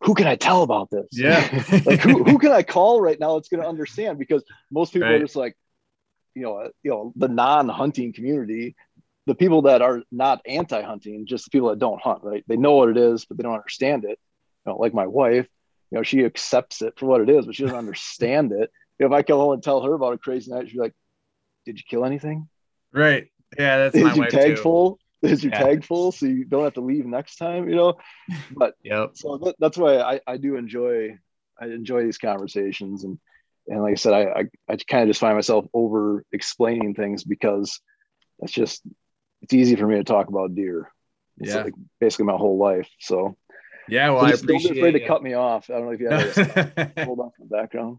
who 0.02 0.14
can 0.14 0.28
i 0.28 0.36
tell 0.36 0.64
about 0.64 0.90
this 0.90 1.08
yeah 1.12 1.48
like 1.86 2.00
who, 2.02 2.24
who 2.24 2.38
can 2.38 2.52
I 2.52 2.64
call 2.64 3.02
right 3.02 3.20
now 3.20 3.36
that's 3.36 3.50
going 3.50 3.62
to 3.62 3.68
understand? 3.68 4.18
Because 4.20 4.44
most 4.72 4.94
people 4.94 5.08
Right. 5.10 5.16
are 5.16 5.24
just 5.26 5.36
like, 5.36 5.56
you 6.36 6.44
know, 6.44 6.58
uh, 6.58 6.70
you 6.82 6.92
know, 6.92 7.14
the 7.16 7.28
non-hunting 7.28 8.14
community, 8.14 8.76
the 9.26 9.36
people 9.36 9.64
that 9.64 9.82
are 9.82 10.02
not 10.12 10.42
anti-hunting, 10.46 11.26
just 11.26 11.46
the 11.46 11.50
people 11.52 11.70
that 11.70 11.80
don't 11.80 12.02
hunt, 12.02 12.24
right? 12.24 12.44
They 12.48 12.58
know 12.58 12.74
what 12.74 12.90
it 12.90 12.98
is, 12.98 13.26
but 13.26 13.38
they 13.38 13.44
don't 13.44 13.56
understand 13.56 14.06
it. 14.06 14.20
You 14.66 14.72
know, 14.72 14.78
like 14.78 14.94
my 14.94 15.08
wife, 15.08 15.48
you 15.92 15.98
know, 15.98 16.04
she 16.04 16.24
accepts 16.26 16.82
it 16.82 16.94
for 16.98 17.06
what 17.06 17.22
it 17.22 17.30
is, 17.30 17.46
but 17.46 17.56
she 17.56 17.64
doesn't 17.64 17.78
understand 17.78 18.52
it. 18.52 18.72
If 19.00 19.12
I 19.12 19.22
come 19.24 19.38
home 19.38 19.54
and 19.54 19.64
tell 19.64 19.82
her 19.82 19.94
about 19.94 20.14
a 20.14 20.18
crazy 20.18 20.52
night, 20.52 20.68
she'd 20.68 20.74
be 20.74 20.80
like, 20.80 20.94
"Did 21.66 21.78
you 21.78 21.84
kill 21.90 22.06
anything? 22.06 22.48
right 22.94 23.28
yeah 23.58 23.78
that's 23.78 23.96
my 24.02 24.10
Is 24.12 24.16
your 24.18 24.24
wife 24.26 24.32
tag 24.32 24.56
too. 24.56 24.62
full? 24.64 25.00
Is 25.24 25.44
your 25.44 25.52
Yeah. 25.52 25.60
tag 25.64 25.86
full 25.86 26.12
so 26.12 26.26
you 26.28 26.46
don't 26.46 26.64
have 26.64 26.74
to 26.74 26.82
leave 26.82 27.06
next 27.06 27.38
time?" 27.38 27.68
You 27.70 27.76
know, 27.76 27.94
but 28.52 28.76
yeah, 28.84 29.08
so 29.14 29.38
that, 29.38 29.56
that's 29.60 29.78
why 29.78 29.98
I, 30.00 30.20
I 30.28 30.38
do 30.38 30.56
enjoy 30.56 31.18
I 31.60 31.66
enjoy 31.68 32.04
these 32.04 32.18
conversations 32.18 33.04
and 33.04 33.20
and 33.68 33.82
like 33.82 33.94
I 33.94 33.96
said 33.96 34.14
I 34.14 34.24
I, 34.24 34.44
I 34.70 34.76
kind 34.88 35.04
of 35.04 35.10
just 35.10 35.20
find 35.20 35.36
myself 35.36 35.66
over 35.74 36.24
explaining 36.32 36.94
things 36.96 37.24
because 37.24 37.80
that's 38.40 38.52
just 38.54 38.82
it's 39.42 39.54
easy 39.54 39.76
for 39.76 39.88
me 39.88 39.96
to 39.96 40.04
talk 40.04 40.28
about 40.30 40.56
deer. 40.56 40.92
It's 41.40 41.54
Yeah. 41.54 41.64
like 41.64 41.74
basically 42.00 42.26
my 42.26 42.38
whole 42.38 42.58
life. 42.58 42.90
So, 43.00 43.36
yeah 43.90 44.08
so 44.08 44.14
well 44.16 44.24
i 44.26 44.32
just 44.32 44.46
don't 44.46 44.50
be 44.50 44.56
appreciate 44.66 44.78
afraid 44.78 44.92
to 44.94 45.08
cut 45.08 45.24
me 45.24 45.34
off. 45.34 45.70
I 45.70 45.74
don't 45.74 45.86
know 45.86 45.92
if 45.92 46.00
you 46.00 46.08
have 46.10 46.96
hold 46.98 47.20
on 47.20 47.32
in 47.40 47.48
the 47.50 47.56
background. 47.56 47.98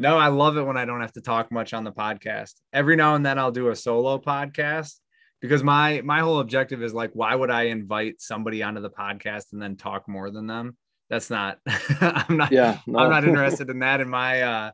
No, 0.00 0.16
I 0.16 0.28
love 0.28 0.56
it 0.56 0.62
when 0.62 0.76
I 0.76 0.84
don't 0.84 1.00
have 1.00 1.12
to 1.14 1.20
talk 1.20 1.50
much 1.50 1.74
on 1.74 1.82
the 1.82 1.90
podcast. 1.90 2.54
Every 2.72 2.94
now 2.94 3.16
and 3.16 3.26
then 3.26 3.36
I'll 3.36 3.50
do 3.50 3.68
a 3.68 3.76
solo 3.76 4.18
podcast 4.18 4.94
because 5.40 5.64
my 5.64 6.00
my 6.04 6.20
whole 6.20 6.38
objective 6.38 6.82
is 6.84 6.94
like 6.94 7.10
why 7.14 7.34
would 7.34 7.50
I 7.50 7.64
invite 7.64 8.20
somebody 8.20 8.62
onto 8.62 8.80
the 8.80 8.90
podcast 8.90 9.52
and 9.52 9.60
then 9.60 9.76
talk 9.76 10.08
more 10.08 10.30
than 10.30 10.46
them? 10.46 10.76
That's 11.10 11.30
not 11.30 11.58
I'm 12.00 12.36
not 12.36 12.52
Yeah, 12.52 12.78
no. 12.86 13.00
I'm 13.00 13.10
not 13.10 13.24
interested 13.24 13.70
in 13.70 13.80
that 13.80 14.00
in 14.00 14.08
my 14.08 14.42
uh 14.42 14.70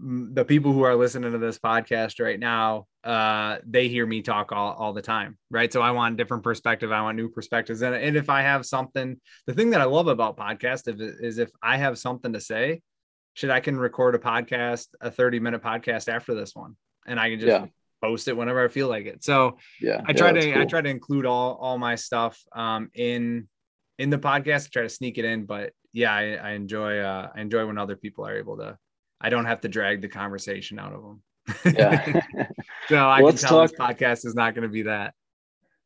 the 0.00 0.44
people 0.44 0.72
who 0.72 0.82
are 0.82 0.94
listening 0.94 1.32
to 1.32 1.38
this 1.38 1.58
podcast 1.58 2.20
right 2.20 2.38
now 2.38 2.86
uh 3.02 3.58
they 3.66 3.88
hear 3.88 4.06
me 4.06 4.22
talk 4.22 4.52
all, 4.52 4.72
all 4.74 4.92
the 4.92 5.02
time 5.02 5.36
right 5.50 5.72
so 5.72 5.82
i 5.82 5.90
want 5.90 6.16
different 6.16 6.44
perspective 6.44 6.92
i 6.92 7.02
want 7.02 7.16
new 7.16 7.28
perspectives 7.28 7.82
and, 7.82 7.96
and 7.96 8.16
if 8.16 8.30
i 8.30 8.42
have 8.42 8.64
something 8.64 9.20
the 9.48 9.54
thing 9.54 9.70
that 9.70 9.80
i 9.80 9.84
love 9.84 10.06
about 10.06 10.36
podcast 10.36 10.86
is, 10.86 11.00
is 11.20 11.38
if 11.38 11.50
i 11.64 11.76
have 11.76 11.98
something 11.98 12.32
to 12.32 12.40
say 12.40 12.80
shit 13.38 13.50
i 13.50 13.60
can 13.60 13.76
record 13.78 14.14
a 14.14 14.18
podcast 14.18 14.88
a 15.00 15.10
30 15.10 15.38
minute 15.40 15.62
podcast 15.62 16.08
after 16.08 16.34
this 16.34 16.54
one 16.56 16.76
and 17.06 17.20
i 17.20 17.30
can 17.30 17.38
just 17.38 17.48
Yeah. 17.48 17.66
post 18.02 18.26
it 18.28 18.36
whenever 18.36 18.64
i 18.64 18.68
feel 18.68 18.88
like 18.88 19.06
it 19.06 19.22
so 19.22 19.58
yeah, 19.80 20.00
I 20.04 20.12
try 20.12 20.28
yeah, 20.28 20.40
to 20.40 20.46
that's 20.46 20.60
I 20.60 20.64
try 20.64 20.80
to 20.80 20.88
include 20.88 21.24
all 21.26 21.54
all 21.54 21.78
my 21.78 21.94
stuff 21.94 22.42
um 22.52 22.90
in 22.94 23.48
in 23.98 24.10
the 24.10 24.18
podcast. 24.18 24.66
I 24.66 24.68
try 24.72 24.82
to 24.82 24.88
sneak 24.88 25.18
it 25.18 25.24
in, 25.24 25.44
but 25.44 25.72
yeah, 25.92 26.12
I, 26.14 26.22
I 26.34 26.50
enjoy 26.52 27.00
uh 27.00 27.30
I 27.34 27.40
enjoy 27.40 27.66
when 27.66 27.78
other 27.78 27.96
people 27.96 28.24
are 28.28 28.36
able 28.38 28.56
to. 28.58 28.78
I 29.20 29.28
don't 29.30 29.46
have 29.46 29.60
to 29.62 29.68
drag 29.68 30.02
the 30.02 30.08
conversation 30.08 30.78
out 30.78 30.92
of 30.92 31.02
them. 31.02 31.74
Yeah. 31.74 32.20
so 32.88 32.96
I 32.96 33.22
Well, 33.22 33.32
can 33.32 33.40
tell 33.40 33.62
this 33.62 33.72
podcast 33.72 34.24
is 34.24 34.36
not 34.36 34.54
going 34.54 34.62
to 34.62 34.72
be 34.72 34.82
that. 34.82 35.14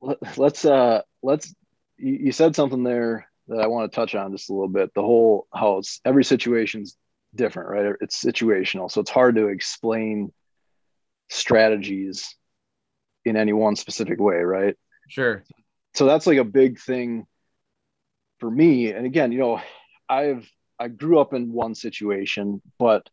Let- 0.03 0.37
let's 0.37 0.65
uh 0.67 1.01
let's 1.23 1.55
you, 1.97 2.15
you 2.25 2.33
said 2.33 2.55
something 2.55 2.83
there 2.83 3.27
that 3.49 3.61
I 3.61 3.67
want 3.69 3.91
to 3.91 3.97
touch 3.97 4.15
on 4.15 4.33
just 4.33 4.51
a 4.51 4.53
little 4.53 4.69
bit. 4.69 4.93
The 4.95 5.01
whole 5.03 5.47
how 5.55 5.79
it's 5.79 6.01
every 6.05 6.25
situation's 6.25 6.99
different, 7.35 7.69
right? 7.71 7.97
It's 8.01 8.23
situational, 8.23 8.91
so 8.91 9.01
it's 9.01 9.11
hard 9.11 9.37
to 9.37 9.49
explain 9.49 10.33
strategies 11.29 12.37
in 13.25 13.37
any 13.37 13.53
one 13.53 13.77
specific 13.77 14.21
way, 14.21 14.37
right? 14.37 14.77
Sure. 15.09 15.43
So 15.95 16.07
that's 16.07 16.27
like 16.27 16.39
a 16.39 16.45
big 16.45 16.79
thing 16.79 17.27
for 18.39 18.51
me. 18.51 18.93
And 18.93 19.07
again, 19.07 19.33
you 19.33 19.39
know, 19.39 19.61
I've 20.09 20.49
I 20.79 20.89
grew 20.89 21.21
up 21.21 21.33
in 21.33 21.53
one 21.53 21.75
situation, 21.75 22.61
but 22.79 23.09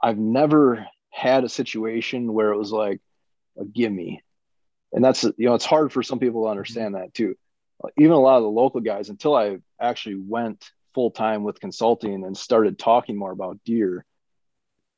I've 0.00 0.18
never 0.18 0.86
had 1.10 1.44
a 1.44 1.48
situation 1.48 2.32
where 2.32 2.52
it 2.52 2.58
was 2.58 2.72
like 2.72 3.00
a 3.58 3.64
gimme. 3.64 4.22
And 4.92 5.04
that's 5.04 5.24
you 5.24 5.34
know, 5.38 5.54
it's 5.54 5.64
hard 5.64 5.92
for 5.92 6.02
some 6.02 6.18
people 6.18 6.44
to 6.44 6.48
understand 6.48 6.94
that 6.94 7.12
too. 7.12 7.36
Even 7.98 8.12
a 8.12 8.20
lot 8.20 8.38
of 8.38 8.44
the 8.44 8.48
local 8.48 8.80
guys, 8.80 9.10
until 9.10 9.34
I 9.34 9.58
actually 9.80 10.16
went 10.16 10.70
full 10.96 11.10
time 11.10 11.44
with 11.44 11.60
consulting 11.60 12.24
and 12.24 12.34
started 12.34 12.78
talking 12.78 13.18
more 13.18 13.30
about 13.30 13.60
deer, 13.66 14.02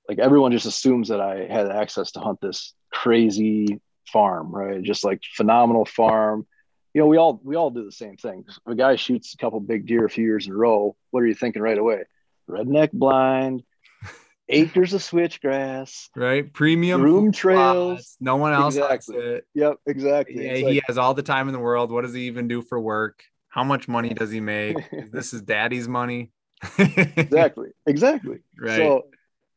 like 0.08 0.20
everyone 0.20 0.52
just 0.52 0.64
assumes 0.64 1.08
that 1.08 1.20
I 1.20 1.48
had 1.52 1.68
access 1.68 2.12
to 2.12 2.20
hunt 2.20 2.40
this 2.40 2.72
crazy 2.92 3.80
farm, 4.06 4.54
right? 4.54 4.80
Just 4.80 5.04
like 5.04 5.20
phenomenal 5.34 5.84
farm. 5.84 6.46
You 6.94 7.00
know, 7.00 7.08
we 7.08 7.16
all 7.16 7.40
we 7.42 7.56
all 7.56 7.70
do 7.70 7.84
the 7.84 7.90
same 7.90 8.16
thing. 8.16 8.44
If 8.48 8.56
a 8.64 8.76
guy 8.76 8.94
shoots 8.94 9.34
a 9.34 9.38
couple 9.38 9.58
big 9.58 9.86
deer 9.88 10.04
a 10.04 10.08
few 10.08 10.24
years 10.24 10.46
in 10.46 10.52
a 10.52 10.56
row, 10.56 10.94
what 11.10 11.24
are 11.24 11.26
you 11.26 11.34
thinking 11.34 11.62
right 11.62 11.76
away? 11.76 12.04
Redneck 12.48 12.92
blind, 12.92 13.64
acres 14.48 14.94
of 14.94 15.02
switchgrass, 15.02 16.10
right? 16.14 16.50
Premium 16.52 17.02
room 17.02 17.32
trails. 17.32 18.16
No 18.20 18.36
one 18.36 18.52
else 18.52 18.76
exactly. 18.76 19.16
it. 19.16 19.46
Yep, 19.54 19.78
exactly. 19.84 20.44
Yeah, 20.44 20.52
It's 20.52 20.60
he 20.60 20.74
like- 20.76 20.84
has 20.86 20.96
all 20.96 21.14
the 21.14 21.24
time 21.24 21.48
in 21.48 21.54
the 21.54 21.60
world. 21.60 21.90
What 21.90 22.02
does 22.04 22.14
he 22.14 22.22
even 22.28 22.46
do 22.46 22.62
for 22.62 22.78
work? 22.78 23.24
How 23.58 23.64
much 23.64 23.88
money 23.88 24.10
does 24.10 24.30
he 24.30 24.38
make? 24.38 24.78
This 25.10 25.34
is 25.34 25.42
daddy's 25.42 25.88
money. 25.88 26.30
exactly, 26.78 27.70
exactly. 27.86 28.38
Right. 28.56 28.76
So, 28.76 29.06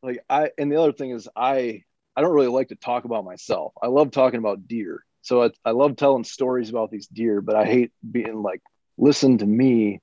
like 0.02 0.24
I, 0.28 0.50
and 0.58 0.72
the 0.72 0.80
other 0.80 0.92
thing 0.92 1.12
is 1.12 1.28
I, 1.36 1.84
I 2.16 2.20
don't 2.20 2.34
really 2.34 2.48
like 2.48 2.70
to 2.70 2.74
talk 2.74 3.04
about 3.04 3.24
myself. 3.24 3.74
I 3.80 3.86
love 3.86 4.10
talking 4.10 4.40
about 4.40 4.66
deer. 4.66 5.04
So 5.20 5.44
I, 5.44 5.50
I 5.64 5.70
love 5.70 5.94
telling 5.94 6.24
stories 6.24 6.68
about 6.68 6.90
these 6.90 7.06
deer, 7.06 7.40
but 7.40 7.54
I 7.54 7.64
hate 7.64 7.92
being 8.10 8.42
like, 8.42 8.60
listen 8.98 9.38
to 9.38 9.46
me 9.46 10.00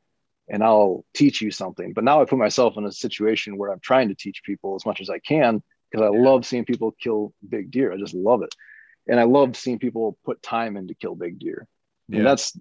and 0.47 0.63
I'll 0.63 1.03
teach 1.13 1.41
you 1.41 1.51
something. 1.51 1.91
But 1.91 2.05
now 2.05 2.21
I 2.21 2.25
put 2.25 2.39
myself 2.39 2.77
in 2.77 2.85
a 2.85 2.93
situation 2.93 3.57
where 3.57 3.69
I'm 3.69 3.81
trying 3.81 4.07
to 4.07 4.15
teach 4.15 4.43
people 4.45 4.77
as 4.77 4.85
much 4.85 5.01
as 5.01 5.09
I 5.09 5.19
can 5.19 5.61
because 5.91 6.05
I 6.07 6.09
Yeah. 6.09 6.23
love 6.23 6.45
seeing 6.45 6.63
people 6.63 6.95
kill 7.03 7.33
big 7.49 7.69
deer. 7.69 7.91
I 7.91 7.97
just 7.97 8.13
love 8.13 8.43
it. 8.43 8.55
And 9.09 9.19
I 9.19 9.23
love 9.23 9.57
seeing 9.57 9.77
people 9.77 10.17
put 10.23 10.41
time 10.41 10.77
in 10.77 10.87
to 10.87 10.93
kill 10.93 11.15
big 11.15 11.37
deer. 11.37 11.67
yeah. 12.07 12.19
And 12.19 12.25
that's 12.25 12.57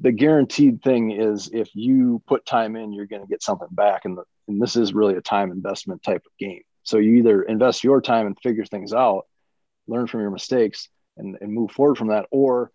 the 0.00 0.12
guaranteed 0.12 0.82
thing 0.82 1.12
is 1.12 1.50
if 1.52 1.70
you 1.74 2.22
put 2.26 2.44
time 2.44 2.76
in, 2.76 2.92
you're 2.92 3.06
going 3.06 3.22
to 3.22 3.28
get 3.28 3.42
something 3.42 3.68
back. 3.70 4.04
And, 4.04 4.18
the, 4.18 4.24
and 4.48 4.60
this 4.60 4.76
is 4.76 4.92
really 4.92 5.14
a 5.14 5.20
time 5.20 5.50
investment 5.50 6.02
type 6.02 6.22
of 6.26 6.32
game. 6.38 6.62
So 6.82 6.98
you 6.98 7.16
either 7.16 7.42
invest 7.42 7.82
your 7.82 8.00
time 8.00 8.26
and 8.26 8.38
figure 8.42 8.64
things 8.66 8.92
out, 8.92 9.26
learn 9.86 10.06
from 10.06 10.20
your 10.20 10.30
mistakes 10.30 10.88
and, 11.16 11.36
and 11.40 11.52
move 11.52 11.70
forward 11.70 11.96
from 11.96 12.08
that, 12.08 12.26
or 12.30 12.70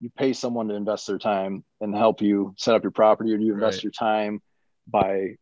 you 0.00 0.10
pay 0.16 0.32
someone 0.32 0.68
to 0.68 0.74
invest 0.74 1.06
their 1.06 1.18
time 1.18 1.64
and 1.80 1.94
help 1.94 2.20
you 2.20 2.54
set 2.58 2.74
up 2.74 2.84
your 2.84 2.92
property, 2.92 3.32
or 3.32 3.38
you 3.38 3.54
invest 3.54 3.78
Right. 3.78 3.84
your 3.84 3.92
time 3.92 4.42
by 4.86 5.36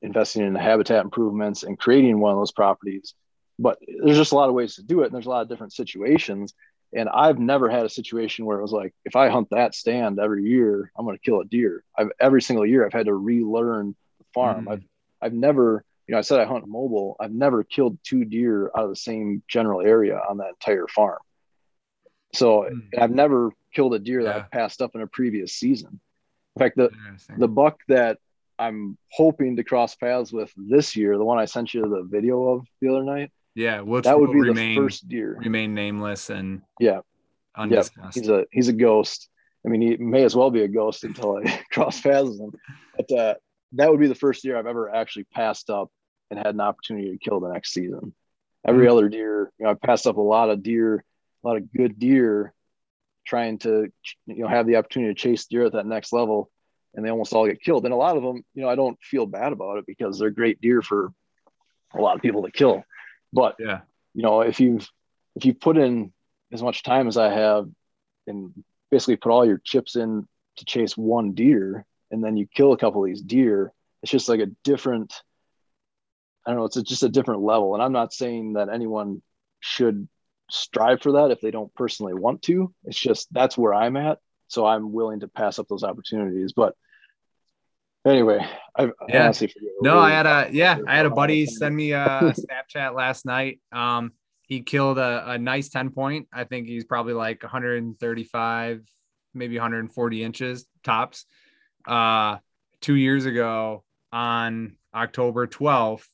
investing 0.00 0.46
in 0.46 0.52
the 0.52 0.60
habitat 0.60 1.04
improvements 1.04 1.62
and 1.64 1.78
creating 1.78 2.18
one 2.18 2.32
of 2.32 2.38
those 2.38 2.52
properties. 2.52 3.14
But 3.58 3.78
there's 4.02 4.16
just 4.16 4.32
a 4.32 4.36
lot 4.36 4.48
of 4.48 4.54
ways 4.54 4.76
to 4.76 4.82
do 4.82 5.02
it. 5.02 5.06
And 5.06 5.14
there's 5.14 5.26
a 5.26 5.30
lot 5.30 5.42
of 5.42 5.48
different 5.48 5.72
situations. 5.72 6.54
And 6.94 7.08
I've 7.08 7.38
never 7.38 7.70
had 7.70 7.86
a 7.86 7.88
situation 7.88 8.44
where 8.44 8.58
it 8.58 8.62
was 8.62 8.72
like, 8.72 8.94
if 9.04 9.16
I 9.16 9.28
hunt 9.30 9.48
that 9.50 9.74
stand 9.74 10.18
every 10.18 10.44
year, 10.44 10.92
I'm 10.96 11.06
going 11.06 11.16
to 11.16 11.22
kill 11.22 11.40
a 11.40 11.44
deer. 11.44 11.82
I've 11.96 12.10
every 12.20 12.42
single 12.42 12.66
year 12.66 12.84
I've 12.84 12.92
had 12.92 13.06
to 13.06 13.14
relearn 13.14 13.94
the 14.18 14.24
farm. 14.34 14.66
Mm. 14.66 14.72
I've 14.72 14.82
I've 15.22 15.32
never, 15.32 15.84
you 16.06 16.12
know, 16.12 16.18
I 16.18 16.22
said 16.22 16.40
I 16.40 16.44
hunt 16.44 16.66
mobile. 16.66 17.16
I've 17.18 17.32
never 17.32 17.64
killed 17.64 17.98
two 18.02 18.24
deer 18.24 18.66
out 18.76 18.84
of 18.84 18.90
the 18.90 18.96
same 18.96 19.42
general 19.48 19.80
area 19.80 20.20
on 20.28 20.38
that 20.38 20.50
entire 20.50 20.86
farm. 20.88 21.20
So 22.34 22.62
Mm. 22.64 22.82
I've 22.98 23.10
never 23.10 23.52
killed 23.74 23.94
a 23.94 23.98
deer 23.98 24.24
that 24.24 24.36
Yeah. 24.36 24.42
I 24.42 24.56
passed 24.56 24.82
up 24.82 24.94
in 24.94 25.00
a 25.00 25.06
previous 25.06 25.54
season. 25.54 26.00
In 26.56 26.60
fact, 26.60 26.76
the 26.76 26.90
the 27.38 27.48
buck 27.48 27.80
that 27.88 28.18
I'm 28.58 28.98
hoping 29.10 29.56
to 29.56 29.64
cross 29.64 29.94
paths 29.96 30.30
with 30.32 30.52
this 30.56 30.94
year, 30.94 31.16
the 31.16 31.24
one 31.24 31.38
I 31.38 31.46
sent 31.46 31.72
you 31.72 31.88
the 31.88 32.02
video 32.02 32.48
of 32.48 32.66
the 32.80 32.88
other 32.88 33.02
night, 33.02 33.32
yeah, 33.54 33.80
which 33.80 34.04
that 34.04 34.18
would 34.18 34.32
be 34.32 34.40
remain 34.40 34.74
the 34.74 34.80
first 34.80 35.08
deer. 35.08 35.36
remain 35.38 35.74
nameless 35.74 36.30
and 36.30 36.62
Yeah. 36.80 37.00
Yeah, 37.58 37.62
undiscussed. 37.62 38.18
he's 38.18 38.28
a 38.28 38.46
he's 38.50 38.68
a 38.68 38.72
ghost. 38.72 39.28
I 39.64 39.68
mean, 39.68 39.82
he 39.82 39.96
may 39.98 40.24
as 40.24 40.34
well 40.34 40.50
be 40.50 40.62
a 40.62 40.68
ghost 40.68 41.04
until 41.04 41.36
I 41.36 41.42
cross 41.72 42.00
paths 42.00 42.28
with 42.30 42.40
him. 42.40 42.52
But 42.96 43.12
uh, 43.12 43.34
that 43.72 43.90
would 43.90 44.00
be 44.00 44.08
the 44.08 44.14
first 44.14 44.42
deer 44.42 44.56
I've 44.56 44.66
ever 44.66 44.92
actually 44.94 45.24
passed 45.24 45.68
up 45.70 45.90
and 46.30 46.38
had 46.38 46.54
an 46.54 46.60
opportunity 46.60 47.10
to 47.10 47.18
kill 47.18 47.40
the 47.40 47.50
next 47.52 47.72
season. 47.72 48.14
Every 48.66 48.86
Mhm. 48.86 48.90
other 48.92 49.08
deer, 49.08 49.52
you 49.58 49.64
know, 49.64 49.70
I've 49.70 49.80
passed 49.82 50.06
up 50.06 50.16
a 50.16 50.20
lot 50.22 50.48
of 50.50 50.62
deer, 50.62 51.04
a 51.44 51.46
lot 51.46 51.56
of 51.58 51.70
good 51.72 51.98
deer, 51.98 52.54
trying 53.26 53.58
to 53.58 53.92
you 54.26 54.36
know 54.42 54.48
have 54.48 54.66
the 54.66 54.76
opportunity 54.76 55.12
to 55.14 55.20
chase 55.20 55.46
deer 55.46 55.66
at 55.66 55.72
that 55.72 55.86
next 55.86 56.12
level, 56.12 56.50
and 56.94 57.04
they 57.04 57.10
almost 57.10 57.32
all 57.34 57.46
get 57.46 57.60
killed. 57.60 57.84
And 57.84 57.92
a 57.92 57.96
lot 57.98 58.16
of 58.16 58.22
them, 58.22 58.42
you 58.54 58.62
know, 58.62 58.68
I 58.68 58.76
don't 58.76 58.98
feel 59.02 59.26
bad 59.26 59.52
about 59.52 59.78
it 59.78 59.86
because 59.86 60.18
they're 60.18 60.30
great 60.30 60.60
deer 60.60 60.80
for 60.80 61.12
a 61.94 62.00
lot 62.00 62.16
of 62.16 62.22
people 62.22 62.42
to 62.44 62.50
kill. 62.50 62.82
But 63.32 63.56
yeah. 63.58 63.80
you 64.14 64.22
know, 64.22 64.40
if 64.42 64.60
you've 64.60 64.88
if 65.34 65.44
you 65.44 65.54
put 65.54 65.76
in 65.76 66.12
as 66.52 66.62
much 66.62 66.82
time 66.82 67.08
as 67.08 67.16
I 67.16 67.32
have 67.32 67.68
and 68.26 68.52
basically 68.90 69.16
put 69.16 69.32
all 69.32 69.46
your 69.46 69.60
chips 69.64 69.96
in 69.96 70.28
to 70.56 70.64
chase 70.64 70.96
one 70.96 71.32
deer 71.32 71.86
and 72.10 72.22
then 72.22 72.36
you 72.36 72.46
kill 72.46 72.72
a 72.72 72.76
couple 72.76 73.02
of 73.02 73.08
these 73.08 73.22
deer, 73.22 73.72
it's 74.02 74.12
just 74.12 74.28
like 74.28 74.40
a 74.40 74.50
different 74.64 75.14
I 76.46 76.50
don't 76.50 76.58
know, 76.58 76.64
it's 76.64 76.82
just 76.82 77.04
a 77.04 77.08
different 77.08 77.42
level. 77.42 77.74
And 77.74 77.82
I'm 77.82 77.92
not 77.92 78.12
saying 78.12 78.54
that 78.54 78.68
anyone 78.68 79.22
should 79.60 80.08
strive 80.50 81.00
for 81.00 81.12
that 81.12 81.30
if 81.30 81.40
they 81.40 81.50
don't 81.50 81.74
personally 81.74 82.14
want 82.14 82.42
to. 82.42 82.74
It's 82.84 82.98
just 82.98 83.32
that's 83.32 83.56
where 83.56 83.72
I'm 83.72 83.96
at. 83.96 84.18
So 84.48 84.66
I'm 84.66 84.92
willing 84.92 85.20
to 85.20 85.28
pass 85.28 85.58
up 85.58 85.68
those 85.68 85.84
opportunities. 85.84 86.52
But 86.52 86.74
anyway, 88.04 88.46
I, 88.76 88.90
Yeah. 89.08 89.24
honestly 89.24 89.48
forget 89.48 89.70
No, 89.80 89.98
I 89.98 90.10
had 90.10 90.26
a 90.26 90.48
yeah, 90.52 90.78
I 90.86 90.96
had 90.96 91.06
a 91.06 91.10
buddy 91.10 91.46
send 91.46 91.74
me 91.76 91.92
a 91.92 91.96
Snapchat 92.36 92.94
last 92.94 93.26
night. 93.26 93.60
Um, 93.70 94.12
he 94.46 94.60
killed 94.60 94.98
a, 94.98 95.30
a 95.32 95.38
nice 95.38 95.68
10 95.68 95.90
point. 95.90 96.28
I 96.32 96.44
think 96.44 96.66
he's 96.66 96.84
probably 96.84 97.14
like 97.14 97.42
135, 97.42 98.82
maybe 99.34 99.56
140 99.56 100.22
inches 100.24 100.66
tops. 100.82 101.24
Uh, 101.86 102.36
two 102.80 102.94
years 102.96 103.24
ago 103.24 103.84
on 104.12 104.76
October 104.94 105.46
12th, 105.46 106.04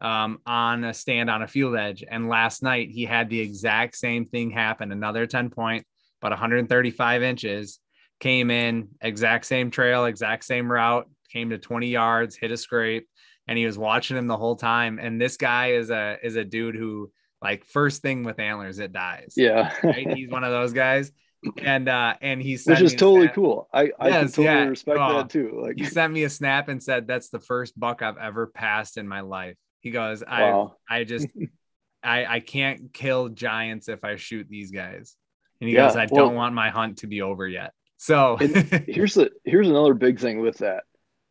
um, 0.00 0.40
on 0.44 0.84
a 0.84 0.92
stand 0.92 1.30
on 1.30 1.42
a 1.42 1.48
field 1.48 1.76
edge. 1.76 2.04
And 2.06 2.28
last 2.28 2.62
night 2.62 2.90
he 2.90 3.04
had 3.04 3.30
the 3.30 3.40
exact 3.40 3.96
same 3.96 4.26
thing 4.26 4.50
happen. 4.50 4.92
Another 4.92 5.26
10 5.26 5.50
point, 5.50 5.86
about 6.20 6.32
135 6.32 7.22
inches, 7.22 7.78
came 8.20 8.50
in, 8.50 8.88
exact 9.00 9.46
same 9.46 9.70
trail, 9.70 10.04
exact 10.04 10.44
same 10.44 10.70
route, 10.70 11.08
came 11.32 11.50
to 11.50 11.58
20 11.58 11.88
yards, 11.88 12.36
hit 12.36 12.50
a 12.52 12.56
scrape, 12.56 13.08
and 13.48 13.58
he 13.58 13.66
was 13.66 13.78
watching 13.78 14.16
him 14.16 14.26
the 14.26 14.36
whole 14.36 14.56
time. 14.56 14.98
And 15.00 15.20
this 15.20 15.36
guy 15.36 15.72
is 15.72 15.90
a 15.90 16.18
is 16.22 16.36
a 16.36 16.44
dude 16.44 16.74
who 16.76 17.10
like 17.40 17.64
first 17.64 18.02
thing 18.02 18.22
with 18.22 18.38
antlers, 18.38 18.78
it 18.78 18.92
dies. 18.92 19.34
Yeah. 19.36 19.72
Right? 19.82 20.12
He's 20.12 20.30
one 20.30 20.44
of 20.44 20.50
those 20.52 20.72
guys. 20.72 21.10
And 21.58 21.88
uh 21.88 22.14
and 22.22 22.40
he 22.40 22.56
sent 22.56 22.78
Which 22.78 22.92
is 22.92 22.94
totally 22.94 23.22
snap- 23.26 23.34
cool. 23.34 23.68
I, 23.72 23.90
I 23.98 24.08
Yes, 24.10 24.30
totally 24.30 24.44
yeah. 24.44 24.64
respect 24.66 24.98
Oh, 25.00 25.16
that 25.18 25.30
too. 25.30 25.60
Like 25.60 25.74
He 25.76 25.86
sent 25.86 26.12
me 26.12 26.22
a 26.22 26.30
snap 26.30 26.68
and 26.68 26.80
said, 26.80 27.08
That's 27.08 27.30
the 27.30 27.40
first 27.40 27.78
buck 27.78 28.00
I've 28.00 28.16
ever 28.18 28.46
passed 28.46 28.96
in 28.96 29.08
my 29.08 29.22
life. 29.22 29.56
He 29.80 29.90
goes, 29.90 30.22
I 30.22 30.42
wow. 30.42 30.76
I 30.88 31.02
just 31.02 31.26
I 32.04 32.26
I 32.26 32.40
can't 32.40 32.92
kill 32.92 33.28
giants 33.28 33.88
if 33.88 34.04
I 34.04 34.14
shoot 34.16 34.46
these 34.48 34.70
guys. 34.70 35.16
And 35.60 35.68
he 35.68 35.74
Yeah, 35.74 35.88
goes, 35.88 35.96
I 35.96 36.06
well- 36.10 36.26
don't 36.26 36.34
want 36.36 36.54
my 36.54 36.70
hunt 36.70 36.98
to 36.98 37.08
be 37.08 37.22
over 37.22 37.48
yet. 37.48 37.72
So 37.96 38.36
here's 38.86 39.14
the 39.14 39.30
here's 39.44 39.68
another 39.68 39.94
big 39.94 40.20
thing 40.20 40.38
with 40.40 40.58
that. 40.58 40.84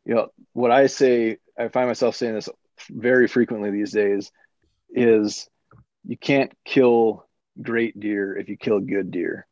You 0.06 0.16
know, 0.16 0.28
what 0.54 0.72
I 0.72 0.88
say, 0.88 1.38
I 1.58 1.68
find 1.68 1.88
myself 1.88 2.16
saying 2.16 2.34
this 2.34 2.50
very 2.90 3.28
frequently 3.28 3.72
these 3.72 3.92
days, 3.92 4.32
is 4.90 5.48
you 6.06 6.18
can't 6.18 6.52
kill 6.66 7.26
great 7.62 8.00
deer 8.00 8.36
if 8.36 8.50
you 8.50 8.58
kill 8.58 8.80
good 8.80 9.12
deer, 9.12 9.48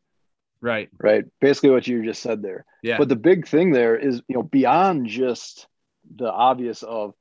right. 0.62 0.90
right? 0.98 1.26
Basically 1.40 1.70
what 1.70 1.88
you 1.88 2.04
just 2.04 2.22
said 2.22 2.42
there. 2.42 2.66
Yeah. 2.82 2.98
But 2.98 3.10
the 3.10 3.16
big 3.16 3.48
thing 3.48 3.72
there 3.72 3.96
is, 3.96 4.22
you 4.28 4.36
know, 4.36 4.44
beyond 4.44 5.08
just 5.08 5.68
the 6.16 6.32
obvious 6.32 6.82
of 6.84 7.14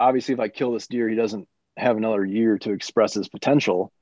obviously 0.00 0.34
if 0.34 0.40
I 0.40 0.48
kill 0.48 0.72
this 0.72 0.88
deer, 0.88 1.08
he 1.08 1.16
doesn't 1.16 1.48
have 1.76 1.96
another 1.96 2.24
year 2.24 2.58
to 2.58 2.72
express 2.72 3.14
his 3.14 3.28
potential. 3.28 3.92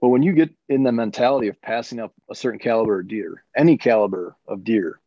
But 0.00 0.08
when 0.08 0.22
you 0.22 0.32
get 0.32 0.50
in 0.68 0.82
the 0.82 0.90
mentality 0.90 1.46
of 1.46 1.62
passing 1.62 2.00
up 2.00 2.12
a 2.28 2.34
certain 2.34 2.58
caliber 2.58 3.00
of 3.00 3.08
deer, 3.08 3.44
any 3.56 3.78
caliber 3.78 4.36
of 4.48 4.64
deer, 4.64 4.98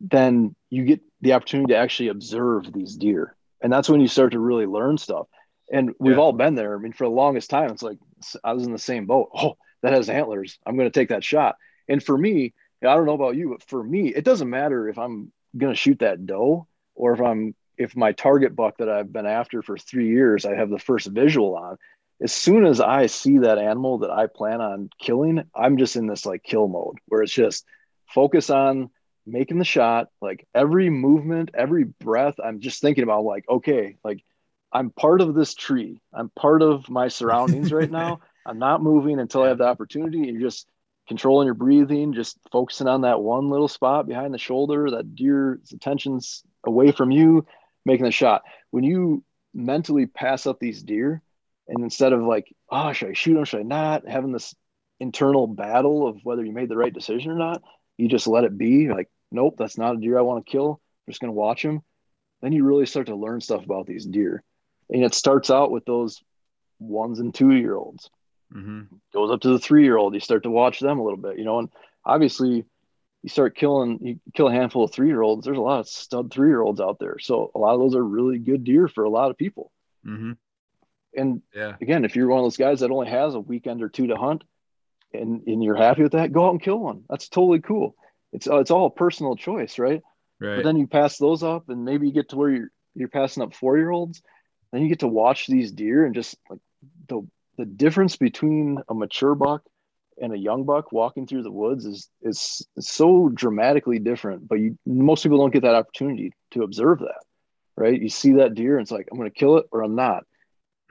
then 0.00 0.54
you 0.68 0.84
get 0.84 1.00
the 1.22 1.32
opportunity 1.32 1.72
to 1.72 1.78
actually 1.78 2.08
observe 2.08 2.72
these 2.72 2.96
deer. 2.96 3.34
And 3.60 3.72
that's 3.72 3.88
when 3.88 4.00
you 4.00 4.08
start 4.08 4.32
to 4.32 4.40
really 4.40 4.66
learn 4.66 4.98
stuff. 4.98 5.28
And 5.72 5.94
we've 5.98 6.16
Yeah. 6.16 6.20
all 6.20 6.32
been 6.32 6.54
there. 6.54 6.74
I 6.76 6.78
mean, 6.78 6.92
for 6.92 7.04
the 7.04 7.10
longest 7.14 7.48
time, 7.48 7.70
it's 7.70 7.82
like 7.82 7.98
I 8.44 8.52
was 8.52 8.66
in 8.66 8.72
the 8.72 8.78
same 8.78 9.06
boat. 9.06 9.30
Oh, 9.42 9.56
that 9.82 9.92
has 9.94 10.08
antlers. 10.08 10.58
I'm 10.66 10.76
going 10.76 10.88
to 10.90 10.98
take 11.00 11.08
that 11.08 11.24
shot. 11.24 11.56
And 11.88 12.02
for 12.02 12.16
me, 12.16 12.54
I 12.82 12.94
don't 12.94 13.06
know 13.06 13.14
about 13.14 13.36
you, 13.36 13.50
but 13.50 13.62
for 13.64 13.82
me, 13.82 14.08
it 14.08 14.24
doesn't 14.24 14.48
matter 14.50 14.88
if 14.88 14.98
I'm 14.98 15.32
going 15.56 15.72
to 15.72 15.76
shoot 15.76 15.98
that 16.00 16.24
doe 16.26 16.66
or 16.94 17.14
if 17.14 17.20
I'm 17.20 17.54
if 17.78 17.96
my 17.96 18.12
target 18.12 18.54
buck 18.54 18.76
that 18.78 18.88
I've 18.88 19.12
been 19.12 19.26
after 19.26 19.62
for 19.62 19.76
three 19.78 20.08
years, 20.08 20.44
I 20.44 20.54
have 20.54 20.70
the 20.70 20.78
first 20.78 21.08
visual 21.08 21.56
on. 21.56 21.78
As 22.20 22.32
soon 22.32 22.64
as 22.64 22.80
I 22.80 23.06
see 23.06 23.38
that 23.38 23.58
animal 23.58 23.98
that 23.98 24.10
I 24.10 24.26
plan 24.26 24.60
on 24.60 24.90
killing, 25.00 25.42
I'm 25.54 25.78
just 25.78 25.96
in 25.96 26.06
this 26.06 26.26
like 26.26 26.42
kill 26.44 26.68
mode 26.68 26.98
where 27.06 27.22
it's 27.22 27.32
just 27.32 27.64
focus 28.06 28.50
on 28.50 28.90
making 29.26 29.58
the 29.58 29.64
shot. 29.64 30.08
Like 30.20 30.46
every 30.54 30.90
movement, 30.90 31.50
every 31.54 31.84
breath, 31.84 32.36
I'm 32.42 32.60
just 32.60 32.80
thinking 32.80 33.04
about 33.04 33.24
like, 33.24 33.44
okay, 33.48 33.96
like 34.04 34.22
I'm 34.72 34.90
part 34.90 35.20
of 35.20 35.34
this 35.34 35.54
tree. 35.54 36.00
I'm 36.12 36.30
part 36.30 36.62
of 36.62 36.88
my 36.88 37.08
surroundings 37.08 37.72
right 37.72 37.90
now. 38.02 38.20
I'm 38.46 38.58
not 38.58 38.82
moving 38.82 39.20
until 39.20 39.42
I 39.42 39.48
have 39.48 39.58
the 39.58 39.66
opportunity. 39.66 40.18
And 40.18 40.26
you're 40.26 40.48
just 40.50 40.68
controlling 41.08 41.46
your 41.46 41.54
breathing, 41.54 42.14
just 42.14 42.38
focusing 42.50 42.88
on 42.88 43.02
that 43.02 43.20
one 43.20 43.50
little 43.50 43.68
spot 43.68 44.06
behind 44.06 44.32
the 44.32 44.38
shoulder, 44.38 44.90
that 44.90 45.14
deer's 45.14 45.72
attention's 45.72 46.42
away 46.64 46.92
from 46.92 47.10
you, 47.10 47.46
making 47.84 48.04
the 48.04 48.12
shot. 48.12 48.42
When 48.70 48.84
you 48.84 49.24
mentally 49.54 50.06
pass 50.06 50.46
up 50.46 50.58
these 50.58 50.82
deer, 50.82 51.22
and 51.68 51.84
instead 51.84 52.12
of 52.12 52.22
like, 52.22 52.52
oh, 52.70 52.92
should 52.92 53.10
I 53.10 53.12
shoot 53.12 53.34
them? 53.34 53.44
Should 53.44 53.60
I 53.60 53.64
not? 53.64 54.08
Having 54.08 54.32
this 54.32 54.54
internal 55.00 55.46
battle 55.46 56.06
of 56.06 56.18
whether 56.24 56.44
you 56.44 56.52
made 56.52 56.68
the 56.68 56.76
right 56.76 56.92
decision 56.92 57.30
or 57.30 57.36
not, 57.36 57.62
you 57.98 58.08
just 58.08 58.26
let 58.26 58.44
it 58.44 58.56
be. 58.56 58.88
Like, 58.88 59.10
nope, 59.30 59.56
that's 59.58 59.78
not 59.78 59.96
a 59.96 59.98
deer 59.98 60.18
I 60.18 60.22
want 60.22 60.44
to 60.44 60.50
kill. 60.50 60.80
I'm 61.06 61.10
just 61.10 61.20
going 61.20 61.32
to 61.32 61.38
watch 61.38 61.62
him. 61.64 61.82
Then 62.40 62.52
you 62.52 62.64
really 62.64 62.86
start 62.86 63.06
to 63.06 63.16
learn 63.16 63.40
stuff 63.40 63.64
about 63.64 63.86
these 63.86 64.04
deer. 64.04 64.42
And 64.90 65.04
it 65.04 65.14
starts 65.14 65.50
out 65.50 65.70
with 65.70 65.84
those 65.84 66.22
ones 66.78 67.20
and 67.20 67.34
two 67.34 67.52
year 67.52 67.76
olds. 67.76 68.10
Mm-hmm. 68.52 68.96
Goes 69.14 69.30
up 69.30 69.40
to 69.42 69.50
the 69.50 69.58
three 69.58 69.84
year 69.84 69.96
old. 69.96 70.14
You 70.14 70.20
start 70.20 70.42
to 70.42 70.50
watch 70.50 70.80
them 70.80 70.98
a 70.98 71.02
little 71.02 71.18
bit, 71.18 71.38
you 71.38 71.44
know, 71.44 71.60
and 71.60 71.68
obviously 72.04 72.64
you 73.22 73.28
start 73.28 73.56
killing 73.56 73.98
you 74.02 74.20
kill 74.34 74.48
a 74.48 74.52
handful 74.52 74.84
of 74.84 74.92
three 74.92 75.06
year 75.06 75.22
olds. 75.22 75.44
There's 75.44 75.56
a 75.56 75.62
lot 75.62 75.80
of 75.80 75.88
stud 75.88 76.32
three 76.32 76.48
year 76.48 76.60
olds 76.60 76.80
out 76.80 76.98
there. 76.98 77.18
So 77.20 77.50
a 77.54 77.58
lot 77.58 77.74
of 77.74 77.80
those 77.80 77.94
are 77.94 78.04
really 78.04 78.38
good 78.38 78.64
deer 78.64 78.88
for 78.88 79.04
a 79.04 79.10
lot 79.10 79.30
of 79.30 79.38
people. 79.38 79.70
Mm-hmm. 80.04 80.32
And 81.16 81.42
Yeah. 81.54 81.76
again, 81.80 82.04
if 82.04 82.16
you're 82.16 82.28
one 82.28 82.40
of 82.40 82.44
those 82.44 82.56
guys 82.56 82.80
that 82.80 82.90
only 82.90 83.08
has 83.08 83.34
a 83.34 83.40
weekend 83.40 83.82
or 83.82 83.88
two 83.88 84.08
to 84.08 84.16
hunt 84.16 84.42
and, 85.14 85.42
and 85.46 85.62
you're 85.62 85.76
happy 85.76 86.02
with 86.02 86.12
that, 86.12 86.32
go 86.32 86.46
out 86.46 86.52
and 86.52 86.62
kill 86.62 86.78
one. 86.78 87.04
That's 87.08 87.28
totally 87.28 87.60
cool. 87.60 87.94
It's 88.32 88.48
uh, 88.48 88.58
it's 88.58 88.70
all 88.70 88.86
a 88.86 88.90
personal 88.90 89.36
choice, 89.36 89.78
right? 89.78 90.02
Right. 90.40 90.56
But 90.56 90.64
then 90.64 90.76
you 90.76 90.86
pass 90.86 91.18
those 91.18 91.42
up 91.42 91.68
and 91.68 91.84
maybe 91.84 92.08
you 92.08 92.12
get 92.12 92.30
to 92.30 92.36
where 92.36 92.50
you're 92.50 92.70
you're 92.94 93.08
passing 93.08 93.42
up 93.42 93.54
four 93.54 93.78
year 93.78 93.90
olds, 93.90 94.22
then 94.72 94.82
you 94.82 94.88
get 94.88 95.00
to 95.00 95.08
watch 95.08 95.46
these 95.46 95.72
deer 95.72 96.04
and 96.04 96.14
just 96.14 96.36
like 96.50 96.60
the 97.08 97.26
the 97.58 97.64
difference 97.64 98.16
between 98.16 98.78
a 98.88 98.94
mature 98.94 99.34
buck 99.34 99.62
and 100.20 100.32
a 100.32 100.38
young 100.38 100.64
buck 100.64 100.92
walking 100.92 101.26
through 101.26 101.42
the 101.42 101.52
woods 101.52 101.84
is 101.84 102.08
is 102.22 102.66
so 102.78 103.28
dramatically 103.28 103.98
different. 103.98 104.48
But 104.48 104.60
you 104.60 104.78
most 104.86 105.22
people 105.22 105.38
don't 105.38 105.52
get 105.52 105.62
that 105.62 105.74
opportunity 105.74 106.32
to 106.52 106.62
observe 106.62 107.00
that, 107.00 107.22
right? 107.76 108.00
You 108.00 108.08
see 108.08 108.32
that 108.34 108.54
deer 108.54 108.78
and 108.78 108.82
it's 108.82 108.90
like 108.90 109.08
I'm 109.10 109.18
going 109.18 109.30
to 109.30 109.38
kill 109.38 109.58
it 109.58 109.66
or 109.70 109.82
I'm 109.82 109.94
not 109.94 110.24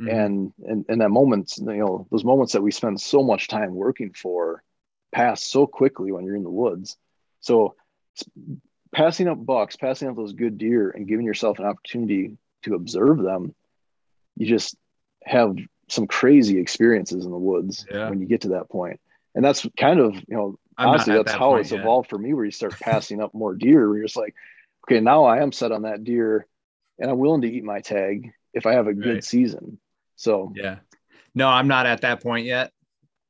Mhm. 0.01 0.09
and 0.11 0.53
and 0.65 0.85
and 0.89 1.01
that 1.01 1.09
moments 1.09 1.57
you 1.59 1.65
know 1.77 2.07
those 2.11 2.23
moments 2.23 2.53
that 2.53 2.61
we 2.63 2.71
spend 2.71 2.99
so 2.99 3.21
much 3.23 3.47
time 3.47 3.75
working 3.75 4.11
for 4.13 4.63
pass 5.11 5.43
so 5.43 5.67
quickly 5.67 6.11
when 6.11 6.25
you're 6.25 6.35
in 6.35 6.43
the 6.43 6.49
woods 6.49 6.97
so 7.41 7.75
passing 8.91 9.27
up 9.27 9.43
bucks 9.45 9.75
passing 9.75 10.09
up 10.09 10.15
those 10.15 10.33
good 10.33 10.57
deer 10.57 10.89
and 10.89 11.07
giving 11.07 11.25
yourself 11.25 11.59
an 11.59 11.65
opportunity 11.65 12.37
to 12.63 12.75
observe 12.75 13.21
them 13.21 13.53
you 14.37 14.45
just 14.47 14.75
have 15.23 15.55
some 15.89 16.07
crazy 16.07 16.57
experiences 16.59 17.25
in 17.25 17.31
the 17.31 17.37
woods 17.37 17.85
Yeah. 17.91 18.09
when 18.09 18.19
you 18.19 18.25
get 18.25 18.41
to 18.41 18.49
that 18.49 18.69
point 18.69 18.99
and 19.35 19.43
that's 19.45 19.65
kind 19.77 19.99
of 19.99 20.15
you 20.15 20.23
know 20.35 20.57
I'm 20.77 20.89
honestly 20.89 21.13
that's 21.13 21.31
that 21.31 21.37
how 21.39 21.55
it's 21.55 21.71
yet. 21.71 21.81
evolved 21.81 22.09
for 22.09 22.17
me 22.17 22.33
where 22.33 22.45
you 22.45 22.51
start 22.51 22.73
passing 22.79 23.21
up 23.21 23.33
more 23.33 23.53
deer 23.55 23.87
where 23.87 23.97
you're 23.97 24.07
just 24.07 24.17
like 24.17 24.35
okay 24.87 24.99
now 24.99 25.25
i 25.25 25.41
am 25.41 25.51
set 25.51 25.71
on 25.71 25.83
that 25.83 26.03
deer 26.03 26.47
and 26.99 27.11
i'm 27.11 27.17
willing 27.19 27.41
to 27.41 27.51
eat 27.51 27.63
my 27.63 27.81
tag 27.81 28.31
if 28.53 28.65
i 28.65 28.73
have 28.73 28.87
a 28.87 28.93
good 28.93 29.15
Right. 29.15 29.23
season 29.23 29.79
so 30.21 30.53
Yeah. 30.55 30.77
No, 31.33 31.47
I'm 31.47 31.67
not 31.67 31.85
at 31.85 32.01
that 32.01 32.21
point 32.21 32.45
yet. 32.45 32.71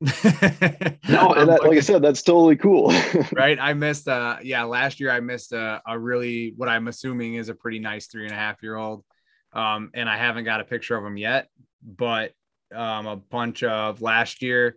no 0.00 1.32
and 1.34 1.48
that, 1.48 1.60
like 1.62 1.76
i 1.76 1.80
said 1.80 2.02
that's 2.02 2.24
totally 2.24 2.56
cool 2.56 2.92
right. 3.32 3.56
I 3.60 3.72
missed 3.72 4.08
uh 4.08 4.38
yeah, 4.42 4.64
last 4.64 4.98
year 4.98 5.12
I 5.12 5.20
missed 5.20 5.52
a, 5.52 5.80
a 5.86 5.96
really 5.96 6.54
what 6.56 6.68
I'm 6.68 6.88
assuming 6.88 7.34
is 7.34 7.48
a 7.48 7.54
pretty 7.54 7.78
nice 7.78 8.08
three 8.08 8.24
and 8.24 8.32
a 8.32 8.36
half 8.36 8.64
year 8.64 8.74
old. 8.74 9.04
Um, 9.52 9.90
and 9.94 10.08
I 10.08 10.16
haven't 10.16 10.44
got 10.44 10.60
a 10.60 10.64
picture 10.64 10.96
of 10.96 11.04
him 11.04 11.16
yet, 11.16 11.48
but 11.84 12.32
um 12.74 13.06
a 13.06 13.16
bunch 13.16 13.62
of 13.62 14.02
last 14.02 14.42
year. 14.42 14.76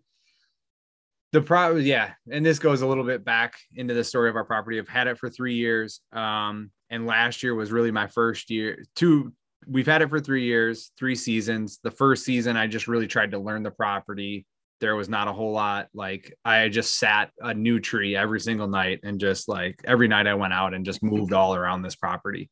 The 1.32 1.42
pro 1.42 1.76
yeah, 1.78 2.14
and 2.32 2.46
this 2.46 2.60
goes 2.60 2.82
a 2.82 2.88
little 2.88 3.04
bit 3.04 3.26
back 3.26 3.56
into 3.76 3.96
the 3.96 4.04
story 4.04 4.30
of 4.30 4.36
our 4.36 4.46
property. 4.46 4.78
I've 4.78 4.88
had 4.88 5.08
it 5.08 5.18
for 5.18 5.30
three 5.30 5.56
years. 5.56 6.02
Um, 6.14 6.72
and 6.90 7.08
last 7.08 7.42
year 7.44 7.56
was 7.56 7.72
really 7.72 7.92
my 7.92 8.08
first 8.08 8.50
year. 8.50 8.86
Two, 8.96 9.34
we've 9.68 9.86
had 9.86 10.02
it 10.02 10.10
for 10.10 10.20
three 10.20 10.44
years, 10.44 10.92
three 10.98 11.16
seasons. 11.16 11.80
The 11.84 11.92
first 11.92 12.26
season, 12.26 12.58
I 12.58 12.68
just 12.68 12.88
really 12.88 13.08
tried 13.08 13.32
to 13.32 13.40
learn 13.40 13.64
the 13.64 13.72
property. 13.72 14.46
There 14.82 14.96
was 14.96 15.10
not 15.10 15.28
a 15.28 15.34
whole 15.34 15.54
lot. 15.54 15.88
Like 15.94 16.34
I 16.44 16.68
just 16.70 16.98
sat 16.98 17.32
a 17.40 17.54
new 17.54 17.80
tree 17.80 18.16
every 18.16 18.40
single 18.40 18.68
night 18.68 19.00
and 19.04 19.20
just 19.20 19.48
like 19.48 19.80
every 19.86 20.08
night 20.08 20.28
I 20.28 20.34
went 20.34 20.54
out 20.54 20.74
and 20.74 20.86
just 20.86 21.04
moved 21.04 21.34
all 21.34 21.56
around 21.56 21.82
this 21.82 21.96
property. 21.96 22.50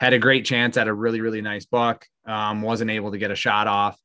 Had 0.00 0.12
a 0.12 0.18
great 0.18 0.44
chance 0.44 0.76
at 0.76 0.88
a 0.88 0.94
really, 0.94 1.20
really 1.20 1.40
nice 1.40 1.66
buck. 1.66 2.06
Um, 2.26 2.62
wasn't 2.62 2.90
able 2.90 3.12
to 3.12 3.18
get 3.18 3.30
a 3.30 3.36
shot 3.36 3.66
off. 3.66 3.98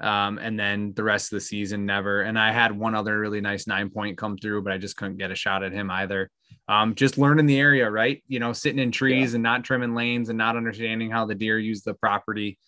Um, 0.00 0.38
and 0.38 0.58
then 0.58 0.92
the 0.94 1.04
rest 1.04 1.32
of 1.32 1.36
the 1.36 1.40
season, 1.40 1.84
never. 1.84 2.22
And 2.22 2.38
I 2.38 2.52
had 2.52 2.76
one 2.76 2.94
other 2.94 3.18
really 3.18 3.40
nice 3.40 3.66
nine 3.66 3.90
point 3.90 4.16
come 4.16 4.36
through, 4.38 4.62
but 4.62 4.72
I 4.72 4.78
just 4.78 4.96
couldn't 4.96 5.18
get 5.18 5.30
a 5.30 5.34
shot 5.34 5.62
at 5.62 5.72
him 5.72 5.90
either. 5.90 6.30
Um, 6.68 6.94
just 6.94 7.18
learning 7.18 7.46
the 7.46 7.58
area, 7.58 7.90
right? 7.90 8.22
You 8.28 8.38
know, 8.38 8.52
sitting 8.52 8.78
in 8.78 8.92
trees 8.92 9.34
and 9.34 9.42
not 9.42 9.64
trimming 9.64 9.94
lanes 9.94 10.28
and 10.28 10.38
not 10.38 10.56
understanding 10.56 11.10
how 11.10 11.26
the 11.26 11.34
deer 11.34 11.58
use 11.58 11.82
the 11.82 11.94
property. 11.94 12.58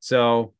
So 0.00 0.52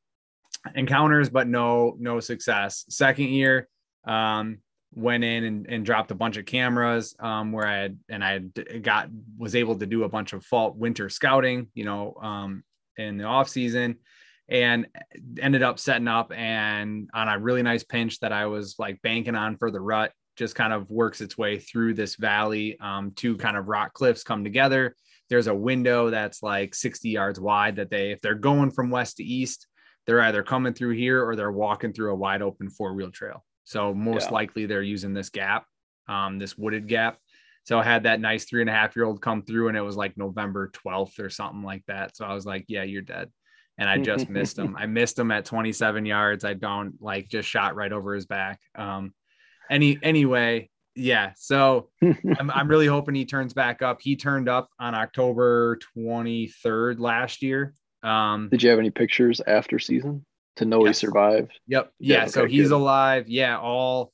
encounters, 0.74 1.28
but 1.28 1.48
no, 1.48 1.96
no 1.98 2.20
success. 2.20 2.84
Second 2.88 3.28
year, 3.28 3.68
um, 4.04 4.58
went 4.94 5.24
in 5.24 5.44
and, 5.44 5.66
and 5.68 5.86
dropped 5.86 6.10
a 6.10 6.14
bunch 6.14 6.36
of 6.36 6.44
cameras 6.44 7.16
um, 7.18 7.50
where 7.50 7.66
I 7.66 7.76
had 7.78 7.98
and 8.10 8.22
I 8.22 8.32
had 8.32 8.82
got 8.82 9.08
was 9.38 9.54
able 9.54 9.78
to 9.78 9.86
do 9.86 10.04
a 10.04 10.08
bunch 10.08 10.32
of 10.32 10.44
fall 10.44 10.72
winter 10.72 11.08
scouting, 11.08 11.68
you 11.74 11.84
know, 11.84 12.14
um, 12.20 12.62
in 12.96 13.16
the 13.16 13.24
off 13.24 13.48
season 13.48 13.96
and 14.52 14.86
ended 15.40 15.62
up 15.62 15.78
setting 15.78 16.08
up 16.08 16.30
and 16.30 17.08
on 17.14 17.26
a 17.26 17.38
really 17.38 17.62
nice 17.62 17.82
pinch 17.82 18.20
that 18.20 18.32
I 18.32 18.44
was 18.46 18.76
like 18.78 19.00
banking 19.00 19.34
on 19.34 19.56
for 19.56 19.70
the 19.70 19.80
rut 19.80 20.12
just 20.36 20.54
kind 20.54 20.74
of 20.74 20.90
works 20.90 21.22
its 21.22 21.38
way 21.38 21.58
through 21.58 21.94
this 21.94 22.16
valley. 22.16 22.78
Um, 22.78 23.12
two 23.16 23.38
kind 23.38 23.56
of 23.56 23.68
rock 23.68 23.94
cliffs 23.94 24.22
come 24.22 24.44
together. 24.44 24.94
There's 25.30 25.46
a 25.46 25.54
window 25.54 26.10
that's 26.10 26.42
like 26.42 26.74
60 26.74 27.08
yards 27.08 27.40
wide 27.40 27.76
that 27.76 27.88
they, 27.88 28.12
if 28.12 28.20
they're 28.20 28.34
going 28.34 28.70
from 28.70 28.90
west 28.90 29.16
to 29.16 29.24
east, 29.24 29.66
they're 30.06 30.20
either 30.20 30.42
coming 30.42 30.74
through 30.74 30.96
here 30.96 31.24
or 31.26 31.34
they're 31.34 31.50
walking 31.50 31.94
through 31.94 32.12
a 32.12 32.16
wide 32.16 32.42
open 32.42 32.68
four 32.68 32.92
wheel 32.92 33.10
trail. 33.10 33.42
So 33.64 33.94
most 33.94 34.28
Yeah. 34.28 34.34
likely 34.34 34.66
they're 34.66 34.82
using 34.82 35.14
this 35.14 35.30
gap, 35.30 35.64
um, 36.08 36.38
this 36.38 36.58
wooded 36.58 36.88
gap. 36.88 37.16
So 37.64 37.78
I 37.78 37.84
had 37.84 38.02
that 38.02 38.20
nice 38.20 38.44
three 38.44 38.60
and 38.60 38.68
a 38.68 38.74
half 38.74 38.96
year 38.96 39.06
old 39.06 39.22
come 39.22 39.42
through 39.44 39.68
and 39.68 39.78
it 39.78 39.82
was 39.82 39.96
like 39.96 40.18
November 40.18 40.70
12th 40.74 41.18
or 41.20 41.30
something 41.30 41.62
like 41.62 41.84
that. 41.86 42.16
So 42.16 42.26
I 42.26 42.34
was 42.34 42.44
like, 42.44 42.66
yeah, 42.68 42.82
you're 42.82 43.00
dead. 43.00 43.30
And 43.78 43.88
I 43.88 43.98
just 43.98 44.28
missed 44.28 44.58
him. 44.58 44.76
I 44.78 44.86
missed 44.86 45.18
him 45.18 45.30
at 45.30 45.44
27 45.44 46.04
yards. 46.06 46.44
I 46.44 46.54
don't 46.54 46.94
like 47.00 47.28
just 47.28 47.48
shot 47.48 47.74
right 47.74 47.92
over 47.92 48.14
his 48.14 48.26
back. 48.26 48.60
Um, 48.76 49.12
any 49.70 49.98
anyway, 50.02 50.68
yeah. 50.94 51.32
So 51.36 51.88
I'm, 52.02 52.50
I'm 52.50 52.68
really 52.68 52.86
hoping 52.86 53.14
he 53.14 53.24
turns 53.24 53.54
back 53.54 53.80
up. 53.82 54.00
He 54.02 54.14
turned 54.16 54.48
up 54.48 54.68
on 54.78 54.94
October 54.94 55.78
23rd 55.96 56.98
last 57.00 57.42
year. 57.42 57.74
Um, 58.02 58.48
Did 58.50 58.62
you 58.62 58.70
have 58.70 58.78
any 58.78 58.90
pictures 58.90 59.40
after 59.46 59.78
season 59.78 60.24
to 60.56 60.64
know 60.64 60.84
Yes. 60.84 61.00
he 61.00 61.06
survived? 61.06 61.52
Yep. 61.68 61.92
Yeah, 61.98 62.16
Yeah. 62.22 62.26
so 62.26 62.46
he's 62.46 62.68
good. 62.68 62.74
alive. 62.74 63.28
Yeah. 63.28 63.58
All. 63.58 64.12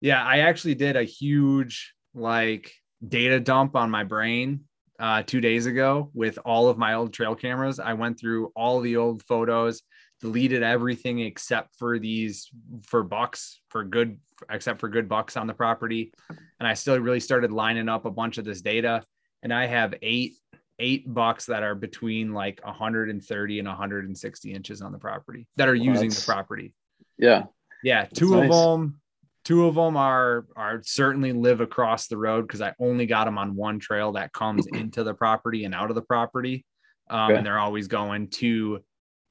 Yeah. 0.00 0.22
I 0.22 0.38
actually 0.40 0.74
did 0.74 0.96
a 0.96 1.04
huge 1.04 1.94
like 2.14 2.72
data 3.06 3.40
dump 3.40 3.76
on 3.76 3.90
my 3.90 4.04
brain 4.04 4.64
uh, 4.98 5.22
two 5.22 5.40
days 5.40 5.66
ago 5.66 6.10
with 6.14 6.38
all 6.44 6.68
of 6.68 6.78
my 6.78 6.94
old 6.94 7.12
trail 7.12 7.34
cameras. 7.34 7.78
I 7.78 7.94
went 7.94 8.18
through 8.18 8.52
all 8.56 8.80
the 8.80 8.96
old 8.96 9.22
photos, 9.22 9.82
deleted 10.20 10.62
everything 10.62 11.20
except 11.20 11.76
for 11.76 11.98
these 11.98 12.50
for 12.86 13.02
bucks 13.02 13.60
for 13.68 13.84
good, 13.84 14.18
except 14.50 14.80
for 14.80 14.88
good 14.88 15.08
bucks 15.08 15.36
on 15.36 15.46
the 15.46 15.54
property. 15.54 16.12
And 16.58 16.66
I 16.66 16.74
still 16.74 16.98
really 16.98 17.20
started 17.20 17.52
lining 17.52 17.88
up 17.88 18.04
a 18.04 18.10
bunch 18.10 18.38
of 18.38 18.44
this 18.44 18.60
data. 18.60 19.02
And 19.42 19.52
I 19.52 19.66
have 19.66 19.94
eight 20.02 20.34
eight 20.80 21.12
bucks 21.12 21.46
that 21.46 21.62
are 21.62 21.74
between 21.74 22.32
like 22.32 22.60
130 22.64 23.58
and 23.58 23.68
160 23.68 24.52
inches 24.52 24.80
on 24.80 24.92
the 24.92 24.98
property 24.98 25.46
that 25.56 25.68
are 25.68 25.74
using 25.74 26.10
the 26.10 26.22
property. 26.24 26.72
Yeah. 27.16 27.44
Yeah, 27.82 28.06
two 28.06 28.30
nice. 28.30 28.44
of 28.44 28.50
them, 28.50 29.00
two 29.48 29.64
of 29.64 29.76
them 29.76 29.96
are 29.96 30.44
are 30.56 30.82
certainly 30.84 31.32
live 31.32 31.62
across 31.62 32.06
the 32.06 32.18
road 32.18 32.42
because 32.42 32.60
I 32.60 32.74
only 32.78 33.06
got 33.06 33.24
them 33.24 33.38
on 33.38 33.56
one 33.56 33.78
trail 33.78 34.12
that 34.12 34.30
comes 34.34 34.66
into 34.74 35.02
the 35.02 35.14
property 35.14 35.64
and 35.64 35.74
out 35.74 35.88
of 35.88 35.94
the 35.94 36.02
property, 36.02 36.66
um, 37.08 37.30
Okay. 37.30 37.38
and 37.38 37.46
they're 37.46 37.58
always 37.58 37.88
going 37.88 38.28
to 38.42 38.80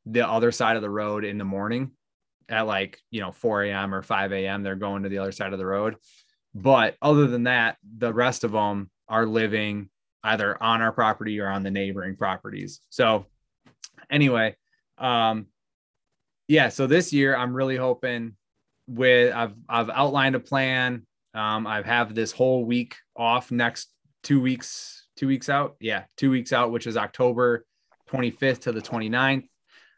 the 0.08 0.28
other 0.28 0.52
side 0.52 0.76
of 0.76 0.82
the 0.82 0.90
road 0.90 1.24
in 1.24 1.38
the 1.38 1.46
morning 1.46 1.92
at 2.50 2.66
like 2.66 3.00
you 3.12 3.22
know 3.22 3.32
4 3.32 3.66
a.m. 3.66 3.94
or 3.94 4.02
5 4.02 4.32
a.m. 4.34 4.64
They're 4.64 4.76
going 4.76 5.04
to 5.04 5.10
the 5.10 5.20
other 5.20 5.32
side 5.32 5.54
of 5.54 5.60
the 5.60 5.68
road, 5.68 5.98
but 6.56 6.96
other 7.00 7.28
than 7.28 7.44
that, 7.44 7.78
the 7.98 8.12
rest 8.12 8.44
of 8.44 8.52
them 8.54 8.90
are 9.08 9.28
living 9.28 9.90
either 10.24 10.62
on 10.62 10.82
our 10.82 10.92
property 10.92 11.40
or 11.40 11.48
on 11.48 11.62
the 11.62 11.70
neighboring 11.70 12.16
properties. 12.16 12.82
So 12.90 13.28
anyway, 14.10 14.56
um, 14.98 15.46
yeah, 16.48 16.70
so 16.70 16.88
this 16.88 17.14
year 17.14 17.36
I'm 17.38 17.54
really 17.54 17.78
hoping 17.78 18.36
with 18.88 19.34
I've 19.34 19.54
I've 19.68 19.90
outlined 19.90 20.36
a 20.36 20.40
plan. 20.40 21.06
Um, 21.34 21.68
I 21.68 21.82
have 21.82 22.16
this 22.16 22.32
whole 22.32 22.66
week 22.66 22.96
off 23.16 23.52
next 23.52 23.90
two 24.24 24.42
weeks, 24.42 25.08
two 25.16 25.28
weeks 25.28 25.50
out. 25.50 25.76
Yeah, 25.80 26.06
two 26.16 26.32
weeks 26.32 26.52
out, 26.52 26.72
which 26.72 26.88
is 26.88 26.98
October 26.98 27.66
25th 28.10 28.62
to 28.62 28.72
the 28.72 28.82
29th. 28.82 29.48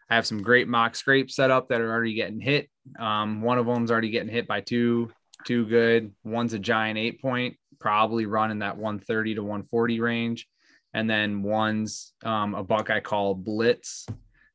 I 0.10 0.16
have 0.16 0.26
some 0.26 0.42
great 0.42 0.68
mock 0.68 0.96
scrapes 0.96 1.36
set 1.36 1.52
up 1.52 1.70
that 1.70 1.82
are 1.82 1.92
already 1.92 2.16
getting 2.16 2.40
hit. 2.40 2.70
Um, 3.00 3.42
one 3.42 3.60
of 3.60 3.68
them's 3.68 3.92
already 3.92 4.10
getting 4.10 4.32
hit 4.32 4.48
by 4.48 4.62
two, 4.62 5.12
two 5.46 5.66
good. 5.66 6.12
One's 6.24 6.54
a 6.54 6.60
giant 6.60 6.98
eight 6.98 7.22
point, 7.22 7.58
probably 7.80 8.26
running 8.26 8.60
that 8.60 8.78
130 8.78 9.36
to 9.36 9.42
140 9.42 10.00
range. 10.00 10.48
And 10.94 11.08
then 11.08 11.44
one's 11.44 12.14
um, 12.24 12.56
a 12.56 12.64
buck 12.64 12.90
I 12.90 13.00
call 13.00 13.36
Blitz 13.36 14.08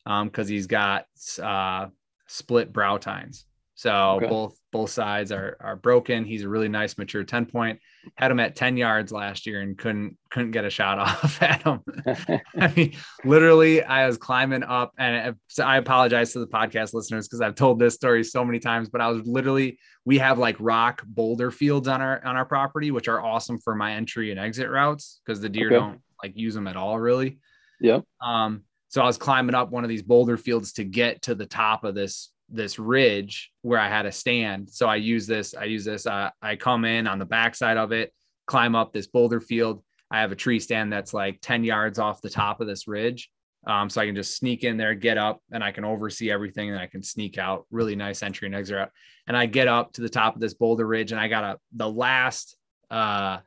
because 0.04 0.48
he's 0.48 0.66
got 0.66 1.06
uh, 1.40 1.86
split 2.26 2.72
brow 2.72 2.98
tines. 2.98 3.46
So 3.76 3.90
Okay. 4.16 4.28
both 4.28 4.56
both 4.70 4.90
sides 4.90 5.32
are 5.32 5.56
are 5.60 5.74
broken. 5.76 6.24
He's 6.24 6.42
a 6.44 6.48
really 6.48 6.68
nice 6.68 6.96
mature 6.96 7.24
10 7.24 7.46
point. 7.46 7.80
Had 8.16 8.30
him 8.30 8.38
at 8.38 8.54
10 8.54 8.76
yards 8.76 9.10
last 9.10 9.46
year 9.46 9.60
and 9.62 9.76
couldn't 9.76 10.16
couldn't 10.30 10.52
get 10.52 10.64
a 10.64 10.70
shot 10.70 10.98
off 11.04 11.42
at 11.42 11.62
him. 11.64 11.80
I 12.60 12.72
mean, 12.76 12.94
literally, 13.24 13.82
I 13.82 14.06
was 14.06 14.16
climbing 14.16 14.62
up, 14.62 14.92
and 14.96 15.34
so 15.48 15.64
I 15.64 15.78
apologize 15.78 16.32
to 16.34 16.38
the 16.38 16.46
podcast 16.46 16.94
listeners 16.94 17.26
because 17.26 17.40
I've 17.40 17.56
told 17.56 17.78
this 17.80 17.94
story 17.94 18.22
so 18.22 18.44
many 18.44 18.60
times. 18.60 18.88
But 18.88 19.00
I 19.00 19.08
was 19.08 19.26
literally, 19.26 19.78
we 20.04 20.18
have 20.18 20.38
like 20.38 20.56
rock 20.60 21.02
boulder 21.06 21.50
fields 21.50 21.88
on 21.88 22.00
our 22.00 22.24
on 22.24 22.36
our 22.36 22.44
property, 22.46 22.92
which 22.92 23.08
are 23.08 23.20
awesome 23.20 23.58
for 23.58 23.74
my 23.74 23.94
entry 23.94 24.30
and 24.30 24.38
exit 24.38 24.70
routes 24.70 25.20
because 25.26 25.40
the 25.40 25.48
deer 25.48 25.66
Okay. 25.66 25.74
don't 25.76 26.00
like 26.22 26.36
use 26.36 26.54
them 26.54 26.68
at 26.68 26.76
all, 26.76 26.98
really. 26.98 27.38
Yep. 27.80 28.04
Um, 28.20 28.62
so 28.88 29.02
I 29.02 29.06
was 29.06 29.18
climbing 29.18 29.56
up 29.56 29.70
one 29.72 29.82
of 29.82 29.88
these 29.90 30.02
boulder 30.02 30.36
fields 30.36 30.74
to 30.74 30.84
get 30.84 31.22
to 31.22 31.34
the 31.34 31.46
top 31.46 31.82
of 31.82 31.96
this 31.96 32.30
this 32.54 32.78
ridge 32.78 33.50
where 33.62 33.78
I 33.78 33.88
had 33.88 34.06
a 34.06 34.12
stand. 34.12 34.70
So 34.70 34.86
I 34.88 34.96
use 34.96 35.26
this, 35.26 35.54
I 35.54 35.64
use 35.64 35.84
this, 35.84 36.06
uh, 36.06 36.30
I 36.40 36.56
come 36.56 36.84
in 36.84 37.06
on 37.06 37.18
the 37.18 37.24
backside 37.24 37.76
of 37.76 37.92
it, 37.92 38.12
climb 38.46 38.74
up 38.74 38.92
this 38.92 39.06
boulder 39.06 39.40
field. 39.40 39.82
I 40.10 40.20
have 40.20 40.32
a 40.32 40.36
tree 40.36 40.60
stand 40.60 40.92
that's 40.92 41.14
like 41.14 41.38
10 41.40 41.64
yards 41.64 41.98
off 41.98 42.22
the 42.22 42.30
top 42.30 42.60
of 42.60 42.66
this 42.66 42.86
ridge. 42.86 43.30
Um, 43.66 43.88
so 43.88 44.00
I 44.00 44.06
can 44.06 44.14
just 44.14 44.36
sneak 44.36 44.62
in 44.62 44.76
there, 44.76 44.94
get 44.94 45.16
up, 45.16 45.40
and 45.50 45.64
I 45.64 45.72
can 45.72 45.84
oversee 45.84 46.30
everything 46.30 46.70
and 46.70 46.78
I 46.78 46.86
can 46.86 47.02
sneak 47.02 47.38
out. 47.38 47.64
Really 47.70 47.96
nice 47.96 48.22
entry 48.22 48.46
and 48.46 48.54
exit 48.54 48.76
route. 48.76 48.90
And 49.26 49.36
I 49.36 49.46
get 49.46 49.68
up 49.68 49.94
to 49.94 50.02
the 50.02 50.08
top 50.08 50.34
of 50.34 50.40
this 50.40 50.54
boulder 50.54 50.86
ridge 50.86 51.12
and 51.12 51.20
I 51.20 51.28
got 51.28 51.44
a 51.44 51.58
the 51.74 51.88
last 51.88 52.56
uh 52.90 53.38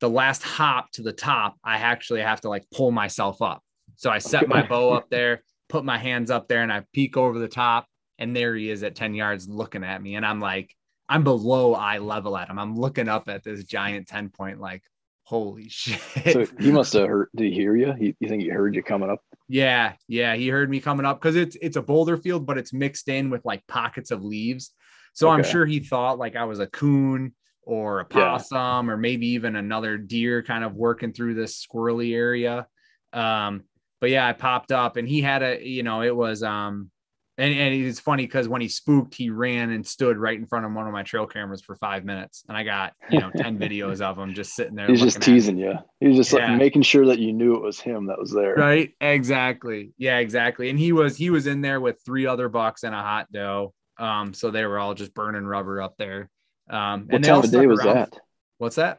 the 0.00 0.10
last 0.10 0.42
hop 0.42 0.90
to 0.92 1.02
the 1.02 1.12
top, 1.12 1.56
I 1.64 1.76
actually 1.76 2.20
have 2.20 2.40
to 2.42 2.48
like 2.48 2.64
pull 2.70 2.90
myself 2.90 3.40
up. 3.40 3.62
So 3.96 4.10
I 4.10 4.18
set 4.18 4.48
my 4.48 4.62
bow 4.66 4.92
up 4.92 5.08
there, 5.08 5.42
put 5.68 5.84
my 5.84 5.98
hands 5.98 6.30
up 6.30 6.48
there, 6.48 6.62
and 6.62 6.72
I 6.72 6.82
peek 6.92 7.16
over 7.16 7.38
the 7.38 7.48
top, 7.48 7.86
and 8.18 8.34
there 8.34 8.54
he 8.54 8.70
is 8.70 8.82
at 8.82 8.94
10 8.96 9.14
yards 9.14 9.48
looking 9.48 9.84
at 9.84 10.02
me. 10.02 10.14
And 10.16 10.24
I'm 10.26 10.40
like, 10.40 10.74
I'm 11.08 11.24
below 11.24 11.74
eye 11.74 11.98
level 11.98 12.36
at 12.36 12.48
him. 12.48 12.58
I'm 12.58 12.76
looking 12.76 13.08
up 13.08 13.28
at 13.28 13.44
this 13.44 13.64
giant 13.64 14.08
10 14.08 14.30
point, 14.30 14.60
like, 14.60 14.82
holy 15.24 15.68
shit. 15.68 16.00
So 16.26 16.46
he 16.58 16.70
must 16.70 16.92
have 16.94 17.08
heard. 17.08 17.28
Did 17.34 17.52
he 17.52 17.54
hear 17.54 17.76
you? 17.76 17.92
He, 17.92 18.16
you 18.20 18.28
think 18.28 18.42
he 18.42 18.48
heard 18.48 18.74
you 18.74 18.82
coming 18.82 19.10
up? 19.10 19.20
Yeah, 19.46 19.92
yeah, 20.08 20.34
he 20.36 20.48
heard 20.48 20.70
me 20.70 20.80
coming 20.80 21.04
up 21.04 21.20
because 21.20 21.36
it's 21.36 21.56
it's 21.60 21.76
a 21.76 21.82
boulder 21.82 22.16
field, 22.16 22.46
but 22.46 22.56
it's 22.56 22.72
mixed 22.72 23.08
in 23.08 23.28
with 23.30 23.44
like 23.44 23.66
pockets 23.66 24.10
of 24.10 24.24
leaves. 24.24 24.72
So 25.12 25.28
I'm 25.28 25.42
sure 25.42 25.66
he 25.66 25.80
thought 25.80 26.18
like 26.18 26.34
I 26.34 26.44
was 26.44 26.60
a 26.60 26.66
coon 26.66 27.34
or 27.62 28.00
a 28.00 28.04
Yeah. 28.04 28.38
possum 28.38 28.90
or 28.90 28.96
maybe 28.96 29.28
even 29.28 29.54
another 29.56 29.98
deer 29.98 30.42
kind 30.42 30.64
of 30.64 30.74
working 30.74 31.12
through 31.12 31.34
this 31.34 31.64
squirrely 31.64 32.14
area. 32.14 32.66
Um, 33.12 33.64
but 34.00 34.10
yeah, 34.10 34.26
I 34.26 34.32
popped 34.32 34.72
up 34.72 34.96
and 34.96 35.06
he 35.08 35.20
had 35.20 35.42
a, 35.42 35.66
you 35.66 35.82
know, 35.82 36.02
it 36.02 36.14
was 36.14 36.42
um 36.42 36.90
and, 37.36 37.52
and 37.54 37.74
it's 37.74 37.98
funny 38.00 38.24
because 38.24 38.48
when 38.48 38.60
he 38.60 38.68
spooked, 38.68 39.14
he 39.14 39.30
ran 39.30 39.70
and 39.70 39.86
stood 39.86 40.16
right 40.16 40.38
in 40.38 40.46
front 40.46 40.66
of 40.66 40.72
one 40.72 40.86
of 40.86 40.92
my 40.92 41.02
trail 41.02 41.26
cameras 41.26 41.60
for 41.62 41.74
five 41.76 42.04
minutes. 42.04 42.44
And 42.48 42.56
I 42.56 42.62
got, 42.62 42.92
you 43.10 43.18
know, 43.20 43.30
10 43.30 43.58
videos 43.60 44.00
of 44.00 44.16
him 44.18 44.34
just 44.34 44.54
sitting 44.54 44.74
there. 44.74 44.86
He's 44.86 45.00
just 45.00 45.16
looking 45.18 45.32
at 45.32 45.34
me. 45.34 45.40
teasing 45.40 45.58
you. 45.58 45.74
He 46.00 46.08
was 46.08 46.16
just 46.16 46.32
Yeah. 46.32 46.50
like 46.50 46.58
making 46.58 46.82
sure 46.82 47.06
that 47.06 47.18
you 47.18 47.32
knew 47.32 47.56
it 47.56 47.62
was 47.62 47.80
him 47.80 48.06
that 48.06 48.18
was 48.18 48.30
there. 48.32 48.54
Right. 48.54 48.92
Exactly. 49.00 49.92
Yeah, 49.98 50.18
exactly. 50.18 50.70
And 50.70 50.78
he 50.78 50.92
was 50.92 51.16
he 51.16 51.30
was 51.30 51.46
in 51.46 51.60
there 51.60 51.80
with 51.80 52.00
three 52.06 52.26
other 52.26 52.48
bucks 52.48 52.82
and 52.84 52.94
a 52.94 53.00
hot 53.02 53.32
doe. 53.32 53.72
Um, 53.98 54.34
so 54.34 54.50
they 54.50 54.64
were 54.64 54.78
all 54.78 54.94
just 54.94 55.14
burning 55.14 55.44
rubber 55.44 55.80
up 55.82 55.94
there. 55.98 56.30
Um, 56.70 57.06
What 57.06 57.14
and 57.16 57.24
they 57.24 57.30
all 57.30 57.42
time 57.42 57.46
of 57.54 57.60
day 57.60 57.66
was 57.66 57.80
around- 57.84 57.94
that? 57.96 58.18
What's 58.58 58.76
that? 58.76 58.98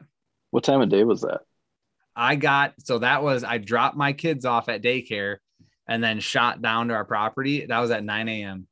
What 0.50 0.64
time 0.64 0.80
of 0.80 0.88
day 0.88 1.04
was 1.04 1.22
that? 1.22 1.40
I 2.14 2.36
got 2.36 2.72
so 2.78 2.98
that 3.00 3.22
was 3.22 3.44
I 3.44 3.58
dropped 3.58 3.96
my 3.96 4.12
kids 4.14 4.44
off 4.44 4.68
at 4.68 4.82
daycare 4.82 5.36
and 5.88 6.02
then 6.02 6.20
shot 6.20 6.60
down 6.62 6.88
to 6.88 6.94
our 6.94 7.04
property. 7.04 7.66
That 7.66 7.78
was 7.78 7.90
at 7.90 8.04
9 8.04 8.28
a.m. 8.28 8.66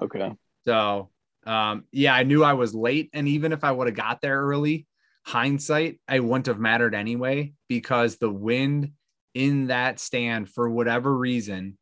Okay. 0.00 0.32
So 0.64 1.10
um, 1.46 1.84
yeah, 1.92 2.14
I 2.14 2.24
knew 2.24 2.42
I 2.42 2.54
was 2.54 2.74
late. 2.74 3.10
And 3.12 3.28
even 3.28 3.52
if 3.52 3.62
I 3.62 3.70
would 3.70 3.86
have 3.86 3.96
got 3.96 4.20
there 4.20 4.40
early, 4.40 4.86
hindsight, 5.24 6.00
I 6.08 6.20
wouldn't 6.20 6.46
have 6.46 6.58
mattered 6.58 6.94
anyway, 6.94 7.52
because 7.68 8.16
the 8.16 8.30
wind 8.30 8.92
in 9.34 9.68
that 9.68 10.00
stand, 10.00 10.48
for 10.48 10.68
whatever 10.68 11.16
reason, 11.16 11.78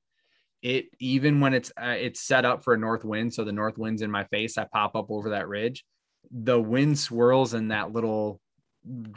it 0.62 0.86
even 0.98 1.40
when 1.40 1.54
it's 1.54 1.70
uh, 1.80 1.96
it's 1.98 2.20
set 2.20 2.44
up 2.44 2.64
for 2.64 2.74
a 2.74 2.78
north 2.78 3.04
wind, 3.04 3.34
so 3.34 3.44
the 3.44 3.52
north 3.52 3.76
wind's 3.76 4.02
in 4.02 4.10
my 4.10 4.24
face, 4.24 4.56
I 4.56 4.64
pop 4.64 4.96
up 4.96 5.10
over 5.10 5.30
that 5.30 5.48
ridge. 5.48 5.84
The 6.30 6.60
wind 6.60 6.98
swirls 6.98 7.52
in 7.52 7.68
that 7.68 7.92
little 7.92 8.40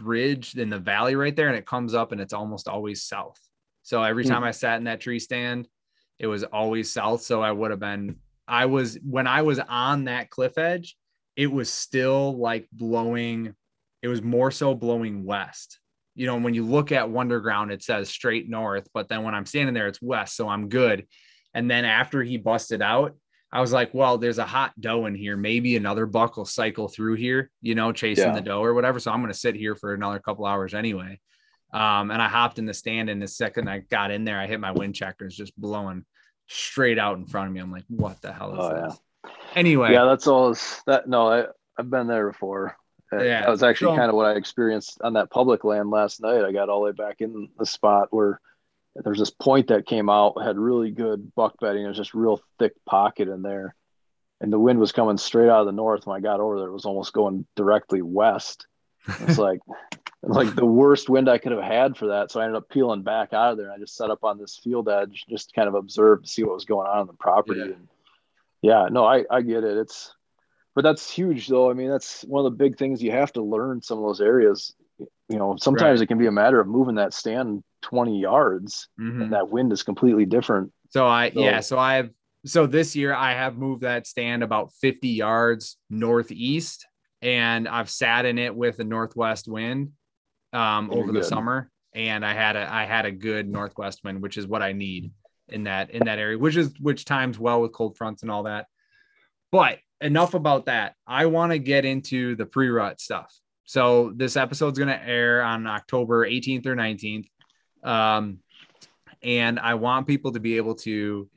ridge 0.01 0.55
in 0.55 0.69
the 0.69 0.79
valley 0.79 1.15
right 1.15 1.35
there, 1.35 1.47
and 1.47 1.57
it 1.57 1.65
comes 1.65 1.93
up 1.93 2.11
and 2.11 2.19
it's 2.19 2.33
almost 2.33 2.67
always 2.67 3.03
south. 3.03 3.39
So 3.87 4.03
every 4.03 4.23
Hmm. 4.25 4.31
time 4.31 4.43
I 4.43 4.51
sat 4.51 4.79
in 4.79 4.83
that 4.83 4.99
tree 4.99 5.17
stand, 5.17 5.65
it 6.19 6.27
was 6.27 6.43
always 6.43 6.91
south. 6.91 7.21
So 7.21 7.41
I 7.41 7.53
would 7.53 7.71
have 7.71 7.79
been 7.79 8.17
I 8.45 8.65
was 8.65 8.99
when 9.01 9.27
I 9.27 9.43
was 9.43 9.59
on 9.59 10.05
that 10.05 10.29
cliff 10.29 10.57
edge, 10.57 10.97
it 11.37 11.49
was 11.49 11.69
still 11.69 12.37
like 12.37 12.67
blowing, 12.73 13.55
it 14.01 14.09
was 14.09 14.21
more 14.21 14.51
so 14.51 14.75
blowing 14.75 15.23
west. 15.23 15.79
You 16.15 16.25
know, 16.25 16.35
when 16.37 16.53
you 16.53 16.65
look 16.65 16.91
at 16.91 17.07
Wunderground, 17.07 17.71
it 17.71 17.81
says 17.81 18.09
straight 18.09 18.49
north, 18.49 18.89
but 18.93 19.07
then 19.07 19.23
when 19.23 19.33
I'm 19.33 19.45
standing 19.45 19.73
there, 19.73 19.87
it's 19.87 20.01
west. 20.01 20.35
So 20.35 20.49
I'm 20.49 20.67
good. 20.67 21.07
And 21.53 21.71
then 21.71 21.85
after 21.85 22.21
he 22.23 22.35
busted 22.35 22.81
out, 22.81 23.15
I 23.53 23.61
was 23.61 23.71
like, 23.71 23.93
well, 23.93 24.17
there's 24.17 24.37
a 24.37 24.45
hot 24.45 24.73
doe 24.77 25.05
in 25.05 25.15
here. 25.15 25.37
Maybe 25.37 25.77
another 25.77 26.05
buck 26.05 26.35
will 26.35 26.43
cycle 26.45 26.89
through 26.89 27.15
here, 27.15 27.51
you 27.61 27.73
know, 27.73 27.93
chasing 27.93 28.25
Yeah. 28.25 28.33
the 28.33 28.41
doe 28.41 28.61
or 28.61 28.73
whatever. 28.73 28.99
So 28.99 29.11
I'm 29.13 29.21
going 29.21 29.31
to 29.31 29.39
sit 29.39 29.55
here 29.55 29.75
for 29.75 29.93
another 29.93 30.19
couple 30.19 30.45
hours 30.45 30.73
anyway. 30.73 31.21
Um, 31.73 32.11
and 32.11 32.21
I 32.21 32.27
hopped 32.29 32.59
in 32.59 32.65
the 32.65 32.73
stand, 32.73 33.09
and 33.09 33.21
the 33.21 33.27
second 33.27 33.69
I 33.69 33.79
got 33.79 34.11
in 34.11 34.23
there, 34.23 34.39
I 34.39 34.47
hit 34.47 34.59
my 34.59 34.71
wind 34.71 34.95
checkers 34.95 35.35
just 35.35 35.59
blowing 35.59 36.05
straight 36.47 36.97
out 36.97 37.17
in 37.17 37.25
front 37.25 37.47
of 37.49 37.53
me. 37.53 37.59
I'm 37.59 37.71
like, 37.71 37.83
what 37.89 38.21
the 38.21 38.31
hell 38.31 38.53
is 38.53 38.59
Oh, 38.59 38.75
yeah. 38.75 38.87
this? 38.87 38.99
Anyway, 39.55 39.91
Yeah, 39.91 40.05
that's 40.05 40.27
all. 40.27 40.55
That 40.85 41.07
no, 41.09 41.27
I 41.29 41.45
I've 41.77 41.89
been 41.89 42.07
there 42.07 42.27
before. 42.31 42.77
Uh, 43.11 43.17
Yeah. 43.21 43.41
that 43.41 43.49
was 43.49 43.63
actually 43.63 43.93
So- 43.93 43.97
kind 43.97 44.09
of 44.09 44.15
what 44.15 44.25
I 44.27 44.33
experienced 44.35 44.99
on 45.01 45.13
that 45.13 45.29
public 45.29 45.63
land 45.63 45.89
last 45.89 46.21
night. 46.21 46.43
I 46.43 46.51
got 46.51 46.69
all 46.69 46.79
the 46.79 46.85
way 46.85 46.91
back 46.93 47.21
in 47.21 47.49
the 47.57 47.65
spot 47.65 48.07
where 48.11 48.39
there's 48.95 49.19
this 49.19 49.29
point 49.29 49.67
that 49.67 49.85
came 49.85 50.09
out 50.09 50.41
had 50.41 50.57
really 50.57 50.89
good 50.91 51.33
buck 51.35 51.55
bedding. 51.59 51.83
There's 51.83 51.97
just 51.97 52.13
real 52.15 52.39
thick 52.59 52.73
pocket 52.85 53.27
in 53.27 53.41
there, 53.43 53.75
and 54.41 54.51
the 54.51 54.57
wind 54.59 54.79
was 54.79 54.91
coming 54.91 55.17
straight 55.17 55.49
out 55.49 55.59
of 55.61 55.65
the 55.67 55.71
north. 55.73 56.07
When 56.07 56.17
I 56.17 56.21
got 56.21 56.39
over 56.39 56.57
there, 56.59 56.69
it 56.69 56.73
was 56.73 56.85
almost 56.85 57.13
going 57.13 57.45
directly 57.55 58.01
west. 58.01 58.65
It's 59.21 59.37
like 59.37 59.59
like 60.23 60.55
the 60.55 60.65
worst 60.65 61.09
wind 61.09 61.29
I 61.29 61.37
could 61.37 61.51
have 61.51 61.63
had 61.63 61.95
for 61.95 62.07
that. 62.07 62.31
So 62.31 62.39
I 62.41 62.45
ended 62.45 62.57
up 62.57 62.69
peeling 62.69 63.03
back 63.03 63.33
out 63.33 63.51
of 63.51 63.57
there. 63.57 63.67
And 63.67 63.75
I 63.75 63.77
just 63.77 63.95
set 63.95 64.09
up 64.09 64.23
on 64.23 64.37
this 64.37 64.59
field 64.61 64.89
edge, 64.89 65.25
just 65.29 65.53
kind 65.53 65.67
of 65.67 65.75
observe 65.75 66.23
to 66.23 66.29
see 66.29 66.43
what 66.43 66.55
was 66.55 66.65
going 66.65 66.87
on 66.87 66.99
on 66.99 67.07
the 67.07 67.13
property. 67.13 67.59
Yeah. 67.59 67.65
And 67.67 67.87
yeah, 68.61 68.87
no, 68.91 69.05
I, 69.05 69.23
I 69.29 69.41
get 69.41 69.63
it. 69.63 69.77
It's, 69.77 70.13
but 70.75 70.83
that's 70.83 71.09
huge 71.09 71.47
though. 71.47 71.69
I 71.69 71.73
mean, 71.73 71.89
that's 71.89 72.23
one 72.23 72.45
of 72.45 72.51
the 72.51 72.57
big 72.57 72.77
things 72.77 73.01
you 73.01 73.11
have 73.11 73.31
to 73.33 73.43
learn 73.43 73.81
some 73.81 73.99
of 73.99 74.03
those 74.05 74.19
areas. 74.19 74.73
You 75.29 75.37
know, 75.37 75.55
sometimes 75.59 75.99
Right. 75.99 76.03
it 76.03 76.07
can 76.07 76.17
be 76.17 76.25
a 76.27 76.31
matter 76.31 76.59
of 76.59 76.67
moving 76.67 76.95
that 76.95 77.13
stand 77.13 77.63
20 77.83 78.19
yards 78.19 78.89
Mhm. 78.99 79.21
and 79.23 79.33
that 79.33 79.49
wind 79.49 79.71
is 79.71 79.83
completely 79.83 80.25
different. 80.25 80.73
So 80.89 81.05
I 81.05 81.29
So- 81.29 81.39
yeah, 81.39 81.59
so 81.59 81.77
I 81.77 81.95
have 81.95 82.09
so 82.45 82.65
this 82.65 82.95
year 82.95 83.13
I 83.13 83.33
have 83.33 83.57
moved 83.57 83.81
that 83.81 84.07
stand 84.07 84.41
about 84.41 84.71
50 84.73 85.09
yards 85.09 85.77
northeast 85.89 86.87
and 87.21 87.67
I've 87.67 87.89
sat 87.89 88.25
in 88.25 88.37
it 88.37 88.55
with 88.55 88.79
a 88.79 88.83
northwest 88.83 89.47
wind 89.47 89.91
um 90.53 90.89
over 90.91 91.11
the 91.11 91.23
summer 91.23 91.69
and 91.93 92.25
I 92.25 92.33
had 92.33 92.55
a 92.55 92.71
I 92.71 92.85
had 92.85 93.05
a 93.05 93.11
good 93.11 93.49
northwest 93.49 94.01
wind 94.03 94.21
which 94.21 94.37
is 94.37 94.47
what 94.47 94.61
I 94.61 94.71
need 94.71 95.11
in 95.49 95.63
that 95.65 95.91
in 95.91 96.05
that 96.05 96.19
area 96.19 96.37
which 96.37 96.55
is 96.55 96.73
which 96.79 97.05
times 97.05 97.39
well 97.39 97.61
with 97.61 97.73
cold 97.73 97.97
fronts 97.97 98.21
and 98.21 98.31
all 98.31 98.43
that. 98.43 98.67
But 99.51 99.79
enough 100.01 100.33
about 100.33 100.65
that. 100.65 100.93
I 101.07 101.25
want 101.25 101.51
to 101.53 101.59
get 101.59 101.85
into 101.85 102.35
the 102.35 102.45
pre-rut 102.45 103.01
stuff. 103.01 103.33
So 103.65 104.13
this 104.15 104.37
episode's 104.37 104.77
going 104.77 104.89
to 104.89 105.07
air 105.07 105.41
on 105.41 105.65
October 105.65 106.27
18th 106.27 106.65
or 106.65 106.75
19th. 106.75 107.27
Um 107.83 108.39
and 109.23 109.59
I 109.59 109.73
want 109.73 110.07
people 110.07 110.33
to 110.33 110.39
be 110.39 110.57
able 110.57 110.75
to 110.75 111.29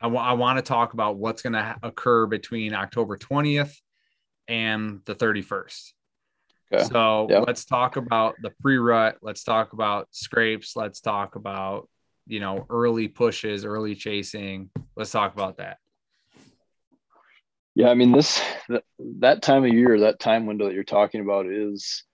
I 0.00 0.34
want 0.34 0.58
to 0.58 0.62
talk 0.62 0.92
about 0.92 1.16
what's 1.16 1.40
going 1.40 1.54
to 1.54 1.62
ha- 1.62 1.78
occur 1.82 2.26
between 2.26 2.74
October 2.74 3.16
20th 3.16 3.74
and 4.48 5.00
the 5.04 5.14
31st. 5.14 5.92
Okay. 6.72 6.84
So 6.84 7.28
Yep. 7.30 7.44
let's 7.46 7.64
talk 7.64 7.96
about 7.96 8.36
the 8.42 8.50
pre-rut. 8.62 9.18
Let's 9.22 9.44
talk 9.44 9.72
about 9.72 10.08
scrapes. 10.10 10.76
Let's 10.76 11.00
talk 11.00 11.36
about 11.36 11.88
you 12.26 12.40
know 12.40 12.66
early 12.70 13.08
pushes, 13.08 13.64
early 13.64 13.94
chasing. 13.94 14.70
Let's 14.96 15.10
talk 15.10 15.34
about 15.34 15.58
that. 15.58 15.78
Yeah, 17.74 17.88
I 17.90 17.94
mean 17.94 18.12
this 18.12 18.40
that, 18.68 18.84
that 19.20 19.42
time 19.42 19.64
of 19.64 19.72
year, 19.72 20.00
that 20.00 20.20
time 20.20 20.46
window 20.46 20.66
that 20.66 20.74
you're 20.74 20.84
talking 20.84 21.20
about 21.20 21.46
is 21.46 22.04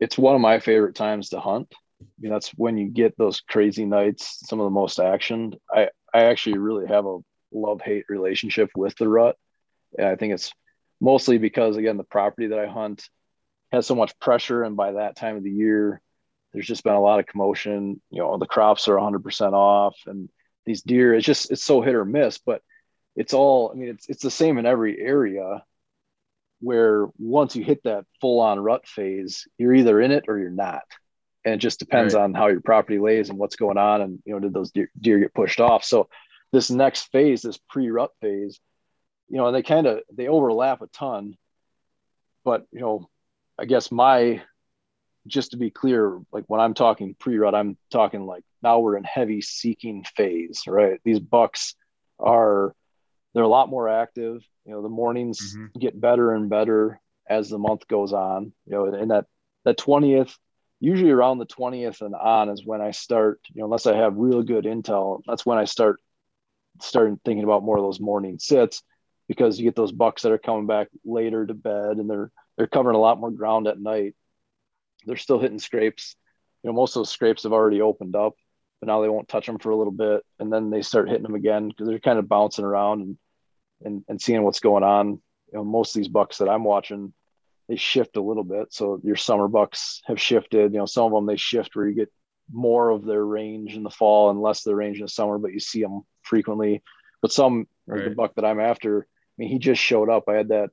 it's 0.00 0.18
one 0.18 0.34
of 0.34 0.40
my 0.40 0.58
favorite 0.58 0.94
times 0.94 1.30
to 1.30 1.40
hunt. 1.40 1.72
I 2.02 2.04
mean, 2.20 2.32
that's 2.32 2.50
when 2.50 2.76
you 2.76 2.88
get 2.88 3.16
those 3.16 3.40
crazy 3.40 3.86
nights, 3.86 4.40
some 4.46 4.60
of 4.60 4.64
the 4.64 4.70
most 4.70 4.98
action. 4.98 5.54
I 5.72 5.88
I 6.12 6.24
actually 6.24 6.58
really 6.58 6.86
have 6.86 7.06
a 7.06 7.18
love-hate 7.52 8.04
relationship 8.08 8.70
with 8.76 8.96
the 8.96 9.08
rut. 9.08 9.36
And 9.96 10.06
I 10.06 10.16
think 10.16 10.34
it's 10.34 10.52
mostly 11.00 11.38
because 11.38 11.76
again, 11.76 11.96
the 11.96 12.04
property 12.04 12.48
that 12.48 12.58
I 12.58 12.66
hunt 12.66 13.08
has 13.72 13.86
so 13.86 13.94
much 13.94 14.18
pressure 14.18 14.62
and 14.62 14.76
by 14.76 14.92
that 14.92 15.16
time 15.16 15.36
of 15.36 15.42
the 15.42 15.50
year 15.50 16.00
there's 16.52 16.66
just 16.66 16.84
been 16.84 16.94
a 16.94 17.00
lot 17.00 17.20
of 17.20 17.26
commotion, 17.26 18.00
you 18.10 18.20
know, 18.20 18.38
the 18.38 18.46
crops 18.46 18.88
are 18.88 18.96
100% 18.96 19.52
off 19.52 19.96
and 20.06 20.28
these 20.64 20.82
deer 20.82 21.14
it's 21.14 21.26
just 21.26 21.50
it's 21.50 21.64
so 21.64 21.80
hit 21.80 21.94
or 21.94 22.04
miss, 22.04 22.38
but 22.38 22.62
it's 23.16 23.32
all, 23.32 23.72
I 23.72 23.76
mean, 23.76 23.88
it's, 23.88 24.08
it's 24.08 24.22
the 24.22 24.30
same 24.30 24.58
in 24.58 24.66
every 24.66 25.00
area 25.00 25.64
where 26.60 27.06
once 27.18 27.56
you 27.56 27.64
hit 27.64 27.82
that 27.84 28.04
full 28.20 28.40
on 28.40 28.60
rut 28.60 28.86
phase, 28.86 29.46
you're 29.58 29.74
either 29.74 30.00
in 30.00 30.10
it 30.10 30.24
or 30.28 30.38
you're 30.38 30.50
not. 30.50 30.82
And 31.44 31.54
it 31.54 31.58
just 31.58 31.78
depends 31.78 32.14
right. 32.14 32.22
on 32.22 32.34
how 32.34 32.48
your 32.48 32.60
property 32.60 32.98
lays 32.98 33.30
and 33.30 33.38
what's 33.38 33.56
going 33.56 33.78
on. 33.78 34.00
And, 34.00 34.22
you 34.24 34.34
know, 34.34 34.40
did 34.40 34.52
those 34.52 34.72
deer, 34.72 34.90
deer 35.00 35.18
get 35.18 35.34
pushed 35.34 35.60
off? 35.60 35.84
So 35.84 36.08
this 36.52 36.70
next 36.70 37.12
phase, 37.12 37.42
this 37.42 37.58
pre 37.68 37.88
rut 37.90 38.10
phase, 38.20 38.60
you 39.28 39.36
know, 39.36 39.46
and 39.46 39.56
they 39.56 39.62
kind 39.62 39.86
of, 39.86 40.00
they 40.12 40.28
overlap 40.28 40.82
a 40.82 40.86
ton, 40.88 41.36
but, 42.44 42.66
you 42.72 42.80
know, 42.80 43.08
I 43.58 43.64
guess 43.64 43.90
my, 43.90 44.42
just 45.26 45.50
to 45.52 45.56
be 45.56 45.70
clear, 45.70 46.20
like 46.32 46.44
when 46.46 46.60
I'm 46.60 46.74
talking 46.74 47.16
pre 47.18 47.36
rut, 47.36 47.54
I'm 47.54 47.76
talking 47.90 48.26
like 48.26 48.44
now 48.62 48.78
we're 48.78 48.96
in 48.96 49.04
heavy 49.04 49.40
seeking 49.40 50.04
phase, 50.04 50.62
right? 50.68 51.00
These 51.04 51.20
bucks 51.20 51.74
are, 52.20 52.74
they're 53.34 53.42
a 53.42 53.48
lot 53.48 53.68
more 53.68 53.88
active 53.88 54.42
you 54.66 54.72
know 54.72 54.82
the 54.82 54.88
mornings 54.88 55.56
mm-hmm. 55.56 55.78
get 55.78 55.98
better 55.98 56.32
and 56.32 56.50
better 56.50 57.00
as 57.28 57.48
the 57.48 57.58
month 57.58 57.86
goes 57.88 58.12
on 58.12 58.52
you 58.66 58.72
know 58.72 58.86
and 58.86 59.10
that 59.10 59.26
that 59.64 59.78
20th 59.78 60.34
usually 60.80 61.10
around 61.10 61.38
the 61.38 61.46
20th 61.46 62.02
and 62.02 62.14
on 62.14 62.48
is 62.50 62.66
when 62.66 62.80
i 62.80 62.90
start 62.90 63.40
you 63.54 63.60
know 63.60 63.66
unless 63.66 63.86
i 63.86 63.96
have 63.96 64.16
real 64.16 64.42
good 64.42 64.64
intel 64.64 65.22
that's 65.26 65.46
when 65.46 65.56
i 65.56 65.64
start 65.64 66.00
starting 66.82 67.18
thinking 67.24 67.44
about 67.44 67.62
more 67.62 67.78
of 67.78 67.84
those 67.84 68.00
morning 68.00 68.38
sits 68.38 68.82
because 69.28 69.58
you 69.58 69.64
get 69.64 69.76
those 69.76 69.92
bucks 69.92 70.22
that 70.22 70.32
are 70.32 70.38
coming 70.38 70.66
back 70.66 70.88
later 71.04 71.46
to 71.46 71.54
bed 71.54 71.96
and 71.96 72.08
they're 72.08 72.30
they're 72.56 72.66
covering 72.66 72.96
a 72.96 73.00
lot 73.00 73.20
more 73.20 73.30
ground 73.30 73.66
at 73.66 73.80
night 73.80 74.14
they're 75.04 75.16
still 75.16 75.38
hitting 75.38 75.58
scrapes 75.58 76.16
you 76.62 76.70
know 76.70 76.74
most 76.74 76.96
of 76.96 77.00
those 77.00 77.10
scrapes 77.10 77.42
have 77.42 77.52
already 77.52 77.80
opened 77.80 78.16
up 78.16 78.34
but 78.80 78.86
now 78.86 79.00
they 79.00 79.08
won't 79.08 79.28
touch 79.28 79.46
them 79.46 79.58
for 79.58 79.70
a 79.70 79.76
little 79.76 79.92
bit 79.92 80.22
and 80.38 80.52
then 80.52 80.70
they 80.70 80.82
start 80.82 81.08
hitting 81.08 81.22
them 81.22 81.34
again 81.34 81.68
because 81.68 81.86
they're 81.86 81.98
kind 81.98 82.18
of 82.18 82.28
bouncing 82.28 82.64
around 82.64 83.02
and 83.02 83.18
and, 83.84 84.04
and 84.08 84.20
seeing 84.20 84.42
what's 84.42 84.60
going 84.60 84.84
on. 84.84 85.08
You 85.52 85.58
know, 85.58 85.64
most 85.64 85.94
of 85.94 86.00
these 86.00 86.08
bucks 86.08 86.38
that 86.38 86.48
I'm 86.48 86.64
watching, 86.64 87.12
they 87.68 87.76
shift 87.76 88.16
a 88.16 88.22
little 88.22 88.44
bit. 88.44 88.72
So 88.72 89.00
your 89.02 89.16
summer 89.16 89.48
bucks 89.48 90.02
have 90.06 90.20
shifted. 90.20 90.72
You 90.72 90.78
know, 90.78 90.86
some 90.86 91.04
of 91.04 91.12
them 91.12 91.26
they 91.26 91.36
shift 91.36 91.74
where 91.74 91.88
you 91.88 91.94
get 91.94 92.12
more 92.52 92.90
of 92.90 93.04
their 93.04 93.24
range 93.24 93.74
in 93.74 93.82
the 93.82 93.90
fall 93.90 94.30
and 94.30 94.40
less 94.40 94.60
of 94.60 94.70
their 94.70 94.76
range 94.76 94.98
in 94.98 95.04
the 95.04 95.08
summer, 95.08 95.38
but 95.38 95.52
you 95.52 95.60
see 95.60 95.82
them 95.82 96.02
frequently. 96.22 96.82
But 97.22 97.32
some, 97.32 97.66
right. 97.86 97.98
like 97.98 98.08
the 98.08 98.14
buck 98.14 98.34
that 98.36 98.44
I'm 98.44 98.60
after, 98.60 99.06
mean, 99.38 99.48
he 99.48 99.58
just 99.58 99.82
showed 99.82 100.08
up. 100.08 100.28
I 100.28 100.34
had 100.34 100.48
that 100.48 100.70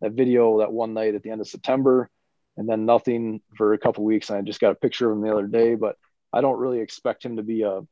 that 0.00 0.12
video 0.12 0.58
that 0.58 0.72
one 0.72 0.94
night 0.94 1.14
at 1.14 1.22
the 1.22 1.30
end 1.30 1.40
of 1.40 1.48
September, 1.48 2.10
and 2.56 2.68
then 2.68 2.86
nothing 2.86 3.40
for 3.56 3.72
a 3.72 3.78
couple 3.78 4.04
weeks. 4.04 4.30
And 4.30 4.38
I 4.38 4.42
just 4.42 4.60
got 4.60 4.72
a 4.72 4.76
picture 4.76 5.10
of 5.10 5.16
him 5.16 5.22
the 5.22 5.32
other 5.32 5.46
day, 5.46 5.74
but 5.76 5.96
I 6.32 6.40
don't 6.40 6.58
really 6.58 6.80
expect 6.80 7.24
him 7.24 7.36
to 7.36 7.42
be 7.42 7.62
a, 7.62 7.78
a 7.78 7.86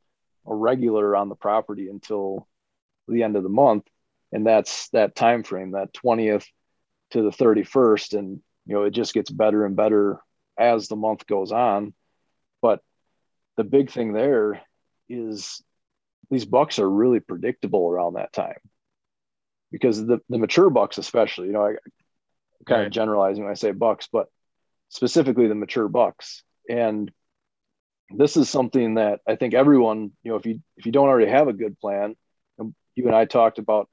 regular 0.47 1.15
on 1.15 1.29
the 1.29 1.37
property 1.37 1.89
until 1.89 2.49
the 3.07 3.23
end 3.23 3.37
of 3.37 3.43
the 3.43 3.49
month 3.49 3.87
and 4.33 4.47
that's 4.47 4.89
that 4.91 5.15
time 5.15 5.43
frame 5.43 5.73
that 5.73 5.93
20th 5.93 6.47
to 7.11 7.23
the 7.23 7.31
31st 7.31 8.19
and 8.19 8.41
you 8.67 8.75
know 8.75 8.85
it 8.85 8.93
just 8.93 9.15
gets 9.15 9.31
better 9.31 9.65
and 9.65 9.77
better 9.77 10.21
as 10.59 10.89
the 10.89 10.97
month 10.97 11.27
goes 11.27 11.53
on 11.53 11.93
but 12.63 12.81
the 13.57 13.65
big 13.65 13.91
thing 13.91 14.13
there 14.13 14.61
is 15.09 15.63
these 16.31 16.45
bucks 16.45 16.79
are 16.79 16.89
really 16.89 17.21
predictable 17.21 17.89
around 17.89 18.15
that 18.15 18.33
time 18.33 18.59
because 19.71 20.05
the, 20.05 20.21
the 20.29 20.39
mature 20.39 20.71
bucks 20.71 20.99
especially 20.99 21.47
you 21.47 21.53
know 21.53 21.67
i 21.67 21.75
kind 22.67 22.81
right. 22.81 22.87
of 22.87 22.93
generalizing 22.93 23.45
when 23.45 23.51
i 23.51 23.55
say 23.55 23.73
bucks 23.73 24.09
but 24.13 24.27
specifically 24.89 25.49
the 25.49 25.55
mature 25.55 25.89
bucks 25.89 26.43
and 26.69 27.11
this 28.11 28.37
is 28.37 28.49
something 28.49 28.95
that 28.95 29.21
i 29.27 29.37
think 29.37 29.55
everyone 29.55 30.11
you 30.23 30.31
know 30.31 30.37
if 30.37 30.47
you 30.47 30.61
if 30.77 30.87
you 30.87 30.93
don't 30.93 31.09
already 31.09 31.31
have 31.31 31.49
a 31.49 31.53
good 31.53 31.79
plan 31.79 32.15
you 32.97 33.07
and 33.07 33.15
i 33.15 33.25
talked 33.25 33.59
about 33.59 33.89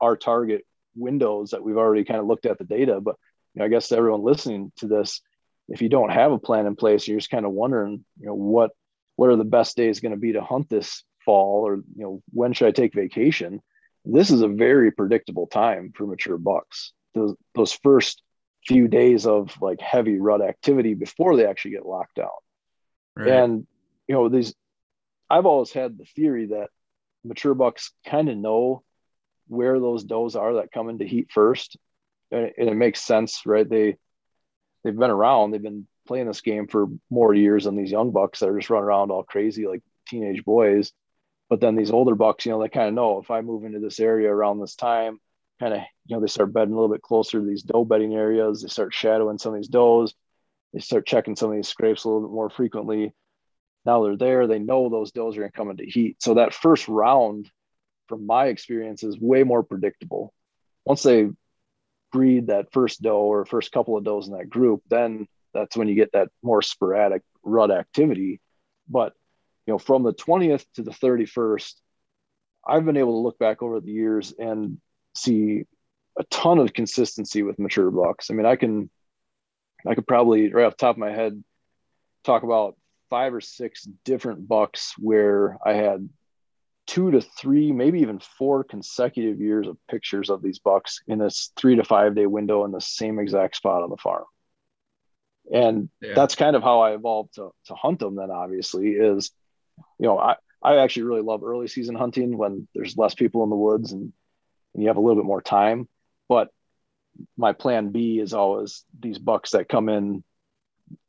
our 0.00 0.16
target 0.16 0.66
windows 0.94 1.50
that 1.50 1.62
we've 1.62 1.76
already 1.76 2.04
kind 2.04 2.20
of 2.20 2.26
looked 2.26 2.46
at 2.46 2.58
the 2.58 2.64
data. 2.64 3.00
But 3.00 3.16
you 3.54 3.60
know, 3.60 3.64
I 3.64 3.68
guess 3.68 3.88
to 3.88 3.96
everyone 3.96 4.22
listening 4.22 4.72
to 4.76 4.88
this, 4.88 5.20
if 5.68 5.82
you 5.82 5.88
don't 5.88 6.10
have 6.10 6.32
a 6.32 6.38
plan 6.38 6.66
in 6.66 6.76
place, 6.76 7.06
you're 7.06 7.18
just 7.18 7.30
kind 7.30 7.46
of 7.46 7.52
wondering, 7.52 8.04
you 8.20 8.26
know, 8.26 8.34
what 8.34 8.72
what 9.16 9.30
are 9.30 9.36
the 9.36 9.44
best 9.44 9.76
days 9.76 10.00
going 10.00 10.12
to 10.12 10.18
be 10.18 10.32
to 10.32 10.42
hunt 10.42 10.68
this 10.68 11.04
fall, 11.24 11.66
or 11.66 11.76
you 11.76 12.02
know, 12.02 12.22
when 12.32 12.52
should 12.52 12.68
I 12.68 12.72
take 12.72 12.94
vacation? 12.94 13.62
This 14.04 14.30
is 14.30 14.42
a 14.42 14.48
very 14.48 14.90
predictable 14.90 15.46
time 15.46 15.92
for 15.94 16.06
mature 16.06 16.38
bucks. 16.38 16.92
Those 17.14 17.36
those 17.54 17.72
first 17.72 18.22
few 18.66 18.88
days 18.88 19.26
of 19.26 19.60
like 19.60 19.80
heavy 19.80 20.18
rut 20.18 20.40
activity 20.40 20.94
before 20.94 21.36
they 21.36 21.46
actually 21.46 21.72
get 21.72 21.86
locked 21.86 22.16
down. 22.16 22.28
Right. 23.16 23.28
And 23.28 23.66
you 24.08 24.14
know, 24.14 24.28
these 24.28 24.54
I've 25.30 25.46
always 25.46 25.72
had 25.72 25.98
the 25.98 26.04
theory 26.04 26.46
that 26.46 26.68
mature 27.24 27.54
bucks 27.54 27.92
kind 28.06 28.28
of 28.28 28.36
know 28.36 28.82
where 29.48 29.78
those 29.78 30.04
does 30.04 30.36
are 30.36 30.54
that 30.54 30.72
come 30.72 30.88
into 30.88 31.04
heat 31.04 31.28
first, 31.30 31.76
and 32.30 32.46
it, 32.46 32.54
and 32.58 32.68
it 32.68 32.74
makes 32.74 33.00
sense, 33.00 33.42
right? 33.46 33.68
They 33.68 33.96
they've 34.82 34.96
been 34.96 35.10
around, 35.10 35.50
they've 35.50 35.62
been 35.62 35.86
playing 36.06 36.26
this 36.26 36.40
game 36.40 36.66
for 36.66 36.88
more 37.10 37.32
years 37.34 37.64
than 37.64 37.76
these 37.76 37.90
young 37.90 38.10
bucks 38.10 38.40
that 38.40 38.48
are 38.48 38.58
just 38.58 38.70
running 38.70 38.84
around 38.84 39.10
all 39.10 39.22
crazy 39.22 39.66
like 39.66 39.82
teenage 40.08 40.44
boys. 40.44 40.92
But 41.52 41.60
then 41.60 41.76
these 41.76 41.90
older 41.90 42.14
bucks, 42.14 42.46
you 42.46 42.52
know, 42.52 42.62
they 42.62 42.70
kind 42.70 42.88
of 42.88 42.94
know 42.94 43.18
if 43.18 43.30
I 43.30 43.42
move 43.42 43.66
into 43.66 43.78
this 43.78 44.00
area 44.00 44.32
around 44.32 44.58
this 44.58 44.74
time, 44.74 45.20
kind 45.60 45.74
of, 45.74 45.80
you 46.06 46.16
know, 46.16 46.20
they 46.22 46.26
start 46.26 46.54
bedding 46.54 46.72
a 46.72 46.74
little 46.74 46.88
bit 46.88 47.02
closer 47.02 47.40
to 47.40 47.44
these 47.44 47.62
doe 47.62 47.84
bedding 47.84 48.14
areas. 48.14 48.62
They 48.62 48.68
start 48.68 48.94
shadowing 48.94 49.36
some 49.36 49.52
of 49.52 49.58
these 49.58 49.68
does. 49.68 50.14
They 50.72 50.80
start 50.80 51.06
checking 51.06 51.36
some 51.36 51.50
of 51.50 51.56
these 51.56 51.68
scrapes 51.68 52.04
a 52.04 52.08
little 52.08 52.26
bit 52.26 52.32
more 52.32 52.48
frequently. 52.48 53.12
Now 53.84 54.02
they're 54.02 54.16
there. 54.16 54.46
They 54.46 54.60
know 54.60 54.88
those 54.88 55.12
does 55.12 55.36
are 55.36 55.40
going 55.40 55.52
to 55.52 55.54
come 55.54 55.68
into 55.68 55.84
heat. 55.84 56.22
So 56.22 56.32
that 56.36 56.54
first 56.54 56.88
round 56.88 57.50
from 58.08 58.24
my 58.24 58.46
experience 58.46 59.02
is 59.02 59.20
way 59.20 59.42
more 59.42 59.62
predictable. 59.62 60.32
Once 60.86 61.02
they 61.02 61.28
breed 62.12 62.46
that 62.46 62.72
first 62.72 63.02
doe 63.02 63.30
or 63.30 63.44
first 63.44 63.72
couple 63.72 63.98
of 63.98 64.04
does 64.04 64.26
in 64.26 64.38
that 64.38 64.48
group, 64.48 64.80
then 64.88 65.28
that's 65.52 65.76
when 65.76 65.88
you 65.88 65.96
get 65.96 66.12
that 66.12 66.30
more 66.42 66.62
sporadic 66.62 67.20
rut 67.42 67.70
activity. 67.70 68.40
But 68.88 69.12
you 69.66 69.72
know, 69.72 69.78
from 69.78 70.02
the 70.02 70.12
20th 70.12 70.64
to 70.74 70.82
the 70.82 70.90
31st, 70.90 71.74
I've 72.66 72.84
been 72.84 72.96
able 72.96 73.12
to 73.12 73.24
look 73.24 73.38
back 73.38 73.62
over 73.62 73.80
the 73.80 73.90
years 73.90 74.32
and 74.38 74.78
see 75.14 75.64
a 76.18 76.24
ton 76.24 76.58
of 76.58 76.72
consistency 76.72 77.42
with 77.42 77.58
mature 77.58 77.90
bucks. 77.90 78.30
I 78.30 78.34
mean, 78.34 78.46
I 78.46 78.56
can 78.56 78.90
I 79.86 79.94
could 79.94 80.06
probably 80.06 80.52
right 80.52 80.64
off 80.64 80.76
the 80.76 80.86
top 80.86 80.96
of 80.96 81.00
my 81.00 81.10
head 81.10 81.42
talk 82.24 82.42
about 82.44 82.76
five 83.10 83.34
or 83.34 83.40
six 83.40 83.86
different 84.04 84.46
bucks 84.46 84.94
where 84.98 85.58
I 85.64 85.74
had 85.74 86.08
two 86.86 87.10
to 87.10 87.20
three, 87.20 87.72
maybe 87.72 88.00
even 88.00 88.18
four 88.18 88.64
consecutive 88.64 89.40
years 89.40 89.66
of 89.66 89.76
pictures 89.88 90.30
of 90.30 90.42
these 90.42 90.58
bucks 90.58 91.00
in 91.06 91.18
this 91.18 91.52
three 91.56 91.76
to 91.76 91.84
five 91.84 92.14
day 92.14 92.26
window 92.26 92.64
in 92.64 92.72
the 92.72 92.80
same 92.80 93.18
exact 93.18 93.56
spot 93.56 93.82
on 93.82 93.90
the 93.90 93.96
farm. 93.96 94.24
And 95.52 95.88
yeah. 96.00 96.14
that's 96.14 96.36
kind 96.36 96.54
of 96.54 96.62
how 96.62 96.80
I 96.80 96.94
evolved 96.94 97.34
to, 97.34 97.50
to 97.66 97.74
hunt 97.74 97.98
them 97.98 98.16
then 98.16 98.30
obviously 98.30 98.90
is, 98.90 99.30
you 99.98 100.06
know, 100.06 100.18
I, 100.18 100.36
I 100.62 100.76
actually 100.76 101.04
really 101.04 101.22
love 101.22 101.42
early 101.42 101.68
season 101.68 101.94
hunting 101.94 102.36
when 102.36 102.68
there's 102.74 102.96
less 102.96 103.14
people 103.14 103.42
in 103.44 103.50
the 103.50 103.56
woods 103.56 103.92
and, 103.92 104.12
and 104.74 104.82
you 104.82 104.88
have 104.88 104.96
a 104.96 105.00
little 105.00 105.20
bit 105.20 105.26
more 105.26 105.42
time. 105.42 105.88
But 106.28 106.48
my 107.36 107.52
plan 107.52 107.90
B 107.90 108.18
is 108.18 108.32
always 108.32 108.84
these 108.98 109.18
bucks 109.18 109.50
that 109.50 109.68
come 109.68 109.88
in 109.88 110.24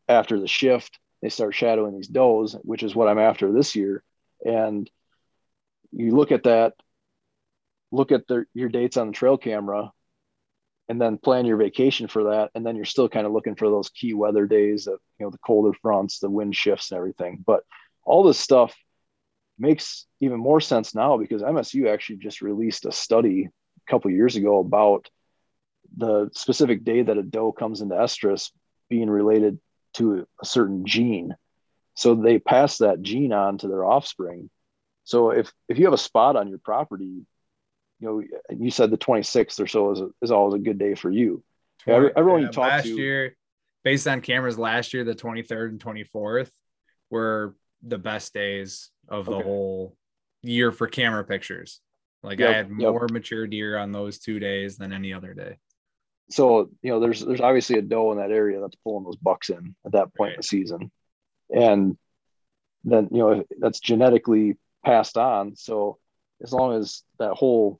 after 0.07 0.39
the 0.39 0.47
shift, 0.47 0.99
they 1.21 1.29
start 1.29 1.55
shadowing 1.55 1.95
these 1.95 2.07
does, 2.07 2.57
which 2.63 2.83
is 2.83 2.95
what 2.95 3.07
I'm 3.07 3.19
after 3.19 3.51
this 3.51 3.75
year. 3.75 4.03
And 4.45 4.89
you 5.91 6.15
look 6.15 6.31
at 6.31 6.43
that, 6.43 6.73
look 7.91 8.11
at 8.11 8.27
the, 8.27 8.45
your 8.53 8.69
dates 8.69 8.97
on 8.97 9.07
the 9.07 9.13
trail 9.13 9.37
camera, 9.37 9.91
and 10.89 10.99
then 10.99 11.17
plan 11.17 11.45
your 11.45 11.55
vacation 11.55 12.07
for 12.07 12.25
that. 12.25 12.51
And 12.53 12.65
then 12.65 12.75
you're 12.75 12.83
still 12.83 13.07
kind 13.07 13.25
of 13.25 13.31
looking 13.31 13.55
for 13.55 13.69
those 13.69 13.89
key 13.89 14.13
weather 14.13 14.45
days 14.45 14.87
of, 14.87 14.99
you 15.17 15.25
know, 15.25 15.29
the 15.29 15.37
colder 15.37 15.71
fronts, 15.81 16.19
the 16.19 16.29
wind 16.29 16.55
shifts 16.55 16.91
and 16.91 16.97
everything. 16.97 17.41
But 17.45 17.63
all 18.05 18.23
this 18.23 18.39
stuff 18.39 18.75
makes 19.57 20.05
even 20.19 20.39
more 20.39 20.61
sense 20.61 20.95
now 20.95 21.17
because 21.17 21.41
MSU 21.41 21.91
actually 21.91 22.17
just 22.17 22.41
released 22.41 22.85
a 22.85 22.91
study 22.91 23.49
a 23.87 23.91
couple 23.91 24.11
years 24.11 24.35
ago 24.35 24.59
about 24.59 25.09
the 25.95 26.29
specific 26.33 26.83
day 26.83 27.03
that 27.03 27.17
a 27.17 27.23
doe 27.23 27.51
comes 27.51 27.81
into 27.81 27.95
estrus 27.95 28.51
being 28.89 29.09
related 29.09 29.59
to 29.93 30.27
a 30.41 30.45
certain 30.45 30.85
gene. 30.85 31.35
So 31.95 32.15
they 32.15 32.39
pass 32.39 32.79
that 32.79 33.01
gene 33.01 33.31
on 33.31 33.59
to 33.59 33.67
their 33.67 33.85
offspring. 33.85 34.49
So 35.03 35.31
if 35.31 35.51
if 35.69 35.77
you 35.77 35.85
have 35.85 35.93
a 35.93 35.97
spot 35.97 36.35
on 36.35 36.47
your 36.47 36.57
property, 36.57 37.25
you 37.99 38.01
know, 38.01 38.23
you 38.57 38.71
said 38.71 38.89
the 38.89 38.97
26th 38.97 39.59
or 39.59 39.67
so 39.67 39.91
is, 39.91 40.01
is 40.21 40.31
always 40.31 40.55
a 40.55 40.63
good 40.63 40.79
day 40.79 40.95
for 40.95 41.11
you. 41.11 41.43
20, 41.83 42.11
Everyone 42.15 42.41
you 42.41 42.47
talk 42.47 42.69
last 42.69 42.83
to, 42.85 42.95
year, 42.95 43.35
based 43.83 44.07
on 44.07 44.21
cameras 44.21 44.57
last 44.57 44.93
year, 44.93 45.03
the 45.03 45.13
23rd 45.13 45.69
and 45.69 45.79
24th 45.79 46.49
were 47.09 47.55
the 47.85 47.97
best 47.97 48.33
days 48.33 48.89
of 49.07 49.25
the 49.25 49.33
okay. 49.33 49.43
whole 49.43 49.95
year 50.41 50.71
for 50.71 50.87
camera 50.87 51.23
pictures. 51.23 51.81
Like 52.21 52.39
yep, 52.39 52.49
I 52.49 52.53
had 52.53 52.71
more 52.71 53.01
yep. 53.01 53.11
mature 53.11 53.47
deer 53.47 53.77
on 53.77 53.91
those 53.91 54.19
two 54.19 54.39
days 54.39 54.77
than 54.77 54.93
any 54.93 55.13
other 55.13 55.33
day. 55.33 55.57
So 56.29 56.69
you 56.81 56.91
know, 56.91 56.99
there's 56.99 57.19
there's 57.19 57.41
obviously 57.41 57.77
a 57.77 57.81
doe 57.81 58.11
in 58.11 58.17
that 58.17 58.31
area 58.31 58.61
that's 58.61 58.77
pulling 58.77 59.03
those 59.03 59.17
bucks 59.17 59.49
in 59.49 59.75
at 59.85 59.91
that 59.91 60.13
point 60.15 60.29
right. 60.29 60.33
in 60.33 60.37
the 60.37 60.43
season, 60.43 60.91
and 61.49 61.97
then 62.85 63.09
you 63.11 63.19
know 63.19 63.43
that's 63.59 63.79
genetically 63.79 64.57
passed 64.85 65.17
on. 65.17 65.55
So 65.55 65.99
as 66.41 66.53
long 66.53 66.77
as 66.77 67.03
that 67.19 67.33
whole 67.33 67.79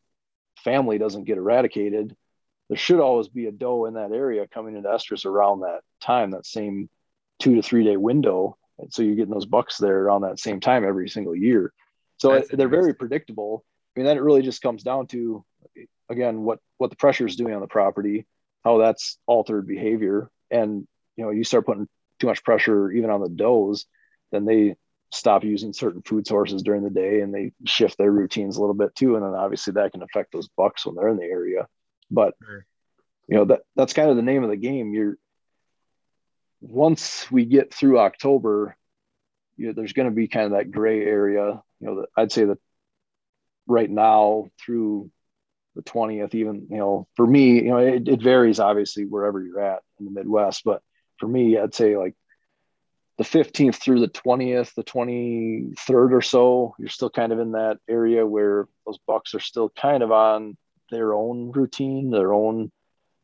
family 0.63 0.97
doesn't 0.97 1.25
get 1.25 1.37
eradicated, 1.37 2.15
there 2.69 2.77
should 2.77 2.99
always 2.99 3.27
be 3.27 3.47
a 3.47 3.51
doe 3.51 3.85
in 3.85 3.95
that 3.95 4.11
area 4.11 4.47
coming 4.47 4.75
into 4.75 4.89
estrus 4.89 5.25
around 5.25 5.61
that 5.61 5.81
time, 6.01 6.31
that 6.31 6.45
same 6.45 6.89
two 7.39 7.55
to 7.55 7.61
three 7.61 7.83
day 7.83 7.97
window. 7.97 8.57
And 8.79 8.93
so 8.93 9.03
you're 9.03 9.15
getting 9.15 9.33
those 9.33 9.45
bucks 9.45 9.77
there 9.77 10.03
around 10.03 10.21
that 10.21 10.39
same 10.39 10.59
time 10.59 10.83
every 10.83 11.09
single 11.09 11.35
year. 11.35 11.73
So 12.17 12.33
That's 12.33 12.49
they're 12.49 12.67
very 12.67 12.93
predictable. 12.93 13.63
I 13.95 13.99
mean, 13.99 14.05
then 14.05 14.17
it 14.17 14.23
really 14.23 14.41
just 14.41 14.61
comes 14.61 14.83
down 14.83 15.07
to, 15.07 15.43
again, 16.09 16.41
what 16.41 16.59
what 16.77 16.89
the 16.89 16.95
pressure 16.95 17.25
is 17.25 17.35
doing 17.35 17.53
on 17.53 17.61
the 17.61 17.67
property, 17.67 18.25
how 18.63 18.77
that's 18.77 19.17
altered 19.27 19.67
behavior, 19.67 20.29
and 20.49 20.87
you 21.15 21.25
know, 21.25 21.31
you 21.31 21.43
start 21.43 21.65
putting 21.65 21.87
too 22.19 22.27
much 22.27 22.43
pressure 22.43 22.91
even 22.91 23.09
on 23.09 23.21
the 23.21 23.29
does, 23.29 23.85
then 24.31 24.45
they 24.45 24.75
stop 25.11 25.43
using 25.43 25.73
certain 25.73 26.01
food 26.01 26.25
sources 26.25 26.63
during 26.63 26.83
the 26.83 26.89
day 26.89 27.21
and 27.21 27.33
they 27.33 27.51
shift 27.65 27.97
their 27.97 28.11
routines 28.11 28.57
a 28.57 28.59
little 28.59 28.73
bit 28.73 28.95
too. 28.95 29.15
And 29.15 29.23
then 29.23 29.35
obviously 29.35 29.73
that 29.73 29.91
can 29.91 30.01
affect 30.01 30.31
those 30.31 30.49
bucks 30.57 30.85
when 30.85 30.95
they're 30.95 31.09
in 31.09 31.17
the 31.17 31.23
area. 31.23 31.67
But 32.09 32.33
sure. 32.43 32.65
you 33.27 33.37
know, 33.37 33.45
that 33.45 33.61
that's 33.75 33.93
kind 33.93 34.09
of 34.09 34.15
the 34.15 34.23
name 34.23 34.43
of 34.43 34.49
the 34.49 34.57
game. 34.57 34.93
You're 34.93 35.17
once 36.63 37.29
we 37.29 37.45
get 37.45 37.73
through 37.73 37.99
October, 37.99 38.77
you 39.57 39.67
know, 39.67 39.73
there's 39.73 39.93
going 39.93 40.07
to 40.07 40.15
be 40.15 40.27
kind 40.27 40.45
of 40.45 40.51
that 40.53 40.71
gray 40.71 41.03
area. 41.03 41.61
You 41.79 41.87
know, 41.87 42.05
I'd 42.15 42.31
say 42.31 42.45
that 42.45 42.57
right 43.67 43.89
now 43.89 44.49
through 44.63 45.11
the 45.75 45.83
20th, 45.83 46.33
even, 46.35 46.67
you 46.69 46.77
know, 46.77 47.07
for 47.15 47.27
me, 47.27 47.55
you 47.55 47.69
know, 47.69 47.77
it, 47.77 48.07
it 48.07 48.21
varies 48.21 48.59
obviously 48.59 49.05
wherever 49.05 49.43
you're 49.43 49.59
at 49.59 49.81
in 49.99 50.05
the 50.05 50.11
Midwest, 50.11 50.63
but 50.63 50.81
for 51.19 51.27
me, 51.27 51.57
I'd 51.57 51.75
say 51.75 51.97
like 51.97 52.15
the 53.17 53.23
15th 53.25 53.75
through 53.75 53.99
the 53.99 54.07
20th, 54.07 54.73
the 54.73 54.83
23rd 54.83 56.13
or 56.13 56.21
so, 56.21 56.75
you're 56.79 56.87
still 56.87 57.09
kind 57.09 57.33
of 57.33 57.39
in 57.39 57.51
that 57.51 57.77
area 57.89 58.25
where 58.25 58.67
those 58.85 58.99
bucks 59.05 59.35
are 59.35 59.39
still 59.39 59.69
kind 59.69 60.01
of 60.01 60.11
on 60.11 60.57
their 60.89 61.13
own 61.13 61.51
routine, 61.51 62.09
their 62.09 62.33
own 62.33 62.71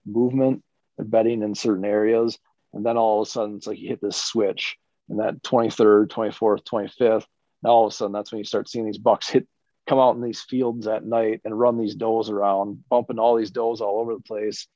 movement, 0.05 0.63
bedding 0.97 1.41
in 1.41 1.55
certain 1.55 1.85
areas. 1.85 2.37
And 2.73 2.85
then 2.85 2.97
all 2.97 3.21
of 3.21 3.27
a 3.27 3.31
sudden, 3.31 3.55
it's 3.55 3.67
like 3.67 3.79
you 3.79 3.89
hit 3.89 4.01
this 4.01 4.17
switch, 4.17 4.77
and 5.09 5.19
that 5.19 5.41
23rd, 5.41 6.07
24th, 6.07 6.63
25th, 6.63 7.25
now 7.63 7.69
all 7.69 7.87
of 7.87 7.91
a 7.91 7.95
sudden, 7.95 8.13
that's 8.13 8.31
when 8.31 8.39
you 8.39 8.45
start 8.45 8.69
seeing 8.69 8.85
these 8.85 8.97
bucks 8.97 9.27
hit, 9.29 9.47
come 9.87 9.99
out 9.99 10.15
in 10.15 10.21
these 10.21 10.41
fields 10.41 10.87
at 10.87 11.05
night 11.05 11.41
and 11.43 11.59
run 11.59 11.77
these 11.77 11.95
does 11.95 12.29
around, 12.29 12.83
bumping 12.89 13.19
all 13.19 13.35
these 13.35 13.51
does 13.51 13.81
all 13.81 13.99
over 13.99 14.13
the 14.13 14.21
place 14.21 14.67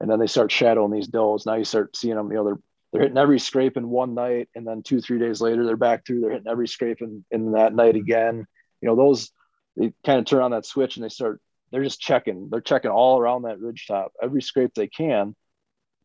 and 0.00 0.10
then 0.10 0.18
they 0.18 0.26
start 0.26 0.50
shadowing 0.50 0.90
these 0.90 1.08
does. 1.08 1.46
Now 1.46 1.54
you 1.54 1.64
start 1.64 1.94
seeing 1.96 2.16
them, 2.16 2.30
you 2.30 2.36
know, 2.36 2.44
they're 2.44 2.58
they're 2.92 3.02
hitting 3.02 3.18
every 3.18 3.38
scrape 3.38 3.76
in 3.76 3.88
one 3.88 4.14
night, 4.14 4.48
and 4.56 4.66
then 4.66 4.82
two, 4.82 5.00
three 5.00 5.20
days 5.20 5.40
later, 5.40 5.64
they're 5.64 5.76
back 5.76 6.04
through, 6.04 6.22
they're 6.22 6.32
hitting 6.32 6.50
every 6.50 6.66
scrape 6.66 7.00
in, 7.00 7.24
in 7.30 7.52
that 7.52 7.72
night 7.72 7.94
again. 7.94 8.46
You 8.80 8.88
know, 8.88 8.96
those 8.96 9.30
they 9.76 9.92
kind 10.04 10.18
of 10.18 10.24
turn 10.24 10.42
on 10.42 10.50
that 10.50 10.66
switch 10.66 10.96
and 10.96 11.04
they 11.04 11.08
start, 11.08 11.40
they're 11.70 11.84
just 11.84 12.00
checking, 12.00 12.48
they're 12.50 12.60
checking 12.60 12.90
all 12.90 13.20
around 13.20 13.42
that 13.42 13.60
ridge 13.60 13.86
top, 13.86 14.12
every 14.20 14.42
scrape 14.42 14.74
they 14.74 14.88
can. 14.88 15.36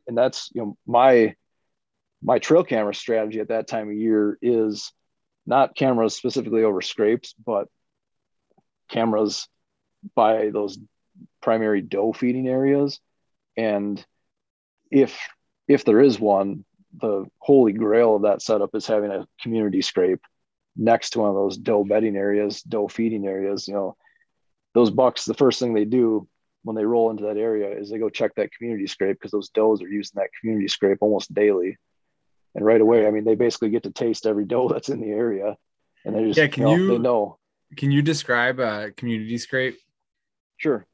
And 0.08 0.18
that's, 0.18 0.49
you 0.53 0.62
know, 0.62 0.78
my 0.86 1.36
my 2.22 2.39
trail 2.39 2.64
camera 2.64 2.95
strategy 2.95 3.39
at 3.39 3.49
that 3.49 3.68
time 3.68 3.89
of 3.89 3.95
year 3.95 4.38
is 4.41 4.91
not 5.45 5.76
cameras 5.76 6.16
specifically 6.16 6.64
over 6.64 6.82
scrapes, 6.82 7.34
but 7.34 7.68
cameras 8.89 9.47
by 10.16 10.49
those 10.49 10.78
primary 11.41 11.82
doe 11.82 12.14
feeding 12.14 12.47
areas 12.47 12.99
and 13.58 14.03
if 14.91 15.18
if 15.68 15.84
there 15.84 15.99
is 15.99 16.20
one, 16.20 16.64
the 17.01 17.26
holy 17.39 17.74
grail 17.74 18.16
of 18.16 18.22
that 18.24 18.41
setup 18.41 18.76
is 18.76 18.86
having 18.86 19.12
a 19.12 19.28
community 19.41 19.82
scrape 19.82 20.22
next 20.76 21.12
to 21.12 21.20
one 21.20 21.30
of 21.30 21.36
those 21.36 21.58
doe 21.58 21.84
bedding 21.84 22.16
areas, 22.16 22.62
doe 22.62 22.88
feeding 22.88 23.26
areas. 23.26 23.68
You 23.68 23.74
know, 23.74 23.97
those 24.74 24.91
bucks, 24.91 25.26
the 25.26 25.34
first 25.34 25.60
thing 25.60 25.74
they 25.74 25.86
do 25.86 26.28
when 26.66 26.76
they 26.76 26.84
roll 26.84 27.11
into 27.11 27.24
that 27.26 27.38
area 27.38 27.70
is 27.70 27.89
they 27.89 27.99
go 27.99 28.09
check 28.09 28.34
that 28.36 28.51
community 28.51 28.88
scrape 28.88 29.18
because 29.18 29.32
those 29.32 29.49
does 29.49 29.84
are 29.84 29.88
using 29.88 30.16
that 30.16 30.32
community 30.39 30.68
scrape 30.68 30.97
almost 30.99 31.32
daily. 31.34 31.78
And 32.55 32.66
right 32.66 32.82
away, 32.82 33.05
I 33.05 33.11
mean, 33.11 33.24
they 33.24 33.36
basically 33.36 33.70
get 33.70 33.84
to 33.84 33.91
taste 33.91 34.26
every 34.26 34.45
doe 34.45 34.68
that's 34.74 34.89
in 34.89 34.99
the 34.99 35.11
area, 35.11 35.55
and 36.03 36.16
they 36.16 36.26
just 36.26 36.38
yeah. 36.39 36.47
Can 36.47 36.68
you, 36.68 36.78
know, 36.78 36.84
you 36.84 36.89
they 36.89 36.97
know? 36.97 37.38
Can 37.78 37.91
you 37.91 38.01
describe 38.01 38.59
a 38.59 38.91
community 38.97 39.38
scrape? 39.38 39.78
Sure. 40.57 40.88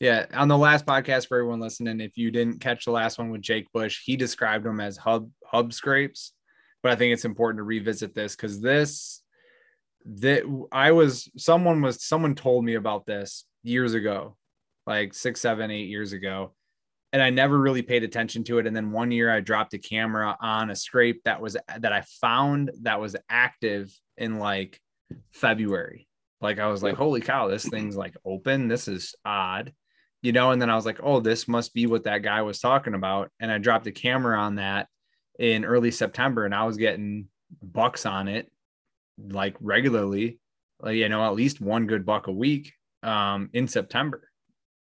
Yeah, 0.00 0.26
on 0.32 0.48
the 0.48 0.58
last 0.58 0.86
podcast 0.86 1.28
for 1.28 1.38
everyone 1.38 1.60
listening, 1.60 2.00
if 2.00 2.16
you 2.16 2.30
didn't 2.30 2.60
catch 2.60 2.86
the 2.86 2.90
last 2.90 3.18
one 3.18 3.30
with 3.30 3.42
Jake 3.42 3.70
Bush, 3.72 4.00
he 4.04 4.16
described 4.16 4.64
them 4.64 4.80
as 4.80 4.96
hub 4.96 5.30
hub 5.44 5.72
scrapes. 5.72 6.32
But 6.82 6.92
I 6.92 6.96
think 6.96 7.12
it's 7.12 7.24
important 7.24 7.58
to 7.58 7.64
revisit 7.64 8.14
this 8.14 8.34
because 8.34 8.60
this 8.60 9.22
that 10.04 10.42
I 10.72 10.92
was 10.92 11.30
someone 11.36 11.82
was 11.82 12.02
someone 12.02 12.34
told 12.34 12.64
me 12.64 12.74
about 12.74 13.06
this 13.06 13.44
years 13.62 13.94
ago, 13.94 14.36
like 14.86 15.14
six, 15.14 15.40
seven, 15.40 15.70
eight 15.70 15.88
years 15.88 16.12
ago. 16.12 16.54
And 17.12 17.22
I 17.22 17.30
never 17.30 17.58
really 17.58 17.82
paid 17.82 18.04
attention 18.04 18.42
to 18.44 18.58
it. 18.58 18.66
And 18.66 18.74
then 18.74 18.90
one 18.90 19.10
year 19.10 19.30
I 19.30 19.40
dropped 19.40 19.74
a 19.74 19.78
camera 19.78 20.36
on 20.40 20.70
a 20.70 20.76
scrape 20.76 21.22
that 21.24 21.40
was 21.42 21.56
that 21.78 21.92
I 21.92 22.02
found 22.20 22.70
that 22.82 23.00
was 23.00 23.16
active 23.28 23.94
in 24.16 24.38
like 24.38 24.80
February. 25.30 26.08
Like 26.40 26.58
I 26.58 26.68
was 26.68 26.82
like, 26.82 26.96
holy 26.96 27.20
cow, 27.20 27.48
this 27.48 27.68
thing's 27.68 27.96
like 27.96 28.16
open. 28.24 28.68
This 28.68 28.88
is 28.88 29.14
odd 29.24 29.72
you 30.22 30.30
know, 30.30 30.52
and 30.52 30.62
then 30.62 30.70
I 30.70 30.76
was 30.76 30.86
like, 30.86 31.00
oh, 31.02 31.20
this 31.20 31.48
must 31.48 31.74
be 31.74 31.86
what 31.86 32.04
that 32.04 32.22
guy 32.22 32.42
was 32.42 32.60
talking 32.60 32.94
about. 32.94 33.30
And 33.40 33.50
I 33.50 33.58
dropped 33.58 33.88
a 33.88 33.92
camera 33.92 34.38
on 34.38 34.54
that 34.54 34.86
in 35.38 35.64
early 35.64 35.90
September 35.90 36.44
and 36.44 36.54
I 36.54 36.64
was 36.64 36.76
getting 36.76 37.26
bucks 37.60 38.06
on 38.06 38.28
it 38.28 38.50
like 39.18 39.56
regularly, 39.60 40.38
like, 40.80 40.96
you 40.96 41.08
know, 41.08 41.26
at 41.26 41.34
least 41.34 41.60
one 41.60 41.86
good 41.86 42.06
buck 42.06 42.28
a 42.28 42.32
week 42.32 42.72
um, 43.02 43.50
in 43.52 43.66
September. 43.66 44.30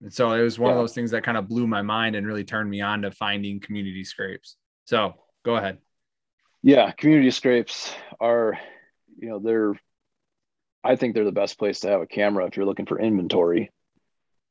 And 0.01 0.13
so 0.13 0.31
it 0.31 0.41
was 0.41 0.57
one 0.57 0.71
yeah. 0.71 0.75
of 0.75 0.81
those 0.81 0.93
things 0.93 1.11
that 1.11 1.23
kind 1.23 1.37
of 1.37 1.47
blew 1.47 1.67
my 1.67 1.81
mind 1.81 2.15
and 2.15 2.25
really 2.25 2.43
turned 2.43 2.69
me 2.69 2.81
on 2.81 3.03
to 3.03 3.11
finding 3.11 3.59
community 3.59 4.03
scrapes. 4.03 4.55
So 4.85 5.13
go 5.45 5.55
ahead. 5.55 5.77
Yeah, 6.63 6.91
community 6.91 7.31
scrapes 7.31 7.93
are, 8.19 8.59
you 9.17 9.29
know, 9.29 9.39
they're, 9.39 9.79
I 10.83 10.95
think 10.95 11.13
they're 11.13 11.25
the 11.25 11.31
best 11.31 11.59
place 11.59 11.81
to 11.81 11.89
have 11.89 12.01
a 12.01 12.07
camera 12.07 12.45
if 12.45 12.57
you're 12.57 12.65
looking 12.65 12.87
for 12.87 12.99
inventory. 12.99 13.71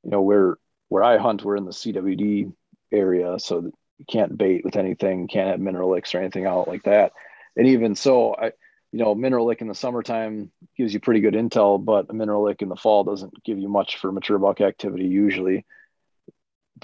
You 0.04 0.10
know, 0.10 0.22
where 0.22 0.56
where 0.88 1.04
I 1.04 1.18
hunt, 1.18 1.44
we're 1.44 1.56
in 1.56 1.64
the 1.64 1.70
CWD 1.70 2.52
area, 2.92 3.38
so 3.38 3.70
you 3.98 4.04
can't 4.08 4.36
bait 4.36 4.64
with 4.64 4.76
anything, 4.76 5.28
can't 5.28 5.48
have 5.48 5.60
mineral 5.60 5.90
licks 5.90 6.14
or 6.14 6.18
anything 6.18 6.46
out 6.46 6.68
like 6.68 6.82
that. 6.84 7.12
And 7.56 7.66
even 7.68 7.94
so, 7.94 8.34
I, 8.34 8.52
you 8.92 8.98
know, 8.98 9.14
mineral 9.14 9.46
lick 9.46 9.60
in 9.60 9.68
the 9.68 9.74
summertime 9.74 10.50
gives 10.76 10.92
you 10.92 11.00
pretty 11.00 11.20
good 11.20 11.34
intel, 11.34 11.82
but 11.82 12.06
a 12.10 12.12
mineral 12.12 12.44
lick 12.44 12.62
in 12.62 12.68
the 12.68 12.76
fall 12.76 13.04
doesn't 13.04 13.44
give 13.44 13.58
you 13.58 13.68
much 13.68 13.98
for 13.98 14.10
mature 14.10 14.38
buck 14.38 14.60
activity 14.60 15.06
usually. 15.06 15.64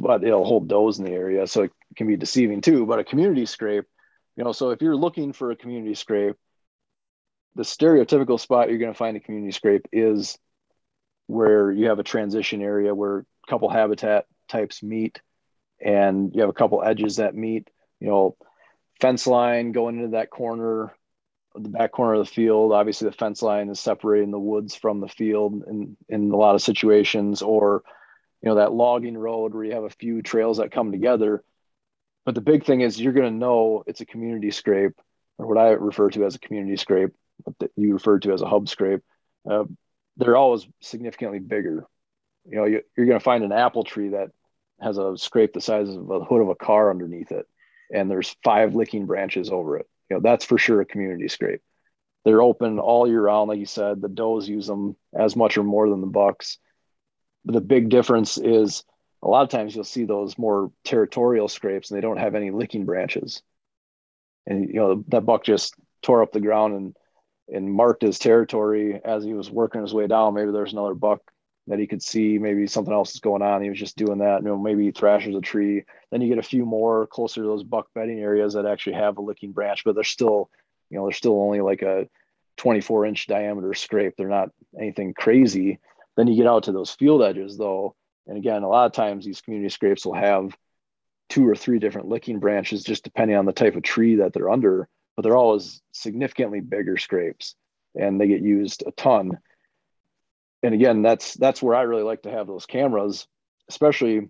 But 0.00 0.22
it'll 0.22 0.44
hold 0.44 0.68
does 0.68 0.98
in 0.98 1.04
the 1.04 1.12
area, 1.12 1.46
so 1.46 1.62
it 1.62 1.72
can 1.96 2.06
be 2.06 2.16
deceiving 2.16 2.60
too. 2.60 2.86
But 2.86 2.98
a 2.98 3.04
community 3.04 3.46
scrape, 3.46 3.86
you 4.36 4.44
know, 4.44 4.52
so 4.52 4.70
if 4.70 4.82
you're 4.82 4.96
looking 4.96 5.32
for 5.32 5.50
a 5.50 5.56
community 5.56 5.94
scrape, 5.94 6.36
the 7.56 7.62
stereotypical 7.62 8.38
spot 8.38 8.68
you're 8.68 8.78
going 8.78 8.92
to 8.92 8.98
find 8.98 9.16
a 9.16 9.20
community 9.20 9.50
scrape 9.50 9.86
is 9.90 10.38
where 11.26 11.72
you 11.72 11.88
have 11.88 11.98
a 11.98 12.04
transition 12.04 12.62
area 12.62 12.94
where 12.94 13.18
a 13.18 13.50
couple 13.50 13.68
habitat 13.68 14.26
types 14.48 14.82
meet 14.82 15.20
and 15.80 16.32
you 16.34 16.42
have 16.42 16.50
a 16.50 16.54
couple 16.54 16.82
edges 16.82 17.16
that 17.16 17.34
meet 17.34 17.68
you 17.98 18.06
know 18.06 18.36
fence 19.00 19.26
line 19.26 19.72
going 19.72 19.96
into 19.96 20.10
that 20.10 20.30
corner 20.30 20.94
the 21.58 21.68
back 21.68 21.92
corner 21.92 22.14
of 22.14 22.26
the 22.26 22.32
field 22.32 22.72
obviously 22.72 23.08
the 23.08 23.16
fence 23.16 23.42
line 23.42 23.68
is 23.68 23.80
separating 23.80 24.30
the 24.30 24.38
woods 24.38 24.74
from 24.74 25.00
the 25.00 25.08
field 25.08 25.62
in 25.68 25.96
in 26.08 26.30
a 26.30 26.36
lot 26.36 26.54
of 26.54 26.62
situations 26.62 27.42
or 27.42 27.82
you 28.42 28.48
know 28.48 28.56
that 28.56 28.72
logging 28.72 29.16
road 29.16 29.54
where 29.54 29.64
you 29.64 29.72
have 29.72 29.84
a 29.84 29.90
few 29.90 30.22
trails 30.22 30.58
that 30.58 30.72
come 30.72 30.92
together 30.92 31.42
but 32.24 32.34
the 32.34 32.40
big 32.40 32.64
thing 32.64 32.80
is 32.80 33.00
you're 33.00 33.12
going 33.12 33.32
to 33.32 33.38
know 33.38 33.82
it's 33.86 34.00
a 34.00 34.06
community 34.06 34.50
scrape 34.50 35.00
or 35.38 35.46
what 35.46 35.58
i 35.58 35.70
refer 35.70 36.10
to 36.10 36.24
as 36.24 36.34
a 36.34 36.40
community 36.40 36.76
scrape 36.76 37.12
that 37.60 37.70
you 37.76 37.92
refer 37.92 38.18
to 38.18 38.32
as 38.32 38.42
a 38.42 38.48
hub 38.48 38.68
scrape 38.68 39.02
uh, 39.50 39.64
they're 40.16 40.36
always 40.36 40.66
significantly 40.80 41.38
bigger 41.38 41.86
you 42.48 42.56
know, 42.56 42.64
you, 42.64 42.82
you're 42.96 43.06
going 43.06 43.18
to 43.18 43.24
find 43.24 43.44
an 43.44 43.52
apple 43.52 43.84
tree 43.84 44.10
that 44.10 44.30
has 44.80 44.98
a 44.98 45.16
scrape 45.16 45.52
the 45.52 45.60
size 45.60 45.88
of 45.88 46.10
a 46.10 46.20
hood 46.20 46.42
of 46.42 46.48
a 46.48 46.54
car 46.54 46.90
underneath 46.90 47.32
it, 47.32 47.46
and 47.92 48.10
there's 48.10 48.36
five 48.44 48.74
licking 48.74 49.06
branches 49.06 49.50
over 49.50 49.78
it. 49.78 49.88
You 50.08 50.16
know, 50.16 50.22
that's 50.22 50.44
for 50.44 50.58
sure 50.58 50.80
a 50.80 50.86
community 50.86 51.28
scrape. 51.28 51.62
They're 52.24 52.42
open 52.42 52.78
all 52.78 53.08
year 53.08 53.22
round, 53.22 53.48
like 53.48 53.58
you 53.58 53.66
said. 53.66 54.00
The 54.00 54.08
does 54.08 54.48
use 54.48 54.66
them 54.66 54.96
as 55.16 55.36
much 55.36 55.56
or 55.56 55.62
more 55.62 55.88
than 55.88 56.00
the 56.00 56.06
bucks. 56.06 56.58
But 57.44 57.54
the 57.54 57.60
big 57.60 57.88
difference 57.88 58.38
is 58.38 58.82
a 59.22 59.28
lot 59.28 59.42
of 59.42 59.48
times 59.48 59.74
you'll 59.74 59.84
see 59.84 60.04
those 60.04 60.36
more 60.36 60.72
territorial 60.84 61.48
scrapes, 61.48 61.90
and 61.90 61.96
they 61.96 62.02
don't 62.02 62.18
have 62.18 62.34
any 62.34 62.50
licking 62.50 62.84
branches. 62.84 63.42
And 64.46 64.68
you 64.68 64.74
know 64.74 65.04
that 65.08 65.26
buck 65.26 65.44
just 65.44 65.74
tore 66.02 66.22
up 66.22 66.32
the 66.32 66.40
ground 66.40 66.74
and 66.74 66.96
and 67.48 67.72
marked 67.72 68.02
his 68.02 68.18
territory 68.18 69.00
as 69.04 69.24
he 69.24 69.32
was 69.32 69.50
working 69.50 69.82
his 69.82 69.94
way 69.94 70.06
down. 70.06 70.34
Maybe 70.34 70.50
there's 70.50 70.72
another 70.72 70.94
buck 70.94 71.20
that 71.66 71.78
he 71.78 71.86
could 71.86 72.02
see 72.02 72.38
maybe 72.38 72.66
something 72.66 72.92
else 72.92 73.14
is 73.14 73.20
going 73.20 73.42
on. 73.42 73.62
He 73.62 73.68
was 73.68 73.78
just 73.78 73.96
doing 73.96 74.18
that. 74.18 74.42
You 74.42 74.48
know, 74.48 74.58
maybe 74.58 74.84
he 74.84 74.92
thrashes 74.92 75.34
a 75.34 75.40
tree. 75.40 75.84
Then 76.10 76.20
you 76.20 76.28
get 76.28 76.38
a 76.38 76.48
few 76.48 76.64
more 76.64 77.06
closer 77.08 77.42
to 77.42 77.46
those 77.46 77.64
buck 77.64 77.88
bedding 77.94 78.20
areas 78.20 78.54
that 78.54 78.66
actually 78.66 78.94
have 78.94 79.18
a 79.18 79.22
licking 79.22 79.52
branch, 79.52 79.82
but 79.84 79.94
they're 79.94 80.04
still, 80.04 80.50
you 80.90 80.96
know, 80.96 81.04
they're 81.04 81.12
still 81.12 81.40
only 81.40 81.60
like 81.60 81.82
a 81.82 82.08
24 82.58 83.06
inch 83.06 83.26
diameter 83.26 83.74
scrape. 83.74 84.14
They're 84.16 84.28
not 84.28 84.50
anything 84.78 85.14
crazy. 85.14 85.78
Then 86.16 86.28
you 86.28 86.36
get 86.36 86.46
out 86.46 86.64
to 86.64 86.72
those 86.72 86.92
field 86.92 87.22
edges 87.22 87.58
though, 87.58 87.94
and 88.26 88.38
again, 88.38 88.62
a 88.62 88.68
lot 88.68 88.86
of 88.86 88.92
times 88.92 89.24
these 89.24 89.40
community 89.40 89.68
scrapes 89.68 90.06
will 90.06 90.14
have 90.14 90.56
two 91.28 91.48
or 91.48 91.54
three 91.54 91.78
different 91.78 92.08
licking 92.08 92.38
branches, 92.38 92.84
just 92.84 93.04
depending 93.04 93.36
on 93.36 93.46
the 93.46 93.52
type 93.52 93.76
of 93.76 93.82
tree 93.82 94.16
that 94.16 94.32
they're 94.32 94.50
under, 94.50 94.88
but 95.14 95.22
they're 95.22 95.36
always 95.36 95.82
significantly 95.92 96.60
bigger 96.60 96.96
scrapes 96.96 97.54
and 97.94 98.20
they 98.20 98.28
get 98.28 98.42
used 98.42 98.84
a 98.86 98.92
ton. 98.92 99.38
And 100.62 100.74
again, 100.74 101.02
that's 101.02 101.34
that's 101.34 101.62
where 101.62 101.74
I 101.74 101.82
really 101.82 102.02
like 102.02 102.22
to 102.22 102.30
have 102.30 102.46
those 102.46 102.66
cameras, 102.66 103.26
especially 103.68 104.28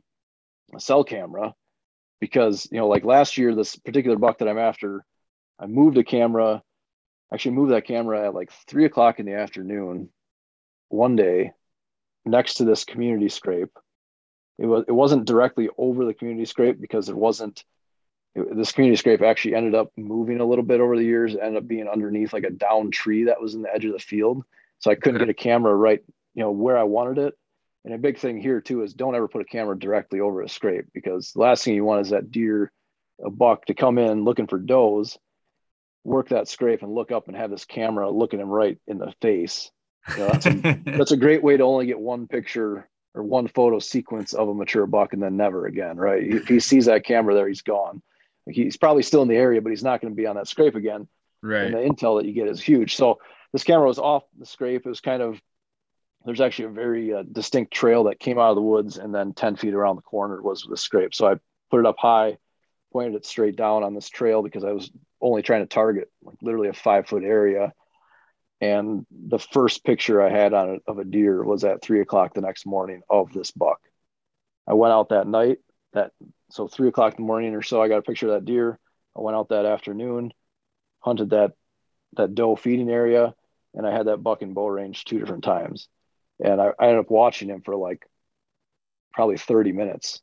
a 0.75 0.81
cell 0.81 1.05
camera, 1.05 1.55
because 2.21 2.69
you 2.71 2.79
know, 2.79 2.89
like 2.89 3.05
last 3.05 3.39
year, 3.39 3.55
this 3.55 3.77
particular 3.77 4.17
buck 4.17 4.39
that 4.39 4.49
I'm 4.49 4.59
after, 4.59 5.05
I 5.59 5.67
moved 5.67 5.99
a 5.99 6.05
camera, 6.05 6.63
actually 7.33 7.55
moved 7.55 7.73
that 7.73 7.87
camera 7.87 8.27
at 8.27 8.35
like 8.35 8.51
three 8.67 8.85
o'clock 8.85 9.21
in 9.21 9.27
the 9.27 9.35
afternoon 9.35 10.11
one 10.89 11.17
day 11.17 11.53
next 12.25 12.55
to 12.55 12.65
this 12.65 12.85
community 12.85 13.29
scrape. 13.29 13.77
It 14.59 14.67
was 14.67 14.85
it 14.89 14.93
wasn't 14.93 15.27
directly 15.27 15.69
over 15.77 16.05
the 16.05 16.15
community 16.15 16.47
scrape 16.47 16.81
because 16.81 17.09
it 17.09 17.17
wasn't 17.17 17.65
this 18.35 18.73
community 18.73 18.97
scrape 18.97 19.23
actually 19.23 19.55
ended 19.55 19.75
up 19.75 19.91
moving 19.97 20.41
a 20.41 20.45
little 20.45 20.65
bit 20.65 20.81
over 20.81 20.97
the 20.97 21.05
years 21.05 21.35
ended 21.35 21.57
up 21.57 21.67
being 21.67 21.89
underneath 21.89 22.33
like 22.33 22.45
a 22.45 22.51
down 22.51 22.91
tree 22.91 23.25
that 23.25 23.41
was 23.41 23.55
in 23.55 23.63
the 23.63 23.75
edge 23.75 23.85
of 23.85 23.93
the 23.93 23.99
field. 23.99 24.45
So 24.79 24.91
i 24.91 24.95
couldn't 24.95 25.21
get 25.21 25.29
a 25.29 25.35
camera 25.35 25.75
right 25.75 26.03
you 26.37 26.43
know 26.43 26.53
where 26.53 26.79
i 26.79 26.85
wanted 26.85 27.19
it 27.19 27.35
and 27.85 27.93
a 27.93 27.99
big 27.99 28.19
thing 28.19 28.41
here 28.41 28.61
too 28.61 28.83
is 28.83 28.95
don't 28.95 29.17
ever 29.17 29.27
put 29.27 29.43
a 29.43 29.47
camera 29.47 29.77
directly 29.77 30.21
over 30.21 30.43
a 30.43 30.49
scrape 30.49 30.87
because 30.95 31.33
the 31.33 31.41
last 31.41 31.65
thing 31.65 31.75
you 31.75 31.85
want 31.85 32.03
is 32.03 32.11
that 32.11 32.31
deer 32.31 32.71
a 33.25 33.31
buck 33.31 33.65
to 33.65 33.75
come 33.75 33.99
in 33.99 34.23
looking 34.23 34.47
for 34.47 34.59
does 34.59 35.19
work 36.05 36.29
that 36.29 36.47
scrape 36.47 36.83
and 36.83 36.95
look 36.95 37.11
up 37.11 37.27
and 37.27 37.37
have 37.37 37.51
this 37.51 37.65
camera 37.65 38.09
looking 38.09 38.39
him 38.39 38.49
right 38.49 38.79
in 38.87 38.99
the 38.99 39.13
face 39.21 39.73
you 40.11 40.19
know, 40.19 40.29
that's, 40.29 40.47
a, 40.47 40.53
that's 40.85 41.13
a 41.13 41.17
great 41.17 41.43
way 41.43 41.57
to 41.57 41.65
only 41.65 41.87
get 41.87 41.99
one 41.99 42.27
picture 42.27 42.89
or 43.15 43.23
one 43.23 43.49
photo 43.49 43.79
sequence 43.79 44.35
of 44.35 44.49
a 44.49 44.55
mature 44.55 44.87
buck 44.87 45.13
and 45.13 45.23
then 45.23 45.37
never 45.37 45.67
again, 45.67 45.97
right? 45.97 46.23
If 46.23 46.49
he 46.49 46.61
sees 46.61 46.87
that 46.87 47.05
camera 47.05 47.35
there, 47.35 47.49
he's 47.49 47.63
gone. 47.63 48.03
He's 48.49 48.77
probably 48.77 49.03
still 49.03 49.23
in 49.23 49.29
the 49.29 49.37
area, 49.37 49.61
but 49.61 49.71
he's 49.71 49.83
not 49.83 50.01
going 50.01 50.13
to 50.13 50.17
be 50.17 50.27
on 50.27 50.37
that 50.37 50.49
scrape 50.49 50.77
again. 50.77 51.09
Right. 51.43 51.65
And 51.65 51.75
the 51.75 51.79
intel 51.79 52.21
that 52.21 52.27
you 52.27 52.33
get 52.33 52.49
is 52.49 52.61
huge. 52.61 52.95
So 52.95 53.19
this 53.53 53.65
camera 53.65 53.87
was 53.87 53.99
off 53.99 54.23
the 54.39 54.47
scrape. 54.47 54.87
It 54.87 54.89
was 54.89 55.01
kind 55.01 55.23
of 55.23 55.41
there's 56.27 56.41
actually 56.41 56.67
a 56.67 56.71
very 56.71 57.15
uh, 57.15 57.23
distinct 57.31 57.73
trail 57.73 58.05
that 58.05 58.21
came 58.21 58.39
out 58.39 58.51
of 58.51 58.57
the 58.57 58.63
woods, 58.63 58.99
and 58.99 59.15
then 59.15 59.33
10 59.33 59.57
feet 59.57 59.75
around 59.75 59.97
the 59.97 60.03
corner 60.03 60.43
was 60.43 60.67
the 60.69 60.77
scrape. 60.77 61.15
So 61.15 61.29
I 61.29 61.37
put 61.71 61.81
it 61.81 61.87
up 61.87 61.97
high, 61.99 62.37
pointed 62.93 63.15
it 63.15 63.25
straight 63.25 63.57
down 63.57 63.83
on 63.85 63.95
this 63.95 64.09
trail 64.09 64.43
because 64.43 64.65
I 64.65 64.73
was 64.73 64.91
only 65.21 65.43
trying 65.43 65.63
to 65.63 65.67
target 65.67 66.11
like 66.23 66.37
literally 66.43 66.69
a 66.69 66.75
five 66.75 67.09
foot 67.09 67.25
area 67.25 67.73
and 68.61 69.07
the 69.11 69.39
first 69.39 69.85
picture 69.85 70.23
I 70.23 70.31
had 70.31 70.55
on 70.55 70.77
it 70.77 70.83
of 70.87 70.99
a 70.99 71.05
deer 71.05 71.43
was 71.45 71.65
at 71.65 71.83
three 71.83 72.01
o'clock 72.01 72.35
the 72.35 72.41
next 72.41 72.65
morning 72.65 73.03
of 73.09 73.33
this 73.33 73.51
buck. 73.51 73.81
I 74.67 74.75
went 74.75 74.93
out 74.93 75.11
that 75.11 75.27
night. 75.27 75.59
That 75.93 76.13
so 76.51 76.69
three 76.69 76.89
o'clock 76.89 77.15
in 77.15 77.23
the 77.23 77.27
morning 77.27 77.55
or 77.55 77.63
so, 77.63 77.83
I 77.83 77.89
got 77.89 77.99
a 77.99 78.03
picture 78.03 78.29
of 78.29 78.35
that 78.35 78.45
deer. 78.45 78.79
I 79.17 79.21
went 79.21 79.37
out 79.37 79.51
that 79.51 79.67
afternoon, 79.67 80.33
hunted 81.01 81.31
that 81.31 81.53
that 82.17 82.35
doe 82.35 82.57
feeding 82.57 82.91
area, 82.91 83.35
and 83.75 83.87
I 83.87 83.93
had 83.93 84.07
that 84.07 84.23
buck 84.23 84.43
in 84.43 84.55
bow 84.55 84.69
range 84.69 85.05
two 85.05 85.19
different 85.19 85.45
times. 85.45 85.89
And 86.43 86.61
I, 86.61 86.73
I 86.79 86.89
ended 86.89 87.01
up 87.01 87.11
watching 87.11 87.49
him 87.49 87.63
for 87.63 87.77
like 87.77 88.07
probably 89.13 89.39
30 89.39 89.73
minutes. 89.73 90.21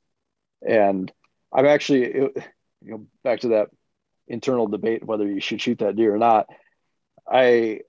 And 0.66 1.12
I'm 1.52 1.66
actually, 1.66 2.04
it, 2.04 2.38
you 2.82 2.92
know, 2.92 3.08
back 3.24 3.42
to 3.42 3.50
that 3.50 3.70
internal 4.28 4.68
debate 4.68 5.06
whether 5.06 5.28
you 5.28 5.42
should 5.42 5.62
shoot 5.62 5.80
that 5.80 5.96
deer 5.96 6.14
or 6.14 6.20
not. 6.20 6.48
I 7.28 7.82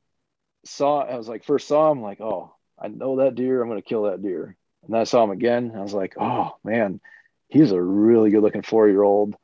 saw, 0.64 1.00
I 1.00 1.16
was 1.16 1.28
like, 1.28 1.44
first 1.44 1.68
saw 1.68 1.90
him, 1.90 2.02
like, 2.02 2.20
oh, 2.20 2.54
I 2.78 2.88
know 2.88 3.16
that 3.16 3.34
deer. 3.34 3.62
I'm 3.62 3.68
going 3.68 3.80
to 3.80 3.88
kill 3.88 4.04
that 4.04 4.22
deer. 4.22 4.56
And 4.82 4.94
then 4.94 5.00
I 5.00 5.04
saw 5.04 5.24
him 5.24 5.30
again. 5.30 5.72
I 5.74 5.80
was 5.80 5.94
like, 5.94 6.14
oh 6.20 6.56
man, 6.62 7.00
he's 7.48 7.72
a 7.72 7.80
really 7.80 8.30
good 8.30 8.42
looking 8.42 8.62
four 8.62 8.88
year 8.88 9.02
old. 9.02 9.36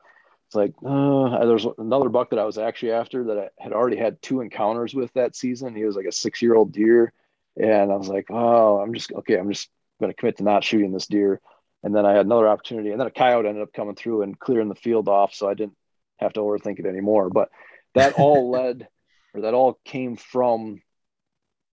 It's 0.47 0.55
like, 0.57 0.75
uh, 0.85 1.45
there's 1.47 1.67
another 1.79 2.09
buck 2.09 2.31
that 2.31 2.39
I 2.41 2.45
was 2.45 2.59
actually 2.59 2.93
after 2.93 3.25
that 3.25 3.39
I 3.39 3.63
had 3.63 3.73
already 3.73 3.97
had 3.97 4.21
two 4.21 4.41
encounters 4.41 4.95
with 4.95 5.13
that 5.13 5.37
season. 5.37 5.77
He 5.77 5.85
was 5.85 5.95
like 5.95 6.07
a 6.07 6.13
six 6.13 6.43
year 6.43 6.55
old 6.55 6.73
deer. 6.73 7.13
And 7.57 7.93
I 7.93 7.97
was 7.97 8.09
like, 8.09 8.27
oh, 8.31 8.79
I'm 8.79 8.95
just, 8.95 9.13
okay, 9.13 9.37
I'm 9.37 9.51
just 9.51 9.69
going 10.01 10.13
to 10.13 10.17
commit 10.17 10.39
to 10.39 10.45
not 10.45 10.65
shooting 10.65 10.93
this 10.93 11.07
deer. 11.07 11.41
And 11.83 11.95
then 11.95 12.05
I 12.07 12.13
had 12.13 12.27
another 12.27 12.49
opportunity. 12.49 12.91
And 12.91 13.01
then 13.01 13.07
a 13.07 13.13
coyote 13.13 13.47
ended 13.47 13.63
up 13.63 13.73
coming 13.73 13.95
through 13.95 14.23
and 14.23 14.39
clearing 14.39 14.69
the 14.69 14.75
field 14.75 15.09
off. 15.09 15.35
So 15.35 15.49
I 15.49 15.55
didn't 15.55 15.77
have 16.19 16.33
to 16.35 16.41
overthink 16.41 16.79
it 16.79 16.87
anymore. 16.87 17.31
But 17.31 17.49
that 17.95 18.15
all 18.15 18.51
led, 18.53 18.89
or 19.35 19.43
that 19.43 19.55
all 19.55 19.79
came 19.85 20.17
from 20.17 20.81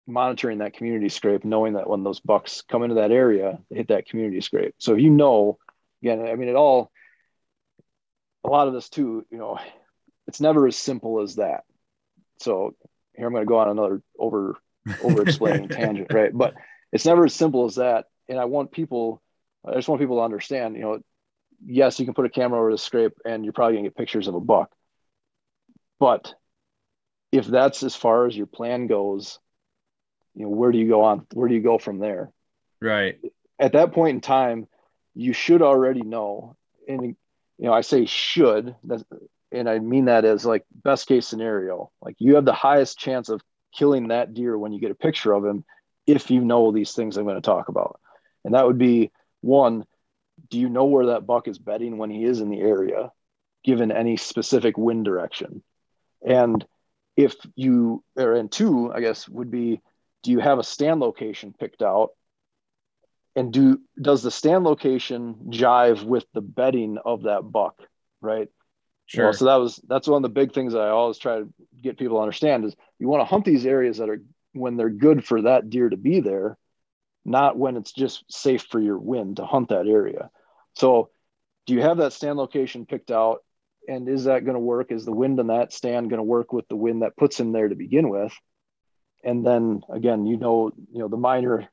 monitoring 0.07 0.59
that 0.59 0.73
community 0.73 1.09
scrape, 1.09 1.43
knowing 1.43 1.73
that 1.73 1.89
when 1.89 2.03
those 2.03 2.21
bucks 2.21 2.63
come 2.69 2.83
into 2.83 2.95
that 2.95 3.11
area, 3.11 3.59
they 3.69 3.77
hit 3.77 3.89
that 3.89 4.07
community 4.07 4.41
scrape. 4.41 4.73
So 4.77 4.93
if 4.93 5.01
you 5.01 5.09
know, 5.09 5.57
again, 6.01 6.25
I 6.25 6.35
mean, 6.35 6.47
it 6.47 6.55
all, 6.55 6.91
a 8.45 8.49
lot 8.49 8.67
of 8.67 8.73
this 8.73 8.89
too, 8.89 9.25
you 9.29 9.37
know, 9.37 9.59
it's 10.27 10.39
never 10.39 10.65
as 10.65 10.77
simple 10.77 11.21
as 11.21 11.35
that. 11.35 11.63
So 12.39 12.75
here 13.15 13.27
I'm 13.27 13.33
going 13.33 13.43
to 13.43 13.49
go 13.49 13.59
on 13.59 13.69
another 13.69 14.01
over, 14.17 14.55
over 15.03 15.21
explaining 15.21 15.69
tangent, 15.69 16.11
right? 16.13 16.31
But 16.33 16.55
it's 16.91 17.05
never 17.05 17.25
as 17.25 17.33
simple 17.33 17.65
as 17.65 17.75
that. 17.75 18.05
And 18.29 18.39
I 18.39 18.45
want 18.45 18.71
people, 18.71 19.21
I 19.65 19.73
just 19.73 19.87
want 19.87 20.01
people 20.01 20.17
to 20.17 20.23
understand, 20.23 20.75
you 20.75 20.81
know, 20.81 20.99
yes, 21.65 21.99
you 21.99 22.05
can 22.05 22.13
put 22.13 22.25
a 22.25 22.29
camera 22.29 22.59
over 22.59 22.71
the 22.71 22.77
scrape 22.77 23.13
and 23.25 23.43
you're 23.43 23.53
probably 23.53 23.75
gonna 23.75 23.87
get 23.87 23.95
pictures 23.97 24.27
of 24.27 24.35
a 24.35 24.39
buck. 24.39 24.71
But 25.99 26.33
if 27.31 27.45
that's 27.45 27.83
as 27.83 27.95
far 27.95 28.27
as 28.27 28.37
your 28.37 28.47
plan 28.47 28.87
goes, 28.87 29.39
you 30.37 30.43
know 30.43 30.49
where 30.49 30.71
do 30.71 30.77
you 30.77 30.87
go 30.87 31.03
on 31.03 31.25
where 31.33 31.49
do 31.49 31.55
you 31.55 31.61
go 31.61 31.77
from 31.77 31.97
there 31.97 32.31
right 32.79 33.19
at 33.59 33.73
that 33.73 33.91
point 33.91 34.15
in 34.15 34.21
time 34.21 34.67
you 35.15 35.33
should 35.33 35.63
already 35.63 36.03
know 36.03 36.55
and 36.87 37.03
you 37.03 37.15
know 37.57 37.73
i 37.73 37.81
say 37.81 38.05
should 38.05 38.75
and 39.51 39.67
i 39.67 39.79
mean 39.79 40.05
that 40.05 40.25
as 40.25 40.45
like 40.45 40.63
best 40.71 41.07
case 41.07 41.27
scenario 41.27 41.89
like 42.01 42.15
you 42.19 42.35
have 42.35 42.45
the 42.45 42.53
highest 42.53 42.99
chance 42.99 43.29
of 43.29 43.41
killing 43.77 44.09
that 44.09 44.33
deer 44.33 44.57
when 44.57 44.71
you 44.71 44.79
get 44.79 44.91
a 44.91 44.95
picture 44.95 45.31
of 45.31 45.45
him 45.45 45.63
if 46.05 46.31
you 46.31 46.41
know 46.41 46.71
these 46.71 46.93
things 46.93 47.17
i'm 47.17 47.25
going 47.25 47.35
to 47.35 47.41
talk 47.41 47.69
about. 47.69 47.99
And 48.43 48.53
that 48.53 48.65
would 48.65 48.77
be 48.77 49.11
one 49.41 49.85
do 50.49 50.59
you 50.59 50.69
know 50.69 50.85
where 50.85 51.07
that 51.07 51.25
buck 51.25 51.47
is 51.47 51.57
bedding 51.57 51.97
when 51.97 52.11
he 52.11 52.23
is 52.23 52.41
in 52.41 52.49
the 52.49 52.61
area 52.61 53.11
given 53.63 53.91
any 53.91 54.17
specific 54.17 54.77
wind 54.77 55.03
direction? 55.03 55.63
And 56.25 56.65
if 57.15 57.35
you 57.55 58.03
or 58.15 58.33
and 58.33 58.51
two 58.51 58.91
i 58.93 59.01
guess 59.01 59.27
would 59.27 59.51
be 59.51 59.81
do 60.23 60.31
you 60.31 60.39
have 60.39 60.59
a 60.59 60.63
stand 60.63 60.99
location 60.99 61.53
picked 61.57 61.81
out? 61.81 62.09
And 63.35 63.53
do 63.53 63.79
does 64.01 64.23
the 64.23 64.31
stand 64.31 64.63
location 64.63 65.35
jive 65.49 66.03
with 66.03 66.25
the 66.33 66.41
bedding 66.41 66.97
of 67.03 67.23
that 67.23 67.41
buck 67.41 67.81
right 68.21 68.49
sure 69.07 69.25
you 69.25 69.27
know, 69.27 69.31
so 69.31 69.45
that 69.45 69.55
was 69.55 69.81
that's 69.87 70.07
one 70.07 70.17
of 70.17 70.23
the 70.23 70.29
big 70.29 70.53
things 70.53 70.73
that 70.73 70.81
i 70.81 70.89
always 70.89 71.17
try 71.17 71.39
to 71.39 71.47
get 71.81 71.97
people 71.97 72.17
to 72.17 72.21
understand 72.21 72.63
is 72.63 72.75
you 72.99 73.07
want 73.07 73.21
to 73.21 73.25
hunt 73.25 73.43
these 73.45 73.65
areas 73.65 73.97
that 73.97 74.09
are 74.09 74.21
when 74.53 74.77
they're 74.77 74.89
good 74.89 75.25
for 75.25 75.41
that 75.41 75.69
deer 75.69 75.89
to 75.89 75.97
be 75.97 76.19
there 76.19 76.57
not 77.27 77.57
when 77.57 77.75
it's 77.75 77.91
just 77.91 78.23
safe 78.31 78.63
for 78.63 78.79
your 78.79 78.97
wind 78.97 79.35
to 79.35 79.45
hunt 79.45 79.69
that 79.69 79.85
area. 79.85 80.31
So 80.75 81.09
do 81.65 81.73
you 81.73 81.81
have 81.81 81.97
that 81.97 82.13
stand 82.13 82.37
location 82.37 82.85
picked 82.85 83.11
out? 83.11 83.43
And 83.87 84.07
is 84.07 84.23
that 84.23 84.45
going 84.45 84.55
to 84.55 84.61
work? 84.61 84.91
Is 84.91 85.03
the 85.03 85.11
wind 85.11 85.39
in 85.39 85.47
that 85.47 85.73
stand 85.73 86.09
going 86.09 86.19
to 86.19 86.23
work 86.23 86.53
with 86.53 86.67
the 86.69 86.77
wind 86.77 87.01
that 87.01 87.17
puts 87.17 87.37
him 87.37 87.51
there 87.51 87.67
to 87.67 87.75
begin 87.75 88.09
with? 88.09 88.33
And 89.23 89.45
then 89.45 89.81
again 89.89 90.25
you 90.25 90.37
know 90.37 90.71
you 90.91 90.99
know 90.99 91.09
the 91.09 91.17
minor 91.17 91.67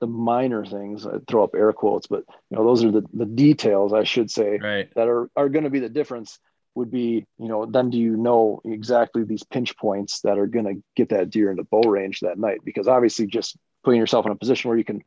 the 0.00 0.06
minor 0.06 0.66
things 0.66 1.06
i 1.06 1.18
throw 1.26 1.42
up 1.44 1.54
air 1.54 1.72
quotes 1.72 2.06
but 2.06 2.24
you 2.50 2.56
know 2.56 2.64
those 2.64 2.84
are 2.84 2.90
the, 2.90 3.02
the 3.14 3.24
details 3.24 3.92
i 3.92 4.04
should 4.04 4.30
say 4.30 4.58
right. 4.58 4.92
that 4.94 5.08
are, 5.08 5.30
are 5.36 5.48
going 5.48 5.64
to 5.64 5.70
be 5.70 5.78
the 5.78 5.88
difference 5.88 6.38
would 6.78 6.90
be 6.90 7.26
you 7.38 7.48
know 7.48 7.66
then 7.66 7.90
do 7.90 7.98
you 7.98 8.16
know 8.16 8.60
exactly 8.64 9.24
these 9.24 9.44
pinch 9.44 9.76
points 9.76 10.20
that 10.22 10.38
are 10.38 10.46
going 10.46 10.64
to 10.64 10.82
get 10.96 11.10
that 11.10 11.30
deer 11.30 11.50
into 11.50 11.64
bow 11.64 11.82
range 11.82 12.20
that 12.20 12.38
night? 12.38 12.60
Because 12.64 12.88
obviously 12.88 13.26
just 13.26 13.56
putting 13.84 14.00
yourself 14.00 14.26
in 14.26 14.32
a 14.32 14.36
position 14.36 14.68
where 14.68 14.78
you 14.78 14.84
can 14.84 15.02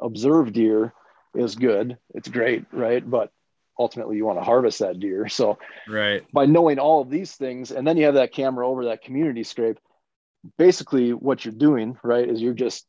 observe 0.00 0.52
deer 0.52 0.92
is 1.34 1.56
good. 1.56 1.98
It's 2.14 2.28
great 2.28 2.64
right? 2.72 3.08
But 3.08 3.30
ultimately 3.78 4.16
you 4.16 4.24
want 4.24 4.38
to 4.38 4.44
harvest 4.44 4.78
that 4.78 5.00
deer. 5.00 5.28
So 5.28 5.58
right. 5.86 6.24
by 6.32 6.46
knowing 6.46 6.78
all 6.78 7.02
of 7.02 7.10
these 7.10 7.32
things 7.34 7.72
and 7.72 7.86
then 7.86 7.96
you 7.96 8.06
have 8.06 8.14
that 8.14 8.32
camera 8.32 8.66
over 8.66 8.86
that 8.86 9.02
community 9.02 9.42
scrape 9.42 9.78
basically 10.58 11.12
what 11.12 11.44
you're 11.44 11.54
doing, 11.54 11.98
right, 12.02 12.28
is 12.28 12.40
you're 12.40 12.54
just 12.54 12.86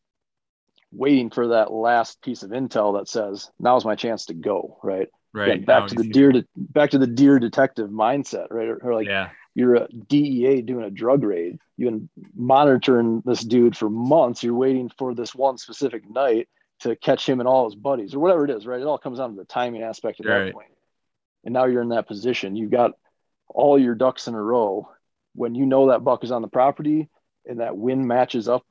waiting 0.91 1.29
for 1.29 1.49
that 1.49 1.71
last 1.71 2.21
piece 2.21 2.43
of 2.43 2.51
intel 2.51 2.97
that 2.97 3.07
says, 3.07 3.49
now's 3.59 3.85
my 3.85 3.95
chance 3.95 4.25
to 4.25 4.33
go, 4.33 4.77
right? 4.83 5.09
Right. 5.37 5.65
Back 5.65 5.83
now 5.83 5.87
to 5.87 5.95
the 5.95 6.09
deer 6.09 6.31
to 6.31 6.45
back 6.55 6.91
to 6.91 6.97
the 6.97 7.07
deer 7.07 7.39
detective 7.39 7.89
mindset, 7.89 8.47
right? 8.49 8.67
Or, 8.67 8.77
or 8.77 8.93
like 8.93 9.07
yeah. 9.07 9.29
you're 9.55 9.75
a 9.75 9.87
DEA 9.87 10.61
doing 10.61 10.85
a 10.85 10.89
drug 10.89 11.23
raid. 11.23 11.59
You've 11.77 11.91
been 11.91 12.09
monitoring 12.35 13.21
this 13.25 13.41
dude 13.41 13.77
for 13.77 13.89
months. 13.89 14.43
You're 14.43 14.55
waiting 14.55 14.89
for 14.97 15.13
this 15.13 15.35
one 15.35 15.57
specific 15.57 16.09
night 16.09 16.49
to 16.79 16.95
catch 16.95 17.27
him 17.27 17.39
and 17.39 17.47
all 17.47 17.65
his 17.65 17.75
buddies, 17.75 18.13
or 18.13 18.19
whatever 18.19 18.45
it 18.45 18.51
is, 18.51 18.65
right? 18.65 18.81
It 18.81 18.87
all 18.87 18.97
comes 18.97 19.19
down 19.19 19.31
to 19.31 19.35
the 19.35 19.45
timing 19.45 19.83
aspect 19.83 20.19
at 20.19 20.25
right. 20.25 20.45
that 20.45 20.53
point. 20.53 20.71
And 21.43 21.53
now 21.53 21.65
you're 21.65 21.81
in 21.81 21.89
that 21.89 22.07
position. 22.07 22.55
You've 22.55 22.71
got 22.71 22.91
all 23.47 23.79
your 23.79 23.95
ducks 23.95 24.27
in 24.27 24.33
a 24.33 24.41
row. 24.41 24.89
When 25.33 25.55
you 25.55 25.65
know 25.65 25.87
that 25.87 26.03
buck 26.03 26.23
is 26.23 26.31
on 26.31 26.41
the 26.41 26.47
property, 26.47 27.09
and 27.47 27.61
that 27.61 27.77
wind 27.77 28.07
matches 28.07 28.47
up, 28.47 28.65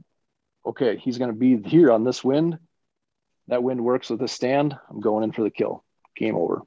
okay, 0.64 0.96
he's 0.96 1.18
going 1.18 1.30
to 1.30 1.36
be 1.36 1.56
here 1.68 1.90
on 1.90 2.04
this 2.04 2.22
wind. 2.22 2.58
that 3.48 3.62
wind 3.62 3.82
works 3.84 4.10
with 4.10 4.20
a 4.22 4.28
stand, 4.28 4.76
I'm 4.90 5.00
going 5.00 5.24
in 5.24 5.32
for 5.32 5.42
the 5.42 5.50
kill. 5.50 5.84
Game 6.16 6.36
over. 6.36 6.62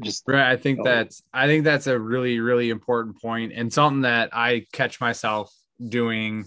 Just 0.00 0.24
right. 0.26 0.50
I 0.50 0.56
think 0.56 0.82
that's 0.84 1.22
I 1.34 1.46
think 1.46 1.64
that's 1.64 1.86
a 1.86 1.98
really 1.98 2.40
really 2.40 2.70
important 2.70 3.20
point 3.20 3.52
and 3.54 3.70
something 3.70 4.02
that 4.02 4.30
I 4.32 4.66
catch 4.72 5.00
myself 5.00 5.52
doing, 5.86 6.46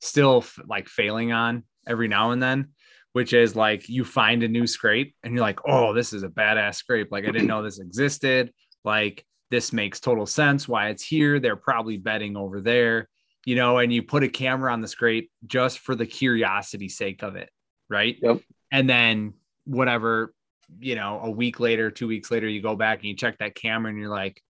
still 0.00 0.44
like 0.66 0.88
failing 0.88 1.32
on 1.32 1.64
every 1.88 2.08
now 2.08 2.32
and 2.32 2.42
then, 2.42 2.68
which 3.12 3.32
is 3.32 3.56
like 3.56 3.88
you 3.88 4.04
find 4.04 4.42
a 4.42 4.48
new 4.48 4.66
scrape 4.66 5.14
and 5.22 5.32
you're 5.32 5.42
like, 5.42 5.60
oh, 5.66 5.94
this 5.94 6.12
is 6.12 6.22
a 6.22 6.28
badass 6.28 6.74
scrape. 6.74 7.08
Like 7.10 7.24
I 7.24 7.30
didn't 7.30 7.46
know 7.46 7.62
this 7.62 7.78
existed. 7.78 8.52
Like 8.84 9.24
this 9.50 9.72
makes 9.72 10.00
total 10.00 10.26
sense 10.26 10.68
why 10.68 10.88
it's 10.88 11.02
here. 11.04 11.40
They're 11.40 11.56
probably 11.56 11.96
betting 11.96 12.36
over 12.36 12.60
there, 12.60 13.08
you 13.46 13.56
know, 13.56 13.78
and 13.78 13.92
you 13.92 14.02
put 14.02 14.22
a 14.22 14.28
camera 14.28 14.72
on 14.72 14.82
the 14.82 14.88
scrape 14.88 15.30
just 15.46 15.78
for 15.78 15.94
the 15.94 16.06
curiosity 16.06 16.88
sake 16.90 17.22
of 17.22 17.36
it. 17.36 17.48
Right. 17.88 18.18
Yep. 18.20 18.40
And 18.70 18.90
then 18.90 19.34
whatever, 19.64 20.34
you 20.78 20.94
know, 20.94 21.20
a 21.22 21.30
week 21.30 21.60
later, 21.60 21.90
two 21.90 22.08
weeks 22.08 22.30
later, 22.30 22.48
you 22.48 22.60
go 22.60 22.76
back 22.76 22.98
and 22.98 23.06
you 23.06 23.16
check 23.16 23.38
that 23.38 23.54
camera 23.54 23.90
and 23.90 23.98
you're 23.98 24.10
like, 24.10 24.42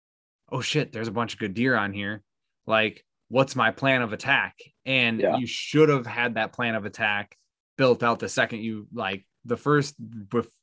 oh 0.50 0.60
shit, 0.60 0.92
there's 0.92 1.08
a 1.08 1.12
bunch 1.12 1.34
of 1.34 1.38
good 1.38 1.54
deer 1.54 1.76
on 1.76 1.92
here. 1.92 2.22
Like, 2.66 3.04
what's 3.28 3.56
my 3.56 3.70
plan 3.70 4.02
of 4.02 4.12
attack? 4.12 4.54
And 4.84 5.20
yeah. 5.20 5.36
you 5.36 5.46
should 5.46 5.88
have 5.88 6.06
had 6.06 6.34
that 6.34 6.52
plan 6.52 6.74
of 6.74 6.84
attack 6.84 7.36
built 7.76 8.02
out 8.02 8.18
the 8.18 8.28
second 8.28 8.60
you 8.60 8.86
like 8.92 9.24
the 9.44 9.56
first 9.56 9.94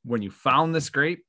when 0.03 0.21
you 0.21 0.31
found 0.31 0.73
the 0.73 0.81
scrape 0.81 1.23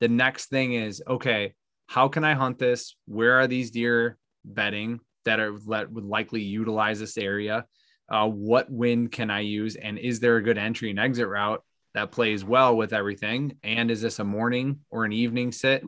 the 0.00 0.08
next 0.08 0.46
thing 0.46 0.74
is 0.74 1.02
okay 1.06 1.54
how 1.86 2.08
can 2.08 2.24
i 2.24 2.34
hunt 2.34 2.58
this 2.58 2.96
where 3.06 3.38
are 3.40 3.46
these 3.46 3.70
deer 3.70 4.16
bedding 4.44 5.00
that 5.24 5.40
are 5.40 5.58
that 5.68 5.90
would 5.90 6.04
likely 6.04 6.42
utilize 6.42 7.00
this 7.00 7.18
area 7.18 7.64
uh, 8.08 8.26
what 8.26 8.70
wind 8.70 9.10
can 9.10 9.30
i 9.30 9.40
use 9.40 9.76
and 9.76 9.98
is 9.98 10.20
there 10.20 10.36
a 10.36 10.42
good 10.42 10.58
entry 10.58 10.90
and 10.90 10.98
exit 10.98 11.28
route 11.28 11.62
that 11.94 12.10
plays 12.10 12.44
well 12.44 12.76
with 12.76 12.92
everything. 12.92 13.56
And 13.62 13.90
is 13.90 14.02
this 14.02 14.18
a 14.18 14.24
morning 14.24 14.80
or 14.90 15.04
an 15.04 15.12
evening 15.12 15.52
sit? 15.52 15.84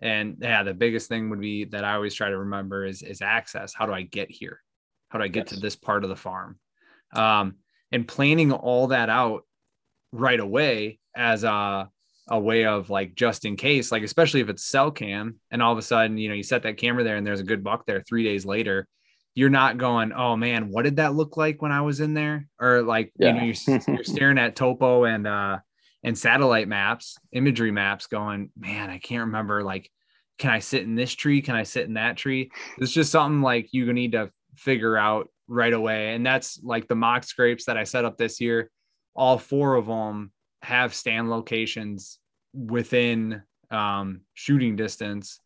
And 0.00 0.38
yeah 0.40 0.64
the 0.64 0.74
biggest 0.74 1.08
thing 1.08 1.30
would 1.30 1.40
be 1.40 1.64
that 1.66 1.84
i 1.84 1.94
always 1.94 2.12
try 2.12 2.28
to 2.28 2.38
remember 2.38 2.84
is 2.84 3.02
is 3.02 3.22
access. 3.22 3.72
How 3.72 3.86
do 3.86 3.92
i 3.92 4.02
get 4.02 4.30
here? 4.30 4.60
How 5.10 5.18
do 5.18 5.24
i 5.24 5.28
get 5.28 5.50
yes. 5.50 5.54
to 5.54 5.60
this 5.60 5.76
part 5.76 6.02
of 6.02 6.10
the 6.10 6.16
farm? 6.16 6.58
Um, 7.14 7.56
and 7.92 8.08
planning 8.08 8.52
all 8.52 8.88
that 8.88 9.10
out 9.10 9.44
right 10.12 10.40
away 10.40 10.98
as 11.14 11.44
a 11.44 11.88
a 12.28 12.38
way 12.38 12.64
of 12.64 12.88
like 12.88 13.14
just 13.14 13.44
in 13.44 13.56
case, 13.56 13.92
like 13.92 14.02
especially 14.02 14.40
if 14.40 14.48
it's 14.48 14.64
cell 14.64 14.90
cam 14.90 15.38
and 15.50 15.62
all 15.62 15.72
of 15.72 15.78
a 15.78 15.82
sudden, 15.82 16.18
you 16.18 16.28
know, 16.28 16.34
you 16.34 16.42
set 16.42 16.62
that 16.62 16.78
camera 16.78 17.04
there 17.04 17.16
and 17.16 17.26
there's 17.26 17.40
a 17.40 17.44
good 17.44 17.64
buck 17.64 17.84
there 17.84 18.00
three 18.00 18.24
days 18.24 18.46
later, 18.46 18.86
you're 19.34 19.50
not 19.50 19.78
going, 19.78 20.12
oh 20.12 20.36
man, 20.36 20.68
what 20.70 20.82
did 20.82 20.96
that 20.96 21.14
look 21.14 21.36
like 21.36 21.62
when 21.62 21.72
I 21.72 21.80
was 21.80 22.00
in 22.00 22.14
there? 22.14 22.48
Or 22.60 22.82
like, 22.82 23.12
yeah. 23.18 23.28
you 23.28 23.34
know, 23.34 23.42
you're, 23.44 23.80
you're 23.88 24.04
staring 24.04 24.38
at 24.38 24.56
topo 24.56 25.04
and 25.04 25.26
uh 25.26 25.58
and 26.04 26.18
satellite 26.18 26.68
maps, 26.68 27.16
imagery 27.30 27.70
maps, 27.70 28.06
going, 28.08 28.50
man, 28.58 28.90
I 28.90 28.98
can't 28.98 29.26
remember. 29.26 29.62
Like, 29.62 29.88
can 30.38 30.50
I 30.50 30.58
sit 30.58 30.82
in 30.82 30.96
this 30.96 31.12
tree? 31.12 31.42
Can 31.42 31.54
I 31.54 31.62
sit 31.62 31.86
in 31.86 31.94
that 31.94 32.16
tree? 32.16 32.50
It's 32.78 32.90
just 32.90 33.12
something 33.12 33.40
like 33.40 33.68
you 33.72 33.92
need 33.92 34.12
to 34.12 34.30
figure 34.56 34.96
out 34.96 35.28
right 35.46 35.72
away. 35.72 36.14
And 36.14 36.26
that's 36.26 36.60
like 36.62 36.88
the 36.88 36.96
mock 36.96 37.24
scrapes 37.24 37.66
that 37.66 37.76
I 37.76 37.84
set 37.84 38.04
up 38.04 38.16
this 38.16 38.40
year. 38.40 38.70
All 39.14 39.38
four 39.38 39.76
of 39.76 39.86
them 39.86 40.32
have 40.62 40.94
stand 40.94 41.30
locations 41.30 42.18
within 42.52 43.42
um, 43.70 44.22
shooting 44.34 44.76
distance. 44.76 45.38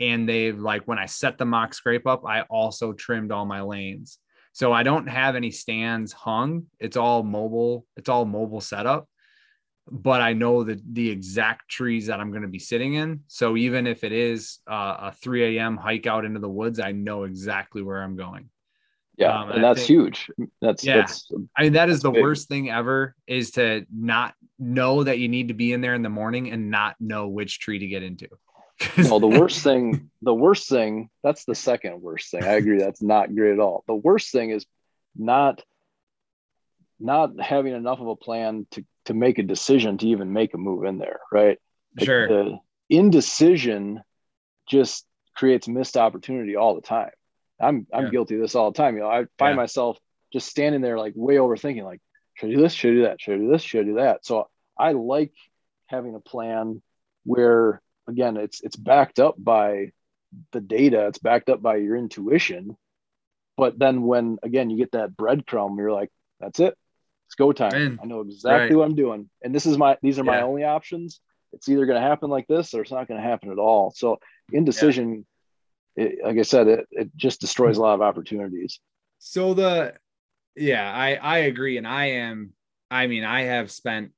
And 0.00 0.28
they've 0.28 0.58
like 0.58 0.86
when 0.86 0.98
I 0.98 1.06
set 1.06 1.38
the 1.38 1.44
mock 1.44 1.74
scrape 1.74 2.06
up, 2.06 2.24
I 2.26 2.42
also 2.42 2.92
trimmed 2.92 3.32
all 3.32 3.44
my 3.44 3.62
lanes. 3.62 4.18
So 4.52 4.72
I 4.72 4.84
don't 4.84 5.08
have 5.08 5.34
any 5.34 5.50
stands 5.50 6.12
hung. 6.12 6.66
It's 6.78 6.96
all 6.96 7.22
mobile. 7.22 7.86
It's 7.96 8.08
all 8.08 8.24
mobile 8.24 8.60
setup. 8.60 9.08
But 9.90 10.22
I 10.22 10.32
know 10.32 10.64
the 10.64 10.80
the 10.92 11.10
exact 11.10 11.68
trees 11.68 12.06
that 12.06 12.18
I'm 12.18 12.30
going 12.30 12.42
to 12.42 12.48
be 12.48 12.58
sitting 12.58 12.94
in. 12.94 13.20
So 13.26 13.56
even 13.56 13.86
if 13.86 14.02
it 14.02 14.12
is 14.12 14.60
uh, 14.70 15.10
a 15.10 15.12
3 15.12 15.58
a.m. 15.58 15.76
hike 15.76 16.06
out 16.06 16.24
into 16.24 16.40
the 16.40 16.48
woods, 16.48 16.80
I 16.80 16.92
know 16.92 17.24
exactly 17.24 17.82
where 17.82 18.02
I'm 18.02 18.16
going. 18.16 18.48
Yeah, 19.16 19.38
um, 19.38 19.48
and, 19.48 19.56
and 19.56 19.64
that's 19.64 19.80
think, 19.80 19.88
huge. 19.88 20.30
That's 20.60 20.84
yeah. 20.84 20.96
That's, 20.98 21.30
I 21.56 21.64
mean, 21.64 21.74
that 21.74 21.88
is 21.88 22.00
the 22.00 22.10
big. 22.10 22.22
worst 22.22 22.48
thing 22.48 22.70
ever 22.70 23.14
is 23.26 23.52
to 23.52 23.86
not 23.94 24.34
know 24.58 25.04
that 25.04 25.18
you 25.18 25.28
need 25.28 25.48
to 25.48 25.54
be 25.54 25.72
in 25.72 25.80
there 25.80 25.94
in 25.94 26.02
the 26.02 26.08
morning 26.08 26.50
and 26.50 26.70
not 26.70 26.96
know 27.00 27.28
which 27.28 27.60
tree 27.60 27.78
to 27.78 27.86
get 27.86 28.02
into. 28.02 28.28
No, 28.96 29.18
the 29.18 29.26
worst 29.40 29.62
thing, 29.62 30.10
the 30.22 30.34
worst 30.34 30.68
thing, 30.68 31.10
that's 31.22 31.44
the 31.44 31.54
second 31.54 32.02
worst 32.02 32.30
thing. 32.30 32.44
I 32.44 32.54
agree. 32.54 32.78
That's 32.78 33.02
not 33.02 33.34
great 33.34 33.52
at 33.52 33.60
all. 33.60 33.84
The 33.86 33.94
worst 33.94 34.32
thing 34.32 34.50
is 34.50 34.66
not 35.16 35.62
not 37.00 37.40
having 37.40 37.74
enough 37.74 38.00
of 38.00 38.06
a 38.08 38.16
plan 38.16 38.66
to 38.72 38.84
to 39.06 39.14
make 39.14 39.38
a 39.38 39.42
decision 39.42 39.98
to 39.98 40.08
even 40.08 40.32
make 40.32 40.54
a 40.54 40.58
move 40.58 40.84
in 40.84 40.98
there, 40.98 41.20
right? 41.30 41.58
Sure. 41.98 42.28
The 42.28 42.58
indecision 42.88 44.02
just 44.68 45.06
creates 45.34 45.68
missed 45.68 45.96
opportunity 45.96 46.56
all 46.56 46.74
the 46.74 46.80
time. 46.80 47.10
I'm 47.60 47.86
I'm 47.92 48.04
yeah. 48.04 48.10
guilty 48.10 48.34
of 48.36 48.40
this 48.40 48.54
all 48.54 48.70
the 48.70 48.76
time. 48.76 48.94
You 48.94 49.02
know, 49.02 49.10
I 49.10 49.26
find 49.38 49.52
yeah. 49.52 49.56
myself 49.56 49.98
just 50.32 50.48
standing 50.48 50.80
there 50.80 50.98
like 50.98 51.12
way 51.14 51.36
overthinking, 51.36 51.84
like, 51.84 52.00
should 52.34 52.50
I 52.50 52.54
do 52.54 52.62
this? 52.62 52.72
Should 52.72 52.90
I 52.90 52.94
do 52.94 53.02
that? 53.02 53.20
Should 53.20 53.34
I 53.34 53.38
do 53.38 53.50
this? 53.50 53.62
Should 53.62 53.80
I 53.80 53.84
do 53.84 53.94
that? 53.94 54.26
So 54.26 54.48
I 54.78 54.92
like 54.92 55.32
having 55.86 56.14
a 56.14 56.20
plan 56.20 56.82
where 57.24 57.80
again 58.08 58.36
it's 58.36 58.60
it's 58.62 58.76
backed 58.76 59.18
up 59.18 59.34
by 59.38 59.92
the 60.52 60.60
data, 60.60 61.06
it's 61.06 61.18
backed 61.18 61.48
up 61.48 61.62
by 61.62 61.76
your 61.76 61.96
intuition. 61.96 62.76
But 63.56 63.78
then 63.78 64.02
when 64.02 64.38
again 64.42 64.70
you 64.70 64.76
get 64.76 64.92
that 64.92 65.16
breadcrumb, 65.16 65.76
you're 65.78 65.92
like, 65.92 66.10
that's 66.40 66.60
it. 66.60 66.76
It's 67.26 67.36
go 67.36 67.52
time. 67.52 67.72
Man. 67.72 67.98
I 68.02 68.06
know 68.06 68.20
exactly 68.20 68.68
right. 68.68 68.76
what 68.76 68.84
I'm 68.84 68.96
doing. 68.96 69.30
And 69.42 69.54
this 69.54 69.66
is 69.66 69.78
my 69.78 69.96
these 70.02 70.18
are 70.18 70.24
my 70.24 70.42
only 70.42 70.64
options. 70.64 71.20
It's 71.52 71.68
either 71.68 71.86
going 71.86 72.00
to 72.00 72.06
happen 72.06 72.30
like 72.30 72.48
this 72.48 72.74
or 72.74 72.82
it's 72.82 72.90
not 72.90 73.06
going 73.06 73.20
to 73.20 73.26
happen 73.26 73.52
at 73.52 73.58
all. 73.58 73.92
So 73.94 74.18
indecision 74.52 75.24
it, 75.96 76.18
like 76.24 76.38
I 76.38 76.42
said, 76.42 76.68
it, 76.68 76.88
it 76.90 77.16
just 77.16 77.40
destroys 77.40 77.76
a 77.76 77.80
lot 77.80 77.94
of 77.94 78.02
opportunities. 78.02 78.80
So 79.18 79.54
the, 79.54 79.94
yeah, 80.56 80.90
I, 80.92 81.14
I 81.14 81.38
agree. 81.38 81.78
And 81.78 81.86
I 81.86 82.06
am, 82.06 82.52
I 82.90 83.06
mean, 83.06 83.24
I 83.24 83.42
have 83.42 83.70
spent 83.70 84.12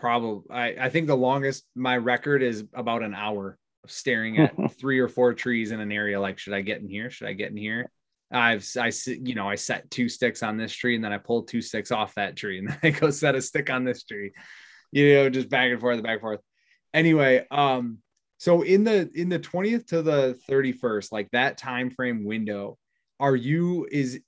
probably, 0.00 0.42
I, 0.50 0.86
I 0.86 0.88
think 0.90 1.06
the 1.06 1.16
longest 1.16 1.64
my 1.74 1.96
record 1.96 2.42
is 2.42 2.64
about 2.74 3.02
an 3.02 3.14
hour 3.14 3.58
of 3.84 3.90
staring 3.90 4.38
at 4.38 4.54
three 4.78 4.98
or 4.98 5.08
four 5.08 5.34
trees 5.34 5.70
in 5.70 5.80
an 5.80 5.92
area. 5.92 6.20
Like, 6.20 6.38
should 6.38 6.54
I 6.54 6.60
get 6.60 6.80
in 6.80 6.88
here? 6.88 7.10
Should 7.10 7.28
I 7.28 7.32
get 7.32 7.50
in 7.50 7.56
here? 7.56 7.90
I've, 8.30 8.68
I, 8.78 8.92
you 9.06 9.34
know, 9.34 9.48
I 9.48 9.54
set 9.54 9.90
two 9.90 10.08
sticks 10.08 10.42
on 10.42 10.56
this 10.56 10.72
tree 10.72 10.94
and 10.94 11.02
then 11.02 11.12
I 11.12 11.18
pulled 11.18 11.48
two 11.48 11.62
sticks 11.62 11.90
off 11.90 12.14
that 12.14 12.36
tree 12.36 12.58
and 12.58 12.68
then 12.68 12.78
I 12.82 12.90
go 12.90 13.10
set 13.10 13.34
a 13.34 13.42
stick 13.42 13.70
on 13.70 13.84
this 13.84 14.04
tree, 14.04 14.32
you 14.92 15.14
know, 15.14 15.30
just 15.30 15.48
back 15.48 15.70
and 15.70 15.80
forth, 15.80 16.02
back 16.02 16.12
and 16.12 16.20
forth. 16.20 16.40
Anyway, 16.92 17.46
um, 17.50 17.98
so 18.38 18.62
in 18.62 18.84
the 18.84 19.10
in 19.14 19.28
the 19.28 19.38
20th 19.38 19.88
to 19.88 20.02
the 20.02 20.38
31st, 20.48 21.10
like 21.10 21.28
that 21.32 21.58
time 21.58 21.90
frame 21.90 22.24
window, 22.24 22.78
are 23.18 23.34
you 23.34 23.88
is 23.90 24.20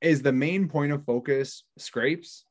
is 0.00 0.22
the 0.22 0.32
main 0.32 0.68
point 0.68 0.92
of 0.92 1.04
focus 1.04 1.62
scrapes 1.78 2.44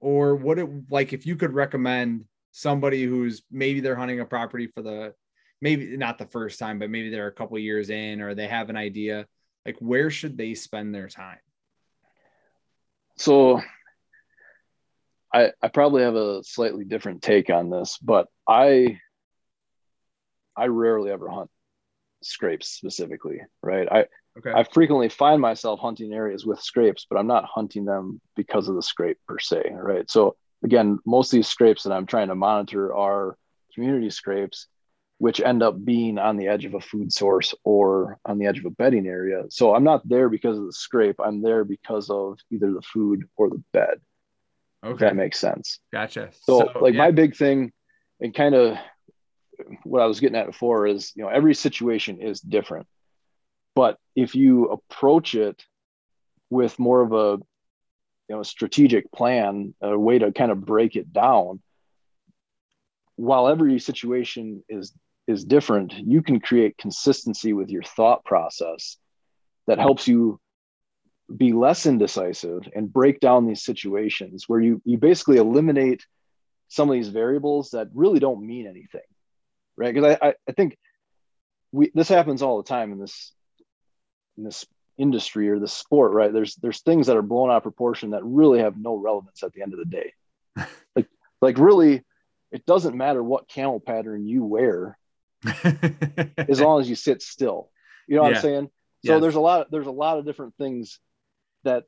or 0.00 0.36
what 0.36 0.58
it 0.58 0.68
like 0.90 1.12
if 1.12 1.26
you 1.26 1.36
could 1.36 1.52
recommend 1.52 2.24
somebody 2.52 3.04
who's 3.04 3.42
maybe 3.50 3.80
they're 3.80 3.96
hunting 3.96 4.20
a 4.20 4.24
property 4.24 4.66
for 4.66 4.82
the 4.82 5.14
maybe 5.60 5.96
not 5.96 6.18
the 6.18 6.26
first 6.26 6.58
time 6.58 6.78
but 6.78 6.90
maybe 6.90 7.10
they're 7.10 7.26
a 7.26 7.32
couple 7.32 7.58
years 7.58 7.90
in 7.90 8.20
or 8.20 8.34
they 8.34 8.46
have 8.46 8.70
an 8.70 8.76
idea 8.76 9.26
like 9.66 9.76
where 9.80 10.10
should 10.10 10.36
they 10.38 10.54
spend 10.54 10.94
their 10.94 11.08
time 11.08 11.38
so 13.16 13.60
i 15.32 15.50
i 15.62 15.68
probably 15.68 16.02
have 16.02 16.14
a 16.14 16.42
slightly 16.44 16.84
different 16.84 17.22
take 17.22 17.50
on 17.50 17.70
this 17.70 17.98
but 17.98 18.28
i 18.48 18.98
I 20.58 20.66
rarely 20.66 21.12
ever 21.12 21.28
hunt 21.28 21.50
scrapes 22.22 22.68
specifically, 22.68 23.40
right? 23.62 23.86
I 23.90 24.06
okay. 24.38 24.52
I 24.54 24.64
frequently 24.64 25.08
find 25.08 25.40
myself 25.40 25.80
hunting 25.80 26.12
areas 26.12 26.46
with 26.46 26.60
scrapes, 26.60 27.06
but 27.08 27.18
I'm 27.18 27.26
not 27.26 27.44
hunting 27.44 27.84
them 27.84 28.20
because 28.36 28.68
of 28.68 28.74
the 28.74 28.82
scrape 28.82 29.18
per 29.26 29.38
se, 29.38 29.70
right? 29.72 30.10
So 30.10 30.36
again, 30.62 30.98
most 31.06 31.32
of 31.32 31.38
these 31.38 31.48
scrapes 31.48 31.84
that 31.84 31.92
I'm 31.92 32.06
trying 32.06 32.28
to 32.28 32.34
monitor 32.34 32.94
are 32.94 33.36
community 33.74 34.10
scrapes, 34.10 34.66
which 35.18 35.40
end 35.40 35.62
up 35.62 35.84
being 35.84 36.18
on 36.18 36.36
the 36.36 36.48
edge 36.48 36.64
of 36.64 36.74
a 36.74 36.80
food 36.80 37.12
source 37.12 37.54
or 37.64 38.18
on 38.24 38.38
the 38.38 38.46
edge 38.46 38.58
of 38.58 38.64
a 38.64 38.70
bedding 38.70 39.06
area. 39.06 39.44
So 39.50 39.74
I'm 39.74 39.84
not 39.84 40.08
there 40.08 40.28
because 40.28 40.58
of 40.58 40.66
the 40.66 40.72
scrape. 40.72 41.16
I'm 41.22 41.42
there 41.42 41.64
because 41.64 42.10
of 42.10 42.38
either 42.50 42.72
the 42.72 42.82
food 42.82 43.28
or 43.36 43.50
the 43.50 43.62
bed. 43.72 44.00
Okay. 44.84 45.06
that 45.06 45.16
makes 45.16 45.40
sense. 45.40 45.80
Gotcha. 45.92 46.30
So, 46.42 46.70
so 46.72 46.78
like 46.80 46.94
yeah. 46.94 46.98
my 46.98 47.10
big 47.10 47.34
thing 47.34 47.72
and 48.20 48.32
kind 48.32 48.54
of 48.54 48.78
what 49.82 50.02
I 50.02 50.06
was 50.06 50.20
getting 50.20 50.36
at 50.36 50.46
before 50.46 50.86
is, 50.86 51.12
you 51.16 51.24
know, 51.24 51.28
every 51.28 51.54
situation 51.54 52.20
is 52.20 52.40
different. 52.40 52.86
But 53.78 53.96
if 54.16 54.34
you 54.34 54.64
approach 54.70 55.36
it 55.36 55.62
with 56.50 56.80
more 56.80 57.00
of 57.00 57.12
a, 57.12 57.40
you 58.28 58.34
know, 58.34 58.42
strategic 58.42 59.12
plan, 59.12 59.72
a 59.80 59.96
way 59.96 60.18
to 60.18 60.32
kind 60.32 60.50
of 60.50 60.66
break 60.66 60.96
it 60.96 61.12
down, 61.12 61.62
while 63.14 63.46
every 63.46 63.78
situation 63.78 64.64
is 64.68 64.92
is 65.28 65.44
different, 65.44 65.92
you 65.92 66.22
can 66.22 66.40
create 66.40 66.76
consistency 66.76 67.52
with 67.52 67.70
your 67.70 67.84
thought 67.84 68.24
process 68.24 68.96
that 69.68 69.78
helps 69.78 70.08
you 70.08 70.40
be 71.36 71.52
less 71.52 71.86
indecisive 71.86 72.62
and 72.74 72.92
break 72.92 73.20
down 73.20 73.46
these 73.46 73.62
situations 73.62 74.48
where 74.48 74.60
you 74.60 74.82
you 74.84 74.98
basically 74.98 75.36
eliminate 75.36 76.04
some 76.66 76.88
of 76.88 76.94
these 76.94 77.10
variables 77.10 77.70
that 77.70 77.86
really 77.94 78.18
don't 78.18 78.44
mean 78.44 78.66
anything, 78.66 79.08
right? 79.76 79.94
Because 79.94 80.16
I, 80.20 80.30
I, 80.30 80.34
I 80.48 80.52
think 80.52 80.76
we 81.70 81.92
this 81.94 82.08
happens 82.08 82.42
all 82.42 82.56
the 82.56 82.68
time 82.68 82.90
in 82.90 82.98
this 82.98 83.32
in 84.38 84.44
this 84.44 84.64
industry 84.96 85.48
or 85.50 85.58
the 85.58 85.68
sport, 85.68 86.12
right? 86.12 86.32
There's 86.32 86.54
there's 86.56 86.80
things 86.80 87.08
that 87.08 87.16
are 87.16 87.22
blown 87.22 87.50
out 87.50 87.58
of 87.58 87.62
proportion 87.62 88.10
that 88.10 88.24
really 88.24 88.60
have 88.60 88.76
no 88.78 88.94
relevance 88.94 89.42
at 89.42 89.52
the 89.52 89.62
end 89.62 89.74
of 89.74 89.78
the 89.78 89.84
day. 89.84 90.14
like 90.96 91.08
like 91.42 91.58
really, 91.58 92.04
it 92.50 92.64
doesn't 92.64 92.96
matter 92.96 93.22
what 93.22 93.48
camel 93.48 93.80
pattern 93.80 94.26
you 94.26 94.44
wear, 94.44 94.98
as 96.36 96.60
long 96.60 96.80
as 96.80 96.88
you 96.88 96.94
sit 96.94 97.22
still. 97.22 97.70
You 98.06 98.16
know 98.16 98.22
what 98.22 98.30
yeah. 98.30 98.36
I'm 98.36 98.42
saying? 98.42 98.70
So 99.06 99.12
yes. 99.12 99.22
there's 99.22 99.34
a 99.34 99.40
lot 99.40 99.70
there's 99.70 99.86
a 99.86 99.92
lot 99.92 100.18
of 100.18 100.24
different 100.24 100.54
things 100.56 100.98
that 101.64 101.84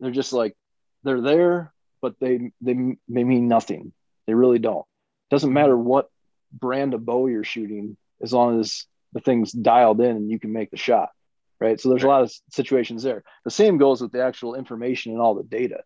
they're 0.00 0.10
just 0.10 0.32
like 0.32 0.54
they're 1.02 1.20
there, 1.20 1.72
but 2.02 2.18
they 2.20 2.50
they 2.60 2.74
they 3.08 3.24
mean 3.24 3.48
nothing. 3.48 3.92
They 4.26 4.34
really 4.34 4.58
don't. 4.58 4.86
Doesn't 5.30 5.48
mm-hmm. 5.48 5.54
matter 5.54 5.76
what 5.76 6.10
brand 6.52 6.94
of 6.94 7.04
bow 7.04 7.26
you're 7.26 7.44
shooting, 7.44 7.96
as 8.22 8.32
long 8.32 8.60
as 8.60 8.86
the 9.12 9.20
thing's 9.20 9.52
dialed 9.52 10.00
in 10.00 10.16
and 10.16 10.30
you 10.30 10.38
can 10.38 10.52
make 10.52 10.70
the 10.70 10.76
shot 10.76 11.10
right? 11.64 11.80
So 11.80 11.88
there's 11.88 12.04
a 12.04 12.08
lot 12.08 12.22
of 12.22 12.32
situations 12.50 13.02
there. 13.02 13.24
The 13.44 13.50
same 13.50 13.78
goes 13.78 14.00
with 14.00 14.12
the 14.12 14.22
actual 14.22 14.54
information 14.54 15.12
and 15.12 15.20
all 15.20 15.34
the 15.34 15.42
data. 15.42 15.82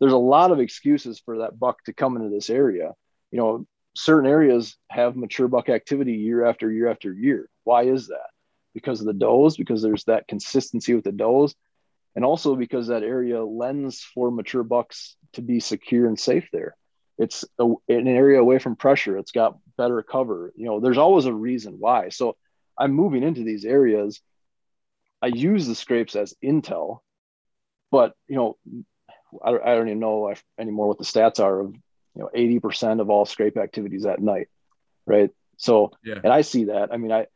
There's 0.00 0.12
a 0.12 0.16
lot 0.16 0.52
of 0.52 0.60
excuses 0.60 1.20
for 1.20 1.38
that 1.38 1.58
buck 1.58 1.84
to 1.84 1.92
come 1.92 2.16
into 2.16 2.30
this 2.30 2.50
area. 2.50 2.92
You 3.30 3.38
know, 3.38 3.66
certain 3.94 4.30
areas 4.30 4.76
have 4.88 5.16
mature 5.16 5.48
buck 5.48 5.68
activity 5.68 6.14
year 6.14 6.46
after 6.46 6.70
year 6.72 6.88
after 6.88 7.12
year. 7.12 7.48
Why 7.64 7.82
is 7.82 8.08
that? 8.08 8.30
Because 8.74 9.00
of 9.00 9.06
the 9.06 9.12
does, 9.12 9.56
because 9.56 9.82
there's 9.82 10.04
that 10.04 10.28
consistency 10.28 10.94
with 10.94 11.04
the 11.04 11.12
does, 11.12 11.54
and 12.14 12.24
also 12.24 12.56
because 12.56 12.86
that 12.86 13.02
area 13.02 13.44
lends 13.44 14.02
for 14.02 14.30
mature 14.30 14.62
bucks 14.62 15.16
to 15.34 15.42
be 15.42 15.60
secure 15.60 16.06
and 16.06 16.18
safe 16.18 16.48
there. 16.52 16.74
It's 17.18 17.44
a, 17.58 17.64
an 17.88 18.06
area 18.06 18.40
away 18.40 18.60
from 18.60 18.76
pressure. 18.76 19.18
It's 19.18 19.32
got 19.32 19.58
better 19.76 20.02
cover. 20.02 20.52
You 20.56 20.66
know, 20.66 20.80
there's 20.80 20.98
always 20.98 21.26
a 21.26 21.34
reason 21.34 21.76
why. 21.78 22.10
So 22.10 22.36
I'm 22.78 22.92
moving 22.92 23.24
into 23.24 23.42
these 23.42 23.64
areas 23.64 24.20
I 25.22 25.26
use 25.28 25.66
the 25.66 25.74
scrapes 25.74 26.16
as 26.16 26.34
intel, 26.42 27.00
but 27.90 28.14
you 28.28 28.36
know, 28.36 28.56
I, 29.44 29.50
I 29.50 29.74
don't 29.74 29.88
even 29.88 30.00
know 30.00 30.32
anymore 30.58 30.88
what 30.88 30.98
the 30.98 31.04
stats 31.04 31.40
are 31.40 31.60
of 31.60 31.74
you 31.74 32.22
know 32.22 32.30
80% 32.34 33.00
of 33.00 33.10
all 33.10 33.26
scrape 33.26 33.56
activities 33.56 34.06
at 34.06 34.20
night, 34.20 34.48
right? 35.06 35.30
So, 35.56 35.92
yeah. 36.04 36.20
and 36.22 36.32
I 36.32 36.42
see 36.42 36.64
that. 36.64 36.92
I 36.92 36.96
mean, 36.96 37.12
I 37.12 37.26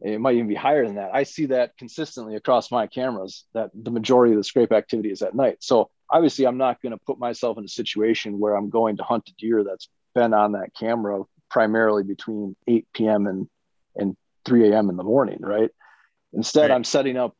it 0.00 0.20
might 0.20 0.34
even 0.34 0.48
be 0.48 0.54
higher 0.54 0.84
than 0.84 0.96
that. 0.96 1.14
I 1.14 1.22
see 1.22 1.46
that 1.46 1.76
consistently 1.78 2.36
across 2.36 2.70
my 2.70 2.86
cameras 2.86 3.44
that 3.54 3.70
the 3.74 3.90
majority 3.90 4.34
of 4.34 4.38
the 4.38 4.44
scrape 4.44 4.72
activity 4.72 5.10
is 5.10 5.22
at 5.22 5.34
night. 5.34 5.58
So 5.60 5.90
obviously, 6.10 6.46
I'm 6.46 6.58
not 6.58 6.82
going 6.82 6.92
to 6.92 7.04
put 7.06 7.18
myself 7.18 7.56
in 7.56 7.64
a 7.64 7.68
situation 7.68 8.38
where 8.38 8.54
I'm 8.54 8.68
going 8.68 8.98
to 8.98 9.02
hunt 9.02 9.28
a 9.28 9.32
deer 9.38 9.64
that's 9.64 9.88
been 10.14 10.34
on 10.34 10.52
that 10.52 10.74
camera 10.78 11.22
primarily 11.50 12.02
between 12.02 12.56
8 12.66 12.86
p.m. 12.92 13.26
and 13.26 13.48
and 13.96 14.16
3 14.44 14.72
a.m. 14.72 14.90
in 14.90 14.96
the 14.96 15.04
morning, 15.04 15.38
right? 15.40 15.70
Instead, 16.34 16.70
right. 16.70 16.72
I'm 16.72 16.84
setting 16.84 17.16
up, 17.16 17.36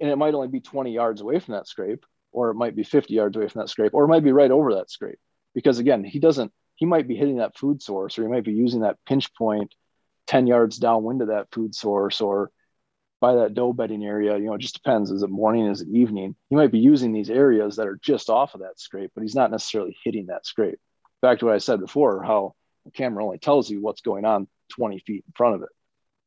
and 0.00 0.10
it 0.10 0.16
might 0.16 0.34
only 0.34 0.48
be 0.48 0.60
20 0.60 0.92
yards 0.92 1.20
away 1.20 1.38
from 1.38 1.54
that 1.54 1.66
scrape, 1.66 2.04
or 2.32 2.50
it 2.50 2.54
might 2.54 2.76
be 2.76 2.84
50 2.84 3.14
yards 3.14 3.36
away 3.36 3.48
from 3.48 3.60
that 3.60 3.68
scrape, 3.68 3.94
or 3.94 4.04
it 4.04 4.08
might 4.08 4.24
be 4.24 4.32
right 4.32 4.50
over 4.50 4.74
that 4.74 4.90
scrape. 4.90 5.18
Because 5.54 5.78
again, 5.78 6.04
he 6.04 6.18
doesn't, 6.18 6.52
he 6.76 6.86
might 6.86 7.08
be 7.08 7.16
hitting 7.16 7.38
that 7.38 7.56
food 7.56 7.82
source, 7.82 8.18
or 8.18 8.22
he 8.22 8.28
might 8.28 8.44
be 8.44 8.52
using 8.52 8.80
that 8.82 8.98
pinch 9.06 9.34
point 9.34 9.74
10 10.26 10.46
yards 10.46 10.78
downwind 10.78 11.22
of 11.22 11.28
that 11.28 11.48
food 11.52 11.74
source, 11.74 12.20
or 12.20 12.50
by 13.20 13.34
that 13.36 13.54
doe 13.54 13.72
bedding 13.72 14.04
area. 14.04 14.36
You 14.36 14.46
know, 14.46 14.54
it 14.54 14.60
just 14.60 14.74
depends. 14.74 15.10
Is 15.10 15.22
it 15.22 15.30
morning? 15.30 15.66
Is 15.66 15.80
it 15.80 15.88
evening? 15.88 16.36
He 16.50 16.56
might 16.56 16.70
be 16.70 16.78
using 16.78 17.12
these 17.12 17.30
areas 17.30 17.76
that 17.76 17.88
are 17.88 17.98
just 18.02 18.30
off 18.30 18.54
of 18.54 18.60
that 18.60 18.78
scrape, 18.78 19.10
but 19.14 19.22
he's 19.22 19.34
not 19.34 19.50
necessarily 19.50 19.96
hitting 20.04 20.26
that 20.26 20.46
scrape. 20.46 20.78
Back 21.20 21.40
to 21.40 21.46
what 21.46 21.54
I 21.54 21.58
said 21.58 21.80
before, 21.80 22.22
how 22.22 22.54
the 22.84 22.92
camera 22.92 23.24
only 23.24 23.38
tells 23.38 23.68
you 23.68 23.80
what's 23.80 24.02
going 24.02 24.24
on 24.24 24.46
20 24.70 25.00
feet 25.00 25.24
in 25.26 25.32
front 25.34 25.56
of 25.56 25.62
it. 25.62 25.70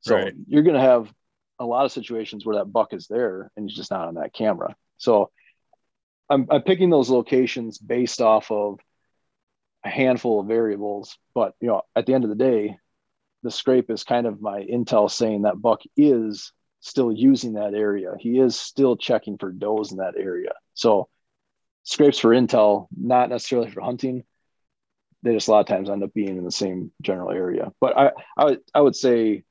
So 0.01 0.15
right. 0.15 0.33
you're 0.47 0.63
going 0.63 0.75
to 0.75 0.81
have 0.81 1.13
a 1.61 1.65
lot 1.65 1.85
of 1.85 1.91
situations 1.91 2.43
where 2.43 2.57
that 2.57 2.73
buck 2.73 2.91
is 2.91 3.07
there 3.07 3.51
and 3.55 3.69
he's 3.69 3.77
just 3.77 3.91
not 3.91 4.07
on 4.07 4.15
that 4.15 4.33
camera. 4.33 4.75
So 4.97 5.29
I'm, 6.27 6.47
I'm 6.49 6.63
picking 6.63 6.89
those 6.89 7.09
locations 7.09 7.77
based 7.77 8.19
off 8.19 8.49
of 8.51 8.79
a 9.85 9.89
handful 9.89 10.39
of 10.39 10.47
variables, 10.47 11.17
but 11.35 11.53
you 11.61 11.67
know, 11.67 11.83
at 11.95 12.07
the 12.07 12.15
end 12.15 12.23
of 12.23 12.31
the 12.31 12.35
day, 12.35 12.77
the 13.43 13.51
scrape 13.51 13.91
is 13.91 14.03
kind 14.03 14.25
of 14.25 14.41
my 14.41 14.61
intel 14.61 15.09
saying 15.09 15.43
that 15.43 15.61
buck 15.61 15.81
is 15.95 16.51
still 16.79 17.11
using 17.11 17.53
that 17.53 17.75
area. 17.75 18.13
He 18.19 18.39
is 18.39 18.55
still 18.55 18.97
checking 18.97 19.37
for 19.37 19.51
does 19.51 19.91
in 19.91 19.97
that 19.97 20.15
area. 20.17 20.53
So 20.73 21.09
scrapes 21.83 22.17
for 22.17 22.29
intel, 22.29 22.87
not 22.95 23.29
necessarily 23.29 23.69
for 23.69 23.81
hunting. 23.81 24.23
They 25.23 25.33
just 25.33 25.47
a 25.47 25.51
lot 25.51 25.59
of 25.59 25.67
times 25.67 25.91
end 25.91 26.03
up 26.03 26.13
being 26.13 26.37
in 26.37 26.43
the 26.43 26.51
same 26.51 26.91
general 27.03 27.31
area. 27.31 27.71
But 27.79 27.95
I, 27.95 28.11
I 28.35 28.57
I 28.73 28.81
would 28.81 28.95
say 28.95 29.43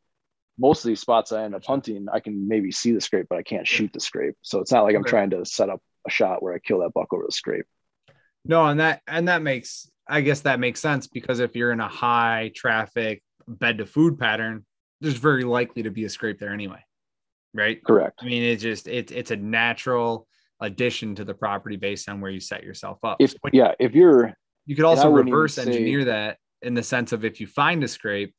most 0.61 0.85
of 0.85 0.89
these 0.89 1.01
spots 1.01 1.33
I 1.33 1.45
end 1.45 1.55
up 1.55 1.65
hunting, 1.65 2.07
I 2.13 2.21
can 2.21 2.47
maybe 2.47 2.71
see 2.71 2.93
the 2.93 3.01
scrape, 3.01 3.27
but 3.31 3.39
I 3.39 3.43
can't 3.43 3.67
shoot 3.67 3.93
the 3.93 4.01
scrape. 4.01 4.37
So 4.43 4.61
it's 4.61 4.71
not 4.71 4.85
like 4.85 4.95
I'm 4.95 5.05
trying 5.05 5.31
to 5.31 5.45
set 5.47 5.71
up 5.71 5.81
a 6.07 6.11
shot 6.11 6.43
where 6.43 6.55
I 6.55 6.59
kill 6.59 6.81
that 6.81 6.93
buck 6.95 7.13
over 7.13 7.25
the 7.27 7.33
scrape. 7.33 7.65
No, 8.45 8.67
and 8.67 8.79
that 8.81 9.01
and 9.09 9.29
that 9.29 9.43
makes 9.43 9.91
I 10.07 10.21
guess 10.21 10.41
that 10.41 10.61
makes 10.61 10.81
sense 10.81 11.07
because 11.07 11.41
if 11.41 11.57
you're 11.57 11.73
in 11.73 11.81
a 11.81 11.89
high 11.89 12.53
traffic 12.55 13.23
bed 13.49 13.79
to 13.79 13.87
food 13.87 14.19
pattern, 14.19 14.67
there's 15.01 15.17
very 15.17 15.45
likely 15.45 15.83
to 15.85 15.91
be 15.91 16.05
a 16.05 16.09
scrape 16.11 16.39
there 16.39 16.53
anyway. 16.53 16.85
Right? 17.55 17.83
Correct. 17.83 18.19
I 18.21 18.27
mean, 18.27 18.43
it's 18.43 18.63
just 18.63 18.87
it's 18.87 19.13
it's 19.13 19.31
a 19.31 19.37
natural 19.37 20.27
addition 20.61 21.15
to 21.15 21.25
the 21.25 21.35
property 21.35 21.77
based 21.77 22.09
on 22.09 22.21
where 22.21 22.31
you 22.31 22.41
set 22.41 22.63
yourself 22.63 22.99
up. 23.03 23.17
If 23.19 23.35
yeah, 23.53 23.73
if 23.81 23.95
you're 23.95 24.35
you 24.67 24.77
could 24.77 24.85
also 24.85 25.11
reverse 25.11 25.57
engineer 25.59 26.01
say, 26.01 26.05
that 26.07 26.37
in 26.63 26.75
the 26.75 26.83
sense 26.83 27.13
of 27.13 27.25
if 27.25 27.41
you 27.41 27.47
find 27.47 27.83
a 27.83 27.89
scrape, 27.89 28.35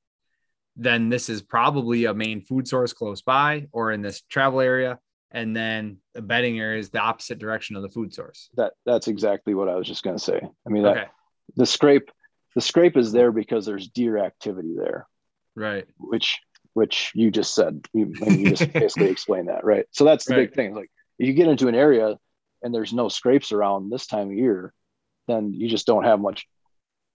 then 0.76 1.10
this 1.10 1.30
is 1.30 1.42
probably 1.42 2.06
a 2.06 2.14
main 2.14 2.42
food 2.42 2.68
source 2.68 2.94
close 2.94 3.22
by 3.22 3.68
or 3.72 3.92
in 3.92 4.02
this 4.02 4.22
travel 4.22 4.62
area. 4.62 5.00
And 5.32 5.56
then 5.56 5.98
the 6.14 6.22
bedding 6.22 6.60
area 6.60 6.80
is 6.80 6.90
the 6.90 7.00
opposite 7.00 7.40
direction 7.40 7.76
of 7.76 7.82
the 7.82 7.90
food 7.90 8.14
source. 8.14 8.50
That 8.56 8.74
that's 8.86 9.08
exactly 9.08 9.54
what 9.54 9.70
I 9.70 9.76
was 9.76 9.88
just 9.88 10.04
going 10.04 10.18
to 10.18 10.24
say. 10.24 10.42
I 10.66 10.70
mean, 10.70 10.84
that, 10.84 10.98
okay. 10.98 11.06
the 11.56 11.66
scrape, 11.66 12.12
the 12.54 12.62
scrape 12.62 12.98
is 12.98 13.12
there 13.12 13.32
because 13.32 13.66
there's 13.66 13.88
deer 13.88 14.18
activity 14.18 14.76
there. 14.78 15.08
Right. 15.56 15.86
Which, 15.98 16.40
which 16.74 17.12
you 17.16 17.32
just 17.32 17.54
said, 17.54 17.86
you, 17.94 18.14
you 18.28 18.54
just 18.54 18.74
basically 18.74 19.10
explained 19.10 19.48
that. 19.48 19.64
Right. 19.64 19.86
So 19.92 20.04
that's 20.04 20.26
the 20.26 20.36
right. 20.36 20.50
big 20.50 20.56
thing. 20.56 20.76
Like 20.76 20.92
you 21.18 21.34
get 21.34 21.48
into 21.48 21.68
an 21.70 21.76
area 21.76 22.18
and 22.62 22.74
there's 22.74 22.94
no 22.94 23.08
scrapes 23.08 23.52
around 23.52 23.90
this 23.90 24.08
time 24.08 24.32
of 24.32 24.36
year, 24.36 24.74
then 25.28 25.54
you 25.54 25.70
just 25.70 25.88
don't 25.88 26.04
have 26.04 26.20
much 26.20 26.46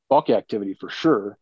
buck 0.08 0.30
activity 0.30 0.74
for 0.74 0.88
sure 0.88 1.36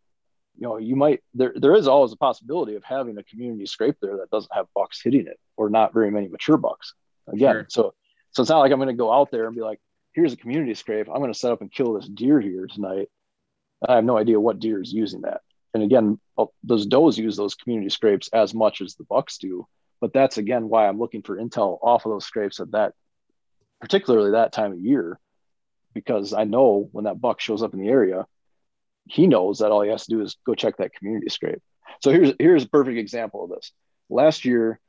you 0.57 0.63
know, 0.63 0.77
you 0.79 0.97
might 0.97 1.23
there 1.35 1.53
there 1.57 1.75
is 1.75 1.89
always 1.89 2.13
a 2.13 2.17
possibility 2.17 2.77
of 2.77 2.85
having 2.85 3.19
a 3.19 3.25
community 3.25 3.67
scrape 3.67 3.97
there 4.01 4.19
that 4.19 4.31
doesn't 4.31 4.55
have 4.55 4.67
bucks 4.75 5.01
hitting 5.03 5.27
it 5.27 5.39
or 5.57 5.69
not 5.69 5.93
very 5.93 6.11
many 6.11 6.29
mature 6.29 6.57
bucks. 6.57 6.95
Again, 7.29 7.55
sure. 7.55 7.67
so 7.69 7.95
so 8.33 8.43
it's 8.43 8.51
not 8.51 8.61
like 8.61 8.73
I'm 8.73 8.79
going 8.79 8.89
to 8.89 8.95
go 8.95 9.13
out 9.13 9.31
there 9.31 9.47
and 9.47 9.55
be 9.55 9.63
like, 9.63 9.81
here's 10.13 10.33
a 10.33 10.37
community 10.37 10.75
scrape. 10.75 11.09
I'm 11.09 11.21
going 11.21 11.33
to 11.33 11.39
set 11.39 11.53
up 11.53 11.61
and 11.61 11.73
kill 11.73 11.95
this 11.95 12.09
deer 12.09 12.41
here 12.41 12.67
tonight. 12.67 13.09
I 13.87 13.97
have 13.97 14.05
no 14.05 14.17
idea 14.17 14.41
what 14.41 14.61
deer 14.61 14.81
is 14.81 14.93
using 14.93 15.23
that. 15.23 15.41
And 15.73 15.83
again, 15.83 16.21
uh, 16.39 16.47
those 16.63 16.87
does 16.87 17.19
use 17.19 17.37
those 17.37 17.55
community 17.55 17.91
scrapes 17.91 18.29
as 18.33 18.55
much 18.55 18.81
as 18.81 18.95
the 18.95 19.05
bucks 19.05 19.39
do. 19.39 19.67
But 20.01 20.13
that's 20.13 20.39
again 20.39 20.69
why 20.69 20.87
I'm 20.87 20.99
looking 20.99 21.23
for 21.23 21.37
intel 21.37 21.79
off 21.83 22.07
of 22.07 22.13
those 22.13 22.25
scrapes 22.25 22.61
at 22.61 22.73
that, 22.73 22.93
particularly 23.81 24.33
that 24.33 24.53
time 24.53 24.73
of 24.73 24.79
year, 24.79 25.19
because 25.95 26.33
I 26.33 26.45
know 26.45 26.89
when 26.93 27.05
that 27.05 27.21
buck 27.21 27.41
shows 27.41 27.63
up 27.63 27.75
in 27.75 27.81
the 27.81 27.89
area, 27.89 28.27
he 29.07 29.27
knows 29.27 29.59
that 29.59 29.71
all 29.71 29.83
he 29.83 29.91
has 29.91 30.07
to 30.07 30.15
do 30.17 30.23
is 30.23 30.37
go 30.47 30.55
check 30.55 30.77
that 30.79 30.95
community 30.95 31.29
scrape. 31.29 31.63
So 32.03 32.11
here's 32.11 32.33
here's 32.39 32.65
a 32.65 32.69
perfect 32.69 32.99
example 32.99 33.45
of 33.45 33.51
this. 33.51 33.73
Last 34.09 34.45
year, 34.45 34.81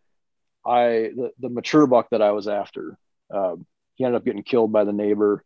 I 0.66 1.12
the, 1.16 1.32
the 1.40 1.50
mature 1.50 1.88
buck 1.88 2.10
that 2.12 2.22
I 2.22 2.32
was 2.32 2.48
after, 2.48 2.98
uh, 3.34 3.56
he 3.96 4.06
ended 4.06 4.18
up 4.18 4.26
getting 4.26 4.44
killed 4.44 4.72
by 4.72 4.84
the 4.84 4.94
neighbor. 4.94 5.44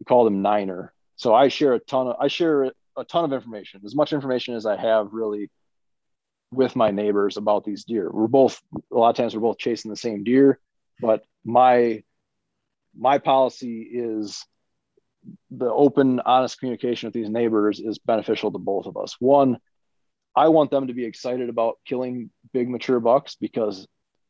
We 0.00 0.04
called 0.04 0.28
him 0.28 0.42
Niner. 0.42 0.92
So 1.16 1.34
I 1.34 1.48
share 1.48 1.74
a 1.74 1.80
ton 1.80 2.08
of 2.08 2.16
I 2.20 2.28
share 2.28 2.72
a 2.96 3.04
ton 3.04 3.24
of 3.24 3.32
information, 3.32 3.80
as 3.84 3.94
much 3.94 4.12
information 4.12 4.54
as 4.54 4.66
I 4.66 4.76
have 4.76 5.12
really 5.12 5.50
with 6.50 6.76
my 6.76 6.90
neighbors 6.90 7.36
about 7.36 7.64
these 7.64 7.84
deer. 7.84 8.10
We're 8.10 8.26
both 8.26 8.60
a 8.92 8.96
lot 8.96 9.10
of 9.10 9.16
times 9.16 9.34
we're 9.34 9.42
both 9.42 9.58
chasing 9.58 9.90
the 9.90 9.96
same 9.96 10.24
deer, 10.24 10.58
but 11.00 11.22
my 11.44 12.02
my 12.96 13.18
policy 13.18 13.82
is 13.82 14.44
the 15.50 15.70
open, 15.70 16.20
honest 16.20 16.58
communication 16.58 17.06
with 17.06 17.14
these 17.14 17.30
neighbors 17.30 17.80
is 17.80 17.98
beneficial 17.98 18.52
to 18.52 18.58
both 18.58 18.86
of 18.86 18.96
us. 18.96 19.16
One, 19.18 19.58
I 20.34 20.48
want 20.48 20.70
them 20.70 20.86
to 20.86 20.94
be 20.94 21.04
excited 21.04 21.48
about 21.48 21.78
killing 21.84 22.30
big 22.52 22.68
mature 22.68 23.00
bucks 23.00 23.36
because, 23.40 23.86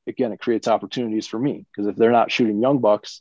again, 0.06 0.32
it 0.32 0.40
creates 0.40 0.68
opportunities 0.68 1.26
for 1.26 1.38
me. 1.38 1.66
Because 1.70 1.86
if 1.86 1.96
they're 1.96 2.12
not 2.12 2.32
shooting 2.32 2.60
young 2.60 2.80
bucks, 2.80 3.20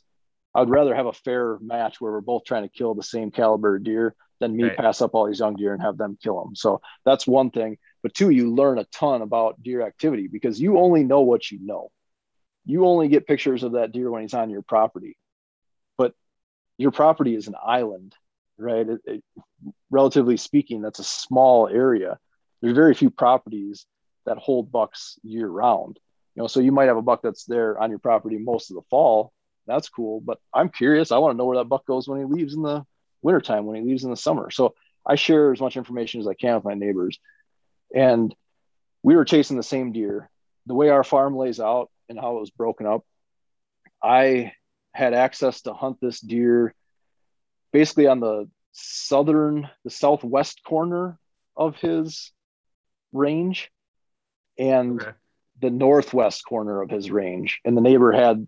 I'd 0.54 0.70
rather 0.70 0.94
have 0.94 1.06
a 1.06 1.12
fair 1.12 1.58
match 1.60 2.00
where 2.00 2.12
we're 2.12 2.20
both 2.20 2.44
trying 2.44 2.62
to 2.62 2.68
kill 2.68 2.94
the 2.94 3.02
same 3.02 3.30
caliber 3.30 3.78
deer 3.78 4.14
than 4.40 4.56
me 4.56 4.64
right. 4.64 4.76
pass 4.76 5.02
up 5.02 5.14
all 5.14 5.26
these 5.26 5.40
young 5.40 5.56
deer 5.56 5.72
and 5.72 5.82
have 5.82 5.98
them 5.98 6.16
kill 6.22 6.42
them. 6.42 6.54
So 6.54 6.80
that's 7.04 7.26
one 7.26 7.50
thing. 7.50 7.76
But 8.02 8.14
two, 8.14 8.30
you 8.30 8.54
learn 8.54 8.78
a 8.78 8.84
ton 8.84 9.22
about 9.22 9.62
deer 9.62 9.82
activity 9.82 10.28
because 10.28 10.60
you 10.60 10.78
only 10.78 11.04
know 11.04 11.20
what 11.20 11.50
you 11.50 11.58
know. 11.60 11.90
You 12.64 12.86
only 12.86 13.08
get 13.08 13.26
pictures 13.26 13.62
of 13.62 13.72
that 13.72 13.92
deer 13.92 14.10
when 14.10 14.22
he's 14.22 14.34
on 14.34 14.50
your 14.50 14.62
property 14.62 15.16
your 16.78 16.92
property 16.92 17.34
is 17.34 17.48
an 17.48 17.54
island 17.62 18.14
right? 18.58 18.88
It, 18.88 19.00
it, 19.04 19.24
relatively 19.90 20.36
speaking, 20.36 20.82
that's 20.82 20.98
a 20.98 21.04
small 21.04 21.68
area. 21.68 22.18
There's 22.60 22.74
very 22.74 22.94
few 22.94 23.10
properties 23.10 23.86
that 24.26 24.38
hold 24.38 24.70
bucks 24.70 25.18
year 25.22 25.48
round. 25.48 25.98
You 26.34 26.42
know, 26.42 26.46
so 26.48 26.60
you 26.60 26.72
might 26.72 26.88
have 26.88 26.96
a 26.96 27.02
buck 27.02 27.20
that's 27.22 27.44
there 27.44 27.78
on 27.78 27.90
your 27.90 27.98
property 27.98 28.38
most 28.38 28.70
of 28.70 28.76
the 28.76 28.82
fall. 28.90 29.32
That's 29.66 29.88
cool, 29.88 30.20
but 30.20 30.38
I'm 30.52 30.68
curious. 30.68 31.12
I 31.12 31.18
want 31.18 31.34
to 31.34 31.38
know 31.38 31.44
where 31.44 31.58
that 31.58 31.68
buck 31.68 31.86
goes 31.86 32.08
when 32.08 32.18
he 32.18 32.24
leaves 32.24 32.54
in 32.54 32.62
the 32.62 32.84
wintertime, 33.22 33.66
when 33.66 33.76
he 33.76 33.82
leaves 33.82 34.04
in 34.04 34.10
the 34.10 34.16
summer. 34.16 34.50
So 34.50 34.74
I 35.06 35.14
share 35.14 35.52
as 35.52 35.60
much 35.60 35.76
information 35.76 36.20
as 36.20 36.26
I 36.26 36.34
can 36.34 36.54
with 36.54 36.64
my 36.64 36.74
neighbors. 36.74 37.18
And 37.94 38.34
we 39.02 39.16
were 39.16 39.24
chasing 39.24 39.56
the 39.56 39.62
same 39.62 39.92
deer. 39.92 40.30
The 40.66 40.74
way 40.74 40.90
our 40.90 41.04
farm 41.04 41.36
lays 41.36 41.60
out 41.60 41.90
and 42.08 42.18
how 42.18 42.36
it 42.36 42.40
was 42.40 42.50
broken 42.50 42.86
up, 42.86 43.04
I 44.02 44.52
had 44.94 45.14
access 45.14 45.62
to 45.62 45.72
hunt 45.72 45.98
this 46.00 46.20
deer 46.20 46.74
basically 47.72 48.06
on 48.06 48.20
the 48.20 48.48
southern, 48.72 49.68
the 49.84 49.90
southwest 49.90 50.62
corner 50.64 51.18
of 51.56 51.76
his 51.76 52.32
range 53.12 53.70
and 54.58 55.02
okay. 55.02 55.12
the 55.60 55.70
northwest 55.70 56.44
corner 56.44 56.80
of 56.82 56.90
his 56.90 57.10
range. 57.10 57.60
And 57.64 57.76
the 57.76 57.80
neighbor 57.82 58.12
had 58.12 58.46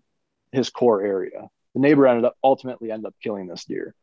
his 0.51 0.69
core 0.69 1.01
area. 1.01 1.49
The 1.73 1.81
neighbor 1.81 2.07
ended 2.07 2.25
up 2.25 2.35
ultimately 2.43 2.91
ended 2.91 3.07
up 3.07 3.15
killing 3.23 3.47
this 3.47 3.65
deer. 3.65 3.93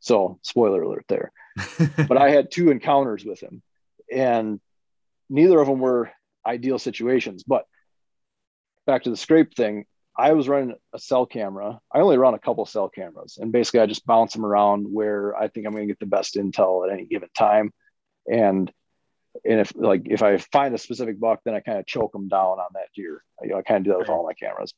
So 0.00 0.38
spoiler 0.42 0.82
alert 0.82 1.04
there. 1.08 1.32
but 2.08 2.16
I 2.16 2.30
had 2.30 2.50
two 2.50 2.70
encounters 2.70 3.24
with 3.24 3.40
him 3.40 3.62
and 4.12 4.60
neither 5.28 5.60
of 5.60 5.66
them 5.66 5.78
were 5.78 6.10
ideal 6.44 6.78
situations. 6.78 7.42
But 7.44 7.66
back 8.86 9.04
to 9.04 9.10
the 9.10 9.16
scrape 9.16 9.54
thing, 9.54 9.86
I 10.18 10.32
was 10.32 10.48
running 10.48 10.74
a 10.94 10.98
cell 10.98 11.26
camera. 11.26 11.78
I 11.92 12.00
only 12.00 12.16
run 12.16 12.34
a 12.34 12.38
couple 12.38 12.64
cell 12.64 12.88
cameras, 12.88 13.38
and 13.40 13.52
basically 13.52 13.80
I 13.80 13.86
just 13.86 14.06
bounce 14.06 14.32
them 14.32 14.46
around 14.46 14.86
where 14.90 15.36
I 15.36 15.48
think 15.48 15.66
I'm 15.66 15.72
going 15.72 15.86
to 15.86 15.92
get 15.92 16.00
the 16.00 16.06
best 16.06 16.36
intel 16.36 16.86
at 16.86 16.92
any 16.92 17.06
given 17.06 17.28
time. 17.36 17.72
And 18.30 18.72
and 19.44 19.60
if 19.60 19.72
like 19.76 20.02
if 20.06 20.22
I 20.22 20.38
find 20.38 20.74
a 20.74 20.78
specific 20.78 21.20
buck, 21.20 21.40
then 21.44 21.54
I 21.54 21.60
kind 21.60 21.78
of 21.78 21.86
choke 21.86 22.12
them 22.12 22.28
down 22.28 22.58
on 22.58 22.68
that 22.74 22.88
deer. 22.94 23.22
You 23.42 23.50
know, 23.50 23.58
I 23.58 23.62
kind 23.62 23.78
of 23.78 23.84
do 23.84 23.90
that 23.90 23.98
with 23.98 24.08
all 24.08 24.24
my 24.24 24.32
cameras. 24.32 24.72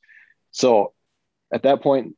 So 0.50 0.92
at 1.52 1.62
that 1.62 1.82
point, 1.82 2.16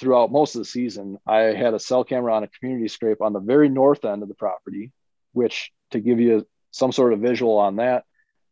throughout 0.00 0.32
most 0.32 0.56
of 0.56 0.60
the 0.60 0.64
season, 0.64 1.18
I 1.26 1.38
had 1.38 1.74
a 1.74 1.78
cell 1.78 2.04
camera 2.04 2.34
on 2.34 2.42
a 2.42 2.48
community 2.48 2.88
scrape 2.88 3.20
on 3.20 3.32
the 3.32 3.40
very 3.40 3.68
north 3.68 4.04
end 4.04 4.22
of 4.22 4.28
the 4.28 4.34
property, 4.34 4.92
which 5.32 5.70
to 5.92 6.00
give 6.00 6.20
you 6.20 6.46
some 6.72 6.90
sort 6.90 7.12
of 7.12 7.20
visual 7.20 7.58
on 7.58 7.76
that, 7.76 8.04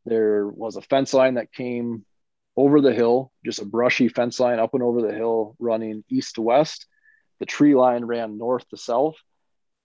there 0.04 0.46
was 0.46 0.76
a 0.76 0.82
fence 0.82 1.12
line 1.12 1.34
that 1.34 1.52
came 1.52 2.04
over 2.56 2.80
the 2.80 2.92
hill, 2.92 3.32
just 3.44 3.60
a 3.60 3.64
brushy 3.64 4.08
fence 4.08 4.38
line 4.38 4.58
up 4.58 4.74
and 4.74 4.82
over 4.82 5.02
the 5.02 5.14
hill 5.14 5.56
running 5.58 6.04
east 6.10 6.34
to 6.34 6.42
west. 6.42 6.86
The 7.40 7.46
tree 7.46 7.74
line 7.74 8.04
ran 8.04 8.38
north 8.38 8.68
to 8.68 8.76
south, 8.76 9.16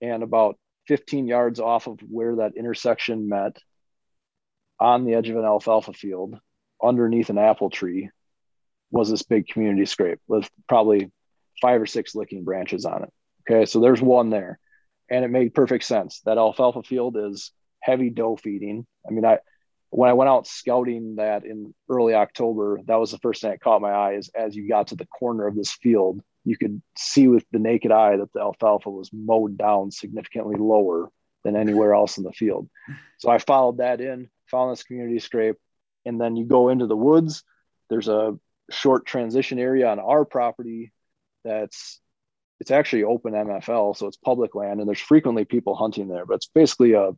and 0.01 0.21
about 0.21 0.57
15 0.87 1.27
yards 1.27 1.59
off 1.59 1.87
of 1.87 1.99
where 2.01 2.37
that 2.37 2.55
intersection 2.55 3.27
met 3.27 3.57
on 4.79 5.05
the 5.05 5.15
edge 5.15 5.29
of 5.29 5.37
an 5.37 5.45
alfalfa 5.45 5.93
field 5.93 6.39
underneath 6.83 7.29
an 7.29 7.37
apple 7.37 7.69
tree 7.69 8.09
was 8.91 9.09
this 9.09 9.23
big 9.23 9.47
community 9.47 9.85
scrape 9.85 10.19
with 10.27 10.49
probably 10.67 11.11
five 11.61 11.81
or 11.81 11.85
six 11.85 12.15
licking 12.15 12.43
branches 12.43 12.85
on 12.85 13.03
it. 13.03 13.13
Okay, 13.49 13.65
so 13.65 13.79
there's 13.79 14.01
one 14.01 14.29
there. 14.29 14.59
And 15.09 15.23
it 15.23 15.29
made 15.29 15.53
perfect 15.53 15.85
sense. 15.85 16.21
That 16.25 16.37
alfalfa 16.37 16.83
field 16.83 17.17
is 17.17 17.51
heavy 17.79 18.09
doe 18.09 18.35
feeding. 18.35 18.85
I 19.07 19.11
mean, 19.11 19.25
I 19.25 19.39
when 19.89 20.09
I 20.09 20.13
went 20.13 20.29
out 20.29 20.47
scouting 20.47 21.15
that 21.15 21.45
in 21.45 21.73
early 21.89 22.13
October, 22.13 22.79
that 22.85 22.99
was 22.99 23.11
the 23.11 23.19
first 23.19 23.41
thing 23.41 23.51
that 23.51 23.61
caught 23.61 23.81
my 23.81 23.91
eye 23.91 24.13
is 24.13 24.29
as 24.35 24.55
you 24.55 24.67
got 24.67 24.87
to 24.87 24.95
the 24.95 25.05
corner 25.05 25.47
of 25.47 25.55
this 25.55 25.71
field, 25.71 26.21
you 26.43 26.57
could 26.57 26.81
see 26.97 27.27
with 27.27 27.45
the 27.51 27.59
naked 27.59 27.91
eye 27.91 28.17
that 28.17 28.31
the 28.33 28.39
alfalfa 28.39 28.89
was 28.89 29.09
mowed 29.13 29.57
down 29.57 29.91
significantly 29.91 30.55
lower 30.57 31.09
than 31.43 31.55
anywhere 31.55 31.93
else 31.93 32.17
in 32.17 32.23
the 32.23 32.31
field. 32.31 32.69
So 33.19 33.29
I 33.29 33.37
followed 33.37 33.77
that 33.77 34.01
in, 34.01 34.29
found 34.49 34.71
this 34.71 34.83
community 34.83 35.19
scrape, 35.19 35.57
and 36.05 36.19
then 36.19 36.35
you 36.35 36.45
go 36.45 36.69
into 36.69 36.87
the 36.87 36.95
woods. 36.95 37.43
There's 37.89 38.07
a 38.07 38.37
short 38.69 39.05
transition 39.05 39.59
area 39.59 39.87
on 39.87 39.99
our 39.99 40.25
property 40.25 40.91
that's 41.43 42.01
it's 42.59 42.71
actually 42.71 43.03
open 43.03 43.33
MFL, 43.33 43.95
so 43.95 44.07
it's 44.07 44.17
public 44.17 44.55
land, 44.55 44.79
and 44.79 44.87
there's 44.87 44.99
frequently 44.99 45.45
people 45.45 45.75
hunting 45.75 46.07
there. 46.07 46.25
But 46.25 46.35
it's 46.35 46.49
basically 46.53 46.93
a 46.93 47.11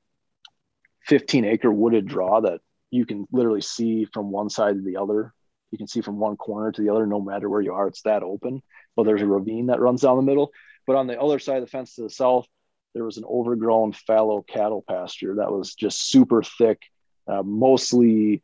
15 1.07 1.45
acre 1.45 1.71
wooded 1.71 2.07
draw 2.07 2.41
that 2.41 2.61
you 2.91 3.05
can 3.05 3.27
literally 3.31 3.61
see 3.61 4.05
from 4.05 4.31
one 4.31 4.49
side 4.49 4.75
to 4.75 4.81
the 4.81 4.97
other. 4.97 5.33
You 5.71 5.77
can 5.77 5.87
see 5.87 6.01
from 6.01 6.17
one 6.17 6.37
corner 6.37 6.71
to 6.71 6.81
the 6.81 6.89
other, 6.89 7.05
no 7.05 7.21
matter 7.21 7.49
where 7.49 7.61
you 7.61 7.73
are. 7.73 7.87
It's 7.87 8.01
that 8.03 8.23
open. 8.23 8.61
But 8.95 9.03
there's 9.03 9.21
a 9.21 9.27
ravine 9.27 9.67
that 9.67 9.79
runs 9.79 10.01
down 10.01 10.17
the 10.17 10.23
middle. 10.23 10.51
But 10.87 10.95
on 10.95 11.07
the 11.07 11.19
other 11.19 11.39
side 11.39 11.57
of 11.57 11.61
the 11.61 11.69
fence 11.69 11.95
to 11.95 12.01
the 12.01 12.09
south, 12.09 12.47
there 12.93 13.03
was 13.03 13.17
an 13.17 13.25
overgrown 13.25 13.93
fallow 13.93 14.41
cattle 14.41 14.83
pasture 14.87 15.35
that 15.35 15.51
was 15.51 15.75
just 15.75 16.09
super 16.09 16.41
thick, 16.41 16.81
uh, 17.27 17.43
mostly 17.43 18.41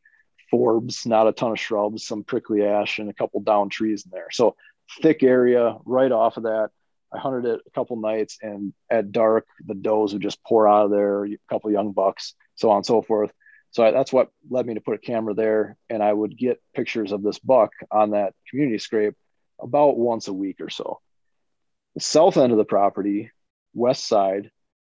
forbs, 0.54 1.08
not 1.08 1.28
a 1.28 1.32
ton 1.32 1.52
of 1.52 1.60
shrubs, 1.60 2.06
some 2.06 2.24
prickly 2.24 2.64
ash, 2.64 3.00
and 3.00 3.10
a 3.10 3.14
couple 3.14 3.40
down 3.40 3.70
trees 3.70 4.06
in 4.06 4.12
there. 4.12 4.30
So 4.32 4.56
thick 5.02 5.24
area 5.24 5.78
right 5.86 6.12
off 6.12 6.38
of 6.38 6.44
that. 6.44 6.70
I 7.12 7.18
hunted 7.18 7.46
it 7.46 7.62
a 7.66 7.70
couple 7.72 7.96
nights, 7.96 8.38
and 8.42 8.74
at 8.90 9.12
dark, 9.12 9.48
the 9.66 9.74
does 9.74 10.14
would 10.14 10.22
just 10.22 10.44
pour 10.44 10.68
out 10.68 10.86
of 10.86 10.92
there. 10.92 11.26
A 11.26 11.38
couple 11.50 11.72
young 11.72 11.92
bucks 11.92 12.36
so 12.56 12.70
on 12.70 12.78
and 12.78 12.86
so 12.86 13.02
forth. 13.02 13.32
So 13.72 13.84
I, 13.84 13.92
that's 13.92 14.14
what 14.14 14.30
led 14.50 14.66
me 14.66 14.76
to 14.76 14.82
put 14.82 14.96
a 14.96 15.00
camera 15.00 15.34
there, 15.34 15.78
and 15.90 16.02
I 16.02 16.12
would 16.12 16.38
get 16.38 16.62
pictures 16.74 17.12
of 17.12 17.22
this 17.22 17.40
buck 17.40 17.72
on 17.92 18.12
that 18.12 18.34
community 18.50 18.78
scrape 18.78 19.16
about 19.62 19.98
once 19.98 20.28
a 20.28 20.34
week 20.34 20.62
or 20.62 20.70
so. 20.70 21.00
The 21.96 22.02
south 22.02 22.38
end 22.38 22.52
of 22.52 22.58
the 22.58 22.66
property, 22.66 23.32
west 23.74 24.08
side, 24.08 24.52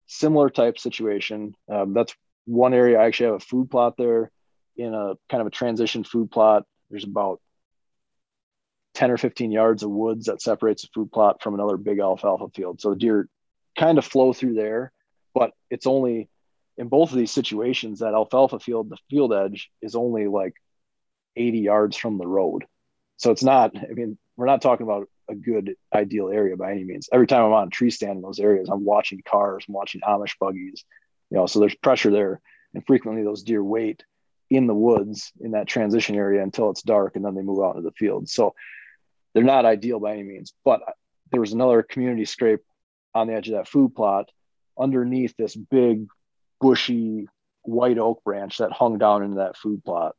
similar 0.06 0.50
type 0.50 0.78
situation. 0.78 1.54
Um, 1.70 1.94
that's 1.94 2.14
one 2.46 2.74
area. 2.74 2.98
I 2.98 3.06
actually 3.06 3.26
have 3.26 3.36
a 3.36 3.40
food 3.40 3.70
plot 3.70 3.96
there 3.96 4.30
in 4.76 4.94
a 4.94 5.14
kind 5.28 5.40
of 5.40 5.46
a 5.46 5.50
transition 5.50 6.04
food 6.04 6.30
plot. 6.30 6.64
There's 6.90 7.04
about 7.04 7.40
10 8.94 9.10
or 9.10 9.18
15 9.18 9.52
yards 9.52 9.82
of 9.82 9.90
woods 9.90 10.26
that 10.26 10.42
separates 10.42 10.82
the 10.82 10.88
food 10.94 11.12
plot 11.12 11.42
from 11.42 11.54
another 11.54 11.76
big 11.76 12.00
alfalfa 12.00 12.48
field. 12.54 12.80
So 12.80 12.94
deer 12.94 13.28
kind 13.78 13.98
of 13.98 14.04
flow 14.04 14.32
through 14.32 14.54
there, 14.54 14.92
but 15.34 15.52
it's 15.70 15.86
only 15.86 16.28
in 16.80 16.88
both 16.88 17.12
of 17.12 17.18
these 17.18 17.30
situations, 17.30 17.98
that 17.98 18.14
alfalfa 18.14 18.58
field, 18.58 18.88
the 18.88 18.96
field 19.10 19.34
edge 19.34 19.70
is 19.82 19.94
only 19.94 20.26
like 20.26 20.54
80 21.36 21.58
yards 21.58 21.94
from 21.94 22.16
the 22.16 22.26
road. 22.26 22.64
So 23.18 23.30
it's 23.30 23.42
not, 23.42 23.76
I 23.76 23.92
mean, 23.92 24.16
we're 24.34 24.46
not 24.46 24.62
talking 24.62 24.84
about 24.84 25.06
a 25.28 25.34
good 25.34 25.74
ideal 25.94 26.30
area 26.30 26.56
by 26.56 26.72
any 26.72 26.84
means. 26.84 27.10
Every 27.12 27.26
time 27.26 27.44
I'm 27.44 27.52
on 27.52 27.66
a 27.66 27.70
tree 27.70 27.90
stand 27.90 28.16
in 28.16 28.22
those 28.22 28.40
areas, 28.40 28.70
I'm 28.70 28.86
watching 28.86 29.20
cars, 29.22 29.66
I'm 29.68 29.74
watching 29.74 30.00
Amish 30.00 30.38
buggies, 30.40 30.84
you 31.28 31.36
know, 31.36 31.44
so 31.44 31.60
there's 31.60 31.74
pressure 31.74 32.10
there. 32.10 32.40
And 32.72 32.86
frequently 32.86 33.24
those 33.24 33.42
deer 33.42 33.62
wait 33.62 34.02
in 34.48 34.66
the 34.66 34.74
woods 34.74 35.32
in 35.38 35.50
that 35.50 35.66
transition 35.66 36.16
area 36.16 36.42
until 36.42 36.70
it's 36.70 36.82
dark 36.82 37.14
and 37.14 37.22
then 37.22 37.34
they 37.34 37.42
move 37.42 37.62
out 37.62 37.76
into 37.76 37.86
the 37.86 37.94
field. 37.94 38.26
So 38.30 38.54
they're 39.34 39.44
not 39.44 39.66
ideal 39.66 40.00
by 40.00 40.14
any 40.14 40.22
means. 40.22 40.54
But 40.64 40.80
there 41.30 41.42
was 41.42 41.52
another 41.52 41.82
community 41.82 42.24
scrape 42.24 42.60
on 43.14 43.26
the 43.26 43.34
edge 43.34 43.48
of 43.48 43.56
that 43.56 43.68
food 43.68 43.94
plot 43.94 44.30
underneath 44.78 45.34
this 45.36 45.54
big 45.54 46.06
bushy 46.60 47.26
white 47.62 47.98
oak 47.98 48.22
branch 48.24 48.58
that 48.58 48.72
hung 48.72 48.98
down 48.98 49.22
into 49.22 49.36
that 49.36 49.56
food 49.56 49.84
plot 49.84 50.14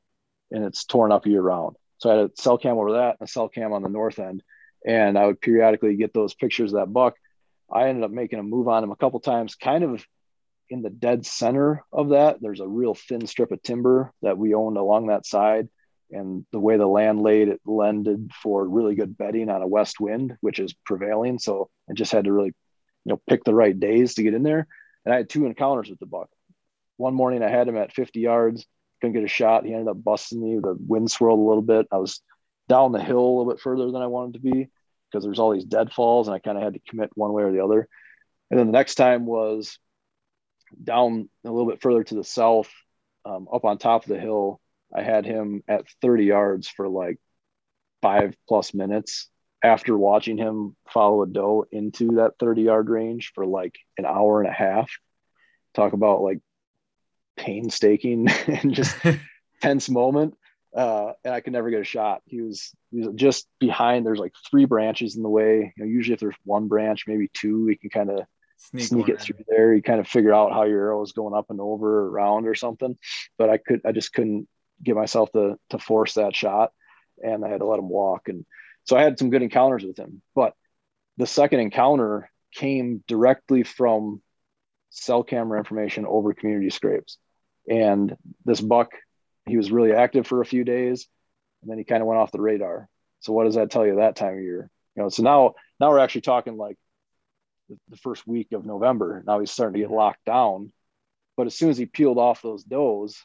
and 0.52 0.64
it's 0.64 0.86
torn 0.86 1.12
up 1.12 1.26
year 1.26 1.42
round. 1.42 1.76
So 1.98 2.10
I 2.10 2.16
had 2.18 2.26
a 2.26 2.32
cell 2.36 2.58
cam 2.58 2.78
over 2.78 2.94
that 2.94 3.18
a 3.22 3.28
cell 3.28 3.48
cam 3.48 3.74
on 3.74 3.84
the 3.84 3.90
north 3.90 4.20
end. 4.20 4.44
And 4.86 5.18
I 5.18 5.28
would 5.28 5.40
periodically 5.40 5.96
get 5.96 6.14
those 6.14 6.34
pictures 6.34 6.74
of 6.74 6.80
that 6.80 6.94
buck. 6.94 7.16
I 7.72 7.88
ended 7.88 8.04
up 8.04 8.12
making 8.12 8.40
a 8.40 8.44
move 8.44 8.68
on 8.68 8.84
him 8.84 8.92
a 8.92 8.96
couple 8.96 9.20
times, 9.20 9.56
kind 9.56 9.84
of 9.84 10.06
in 10.70 10.82
the 10.82 10.90
dead 10.90 11.26
center 11.26 11.84
of 11.94 12.10
that. 12.10 12.42
There's 12.42 12.60
a 12.60 12.68
real 12.68 12.96
thin 12.96 13.28
strip 13.28 13.52
of 13.52 13.62
timber 13.62 14.12
that 14.22 14.38
we 14.38 14.56
owned 14.56 14.78
along 14.78 15.08
that 15.08 15.26
side. 15.26 15.70
And 16.10 16.46
the 16.52 16.60
way 16.60 16.78
the 16.78 16.88
land 16.88 17.22
laid, 17.22 17.48
it 17.48 17.62
lended 17.66 18.32
for 18.42 18.68
really 18.68 18.96
good 18.96 19.18
bedding 19.18 19.50
on 19.50 19.62
a 19.62 19.68
west 19.68 20.00
wind, 20.00 20.36
which 20.42 20.60
is 20.60 20.74
prevailing. 20.86 21.40
So 21.40 21.70
I 21.90 21.94
just 21.94 22.12
had 22.12 22.26
to 22.26 22.34
really, 22.34 22.54
you 23.06 23.14
know, 23.14 23.22
pick 23.30 23.44
the 23.44 23.56
right 23.56 23.80
days 23.80 24.16
to 24.16 24.24
get 24.24 24.34
in 24.34 24.44
there. 24.44 24.68
And 25.06 25.14
I 25.14 25.18
had 25.18 25.30
two 25.30 25.46
encounters 25.46 25.90
with 25.90 26.00
the 26.00 26.06
buck. 26.06 26.30
One 26.98 27.14
morning 27.14 27.44
I 27.44 27.50
had 27.50 27.68
him 27.68 27.78
at 27.78 27.94
50 27.94 28.20
yards, 28.20 28.66
couldn't 29.00 29.14
get 29.14 29.24
a 29.24 29.28
shot. 29.28 29.66
He 29.66 29.74
ended 29.74 29.88
up 29.88 30.04
busting 30.04 30.42
me. 30.42 30.60
The 30.60 30.78
wind 30.80 31.10
swirled 31.10 31.40
a 31.40 31.44
little 31.44 31.64
bit. 31.64 31.88
I 31.92 31.98
was 31.98 32.22
down 32.70 32.92
the 32.92 33.04
hill 33.04 33.20
a 33.20 33.36
little 33.38 33.52
bit 33.52 33.60
further 33.60 33.92
than 33.92 34.02
I 34.02 34.08
wanted 34.08 34.34
to 34.34 34.40
be 34.40 34.70
because 35.10 35.24
there's 35.24 35.40
all 35.40 35.52
these 35.52 35.66
deadfalls 35.66 36.28
and 36.28 36.36
I 36.36 36.40
kind 36.40 36.58
of 36.58 36.64
had 36.64 36.74
to 36.76 36.80
commit 36.88 37.10
one 37.16 37.34
way 37.34 37.44
or 37.44 37.52
the 37.52 37.64
other. 37.64 37.88
And 38.50 38.60
then 38.60 38.68
the 38.68 38.74
next 38.74 38.96
time 38.96 39.26
was 39.26 39.78
down 40.82 41.30
a 41.44 41.52
little 41.52 41.70
bit 41.70 41.82
further 41.82 42.04
to 42.04 42.16
the 42.16 42.24
south, 42.24 42.72
um, 43.26 43.48
up 43.52 43.66
on 43.66 43.78
top 43.78 44.04
of 44.04 44.10
the 44.10 44.20
hill. 44.20 44.62
I 44.96 45.02
had 45.02 45.26
him 45.26 45.64
at 45.68 45.86
30 46.02 46.26
yards 46.26 46.68
for 46.68 46.88
like 46.88 47.18
five 48.02 48.36
plus 48.48 48.74
minutes 48.74 49.30
after 49.64 49.98
watching 49.98 50.38
him 50.38 50.76
follow 50.90 51.22
a 51.22 51.28
doe 51.28 51.66
into 51.72 52.16
that 52.16 52.34
30 52.40 52.64
yard 52.64 52.90
range 52.90 53.32
for 53.34 53.46
like 53.46 53.78
an 53.98 54.06
hour 54.06 54.42
and 54.42 54.50
a 54.50 54.54
half, 54.54 54.92
talk 55.74 55.94
about 55.94 56.22
like 56.22 56.40
painstaking 57.38 58.28
and 58.48 58.74
just 58.74 58.96
tense 59.62 59.90
moment. 59.90 60.36
Uh, 60.76 61.12
and 61.26 61.34
I 61.34 61.42
could 61.42 61.54
never 61.54 61.70
get 61.70 61.82
a 61.82 61.86
shot. 61.86 62.22
He 62.26 62.42
was, 62.42 62.74
he 62.92 63.02
was 63.02 63.10
just 63.16 63.46
behind. 63.60 64.06
There's 64.06 64.20
like 64.20 64.34
three 64.50 64.66
branches 64.66 65.18
in 65.18 65.24
the 65.24 65.30
way. 65.30 65.74
You 65.76 65.84
know, 65.84 65.90
usually 65.90 66.14
if 66.14 66.22
there's 66.22 66.36
one 66.46 66.70
branch, 66.70 67.04
maybe 67.08 67.30
two, 67.34 67.66
we 67.66 67.76
can 67.76 67.90
kind 67.90 68.10
of 68.10 68.26
sneak, 68.58 68.84
sneak 68.86 69.10
it 69.10 69.20
through 69.20 69.44
there. 69.50 69.74
You 69.74 69.82
kind 69.82 70.00
of 70.00 70.08
figure 70.08 70.34
out 70.34 70.54
how 70.54 70.64
your 70.64 70.80
arrow 70.80 71.04
is 71.04 71.12
going 71.12 71.36
up 71.36 71.50
and 71.50 71.60
over 71.60 72.04
or 72.04 72.10
around 72.10 72.48
or 72.48 72.56
something. 72.56 72.98
But 73.38 73.50
I 73.50 73.58
could, 73.58 73.82
I 73.86 73.92
just 73.92 74.14
couldn't 74.14 74.48
get 74.84 74.96
myself 74.96 75.32
to 75.34 75.58
to 75.70 75.80
force 75.80 76.16
that 76.16 76.36
shot, 76.36 76.72
and 77.22 77.46
I 77.46 77.50
had 77.50 77.60
to 77.60 77.66
let 77.66 77.80
him 77.80 77.90
walk. 77.90 78.30
And 78.30 78.46
so 78.86 78.98
I 78.98 79.04
had 79.04 79.20
some 79.20 79.30
good 79.30 79.42
encounters 79.42 79.84
with 79.84 79.98
him. 79.98 80.22
But 80.36 80.54
the 81.18 81.28
second 81.28 81.60
encounter 81.60 82.30
came 82.54 83.04
directly 83.08 83.64
from 83.64 84.22
cell 84.90 85.24
camera 85.24 85.58
information 85.58 86.06
over 86.06 86.34
community 86.34 86.70
scrapes. 86.70 87.18
And 87.70 88.16
this 88.46 88.62
buck, 88.62 88.92
he 89.46 89.58
was 89.58 89.72
really 89.72 89.94
active 89.94 90.28
for 90.28 90.42
a 90.42 90.46
few 90.46 90.64
days, 90.64 91.08
and 91.62 91.72
then 91.72 91.78
he 91.78 91.84
kind 91.84 92.02
of 92.02 92.08
went 92.08 92.20
off 92.20 92.32
the 92.32 92.42
radar. 92.42 92.90
So 93.20 93.34
what 93.34 93.46
does 93.46 93.56
that 93.56 93.70
tell 93.70 93.86
you 93.86 93.96
that 93.96 94.16
time 94.16 94.36
of 94.36 94.44
year? 94.44 94.70
You 94.96 95.04
know, 95.04 95.10
so 95.10 95.24
now 95.24 95.54
now 95.80 95.90
we're 95.90 96.00
actually 96.00 96.22
talking 96.22 96.58
like 96.58 96.78
the 97.90 97.98
first 97.98 98.28
week 98.28 98.52
of 98.52 98.66
November. 98.66 99.24
Now 99.26 99.40
he's 99.40 99.52
starting 99.52 99.74
to 99.74 99.88
get 99.88 99.96
locked 99.96 100.26
down. 100.26 100.72
But 101.38 101.48
as 101.48 101.56
soon 101.56 101.70
as 101.70 101.78
he 101.78 101.86
peeled 101.86 102.18
off 102.18 102.42
those 102.42 102.64
does, 102.64 103.18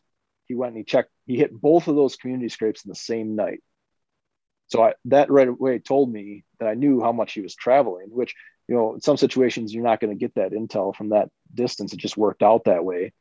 he 0.46 0.54
went 0.54 0.70
and 0.70 0.78
he 0.78 0.84
checked, 0.84 1.10
he 1.26 1.36
hit 1.36 1.52
both 1.52 1.88
of 1.88 1.96
those 1.96 2.16
community 2.16 2.48
scrapes 2.48 2.84
in 2.84 2.88
the 2.88 2.94
same 2.94 3.34
night. 3.34 3.62
So 4.68 4.82
I, 4.82 4.94
that 5.06 5.30
right 5.30 5.48
away 5.48 5.78
told 5.78 6.12
me 6.12 6.44
that 6.58 6.68
I 6.68 6.74
knew 6.74 7.00
how 7.00 7.12
much 7.12 7.32
he 7.32 7.40
was 7.40 7.54
traveling, 7.54 8.08
which, 8.08 8.34
you 8.68 8.74
know, 8.74 8.94
in 8.94 9.00
some 9.00 9.16
situations, 9.16 9.72
you're 9.72 9.84
not 9.84 10.00
going 10.00 10.12
to 10.12 10.18
get 10.18 10.34
that 10.34 10.52
intel 10.52 10.94
from 10.94 11.10
that 11.10 11.28
distance. 11.54 11.92
It 11.92 11.98
just 11.98 12.16
worked 12.16 12.42
out 12.42 12.64
that 12.64 12.84
way. 12.84 13.12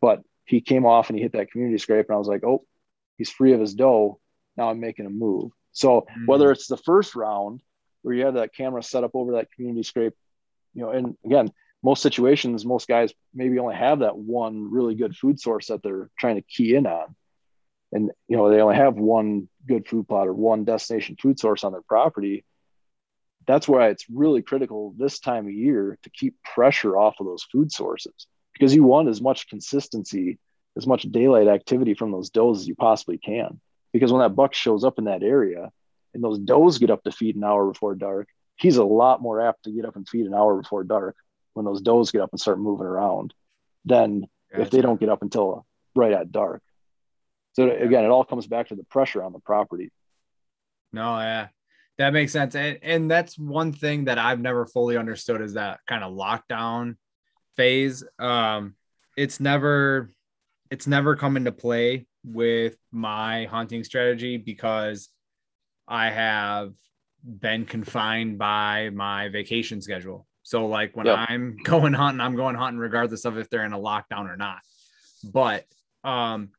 But 0.00 0.22
he 0.44 0.60
came 0.60 0.86
off 0.86 1.08
and 1.08 1.16
he 1.18 1.22
hit 1.22 1.32
that 1.32 1.50
community 1.50 1.78
scrape, 1.78 2.06
and 2.08 2.14
I 2.14 2.18
was 2.18 2.28
like, 2.28 2.44
oh, 2.44 2.64
he's 3.18 3.30
free 3.30 3.52
of 3.54 3.60
his 3.60 3.74
doe. 3.74 4.20
Now 4.56 4.70
I'm 4.70 4.80
making 4.80 5.06
a 5.06 5.10
move. 5.10 5.50
So 5.72 6.02
mm-hmm. 6.02 6.26
whether 6.26 6.52
it's 6.52 6.68
the 6.68 6.76
first 6.76 7.16
round 7.16 7.60
where 8.02 8.14
you 8.14 8.26
have 8.26 8.34
that 8.34 8.54
camera 8.54 8.82
set 8.82 9.02
up 9.02 9.12
over 9.14 9.32
that 9.32 9.50
community 9.52 9.82
scrape 9.82 10.14
you 10.74 10.82
know, 10.82 10.90
and 10.90 11.16
again, 11.24 11.50
most 11.82 12.02
situations, 12.02 12.66
most 12.66 12.88
guys 12.88 13.12
maybe 13.32 13.58
only 13.58 13.76
have 13.76 14.00
that 14.00 14.16
one 14.16 14.70
really 14.70 14.94
good 14.94 15.16
food 15.16 15.40
source 15.40 15.68
that 15.68 15.82
they're 15.82 16.10
trying 16.18 16.36
to 16.36 16.42
key 16.42 16.74
in 16.74 16.86
on. 16.86 17.14
And, 17.94 18.10
you 18.28 18.36
know, 18.36 18.50
they 18.50 18.60
only 18.60 18.74
have 18.74 18.96
one 18.96 19.48
good 19.66 19.88
food 19.88 20.08
plot 20.08 20.26
or 20.26 20.34
one 20.34 20.64
destination 20.64 21.16
food 21.20 21.38
source 21.38 21.64
on 21.64 21.72
their 21.72 21.80
property. 21.80 22.44
That's 23.46 23.68
why 23.68 23.88
it's 23.88 24.04
really 24.12 24.42
critical 24.42 24.94
this 24.98 25.20
time 25.20 25.46
of 25.46 25.52
year 25.52 25.96
to 26.02 26.10
keep 26.10 26.34
pressure 26.42 26.96
off 26.98 27.14
of 27.20 27.26
those 27.26 27.44
food 27.44 27.70
sources 27.70 28.26
because 28.52 28.74
you 28.74 28.82
want 28.82 29.08
as 29.08 29.22
much 29.22 29.48
consistency, 29.48 30.38
as 30.76 30.86
much 30.86 31.02
daylight 31.02 31.46
activity 31.46 31.94
from 31.94 32.10
those 32.10 32.30
does 32.30 32.62
as 32.62 32.68
you 32.68 32.74
possibly 32.74 33.16
can. 33.16 33.60
Because 33.92 34.12
when 34.12 34.22
that 34.22 34.34
buck 34.34 34.54
shows 34.54 34.82
up 34.82 34.98
in 34.98 35.04
that 35.04 35.22
area 35.22 35.70
and 36.14 36.24
those 36.24 36.40
does 36.40 36.78
get 36.78 36.90
up 36.90 37.04
to 37.04 37.12
feed 37.12 37.36
an 37.36 37.44
hour 37.44 37.70
before 37.70 37.94
dark, 37.94 38.28
he's 38.56 38.76
a 38.76 38.84
lot 38.84 39.22
more 39.22 39.40
apt 39.40 39.64
to 39.64 39.70
get 39.70 39.84
up 39.84 39.94
and 39.94 40.08
feed 40.08 40.26
an 40.26 40.34
hour 40.34 40.60
before 40.60 40.82
dark 40.82 41.16
when 41.52 41.64
those 41.64 41.80
does 41.80 42.10
get 42.10 42.22
up 42.22 42.30
and 42.32 42.40
start 42.40 42.58
moving 42.58 42.86
around 42.86 43.34
than 43.84 44.22
gotcha. 44.50 44.62
if 44.62 44.70
they 44.70 44.80
don't 44.80 44.98
get 44.98 45.08
up 45.08 45.22
until 45.22 45.64
right 45.94 46.12
at 46.12 46.32
dark. 46.32 46.62
So 47.54 47.70
again, 47.70 48.04
it 48.04 48.08
all 48.08 48.24
comes 48.24 48.46
back 48.46 48.68
to 48.68 48.74
the 48.74 48.84
pressure 48.84 49.22
on 49.22 49.32
the 49.32 49.38
property. 49.38 49.90
No, 50.92 51.18
yeah, 51.18 51.48
that 51.98 52.12
makes 52.12 52.32
sense. 52.32 52.54
And, 52.54 52.78
and 52.82 53.10
that's 53.10 53.38
one 53.38 53.72
thing 53.72 54.04
that 54.04 54.18
I've 54.18 54.40
never 54.40 54.66
fully 54.66 54.96
understood 54.96 55.40
is 55.40 55.54
that 55.54 55.80
kind 55.86 56.02
of 56.02 56.12
lockdown 56.12 56.96
phase. 57.56 58.04
Um, 58.18 58.74
it's 59.16 59.38
never, 59.38 60.10
it's 60.70 60.86
never 60.86 61.14
come 61.14 61.36
into 61.36 61.52
play 61.52 62.06
with 62.24 62.76
my 62.90 63.44
hunting 63.46 63.84
strategy 63.84 64.36
because 64.36 65.08
I 65.86 66.10
have 66.10 66.72
been 67.22 67.66
confined 67.66 68.38
by 68.38 68.90
my 68.90 69.28
vacation 69.28 69.80
schedule. 69.80 70.26
So 70.42 70.66
like 70.66 70.96
when 70.96 71.06
yep. 71.06 71.26
I'm 71.28 71.56
going 71.62 71.92
hunting, 71.92 72.20
I'm 72.20 72.34
going 72.34 72.56
hunting 72.56 72.78
regardless 72.78 73.24
of 73.24 73.38
if 73.38 73.48
they're 73.48 73.64
in 73.64 73.72
a 73.72 73.78
lockdown 73.78 74.28
or 74.28 74.36
not. 74.36 74.58
But 75.22 75.66
um 76.02 76.50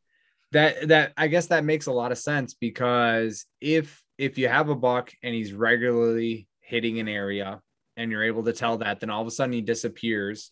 that 0.56 0.88
that 0.88 1.12
I 1.18 1.28
guess 1.28 1.48
that 1.48 1.66
makes 1.66 1.88
a 1.88 1.92
lot 1.92 2.14
of 2.14 2.18
sense 2.18 2.54
because 2.54 3.46
if 3.60 4.02
if 4.18 4.38
you 4.38 4.48
have 4.48 4.70
a 4.70 4.76
buck 4.76 5.12
and 5.22 5.36
he's 5.36 5.52
regularly 5.52 6.48
hitting 6.62 6.98
an 7.00 7.10
area 7.10 7.60
and 7.98 8.10
you're 8.10 8.24
able 8.24 8.44
to 8.46 8.54
tell 8.54 8.78
that, 8.78 9.02
then 9.02 9.10
all 9.10 9.22
of 9.22 9.28
a 9.28 9.32
sudden 9.32 9.52
he 9.52 9.60
disappears 9.60 10.52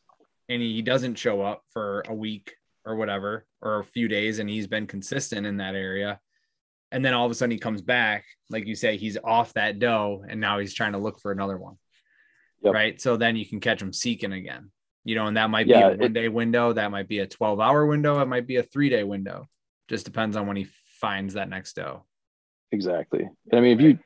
and 0.49 0.61
he 0.61 0.81
doesn't 0.81 1.15
show 1.15 1.41
up 1.41 1.61
for 1.71 2.03
a 2.09 2.13
week 2.13 2.53
or 2.85 2.97
whatever 2.97 3.45
or 3.61 3.79
a 3.79 3.83
few 3.83 4.09
days 4.09 4.39
and 4.39 4.49
he's 4.49 4.67
been 4.67 4.87
consistent 4.87 5.47
in 5.47 5.57
that 5.57 5.73
area. 5.73 6.19
And 6.91 7.03
then 7.03 7.13
all 7.13 7.25
of 7.25 7.31
a 7.31 7.35
sudden 7.35 7.51
he 7.51 7.57
comes 7.57 7.81
back 7.81 8.25
like 8.49 8.67
you 8.67 8.75
say 8.75 8.97
he's 8.97 9.17
off 9.23 9.53
that 9.53 9.79
doe 9.79 10.25
and 10.27 10.41
now 10.41 10.59
he's 10.59 10.73
trying 10.73 10.91
to 10.91 10.97
look 10.97 11.21
for 11.21 11.31
another 11.31 11.57
one. 11.57 11.77
Yep. 12.61 12.73
right? 12.73 12.99
So 13.01 13.15
then 13.15 13.37
you 13.37 13.45
can 13.45 13.61
catch 13.61 13.81
him 13.81 13.93
seeking 13.93 14.33
again. 14.33 14.69
You 15.05 15.15
know 15.15 15.27
and 15.27 15.37
that 15.37 15.49
might 15.49 15.67
yeah, 15.67 15.91
be 15.91 15.95
a 15.95 15.97
one 15.97 16.13
day 16.13 16.27
window. 16.27 16.73
That 16.73 16.91
might 16.91 17.07
be 17.07 17.19
a 17.19 17.25
12 17.25 17.61
hour 17.61 17.85
window. 17.85 18.19
It 18.19 18.27
might 18.27 18.47
be 18.47 18.57
a 18.57 18.63
three 18.63 18.89
day 18.89 19.05
window 19.05 19.47
just 19.93 20.05
depends 20.05 20.35
on 20.35 20.47
when 20.47 20.57
he 20.57 20.67
finds 20.99 21.35
that 21.35 21.49
next 21.49 21.75
doe 21.75 22.03
exactly 22.71 23.29
i 23.51 23.59
mean 23.59 23.77
if 23.77 23.81
you 23.81 23.99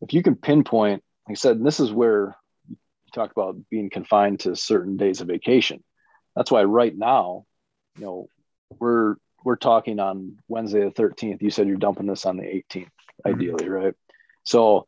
if 0.00 0.12
you 0.12 0.22
can 0.22 0.36
pinpoint 0.36 1.02
like 1.28 1.36
i 1.36 1.38
said 1.38 1.62
this 1.62 1.80
is 1.80 1.92
where 1.92 2.36
you 2.68 2.76
talk 3.14 3.30
about 3.30 3.56
being 3.70 3.90
confined 3.90 4.40
to 4.40 4.54
certain 4.54 4.96
days 4.96 5.20
of 5.20 5.28
vacation 5.28 5.82
that's 6.36 6.50
why 6.50 6.62
right 6.64 6.96
now 6.96 7.44
you 7.96 8.04
know 8.04 8.28
we're 8.78 9.16
we're 9.44 9.56
talking 9.56 9.98
on 9.98 10.38
Wednesday 10.48 10.84
the 10.84 10.90
13th. 10.90 11.42
You 11.42 11.50
said 11.50 11.66
you're 11.66 11.76
dumping 11.76 12.06
this 12.06 12.26
on 12.26 12.36
the 12.36 12.44
18th, 12.44 12.70
mm-hmm. 12.74 13.28
ideally, 13.28 13.68
right? 13.68 13.94
So 14.44 14.86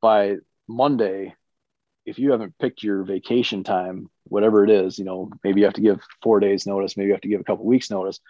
by 0.00 0.36
Monday, 0.68 1.34
if 2.04 2.18
you 2.18 2.30
haven't 2.30 2.58
picked 2.58 2.82
your 2.82 3.02
vacation 3.02 3.64
time, 3.64 4.08
whatever 4.24 4.64
it 4.64 4.70
is, 4.70 4.98
you 4.98 5.04
know, 5.04 5.30
maybe 5.42 5.60
you 5.60 5.66
have 5.66 5.74
to 5.74 5.80
give 5.80 6.00
four 6.22 6.40
days 6.40 6.66
notice, 6.66 6.96
maybe 6.96 7.08
you 7.08 7.14
have 7.14 7.22
to 7.22 7.28
give 7.28 7.40
a 7.40 7.44
couple 7.44 7.64
weeks 7.64 7.90
notice. 7.90 8.20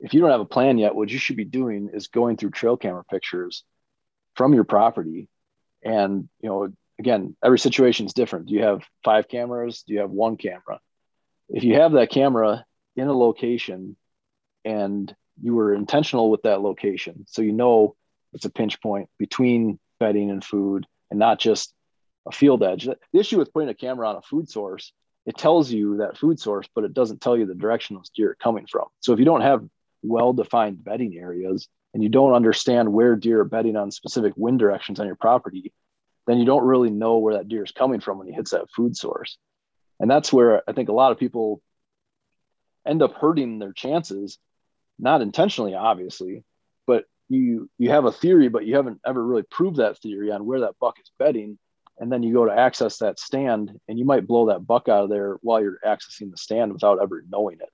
If 0.00 0.14
you 0.14 0.20
don't 0.20 0.30
have 0.30 0.40
a 0.40 0.46
plan 0.46 0.78
yet, 0.78 0.94
what 0.94 1.10
you 1.10 1.18
should 1.18 1.36
be 1.36 1.44
doing 1.44 1.90
is 1.92 2.08
going 2.08 2.36
through 2.36 2.50
trail 2.50 2.76
camera 2.76 3.04
pictures 3.04 3.64
from 4.34 4.54
your 4.54 4.64
property. 4.64 5.28
And, 5.84 6.28
you 6.40 6.48
know, 6.48 6.72
again, 6.98 7.36
every 7.42 7.58
situation 7.58 8.06
is 8.06 8.12
different. 8.12 8.46
Do 8.46 8.54
you 8.54 8.62
have 8.62 8.82
five 9.04 9.28
cameras? 9.28 9.82
Do 9.86 9.94
you 9.94 10.00
have 10.00 10.10
one 10.10 10.36
camera? 10.36 10.80
If 11.48 11.64
you 11.64 11.74
have 11.74 11.92
that 11.92 12.10
camera 12.10 12.64
in 12.96 13.08
a 13.08 13.16
location 13.16 13.96
and 14.64 15.14
you 15.40 15.54
were 15.54 15.74
intentional 15.74 16.30
with 16.30 16.42
that 16.42 16.60
location. 16.60 17.24
So 17.28 17.42
you 17.42 17.52
know 17.52 17.94
it's 18.32 18.44
a 18.44 18.50
pinch 18.50 18.80
point 18.80 19.08
between 19.18 19.78
bedding 20.00 20.30
and 20.30 20.44
food 20.44 20.86
and 21.10 21.18
not 21.18 21.38
just 21.38 21.72
a 22.26 22.32
field 22.32 22.62
edge. 22.62 22.84
The 22.84 22.96
issue 23.12 23.38
with 23.38 23.52
putting 23.52 23.68
a 23.68 23.74
camera 23.74 24.08
on 24.08 24.16
a 24.16 24.22
food 24.22 24.50
source, 24.50 24.92
it 25.26 25.36
tells 25.36 25.70
you 25.70 25.98
that 25.98 26.18
food 26.18 26.38
source, 26.40 26.68
but 26.74 26.84
it 26.84 26.92
doesn't 26.92 27.20
tell 27.20 27.36
you 27.36 27.46
the 27.46 27.54
direction 27.54 27.96
those 27.96 28.10
deer 28.10 28.32
are 28.32 28.36
coming 28.42 28.66
from. 28.66 28.86
So 29.00 29.12
if 29.12 29.18
you 29.18 29.24
don't 29.24 29.40
have 29.42 29.64
well-defined 30.02 30.82
bedding 30.82 31.16
areas 31.16 31.68
and 31.94 32.02
you 32.02 32.08
don't 32.08 32.34
understand 32.34 32.92
where 32.92 33.16
deer 33.16 33.40
are 33.40 33.44
bedding 33.44 33.76
on 33.76 33.90
specific 33.90 34.34
wind 34.36 34.58
directions 34.58 35.00
on 35.00 35.06
your 35.06 35.16
property, 35.16 35.72
then 36.26 36.38
you 36.38 36.44
don't 36.44 36.64
really 36.64 36.90
know 36.90 37.18
where 37.18 37.34
that 37.34 37.48
deer 37.48 37.64
is 37.64 37.72
coming 37.72 38.00
from 38.00 38.18
when 38.18 38.26
he 38.26 38.32
hits 38.32 38.50
that 38.50 38.70
food 38.74 38.96
source. 38.96 39.38
And 39.98 40.10
that's 40.10 40.32
where 40.32 40.62
I 40.68 40.72
think 40.72 40.88
a 40.88 40.94
lot 40.94 41.12
of 41.12 41.18
people 41.18 41.60
end 42.86 43.02
up 43.02 43.14
hurting 43.14 43.58
their 43.58 43.72
chances 43.72 44.38
not 44.98 45.22
intentionally, 45.22 45.74
obviously, 45.74 46.44
but 46.86 47.04
you 47.28 47.70
you 47.78 47.90
have 47.90 48.04
a 48.04 48.12
theory, 48.12 48.48
but 48.48 48.66
you 48.66 48.76
haven't 48.76 49.00
ever 49.06 49.24
really 49.24 49.42
proved 49.42 49.76
that 49.76 49.98
theory 49.98 50.32
on 50.32 50.44
where 50.44 50.60
that 50.60 50.78
buck 50.80 50.98
is 51.00 51.10
bedding. 51.18 51.58
And 52.00 52.12
then 52.12 52.22
you 52.22 52.32
go 52.32 52.44
to 52.44 52.52
access 52.52 52.98
that 52.98 53.18
stand 53.18 53.78
and 53.88 53.98
you 53.98 54.04
might 54.04 54.26
blow 54.26 54.46
that 54.46 54.66
buck 54.66 54.88
out 54.88 55.04
of 55.04 55.10
there 55.10 55.38
while 55.42 55.60
you're 55.60 55.80
accessing 55.84 56.30
the 56.30 56.36
stand 56.36 56.72
without 56.72 57.02
ever 57.02 57.24
knowing 57.28 57.58
it. 57.60 57.70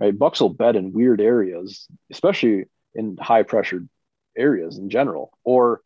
Right. 0.00 0.16
Bucks 0.16 0.40
will 0.40 0.50
bed 0.50 0.76
in 0.76 0.92
weird 0.92 1.20
areas, 1.20 1.86
especially 2.10 2.66
in 2.94 3.16
high 3.16 3.42
pressured 3.44 3.88
areas 4.36 4.78
in 4.78 4.90
general, 4.90 5.30
or 5.44 5.82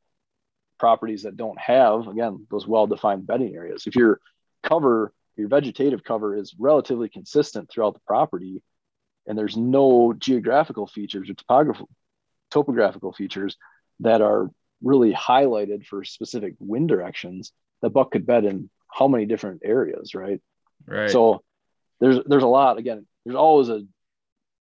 properties 0.79 1.25
that 1.25 1.37
don't 1.37 1.59
have, 1.59 2.07
again, 2.07 2.47
those 2.51 2.67
well 2.67 2.87
defined 2.87 3.27
bedding 3.27 3.55
areas. 3.55 3.87
If 3.87 3.97
your 3.97 4.21
cover, 4.63 5.13
your 5.37 5.49
vegetative 5.49 6.05
cover 6.05 6.35
is 6.35 6.55
relatively 6.59 7.09
consistent 7.09 7.71
throughout 7.71 7.95
the 7.95 8.01
property, 8.07 8.63
and 9.27 9.37
there's 9.37 9.57
no 9.57 10.15
geographical 10.17 10.87
features 10.87 11.31
or 11.31 11.35
topographical 11.35 11.89
topographical 12.51 13.13
features 13.13 13.57
that 14.01 14.23
are 14.23 14.51
really 14.83 15.13
highlighted 15.13 15.85
for 15.85 16.03
specific 16.03 16.55
wind 16.59 16.89
directions 16.89 17.53
the 17.83 17.91
buck 17.91 18.13
could 18.13 18.27
bed 18.27 18.45
in 18.45 18.71
how 18.91 19.07
many 19.07 19.27
different 19.27 19.61
areas 19.65 20.15
right 20.15 20.41
right 20.87 21.11
so 21.11 21.43
there's 22.01 22.21
there's 22.27 22.43
a 22.43 22.49
lot 22.49 22.79
again 22.79 23.07
there's 23.25 23.37
always 23.37 23.69
a, 23.69 23.83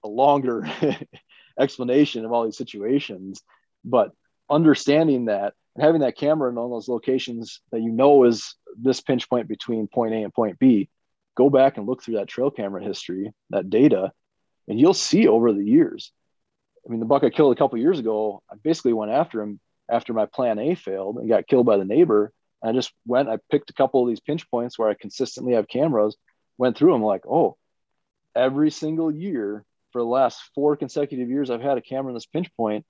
a 0.03 0.07
longer 0.07 0.67
explanation 1.59 2.25
of 2.25 2.31
all 2.31 2.45
these 2.45 2.57
situations 2.57 3.41
but 3.85 4.11
understanding 4.49 5.25
that 5.25 5.53
and 5.75 5.84
having 5.84 6.01
that 6.01 6.17
camera 6.17 6.49
in 6.49 6.57
all 6.57 6.69
those 6.69 6.88
locations 6.88 7.61
that 7.71 7.81
you 7.81 7.91
know 7.91 8.23
is 8.23 8.55
this 8.77 9.01
pinch 9.01 9.30
point 9.30 9.47
between 9.47 9.88
point 9.88 10.13
a 10.13 10.17
and 10.17 10.34
point 10.34 10.59
b 10.59 10.89
go 11.35 11.49
back 11.49 11.77
and 11.77 11.88
look 11.88 12.03
through 12.03 12.15
that 12.15 12.27
trail 12.27 12.51
camera 12.51 12.84
history 12.84 13.31
that 13.49 13.69
data 13.69 14.11
and 14.67 14.80
you'll 14.80 14.93
see 14.93 15.27
over 15.27 15.51
the 15.51 15.63
years. 15.63 16.11
I 16.85 16.91
mean, 16.91 16.99
the 16.99 17.05
buck 17.05 17.23
I 17.23 17.30
killed 17.30 17.53
a 17.53 17.57
couple 17.57 17.77
years 17.80 17.99
ago, 17.99 18.41
I 18.51 18.55
basically 18.55 18.93
went 18.93 19.11
after 19.11 19.41
him 19.41 19.59
after 19.89 20.13
my 20.13 20.25
plan 20.25 20.59
A 20.59 20.75
failed 20.75 21.17
and 21.17 21.30
got 21.30 21.47
killed 21.47 21.65
by 21.65 21.77
the 21.77 21.85
neighbor. 21.85 22.31
And 22.61 22.69
I 22.69 22.73
just 22.73 22.93
went, 23.05 23.30
I 23.30 23.38
picked 23.51 23.69
a 23.69 23.73
couple 23.73 24.01
of 24.01 24.07
these 24.07 24.19
pinch 24.19 24.49
points 24.49 24.77
where 24.77 24.89
I 24.89 24.93
consistently 24.93 25.53
have 25.53 25.67
cameras 25.67 26.15
went 26.57 26.77
through 26.77 26.93
them 26.93 27.03
like, 27.03 27.25
oh, 27.27 27.57
every 28.35 28.71
single 28.71 29.11
year 29.11 29.65
for 29.94 29.99
the 29.99 30.07
last 30.07 30.41
four 30.53 30.76
consecutive 30.76 31.30
years 31.30 31.49
I've 31.49 31.61
had 31.61 31.78
a 31.78 31.82
camera 31.82 32.10
in 32.10 32.15
this 32.15 32.26
pinch 32.26 32.53
point, 32.57 32.86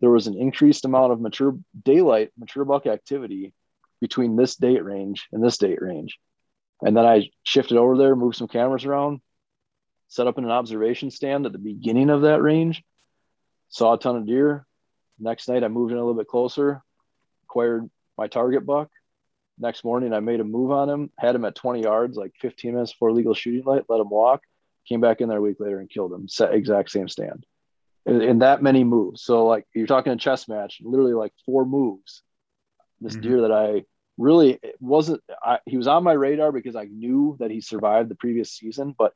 there 0.00 0.10
was 0.10 0.26
an 0.26 0.36
increased 0.36 0.84
amount 0.84 1.12
of 1.12 1.20
mature 1.20 1.56
daylight, 1.82 2.30
mature 2.36 2.64
buck 2.64 2.86
activity 2.86 3.54
between 4.00 4.36
this 4.36 4.56
date 4.56 4.84
range 4.84 5.28
and 5.32 5.42
this 5.42 5.56
date 5.58 5.80
range. 5.80 6.18
And 6.82 6.96
then 6.96 7.06
I 7.06 7.30
shifted 7.44 7.78
over 7.78 7.96
there, 7.96 8.14
moved 8.14 8.36
some 8.36 8.48
cameras 8.48 8.84
around, 8.84 9.20
set 10.08 10.26
up 10.26 10.38
in 10.38 10.44
an 10.44 10.50
observation 10.50 11.10
stand 11.10 11.46
at 11.46 11.52
the 11.52 11.58
beginning 11.58 12.10
of 12.10 12.22
that 12.22 12.42
range, 12.42 12.82
saw 13.68 13.94
a 13.94 13.98
ton 13.98 14.16
of 14.16 14.26
deer. 14.26 14.66
Next 15.18 15.48
night, 15.48 15.64
I 15.64 15.68
moved 15.68 15.92
in 15.92 15.98
a 15.98 16.00
little 16.00 16.14
bit 16.14 16.28
closer, 16.28 16.82
acquired 17.44 17.88
my 18.16 18.28
target 18.28 18.64
buck. 18.64 18.90
Next 19.58 19.84
morning, 19.84 20.12
I 20.12 20.20
made 20.20 20.38
a 20.38 20.44
move 20.44 20.70
on 20.70 20.88
him, 20.88 21.10
had 21.18 21.34
him 21.34 21.44
at 21.44 21.56
20 21.56 21.82
yards, 21.82 22.16
like 22.16 22.32
15 22.40 22.74
minutes 22.74 22.92
before 22.92 23.12
legal 23.12 23.34
shooting 23.34 23.64
light, 23.64 23.84
let 23.88 24.00
him 24.00 24.08
walk, 24.08 24.42
came 24.88 25.00
back 25.00 25.20
in 25.20 25.28
there 25.28 25.38
a 25.38 25.42
week 25.42 25.60
later 25.60 25.80
and 25.80 25.90
killed 25.90 26.12
him, 26.12 26.28
set 26.28 26.54
exact 26.54 26.90
same 26.90 27.08
stand. 27.08 27.44
In, 28.06 28.22
in 28.22 28.38
that 28.38 28.62
many 28.62 28.84
moves. 28.84 29.22
So, 29.22 29.46
like, 29.46 29.66
you're 29.74 29.86
talking 29.86 30.12
a 30.12 30.16
chess 30.16 30.48
match, 30.48 30.80
literally 30.82 31.12
like 31.14 31.32
four 31.44 31.66
moves. 31.66 32.22
This 33.00 33.12
mm-hmm. 33.12 33.22
deer 33.22 33.40
that 33.42 33.52
I 33.52 33.84
really 34.16 34.58
wasn't 34.80 35.22
I, 35.42 35.60
he 35.64 35.76
was 35.76 35.86
on 35.86 36.02
my 36.02 36.12
radar 36.12 36.50
because 36.50 36.74
I 36.74 36.84
knew 36.84 37.36
that 37.38 37.50
he 37.50 37.60
survived 37.60 38.08
the 38.10 38.16
previous 38.16 38.50
season, 38.50 38.94
but 38.98 39.12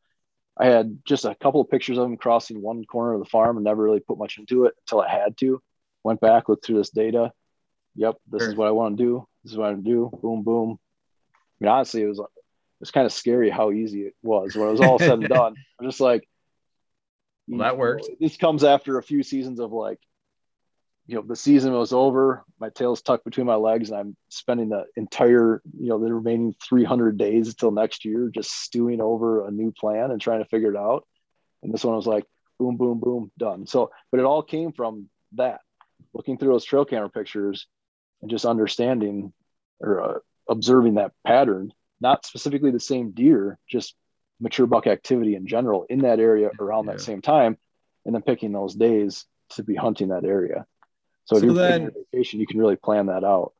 I 0.56 0.66
had 0.66 0.98
just 1.04 1.24
a 1.24 1.34
couple 1.34 1.60
of 1.60 1.70
pictures 1.70 1.98
of 1.98 2.04
him 2.04 2.16
crossing 2.16 2.62
one 2.62 2.84
corner 2.84 3.14
of 3.14 3.20
the 3.20 3.28
farm 3.28 3.56
and 3.56 3.64
never 3.64 3.82
really 3.82 4.00
put 4.00 4.18
much 4.18 4.38
into 4.38 4.66
it 4.66 4.74
until 4.86 5.00
I 5.00 5.10
had 5.10 5.36
to. 5.38 5.60
Went 6.04 6.20
back, 6.20 6.48
looked 6.48 6.64
through 6.64 6.78
this 6.78 6.90
data. 6.90 7.32
Yep, 7.96 8.16
this 8.30 8.42
sure. 8.42 8.50
is 8.50 8.56
what 8.56 8.68
I 8.68 8.72
want 8.72 8.96
to 8.96 9.02
do. 9.02 9.28
This 9.42 9.52
is 9.52 9.58
what 9.58 9.70
I 9.70 9.74
do. 9.74 10.10
Boom, 10.22 10.42
boom. 10.42 10.78
I 11.34 11.64
mean, 11.64 11.72
honestly, 11.72 12.02
it 12.02 12.06
was 12.06 12.20
it 12.82 12.86
was 12.86 12.90
kind 12.90 13.06
of 13.06 13.12
scary 13.12 13.48
how 13.48 13.70
easy 13.70 14.02
it 14.02 14.14
was 14.24 14.56
when 14.56 14.66
it 14.66 14.72
was 14.72 14.80
all 14.80 14.98
said 14.98 15.12
and 15.12 15.28
done. 15.28 15.54
I'm 15.78 15.86
just 15.86 16.00
like, 16.00 16.28
well, 17.46 17.60
that 17.60 17.78
worked. 17.78 18.08
this 18.18 18.36
comes 18.36 18.64
after 18.64 18.98
a 18.98 19.02
few 19.04 19.22
seasons 19.22 19.60
of 19.60 19.70
like 19.70 20.00
you 21.06 21.14
know 21.14 21.22
the 21.22 21.36
season 21.36 21.72
was 21.72 21.92
over 21.92 22.42
my 22.58 22.70
tail's 22.70 23.00
tucked 23.00 23.24
between 23.24 23.46
my 23.46 23.54
legs 23.54 23.90
and 23.90 24.00
i'm 24.00 24.16
spending 24.30 24.68
the 24.68 24.84
entire 24.96 25.62
you 25.78 25.88
know 25.90 25.98
the 25.98 26.12
remaining 26.12 26.54
300 26.68 27.16
days 27.16 27.48
until 27.48 27.70
next 27.70 28.04
year 28.04 28.30
just 28.34 28.50
stewing 28.50 29.00
over 29.00 29.46
a 29.46 29.50
new 29.52 29.72
plan 29.72 30.10
and 30.10 30.20
trying 30.20 30.42
to 30.42 30.48
figure 30.48 30.70
it 30.70 30.76
out 30.76 31.06
and 31.62 31.72
this 31.72 31.84
one 31.84 31.94
was 31.96 32.06
like 32.06 32.24
boom 32.58 32.76
boom 32.76 32.98
boom 32.98 33.30
done 33.38 33.66
so 33.66 33.90
but 34.10 34.20
it 34.20 34.26
all 34.26 34.42
came 34.42 34.72
from 34.72 35.08
that 35.32 35.60
looking 36.14 36.36
through 36.36 36.52
those 36.52 36.64
trail 36.64 36.84
camera 36.84 37.10
pictures 37.10 37.66
and 38.22 38.30
just 38.30 38.44
understanding 38.44 39.32
or 39.80 40.02
uh, 40.02 40.18
observing 40.48 40.94
that 40.94 41.12
pattern 41.24 41.72
not 42.02 42.26
specifically 42.26 42.70
the 42.70 42.80
same 42.80 43.12
deer 43.12 43.58
just 43.68 43.94
mature 44.40 44.66
buck 44.66 44.86
activity 44.86 45.34
in 45.36 45.46
general 45.46 45.86
in 45.88 46.00
that 46.00 46.18
area 46.18 46.50
around 46.60 46.86
yeah. 46.86 46.92
that 46.92 47.00
same 47.00 47.22
time 47.22 47.56
and 48.04 48.14
then 48.14 48.22
picking 48.22 48.52
those 48.52 48.74
days 48.74 49.24
to 49.50 49.62
be 49.62 49.74
hunting 49.74 50.08
that 50.08 50.24
area 50.24 50.66
so, 51.24 51.36
so 51.36 51.38
if 51.38 51.44
you're 51.44 51.54
then, 51.54 51.90
vacation, 52.12 52.40
you 52.40 52.46
can 52.46 52.58
really 52.58 52.76
plan 52.76 53.06
that 53.06 53.24
out. 53.24 53.52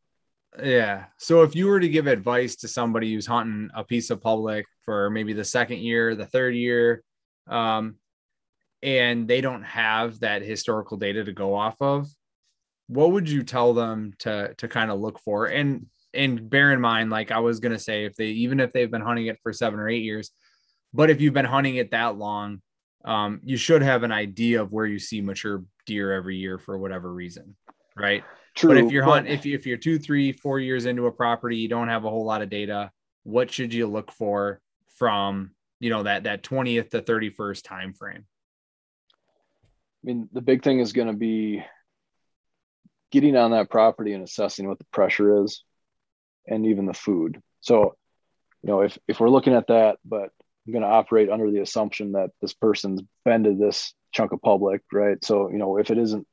Yeah. 0.63 1.07
So 1.19 1.43
if 1.43 1.55
you 1.55 1.67
were 1.67 1.81
to 1.81 1.89
give 1.89 2.07
advice 2.07 2.57
to 2.57 2.69
somebody 2.69 3.13
who's 3.13 3.27
hunting 3.27 3.71
a 3.75 3.85
piece 3.85 4.11
of 4.11 4.21
public 4.21 4.67
for 4.83 5.11
maybe 5.11 5.33
the 5.33 5.45
second 5.45 5.79
year, 5.79 6.15
the 6.15 6.27
third 6.27 6.55
year, 6.55 7.03
um, 7.49 7.97
and 8.83 9.29
they 9.29 9.41
don't 9.41 9.63
have 9.63 10.21
that 10.21 10.43
historical 10.43 10.97
data 10.97 11.25
to 11.25 11.33
go 11.33 11.55
off 11.55 11.81
of, 11.81 12.09
what 12.89 13.13
would 13.13 13.31
you 13.31 13.45
tell 13.45 13.73
them 13.73 14.13
to 14.19 14.55
to 14.59 14.69
kind 14.69 14.91
of 14.91 15.01
look 15.01 15.21
for? 15.21 15.47
And 15.47 15.87
and 16.15 16.49
bear 16.49 16.73
in 16.73 16.81
mind, 16.81 17.11
like 17.11 17.31
I 17.31 17.39
was 17.41 17.61
gonna 17.61 17.79
say, 17.79 18.05
if 18.05 18.15
they 18.17 18.27
even 18.27 18.61
if 18.61 18.73
they've 18.73 18.91
been 18.91 19.03
hunting 19.03 19.27
it 19.27 19.39
for 19.43 19.53
seven 19.53 19.81
or 19.81 19.89
eight 19.89 20.03
years, 20.03 20.31
but 20.93 21.11
if 21.11 21.21
you've 21.21 21.35
been 21.35 21.45
hunting 21.45 21.77
it 21.77 21.91
that 21.93 22.17
long, 22.17 22.61
um, 23.05 23.41
you 23.45 23.57
should 23.57 23.83
have 23.83 24.03
an 24.03 24.13
idea 24.13 24.63
of 24.63 24.73
where 24.73 24.87
you 24.87 24.99
see 24.99 25.21
mature 25.21 25.65
deer 25.87 26.13
every 26.13 26.37
year 26.37 26.59
for 26.59 26.79
whatever 26.79 27.13
reason, 27.13 27.57
right? 27.97 28.23
True. 28.55 28.71
But 28.71 28.79
if 28.79 28.93
you're 28.93 29.05
hunt, 29.05 29.29
if 29.29 29.47
you, 29.47 29.55
if 29.55 29.67
you're 29.67 29.79
two, 29.79 29.99
three, 29.99 30.33
four 30.33 30.61
years 30.61 30.85
into 30.85 31.07
a 31.07 31.13
property, 31.13 31.57
you 31.57 31.69
don't 31.69 31.89
have 31.89 32.05
a 32.05 32.11
whole 32.11 32.25
lot 32.25 32.43
of 32.43 32.51
data. 32.51 32.91
What 33.25 33.51
should 33.51 33.73
you 33.73 33.87
look 33.87 34.13
for 34.13 34.61
from 34.97 35.53
you 35.81 35.91
know 35.91 36.03
that 36.03 36.25
that 36.25 36.43
20th 36.43 36.91
to 36.91 37.03
31st 37.03 37.63
time 37.65 37.95
frame? 37.95 38.25
I 38.25 40.07
mean, 40.07 40.29
the 40.33 40.41
big 40.41 40.63
thing 40.63 40.81
is 40.81 40.93
going 40.93 41.09
to 41.09 41.15
be 41.15 41.65
getting 43.11 43.37
on 43.37 43.53
that 43.53 43.71
property 43.71 44.13
and 44.15 44.25
assessing 44.25 44.69
what 44.69 44.79
the 44.79 44.87
pressure 44.93 45.45
is, 45.45 45.65
and 46.47 46.67
even 46.67 46.87
the 46.87 46.95
food. 46.95 47.41
So, 47.61 47.97
you 48.63 48.71
know, 48.71 48.81
if 48.83 48.99
if 49.09 49.21
we're 49.21 49.31
looking 49.31 49.55
at 49.55 49.69
that, 49.69 49.99
but 50.05 50.31
I'm 50.67 50.73
going 50.73 50.83
to 50.83 50.89
operate 50.89 51.31
under 51.31 51.51
the 51.51 51.61
assumption 51.61 52.13
that 52.13 52.31
this 52.41 52.55
person's 52.55 53.03
been 53.25 53.45
to 53.45 53.55
this 53.55 53.95
chunk 54.13 54.33
of 54.33 54.41
public, 54.43 54.83
right? 54.93 55.23
So, 55.25 55.51
you 55.51 55.59
know, 55.59 55.79
if 55.79 55.91
it 55.91 55.99
isn't, 55.99 56.27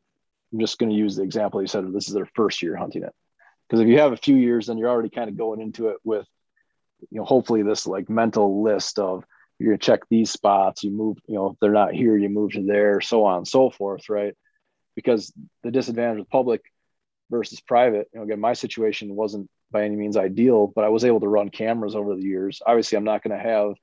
I'm 0.54 0.60
just 0.60 0.78
going 0.78 0.92
to 0.92 0.96
use 0.96 1.16
the 1.16 1.24
example 1.24 1.62
you 1.62 1.68
said, 1.68 1.92
this 1.94 2.08
is 2.08 2.14
their 2.14 2.30
first 2.36 2.62
year 2.62 2.76
hunting 2.76 3.04
it. 3.04 3.14
Because 3.68 3.82
if 3.82 3.88
you 3.88 4.00
have 4.00 4.14
a 4.14 4.18
few 4.18 4.36
years, 4.36 4.68
then 4.68 4.78
you're 4.78 4.90
already 4.90 5.10
kind 5.10 5.30
of 5.30 5.38
going 5.38 5.62
into 5.62 5.90
it 5.90 5.98
with, 6.04 6.28
you 7.10 7.20
know, 7.20 7.26
hopefully 7.26 7.64
this 7.64 7.88
like 7.88 8.10
mental 8.10 8.64
list 8.64 9.00
of 9.00 9.24
you're 9.58 9.72
going 9.72 9.80
to 9.80 9.86
check 9.86 10.02
these 10.10 10.32
spots, 10.32 10.84
you 10.84 10.92
move, 10.92 11.18
you 11.28 11.36
know, 11.36 11.48
if 11.48 11.58
they're 11.60 11.72
not 11.72 11.94
here, 11.94 12.18
you 12.18 12.30
move 12.30 12.54
to 12.54 12.64
there, 12.64 13.02
so 13.02 13.26
on 13.26 13.38
and 13.40 13.48
so 13.48 13.70
forth, 13.70 14.10
right? 14.10 14.34
Because 14.96 15.34
the 15.64 15.72
disadvantage 15.72 16.22
of 16.22 16.30
public 16.30 16.62
versus 17.30 17.62
private, 17.62 18.08
you 18.14 18.20
know, 18.20 18.26
again, 18.26 18.40
my 18.40 18.54
situation 18.54 19.16
wasn't 19.16 19.50
by 19.72 19.84
any 19.84 19.96
means 19.96 20.18
ideal, 20.18 20.68
but 20.68 20.84
I 20.84 20.90
was 20.90 21.06
able 21.06 21.20
to 21.20 21.28
run 21.28 21.50
cameras 21.50 21.96
over 21.96 22.16
the 22.16 22.24
years. 22.24 22.62
Obviously, 22.66 22.98
I'm 22.98 23.04
not 23.04 23.24
going 23.24 23.38
to 23.38 23.44
have 23.44 23.74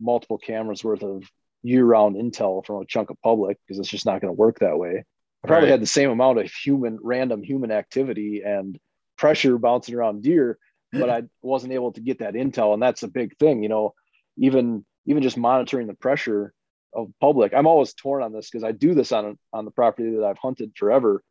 multiple 0.00 0.38
cameras 0.38 0.82
worth 0.82 1.02
of 1.02 1.24
year-round 1.62 2.16
intel 2.16 2.64
from 2.64 2.82
a 2.82 2.86
chunk 2.86 3.10
of 3.10 3.20
public 3.22 3.58
because 3.66 3.78
it's 3.78 3.88
just 3.88 4.06
not 4.06 4.20
going 4.20 4.32
to 4.32 4.38
work 4.38 4.58
that 4.60 4.78
way. 4.78 5.04
I 5.42 5.46
probably 5.46 5.66
right. 5.66 5.72
had 5.72 5.82
the 5.82 5.86
same 5.86 6.10
amount 6.10 6.38
of 6.38 6.50
human, 6.50 6.98
random 7.02 7.42
human 7.42 7.70
activity 7.70 8.42
and 8.44 8.78
pressure 9.16 9.58
bouncing 9.58 9.94
around 9.94 10.22
deer, 10.22 10.58
but 10.92 11.10
I 11.10 11.24
wasn't 11.42 11.72
able 11.72 11.92
to 11.92 12.00
get 12.00 12.20
that 12.20 12.34
intel, 12.34 12.72
and 12.72 12.82
that's 12.82 13.02
a 13.02 13.08
big 13.08 13.36
thing. 13.38 13.62
You 13.62 13.68
know, 13.68 13.94
even 14.36 14.84
even 15.06 15.22
just 15.22 15.36
monitoring 15.36 15.86
the 15.86 15.94
pressure 15.94 16.54
of 16.92 17.12
public. 17.20 17.52
I'm 17.52 17.66
always 17.66 17.92
torn 17.92 18.22
on 18.22 18.32
this 18.32 18.48
because 18.48 18.64
I 18.64 18.72
do 18.72 18.94
this 18.94 19.12
on 19.12 19.38
on 19.52 19.64
the 19.64 19.70
property 19.70 20.16
that 20.16 20.24
I've 20.24 20.38
hunted 20.38 20.72
forever, 20.76 21.22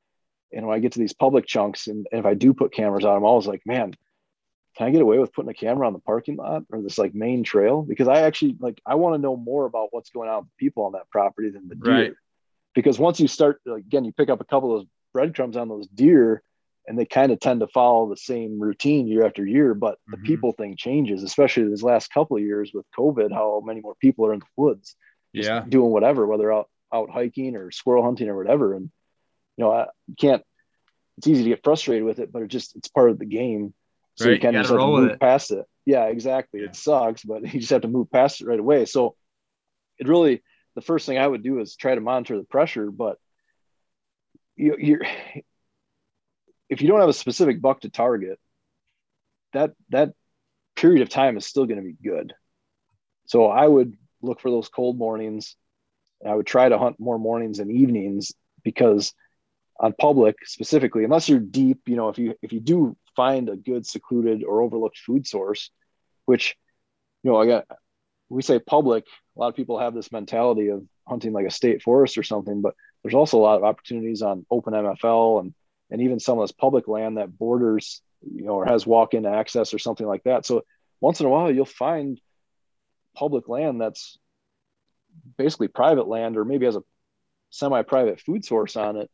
and 0.54 0.68
when 0.68 0.76
I 0.76 0.80
get 0.80 0.94
to 0.94 1.00
these 1.00 1.14
public 1.14 1.46
chunks, 1.46 1.88
and, 1.88 2.08
and 2.12 2.20
if 2.20 2.26
I 2.26 2.34
do 2.34 2.54
put 2.54 2.74
cameras 2.74 3.06
out, 3.06 3.16
I'm 3.16 3.24
always 3.24 3.48
like, 3.48 3.62
man, 3.66 3.94
can 4.78 4.88
I 4.88 4.92
get 4.92 5.02
away 5.02 5.20
with 5.20 5.34
putting 5.34 5.50
a 5.50 5.54
camera 5.54 5.86
on 5.88 5.94
the 5.94 6.00
parking 6.00 6.38
lot 6.38 6.64
or 6.72 6.82
this 6.82 6.98
like 6.98 7.14
main 7.14 7.44
trail? 7.44 7.82
Because 7.82 8.08
I 8.08 8.22
actually 8.22 8.56
like 8.60 8.82
I 8.86 8.96
want 8.96 9.16
to 9.16 9.22
know 9.22 9.36
more 9.36 9.66
about 9.66 9.90
what's 9.92 10.10
going 10.10 10.30
on 10.30 10.44
with 10.44 10.58
people 10.58 10.84
on 10.86 10.94
that 10.94 11.10
property 11.12 11.50
than 11.50 11.68
the 11.68 11.76
deer. 11.76 11.94
Right. 11.94 12.14
Because 12.74 12.98
once 12.98 13.20
you 13.20 13.28
start 13.28 13.62
like, 13.66 13.84
again, 13.84 14.06
you 14.06 14.12
pick 14.12 14.30
up 14.30 14.42
a 14.42 14.46
couple 14.46 14.74
of 14.74 14.82
those 14.82 14.88
breadcrumbs 15.14 15.58
on 15.58 15.70
those 15.70 15.88
deer, 15.88 16.42
and 16.88 16.98
they 16.98 17.06
kind 17.06 17.32
of 17.32 17.40
tend 17.40 17.60
to 17.60 17.68
follow 17.68 18.10
the 18.10 18.18
same 18.18 18.60
routine 18.60 19.08
year 19.08 19.26
after 19.26 19.46
year. 19.46 19.76
But 19.76 20.00
the 20.08 20.18
mm-hmm. 20.18 20.26
people 20.26 20.52
thing 20.54 20.76
changes, 20.76 21.22
especially 21.22 21.68
these 21.70 21.84
last 21.84 22.12
couple 22.12 22.38
of 22.38 22.44
years 22.44 22.72
with 22.74 22.86
COVID. 22.98 23.32
How 23.32 23.62
many 23.64 23.82
more 23.82 23.96
people 23.96 24.26
are 24.26 24.34
in 24.34 24.40
the 24.40 24.46
woods, 24.58 24.96
yeah, 25.34 25.64
doing 25.68 25.92
whatever, 25.92 26.26
whether 26.26 26.52
out 26.52 26.68
out 26.94 27.10
hiking 27.10 27.56
or 27.56 27.72
squirrel 27.72 28.04
hunting 28.04 28.30
or 28.30 28.38
whatever. 28.38 28.76
And 28.76 28.92
you 29.58 29.64
know, 29.64 29.72
I 29.72 29.88
can't. 30.20 30.44
It's 31.18 31.28
easy 31.28 31.44
to 31.44 31.50
get 31.50 31.64
frustrated 31.64 32.04
with 32.04 32.20
it, 32.20 32.32
but 32.32 32.42
it 32.42 32.48
just 32.48 32.76
it's 32.76 32.88
part 32.88 33.12
of 33.12 33.20
the 33.20 33.26
game 33.26 33.74
so 34.16 34.26
right. 34.26 34.34
you 34.34 34.40
kind 34.40 34.56
of 34.56 34.64
just 34.64 34.72
have 34.72 34.80
to 34.80 34.88
move 34.88 35.12
it. 35.12 35.20
past 35.20 35.52
it. 35.52 35.66
Yeah, 35.86 36.06
exactly. 36.06 36.62
Yeah. 36.62 36.68
It 36.68 36.76
sucks, 36.76 37.24
but 37.24 37.42
you 37.54 37.60
just 37.60 37.72
have 37.72 37.82
to 37.82 37.88
move 37.88 38.12
past 38.12 38.42
it 38.42 38.48
right 38.48 38.60
away. 38.60 38.86
So 38.86 39.16
it 39.98 40.08
really, 40.08 40.44
the 40.76 40.82
first 40.82 41.06
thing 41.06 41.18
I 41.18 41.28
would 41.28 41.44
do 41.44 41.60
is 41.60 41.76
try 41.76 41.96
to 41.96 42.02
monitor 42.02 42.38
the 42.38 42.44
pressure. 42.44 42.92
But 42.92 43.18
you, 44.56 44.76
you're, 44.78 45.02
if 46.70 46.82
you 46.82 46.88
don't 46.88 47.00
have 47.00 47.10
a 47.10 47.14
specific 47.14 47.62
buck 47.62 47.82
to 47.82 47.90
target, 47.90 48.40
that 49.54 49.72
that 49.90 50.14
period 50.76 51.02
of 51.02 51.10
time 51.10 51.38
is 51.38 51.46
still 51.46 51.66
going 51.66 51.78
to 51.78 51.86
be 51.86 51.94
good. 51.94 52.34
So 53.26 53.46
I 53.46 53.68
would 53.68 53.96
look 54.22 54.42
for 54.42 54.50
those 54.50 54.70
cold 54.70 54.98
mornings. 54.98 55.56
I 56.28 56.34
would 56.34 56.48
try 56.48 56.70
to 56.70 56.78
hunt 56.78 57.00
more 57.00 57.20
mornings 57.20 57.60
and 57.60 57.72
evenings 57.72 58.32
because 58.64 59.14
on 59.80 59.94
public 60.00 60.36
specifically, 60.46 61.04
unless 61.04 61.28
you're 61.28 61.40
deep, 61.40 61.82
you 61.88 61.96
know, 61.96 62.10
if 62.10 62.18
you 62.18 62.36
if 62.42 62.54
you 62.54 62.60
do 62.60 62.96
find 63.16 63.50
a 63.50 63.56
good 63.56 63.86
secluded 63.86 64.44
or 64.44 64.62
overlooked 64.62 64.98
food 64.98 65.28
source, 65.28 65.70
which, 66.26 66.56
you 67.24 67.32
know, 67.32 67.38
I 67.38 67.46
got, 67.46 67.66
we 68.30 68.42
say 68.42 68.60
public, 68.60 69.06
a 69.36 69.40
lot 69.40 69.50
of 69.50 69.56
people 69.56 69.80
have 69.80 69.94
this 69.94 70.12
mentality 70.12 70.70
of 70.70 70.84
hunting 71.08 71.34
like 71.34 71.46
a 71.46 71.52
state 71.52 71.82
forest 71.82 72.18
or 72.18 72.24
something, 72.24 72.62
but 72.62 72.76
there's 73.04 73.14
also 73.14 73.38
a 73.38 73.42
lot 73.42 73.58
of 73.58 73.64
opportunities 73.64 74.22
on 74.22 74.46
open 74.50 74.74
MFL 74.74 75.42
and, 75.42 75.54
and 75.92 76.02
even 76.02 76.20
some 76.20 76.40
of 76.40 76.44
this 76.44 76.54
public 76.54 76.88
land 76.88 77.18
that 77.18 77.38
borders, 77.38 78.02
you 78.22 78.44
know, 78.44 78.54
or 78.54 78.66
has 78.66 78.88
walk-in 78.88 79.26
access 79.26 79.74
or 79.74 79.80
something 79.80 80.08
like 80.08 80.24
that. 80.24 80.46
So 80.46 80.64
once 81.02 81.20
in 81.20 81.26
a 81.26 81.30
while, 81.30 81.52
you'll 81.52 81.66
find 81.66 82.20
public 83.16 83.48
land 83.48 83.82
that's 83.82 84.18
basically 85.38 85.68
private 85.68 86.08
land 86.08 86.38
or 86.38 86.46
maybe 86.46 86.66
has 86.66 86.76
a 86.76 86.84
semi-private 87.52 88.20
food 88.22 88.44
source 88.44 88.76
on 88.76 88.98
it. 88.98 89.12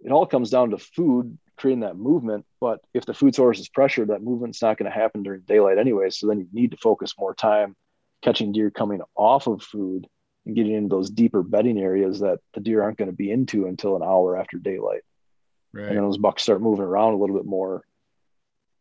It 0.00 0.12
all 0.12 0.26
comes 0.26 0.50
down 0.50 0.70
to 0.70 0.78
food 0.78 1.38
creating 1.58 1.80
that 1.80 1.96
movement. 1.96 2.46
But 2.60 2.80
if 2.94 3.04
the 3.04 3.14
food 3.14 3.34
source 3.34 3.58
is 3.58 3.68
pressured, 3.68 4.08
that 4.08 4.22
movement's 4.22 4.62
not 4.62 4.78
going 4.78 4.90
to 4.90 4.96
happen 4.96 5.22
during 5.22 5.42
daylight 5.42 5.78
anyway. 5.78 6.10
So 6.10 6.26
then 6.26 6.38
you 6.38 6.46
need 6.52 6.70
to 6.70 6.76
focus 6.76 7.14
more 7.18 7.34
time 7.34 7.76
catching 8.22 8.52
deer 8.52 8.70
coming 8.70 9.00
off 9.14 9.46
of 9.46 9.62
food 9.62 10.06
and 10.46 10.56
getting 10.56 10.74
into 10.74 10.88
those 10.88 11.10
deeper 11.10 11.42
bedding 11.42 11.78
areas 11.78 12.20
that 12.20 12.40
the 12.54 12.60
deer 12.60 12.82
aren't 12.82 12.98
going 12.98 13.10
to 13.10 13.16
be 13.16 13.30
into 13.30 13.66
until 13.66 13.96
an 13.96 14.02
hour 14.02 14.36
after 14.36 14.56
daylight. 14.56 15.02
Right. 15.72 15.88
And 15.88 15.96
then 15.96 16.04
those 16.04 16.18
bucks 16.18 16.42
start 16.42 16.62
moving 16.62 16.84
around 16.84 17.14
a 17.14 17.18
little 17.18 17.36
bit 17.36 17.46
more. 17.46 17.84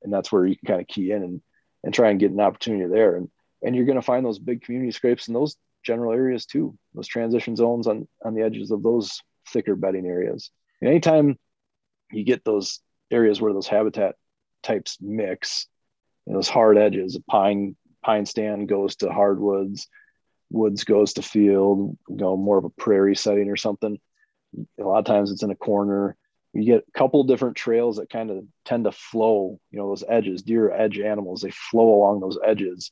And 0.03 0.13
that's 0.13 0.31
where 0.31 0.45
you 0.45 0.55
can 0.55 0.67
kind 0.67 0.81
of 0.81 0.87
key 0.87 1.11
in 1.11 1.23
and, 1.23 1.41
and 1.83 1.93
try 1.93 2.09
and 2.09 2.19
get 2.19 2.31
an 2.31 2.39
opportunity 2.39 2.87
there. 2.87 3.15
And 3.15 3.29
and 3.63 3.75
you're 3.75 3.85
going 3.85 3.97
to 3.97 4.03
find 4.03 4.23
those 4.23 4.37
big 4.37 4.61
community 4.61 4.91
scrapes 4.91 5.27
in 5.27 5.33
those 5.33 5.57
general 5.83 6.13
areas 6.13 6.45
too, 6.45 6.77
those 6.93 7.07
transition 7.07 7.55
zones 7.55 7.87
on 7.87 8.07
on 8.23 8.35
the 8.35 8.43
edges 8.43 8.71
of 8.71 8.83
those 8.83 9.21
thicker 9.49 9.75
bedding 9.75 10.05
areas. 10.05 10.51
And 10.81 10.89
anytime 10.89 11.37
you 12.11 12.23
get 12.23 12.43
those 12.43 12.79
areas 13.11 13.41
where 13.41 13.53
those 13.53 13.67
habitat 13.67 14.15
types 14.63 14.97
mix, 15.01 15.67
and 16.25 16.35
those 16.35 16.49
hard 16.49 16.77
edges, 16.77 17.15
a 17.15 17.21
pine 17.21 17.75
pine 18.03 18.25
stand 18.25 18.67
goes 18.67 18.97
to 18.97 19.11
hardwoods, 19.11 19.87
woods 20.49 20.83
goes 20.83 21.13
to 21.13 21.21
field, 21.21 21.97
you 22.07 22.15
know, 22.15 22.37
more 22.37 22.57
of 22.57 22.65
a 22.65 22.69
prairie 22.69 23.15
setting 23.15 23.49
or 23.49 23.57
something. 23.57 23.97
A 24.79 24.83
lot 24.83 24.99
of 24.99 25.05
times 25.05 25.31
it's 25.31 25.43
in 25.43 25.51
a 25.51 25.55
corner. 25.55 26.15
You 26.53 26.63
get 26.63 26.85
a 26.87 26.97
couple 26.97 27.23
different 27.25 27.57
trails 27.57 27.97
that 27.97 28.09
kind 28.09 28.31
of 28.31 28.43
tend 28.65 28.85
to 28.85 28.91
flow, 28.91 29.59
you 29.71 29.79
know, 29.79 29.89
those 29.89 30.03
edges, 30.07 30.41
deer 30.41 30.71
edge 30.71 30.99
animals, 30.99 31.41
they 31.41 31.51
flow 31.51 31.95
along 31.95 32.21
those 32.21 32.39
edges. 32.43 32.91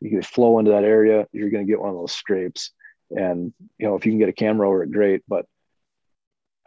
You 0.00 0.10
can 0.10 0.22
flow 0.22 0.58
into 0.58 0.72
that 0.72 0.84
area, 0.84 1.26
you're 1.32 1.50
going 1.50 1.66
to 1.66 1.70
get 1.70 1.80
one 1.80 1.90
of 1.90 1.96
those 1.96 2.12
scrapes. 2.12 2.72
And, 3.10 3.54
you 3.78 3.86
know, 3.86 3.94
if 3.94 4.04
you 4.04 4.12
can 4.12 4.18
get 4.18 4.28
a 4.28 4.34
camera 4.34 4.68
over 4.68 4.82
it, 4.82 4.90
great. 4.90 5.22
But 5.28 5.46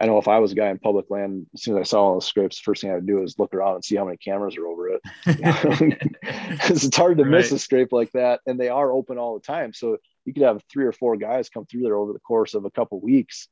I 0.00 0.06
know 0.06 0.18
if 0.18 0.28
I 0.28 0.38
was 0.38 0.52
a 0.52 0.54
guy 0.54 0.70
in 0.70 0.78
public 0.78 1.10
land, 1.10 1.46
as 1.52 1.62
soon 1.62 1.76
as 1.76 1.80
I 1.80 1.84
saw 1.84 2.02
all 2.04 2.14
the 2.14 2.24
scrapes, 2.24 2.56
the 2.56 2.62
first 2.62 2.80
thing 2.80 2.90
I 2.90 2.94
would 2.94 3.06
do 3.06 3.22
is 3.22 3.38
look 3.38 3.52
around 3.52 3.74
and 3.74 3.84
see 3.84 3.96
how 3.96 4.06
many 4.06 4.16
cameras 4.16 4.56
are 4.56 4.66
over 4.66 4.88
it. 4.88 5.02
Because 6.50 6.84
it's 6.84 6.96
hard 6.96 7.18
to 7.18 7.24
right. 7.24 7.30
miss 7.30 7.52
a 7.52 7.58
scrape 7.58 7.92
like 7.92 8.10
that. 8.12 8.40
And 8.46 8.58
they 8.58 8.68
are 8.68 8.92
open 8.92 9.18
all 9.18 9.34
the 9.34 9.44
time. 9.44 9.72
So 9.72 9.98
you 10.24 10.32
could 10.32 10.42
have 10.42 10.62
three 10.70 10.84
or 10.84 10.92
four 10.92 11.16
guys 11.16 11.48
come 11.48 11.66
through 11.66 11.82
there 11.82 11.96
over 11.96 12.12
the 12.12 12.18
course 12.18 12.54
of 12.54 12.64
a 12.64 12.70
couple 12.70 12.98
of 12.98 13.04
weeks 13.04 13.48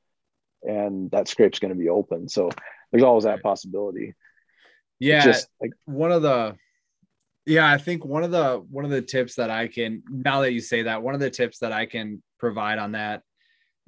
and 0.62 1.10
that 1.10 1.28
scrape's 1.28 1.58
going 1.58 1.72
to 1.72 1.78
be 1.78 1.88
open. 1.88 2.28
So 2.28 2.50
there's 2.90 3.02
always 3.02 3.24
that 3.24 3.42
possibility. 3.42 4.14
Yeah. 4.98 5.24
Just 5.24 5.48
like 5.60 5.72
one 5.84 6.12
of 6.12 6.22
the, 6.22 6.56
yeah, 7.46 7.70
I 7.70 7.78
think 7.78 8.04
one 8.04 8.24
of 8.24 8.30
the, 8.30 8.62
one 8.70 8.84
of 8.84 8.90
the 8.90 9.02
tips 9.02 9.36
that 9.36 9.50
I 9.50 9.68
can, 9.68 10.02
now 10.10 10.40
that 10.40 10.52
you 10.52 10.60
say 10.60 10.82
that, 10.82 11.02
one 11.02 11.14
of 11.14 11.20
the 11.20 11.30
tips 11.30 11.58
that 11.60 11.72
I 11.72 11.86
can 11.86 12.22
provide 12.38 12.78
on 12.78 12.92
that 12.92 13.22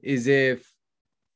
is 0.03 0.27
if 0.27 0.70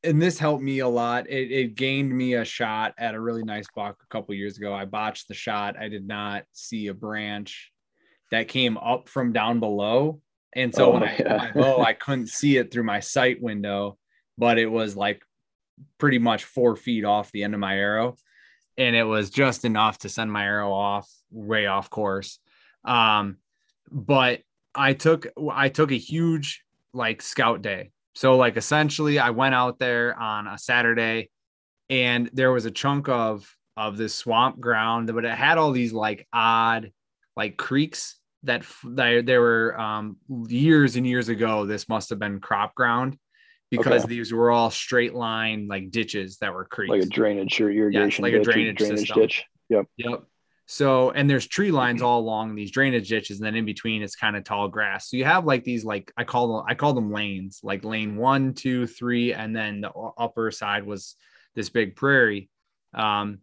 and 0.05 0.21
this 0.21 0.39
helped 0.39 0.63
me 0.63 0.81
a 0.81 0.89
lot. 0.89 1.29
It, 1.29 1.51
it, 1.51 1.75
gained 1.75 2.17
me 2.17 2.35
a 2.35 2.45
shot 2.45 2.95
at 2.99 3.15
a 3.15 3.21
really 3.21 3.43
nice 3.43 3.67
buck 3.75 3.97
a 4.03 4.07
couple 4.13 4.35
years 4.35 4.59
ago. 4.59 4.73
I 4.73 4.85
botched 4.85 5.29
the 5.29 5.35
shot. 5.35 5.77
I 5.79 5.89
did 5.89 6.07
not 6.07 6.45
see 6.53 6.89
a 6.89 6.95
branch 6.95 7.73
that 8.31 8.49
came 8.49 8.77
up 8.77 9.09
from 9.09 9.33
down 9.33 9.61
below, 9.61 10.21
and 10.55 10.75
so 10.75 10.87
oh, 10.87 10.91
when 10.93 11.03
I 11.05 11.17
yeah. 11.21 11.53
bow, 11.53 11.83
I 11.83 11.95
couldn't 11.95 12.29
see 12.29 12.57
it 12.57 12.71
through 12.71 12.85
my 12.85 13.01
sight 13.01 13.41
window, 13.41 13.99
but 14.37 14.59
it 14.59 14.67
was 14.67 14.97
like 14.97 15.23
pretty 15.99 16.19
much 16.19 16.45
four 16.45 16.77
feet 16.77 17.05
off 17.05 17.33
the 17.33 17.43
end 17.43 17.55
of 17.55 17.61
my 17.61 17.77
arrow, 17.77 18.17
and 18.77 18.95
it 18.95 19.05
was 19.05 19.31
just 19.31 19.65
enough 19.65 19.99
to 19.99 20.09
send 20.09 20.31
my 20.31 20.45
arrow 20.45 20.73
off 20.73 21.11
way 21.31 21.67
off 21.67 21.91
course. 21.91 22.39
Um, 22.85 23.39
but 23.91 24.41
I 24.75 24.93
took 24.93 25.27
I 25.51 25.69
took 25.71 25.93
a 25.93 25.99
huge 25.99 26.63
like 26.93 27.23
scout 27.23 27.63
day 27.63 27.91
so 28.15 28.36
like 28.36 28.57
essentially 28.57 29.19
I 29.19 29.31
went 29.31 29.55
out 29.55 29.78
there 29.78 30.19
on 30.19 30.47
a 30.47 30.59
Saturday 30.59 31.31
and 31.91 32.31
there 32.32 32.53
was 32.53 32.65
a 32.65 32.70
chunk 32.70 33.09
of 33.09 33.49
of 33.77 33.97
this 33.97 34.15
swamp 34.15 34.61
ground 34.61 35.12
but 35.12 35.24
it 35.24 35.35
had 35.35 35.59
all 35.59 35.73
these 35.73 35.93
like 35.93 36.27
odd 36.32 36.93
like 37.36 37.57
creeks 37.57 38.19
that 38.45 38.65
that 38.85 39.27
there 39.27 39.41
were 39.41 39.78
um 39.78 40.16
years 40.49 40.97
and 40.97 41.07
years 41.07 41.28
ago 41.28 41.66
this 41.66 41.89
must 41.89 42.11
have 42.11 42.19
been 42.19 42.41
crop 42.41 42.74
ground 42.74 43.19
because 43.70 44.05
okay. 44.05 44.15
these 44.15 44.32
were 44.32 44.51
all 44.51 44.70
straight 44.70 45.15
line 45.15 45.66
like 45.69 45.91
ditches 45.91 46.39
that 46.39 46.55
were 46.55 46.65
creeks 46.65 46.91
like 46.91 47.03
a 47.03 47.07
drainage 47.07 47.61
or 47.61 47.70
irrigation 47.70 48.24
yes, 48.24 48.32
like 48.32 48.41
a 48.41 48.45
drainage, 48.45 48.77
drainage 48.77 48.99
system. 49.01 49.20
ditch 49.20 49.45
yep 49.69 49.86
yep 49.97 50.23
so, 50.66 51.11
and 51.11 51.28
there's 51.28 51.47
tree 51.47 51.70
lines 51.70 52.01
all 52.01 52.20
along 52.20 52.55
these 52.55 52.70
drainage 52.70 53.09
ditches, 53.09 53.39
and 53.39 53.47
then 53.47 53.55
in 53.55 53.66
between 53.66 54.03
it's 54.03 54.16
kind 54.16 54.36
of 54.36 54.45
tall 54.45 54.69
grass. 54.69 55.11
So 55.11 55.16
you 55.16 55.24
have 55.24 55.45
like 55.45 55.62
these, 55.62 55.85
like 55.85 56.11
I 56.16 56.24
call 56.24 56.57
them, 56.57 56.65
I 56.66 56.74
call 56.74 56.95
them 56.95 57.12
lanes, 57.12 57.61
like 57.62 57.85
lane 57.85 58.16
one, 58.16 58.55
two, 58.55 58.86
three, 58.86 59.35
and 59.35 59.55
then 59.55 59.82
the 59.82 59.91
upper 59.91 60.51
side 60.51 60.85
was 60.85 61.16
this 61.55 61.69
big 61.69 61.97
prairie 61.97 62.49
um, 62.95 63.41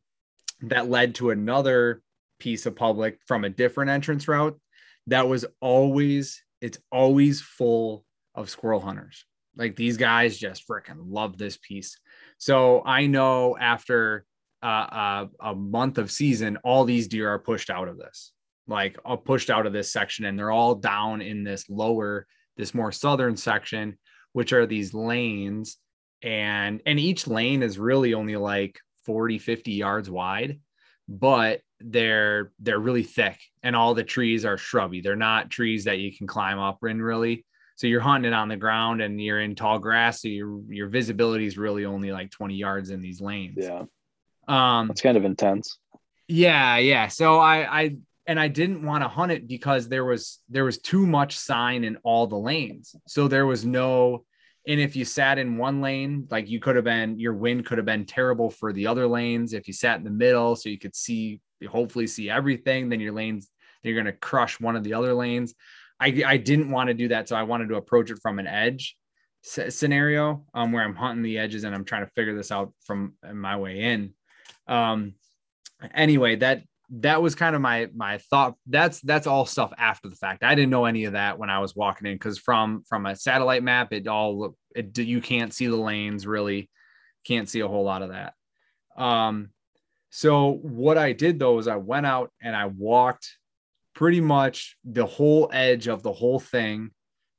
that 0.61 0.89
led 0.89 1.15
to 1.15 1.30
another 1.30 2.02
piece 2.39 2.65
of 2.65 2.76
public 2.76 3.19
from 3.27 3.43
a 3.43 3.49
different 3.49 3.91
entrance 3.91 4.27
route 4.27 4.60
that 5.07 5.27
was 5.27 5.45
always, 5.60 6.43
it's 6.60 6.80
always 6.91 7.41
full 7.41 8.03
of 8.34 8.49
squirrel 8.49 8.80
hunters. 8.80 9.26
Like 9.56 9.76
these 9.76 9.98
guys 9.98 10.38
just 10.38 10.68
freaking 10.68 11.03
love 11.07 11.38
this 11.38 11.57
piece. 11.57 11.99
So 12.38 12.81
I 12.84 13.06
know 13.06 13.57
after 13.60 14.26
uh, 14.64 15.26
a 15.40 15.56
month 15.56 15.98
of 15.98 16.12
season, 16.12 16.58
all 16.64 16.86
these 16.86 17.08
deer 17.08 17.30
are 17.30 17.40
pushed 17.40 17.70
out 17.70 17.88
of 17.88 17.98
this, 17.98 18.32
like 18.68 18.98
all 19.04 19.18
pushed 19.18 19.50
out 19.50 19.66
of 19.66 19.74
this 19.74 19.92
section, 19.92 20.26
and 20.26 20.38
they're 20.38 20.52
all 20.52 20.76
down 20.76 21.22
in 21.22 21.44
this 21.44 21.70
lower, 21.70 22.28
this 22.58 22.74
more 22.74 22.92
southern 22.92 23.36
section, 23.36 23.98
which 24.34 24.54
are 24.54 24.66
these 24.66 24.94
lanes, 24.94 25.78
and 26.22 26.82
and 26.86 27.00
each 27.00 27.28
lane 27.28 27.64
is 27.64 27.80
really 27.80 28.14
only 28.14 28.36
like 28.36 28.80
40, 29.06 29.40
50 29.40 29.72
yards 29.72 30.10
wide, 30.10 30.60
but 31.08 31.62
they're 31.80 32.52
they're 32.60 32.80
really 32.80 33.04
thick, 33.04 33.40
and 33.64 33.76
all 33.76 33.94
the 33.94 34.04
trees 34.04 34.46
are 34.46 34.58
shrubby. 34.58 35.02
They're 35.02 35.16
not 35.16 35.50
trees 35.50 35.86
that 35.86 36.00
you 36.00 36.16
can 36.16 36.28
climb 36.28 36.60
up 36.60 36.80
in 36.84 37.02
really. 37.02 37.46
So 37.78 37.88
you're 37.88 38.00
hunting 38.00 38.34
on 38.34 38.48
the 38.48 38.58
ground 38.58 39.02
and 39.02 39.20
you're 39.20 39.42
in 39.42 39.56
tall 39.56 39.80
grass, 39.80 40.22
so 40.22 40.28
your 40.28 40.62
your 40.70 40.88
visibility 40.88 41.48
is 41.48 41.58
really 41.58 41.86
only 41.86 42.12
like 42.12 42.30
20 42.30 42.54
yards 42.54 42.92
in 42.92 43.02
these 43.02 43.22
lanes. 43.22 43.56
Yeah. 43.58 43.86
Um, 44.47 44.89
it's 44.91 45.01
kind 45.01 45.18
of 45.18 45.26
intense. 45.26 45.77
Yeah, 46.27 46.77
yeah. 46.77 47.07
So 47.07 47.39
I, 47.39 47.81
I, 47.81 47.95
and 48.27 48.39
I 48.39 48.47
didn't 48.47 48.85
want 48.85 49.03
to 49.03 49.07
hunt 49.07 49.31
it 49.31 49.47
because 49.47 49.89
there 49.89 50.05
was 50.05 50.39
there 50.49 50.63
was 50.63 50.77
too 50.77 51.05
much 51.05 51.38
sign 51.38 51.84
in 51.84 51.97
all 52.03 52.27
the 52.27 52.38
lanes. 52.38 52.95
So 53.07 53.27
there 53.27 53.45
was 53.45 53.65
no, 53.65 54.26
and 54.68 54.80
if 54.80 54.95
you 54.95 55.05
sat 55.05 55.38
in 55.38 55.57
one 55.57 55.81
lane, 55.81 56.27
like 56.30 56.47
you 56.47 56.59
could 56.59 56.76
have 56.76 56.85
been, 56.85 57.19
your 57.19 57.34
wind 57.34 57.65
could 57.65 57.77
have 57.77 57.85
been 57.85 58.05
terrible 58.05 58.49
for 58.49 58.72
the 58.72 58.88
other 58.88 59.07
lanes. 59.07 59.53
If 59.53 59.68
you 59.68 59.73
sat 59.73 59.97
in 59.97 60.03
the 60.03 60.11
middle, 60.11 60.55
so 60.55 60.69
you 60.69 60.77
could 60.77 60.95
see, 60.95 61.41
hopefully 61.68 62.07
see 62.07 62.30
everything, 62.30 62.89
then 62.89 62.99
your 62.99 63.11
lanes, 63.11 63.49
you're 63.84 63.95
going 63.95 64.05
to 64.05 64.13
crush 64.13 64.59
one 64.59 64.76
of 64.76 64.84
the 64.84 64.93
other 64.93 65.13
lanes. 65.13 65.55
I, 65.99 66.23
I 66.26 66.38
didn't 66.38 66.72
want 66.72 66.88
to 66.88 66.93
do 66.93 67.09
that. 67.09 67.27
So 67.27 67.35
I 67.35 67.43
wanted 67.43 67.69
to 67.69 67.76
approach 67.76 68.11
it 68.11 68.19
from 68.22 68.39
an 68.39 68.47
edge 68.47 68.95
scenario 69.43 70.45
um, 70.53 70.72
where 70.72 70.84
I'm 70.84 70.95
hunting 70.95 71.23
the 71.23 71.39
edges 71.39 71.63
and 71.63 71.73
I'm 71.73 71.85
trying 71.85 72.05
to 72.05 72.11
figure 72.11 72.35
this 72.35 72.51
out 72.51 72.73
from 72.85 73.13
my 73.34 73.57
way 73.57 73.81
in. 73.81 74.13
Um, 74.72 75.15
anyway, 75.93 76.38
that 76.38 76.64
that 76.93 77.22
was 77.22 77.35
kind 77.35 77.56
of 77.56 77.61
my 77.61 77.89
my 77.93 78.18
thought. 78.18 78.56
That's 78.65 79.02
that's 79.02 79.27
all 79.27 79.45
stuff 79.45 79.72
after 79.77 80.10
the 80.10 80.15
fact. 80.15 80.43
I 80.43 80.56
didn't 80.56 80.72
know 80.72 80.85
any 80.85 81.06
of 81.06 81.14
that 81.14 81.38
when 81.38 81.49
I 81.49 81.60
was 81.60 81.76
walking 81.76 82.07
in 82.07 82.15
because 82.15 82.38
from 82.38 82.84
from 82.88 83.06
a 83.06 83.15
satellite 83.15 83.64
map, 83.64 83.93
it 83.93 84.07
all 84.07 84.56
it 84.76 84.98
you 84.98 85.22
can't 85.22 85.53
see 85.53 85.68
the 85.68 85.76
lanes 85.76 86.26
really, 86.26 86.69
can't 87.26 87.49
see 87.49 87.60
a 87.60 87.68
whole 87.68 87.84
lot 87.84 88.02
of 88.02 88.10
that. 88.10 88.34
Um, 88.98 89.49
so 90.10 90.52
what 90.61 90.98
I 90.98 91.14
did 91.14 91.39
though 91.39 91.60
is 91.60 91.68
I 91.68 91.77
went 91.77 92.06
out 92.06 92.31
and 92.41 92.56
I 92.56 92.65
walked 92.65 93.27
pretty 93.93 94.22
much 94.22 94.77
the 94.84 95.06
whole 95.06 95.49
edge 95.53 95.88
of 95.88 96.03
the 96.03 96.14
whole 96.14 96.39
thing 96.39 96.91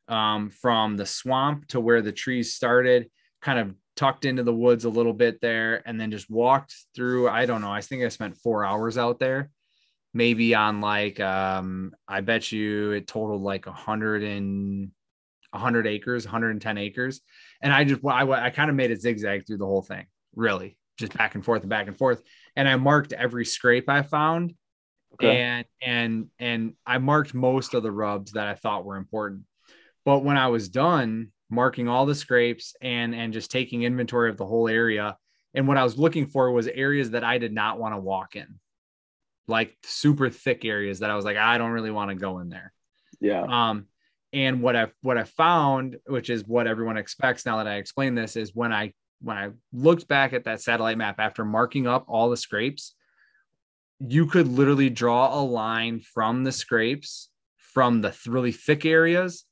um, 0.08 0.50
from 0.50 0.96
the 0.96 1.06
swamp 1.06 1.68
to 1.68 1.80
where 1.80 2.02
the 2.02 2.12
trees 2.12 2.54
started, 2.54 3.10
kind 3.40 3.58
of 3.58 3.74
tucked 3.96 4.24
into 4.24 4.42
the 4.42 4.54
woods 4.54 4.84
a 4.84 4.90
little 4.90 5.12
bit 5.12 5.40
there 5.40 5.82
and 5.86 6.00
then 6.00 6.10
just 6.10 6.30
walked 6.30 6.74
through 6.94 7.28
i 7.28 7.44
don't 7.44 7.60
know 7.60 7.70
i 7.70 7.80
think 7.80 8.02
i 8.02 8.08
spent 8.08 8.36
four 8.38 8.64
hours 8.64 8.98
out 8.98 9.18
there. 9.18 9.50
Maybe 10.14 10.54
on 10.54 10.82
like 10.82 11.20
um 11.20 11.94
i 12.06 12.20
bet 12.20 12.52
you 12.52 12.92
it 12.92 13.06
totaled 13.06 13.42
like 13.42 13.66
a 13.66 13.72
hundred 13.72 14.22
and 14.22 14.90
100 15.50 15.86
acres 15.86 16.24
110 16.24 16.78
acres. 16.78 17.20
And 17.62 17.72
i 17.72 17.84
just 17.84 18.04
i, 18.04 18.28
I 18.30 18.50
kind 18.50 18.68
of 18.68 18.76
made 18.76 18.90
a 18.90 18.96
zigzag 18.96 19.46
through 19.46 19.58
the 19.58 19.66
whole 19.66 19.82
thing 19.82 20.06
really 20.34 20.76
just 20.98 21.16
back 21.16 21.34
and 21.34 21.44
forth 21.44 21.62
and 21.62 21.70
back 21.70 21.88
and 21.88 21.96
forth. 21.96 22.22
And 22.56 22.68
i 22.68 22.76
marked 22.76 23.12
every 23.14 23.46
scrape 23.46 23.88
i 23.88 24.02
found 24.02 24.54
okay. 25.14 25.40
and 25.40 25.64
and 25.80 26.26
and 26.38 26.74
i 26.86 26.98
marked 26.98 27.32
most 27.32 27.72
of 27.72 27.82
the 27.82 27.92
rubs 27.92 28.32
that 28.32 28.48
i 28.48 28.54
thought 28.54 28.84
were 28.84 28.96
important. 28.96 29.42
But 30.04 30.24
when 30.24 30.36
i 30.36 30.48
was 30.48 30.68
done 30.68 31.32
marking 31.52 31.86
all 31.86 32.06
the 32.06 32.14
scrapes 32.14 32.74
and 32.80 33.14
and 33.14 33.32
just 33.32 33.50
taking 33.50 33.82
inventory 33.82 34.30
of 34.30 34.36
the 34.36 34.46
whole 34.46 34.68
area. 34.68 35.16
And 35.54 35.68
what 35.68 35.76
i 35.76 35.84
was 35.84 35.98
looking 35.98 36.26
for 36.26 36.50
was 36.50 36.66
areas 36.66 37.10
that 37.10 37.24
i 37.24 37.38
did 37.38 37.52
not 37.52 37.78
want 37.78 37.94
to 37.94 38.00
walk 38.00 38.34
in. 38.36 38.58
Like 39.46 39.76
super 39.82 40.30
thick 40.30 40.64
areas 40.64 41.00
that 41.00 41.10
i 41.10 41.14
was 41.14 41.24
like 41.24 41.36
i 41.36 41.58
don't 41.58 41.72
really 41.72 41.90
want 41.90 42.10
to 42.10 42.16
go 42.16 42.38
in 42.38 42.48
there. 42.48 42.72
Yeah. 43.20 43.42
Um 43.42 43.86
and 44.32 44.62
what 44.62 44.76
i 44.76 44.86
what 45.02 45.18
i 45.18 45.24
found 45.24 45.98
which 46.06 46.30
is 46.30 46.44
what 46.46 46.66
everyone 46.66 46.96
expects 46.96 47.44
now 47.44 47.58
that 47.58 47.66
i 47.66 47.76
explain 47.76 48.14
this 48.14 48.36
is 48.36 48.54
when 48.54 48.72
i 48.72 48.92
when 49.20 49.36
i 49.36 49.50
looked 49.72 50.08
back 50.08 50.32
at 50.32 50.44
that 50.44 50.60
satellite 50.60 50.98
map 50.98 51.16
after 51.18 51.44
marking 51.44 51.86
up 51.86 52.04
all 52.08 52.30
the 52.30 52.36
scrapes 52.36 52.94
you 54.00 54.26
could 54.26 54.48
literally 54.48 54.90
draw 54.90 55.38
a 55.38 55.42
line 55.42 56.00
from 56.00 56.44
the 56.44 56.52
scrapes 56.52 57.28
from 57.58 58.00
the 58.00 58.16
really 58.26 58.52
thick 58.52 58.84
areas 58.84 59.44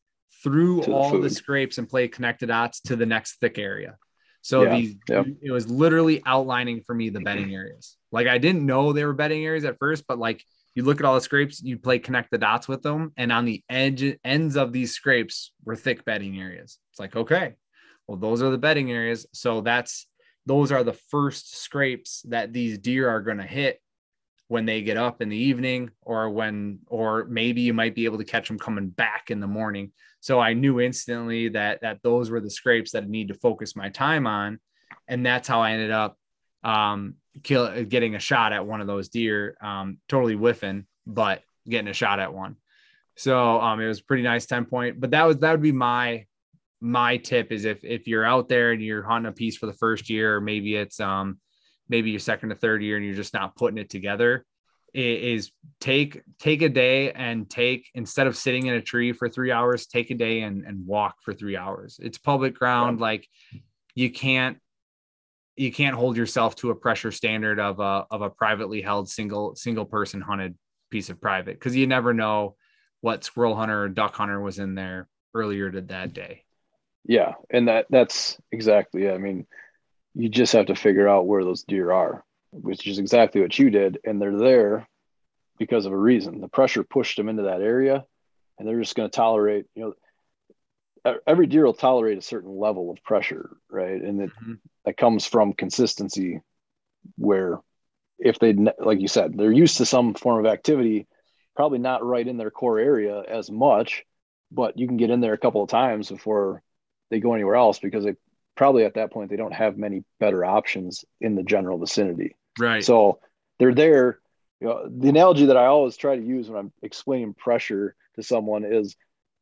through 0.42 0.82
the 0.82 0.92
all 0.92 1.18
the, 1.18 1.30
scrapes 1.30 1.78
and 1.78 1.88
play 1.88 2.08
connected 2.08 2.46
dots 2.46 2.80
to 2.82 2.96
the 2.96 3.06
next 3.06 3.40
thick 3.40 3.58
area. 3.58 3.96
So 4.42 4.62
Yeah, 4.62 4.76
these 4.76 4.94
yep. 5.08 5.26
it 5.42 5.50
was 5.50 5.70
literally 5.70 6.22
outlining 6.24 6.82
for 6.82 6.94
me 6.94 7.10
the 7.10 7.20
bedding 7.20 7.54
areas. 7.54 7.96
Like 8.10 8.26
I 8.26 8.38
didn't 8.38 8.64
know 8.64 8.92
they 8.92 9.04
were 9.04 9.12
bedding 9.12 9.44
areas 9.44 9.64
at 9.64 9.78
first, 9.78 10.06
but 10.06 10.18
like 10.18 10.44
you 10.74 10.84
look 10.84 11.00
at 11.00 11.04
all 11.04 11.14
the 11.14 11.20
scrapes, 11.20 11.62
you 11.62 11.78
play 11.78 11.98
connect 11.98 12.30
the 12.30 12.38
dots 12.38 12.66
with 12.66 12.82
them, 12.82 13.12
and 13.16 13.32
on 13.32 13.44
the 13.44 13.62
edge 13.68 14.16
ends 14.24 14.56
of 14.56 14.72
these 14.72 14.92
scrapes 14.92 15.52
were 15.64 15.76
thick 15.76 16.04
bedding 16.04 16.40
areas. 16.40 16.78
It's 16.90 17.00
like 17.00 17.16
okay, 17.16 17.54
well 18.06 18.16
those 18.16 18.42
are 18.42 18.50
the 18.50 18.58
bedding 18.58 18.90
areas. 18.90 19.26
So 19.32 19.60
that's 19.60 20.06
those 20.46 20.72
are 20.72 20.84
the 20.84 20.94
first 21.10 21.58
scrapes 21.58 22.22
that 22.28 22.52
these 22.52 22.78
deer 22.78 23.08
are 23.08 23.20
going 23.20 23.38
to 23.38 23.44
hit 23.44 23.80
when 24.50 24.66
they 24.66 24.82
get 24.82 24.96
up 24.96 25.22
in 25.22 25.28
the 25.28 25.36
evening 25.36 25.88
or 26.02 26.28
when 26.28 26.80
or 26.88 27.24
maybe 27.26 27.60
you 27.60 27.72
might 27.72 27.94
be 27.94 28.04
able 28.04 28.18
to 28.18 28.24
catch 28.24 28.48
them 28.48 28.58
coming 28.58 28.88
back 28.88 29.30
in 29.30 29.38
the 29.38 29.46
morning. 29.46 29.92
So 30.18 30.40
i 30.40 30.54
knew 30.54 30.80
instantly 30.80 31.50
that 31.50 31.82
that 31.82 32.02
those 32.02 32.30
were 32.30 32.40
the 32.40 32.50
scrapes 32.50 32.90
that 32.90 33.04
i 33.04 33.06
need 33.06 33.28
to 33.28 33.34
focus 33.34 33.76
my 33.76 33.90
time 33.90 34.26
on. 34.26 34.58
And 35.06 35.24
that's 35.24 35.46
how 35.46 35.60
i 35.60 35.70
ended 35.70 35.92
up 35.92 36.18
um 36.64 37.14
kill 37.44 37.84
getting 37.84 38.16
a 38.16 38.18
shot 38.18 38.52
at 38.52 38.66
one 38.66 38.80
of 38.80 38.88
those 38.88 39.08
deer 39.08 39.56
um 39.62 39.98
totally 40.08 40.34
whiffing 40.34 40.84
but 41.06 41.44
getting 41.68 41.86
a 41.86 41.94
shot 41.94 42.18
at 42.18 42.34
one. 42.34 42.56
So 43.14 43.60
um 43.60 43.80
it 43.80 43.86
was 43.86 44.00
pretty 44.00 44.24
nice 44.24 44.46
10 44.46 44.64
point 44.64 45.00
but 45.00 45.12
that 45.12 45.28
was 45.28 45.36
that 45.36 45.52
would 45.52 45.62
be 45.62 45.70
my 45.70 46.26
my 46.80 47.18
tip 47.18 47.52
is 47.52 47.64
if 47.64 47.84
if 47.84 48.08
you're 48.08 48.24
out 48.24 48.48
there 48.48 48.72
and 48.72 48.82
you're 48.82 49.04
hunting 49.04 49.30
a 49.30 49.32
piece 49.32 49.56
for 49.56 49.66
the 49.66 49.74
first 49.74 50.10
year 50.10 50.34
or 50.34 50.40
maybe 50.40 50.74
it's 50.74 50.98
um 50.98 51.38
maybe 51.90 52.10
your 52.10 52.20
second 52.20 52.48
to 52.48 52.54
third 52.54 52.82
year 52.82 52.96
and 52.96 53.04
you're 53.04 53.14
just 53.14 53.34
not 53.34 53.56
putting 53.56 53.76
it 53.76 53.90
together 53.90 54.46
is 54.94 55.52
take 55.80 56.22
take 56.38 56.62
a 56.62 56.68
day 56.68 57.12
and 57.12 57.48
take 57.48 57.88
instead 57.94 58.26
of 58.26 58.36
sitting 58.36 58.66
in 58.66 58.74
a 58.74 58.80
tree 58.80 59.12
for 59.12 59.28
three 59.28 59.52
hours 59.52 59.86
take 59.86 60.10
a 60.10 60.14
day 60.14 60.40
and, 60.40 60.64
and 60.64 60.86
walk 60.86 61.16
for 61.22 61.34
three 61.34 61.56
hours. 61.56 62.00
It's 62.02 62.18
public 62.18 62.54
ground. 62.54 63.00
Like 63.00 63.28
you 63.94 64.10
can't 64.10 64.58
you 65.56 65.70
can't 65.70 65.94
hold 65.94 66.16
yourself 66.16 66.56
to 66.56 66.70
a 66.70 66.74
pressure 66.74 67.12
standard 67.12 67.60
of 67.60 67.80
a 67.80 68.06
of 68.10 68.22
a 68.22 68.30
privately 68.30 68.80
held 68.80 69.08
single 69.08 69.54
single 69.54 69.84
person 69.84 70.20
hunted 70.20 70.56
piece 70.90 71.10
of 71.10 71.20
private 71.20 71.54
because 71.54 71.76
you 71.76 71.86
never 71.86 72.12
know 72.12 72.56
what 73.00 73.24
squirrel 73.24 73.54
hunter 73.54 73.84
or 73.84 73.88
duck 73.88 74.14
hunter 74.14 74.40
was 74.40 74.58
in 74.58 74.74
there 74.74 75.08
earlier 75.34 75.70
to 75.70 75.80
that 75.82 76.12
day. 76.12 76.44
Yeah, 77.04 77.34
and 77.48 77.68
that 77.68 77.86
that's 77.90 78.38
exactly. 78.52 79.10
I 79.10 79.18
mean, 79.18 79.46
you 80.14 80.28
just 80.28 80.52
have 80.52 80.66
to 80.66 80.74
figure 80.74 81.08
out 81.08 81.26
where 81.26 81.44
those 81.44 81.62
deer 81.62 81.92
are, 81.92 82.24
which 82.52 82.86
is 82.86 82.98
exactly 82.98 83.40
what 83.40 83.58
you 83.58 83.70
did, 83.70 83.98
and 84.04 84.20
they're 84.20 84.36
there 84.36 84.88
because 85.58 85.86
of 85.86 85.92
a 85.92 85.96
reason. 85.96 86.40
The 86.40 86.48
pressure 86.48 86.82
pushed 86.82 87.16
them 87.16 87.28
into 87.28 87.44
that 87.44 87.60
area, 87.60 88.04
and 88.58 88.66
they're 88.66 88.80
just 88.80 88.96
going 88.96 89.08
to 89.08 89.16
tolerate. 89.16 89.66
You 89.74 89.94
know, 91.04 91.14
every 91.26 91.46
deer 91.46 91.64
will 91.64 91.74
tolerate 91.74 92.18
a 92.18 92.22
certain 92.22 92.58
level 92.58 92.90
of 92.90 93.02
pressure, 93.02 93.50
right? 93.70 94.00
And 94.00 94.22
it 94.22 94.32
Mhm. 94.42 94.58
that 94.84 94.96
comes 94.96 95.26
from 95.26 95.52
consistency, 95.52 96.40
where 97.16 97.60
if 98.18 98.38
they 98.38 98.52
like 98.52 99.00
you 99.00 99.08
said, 99.08 99.36
they're 99.36 99.52
used 99.52 99.78
to 99.78 99.86
some 99.86 100.14
form 100.14 100.44
of 100.44 100.50
activity, 100.50 101.06
probably 101.54 101.78
not 101.78 102.04
right 102.04 102.26
in 102.26 102.36
their 102.36 102.50
core 102.50 102.78
area 102.78 103.22
as 103.22 103.50
much, 103.50 104.04
but 104.50 104.78
you 104.78 104.86
can 104.86 104.96
get 104.96 105.10
in 105.10 105.20
there 105.20 105.34
a 105.34 105.38
couple 105.38 105.62
of 105.62 105.70
times 105.70 106.10
before 106.10 106.62
they 107.10 107.20
go 107.20 107.34
anywhere 107.34 107.56
else 107.56 107.78
because 107.78 108.04
they 108.04 108.14
probably 108.60 108.84
at 108.84 108.92
that 108.92 109.10
point 109.10 109.30
they 109.30 109.38
don't 109.38 109.54
have 109.54 109.78
many 109.78 110.04
better 110.18 110.44
options 110.44 111.02
in 111.18 111.34
the 111.34 111.42
general 111.42 111.78
vicinity. 111.78 112.36
right 112.58 112.84
So 112.84 113.18
they're 113.58 113.74
there. 113.74 114.20
You 114.60 114.68
know, 114.68 114.86
the 114.86 115.08
analogy 115.08 115.46
that 115.46 115.56
I 115.56 115.64
always 115.64 115.96
try 115.96 116.14
to 116.14 116.22
use 116.22 116.50
when 116.50 116.58
I'm 116.58 116.72
explaining 116.82 117.32
pressure 117.32 117.96
to 118.16 118.22
someone 118.22 118.66
is 118.66 118.96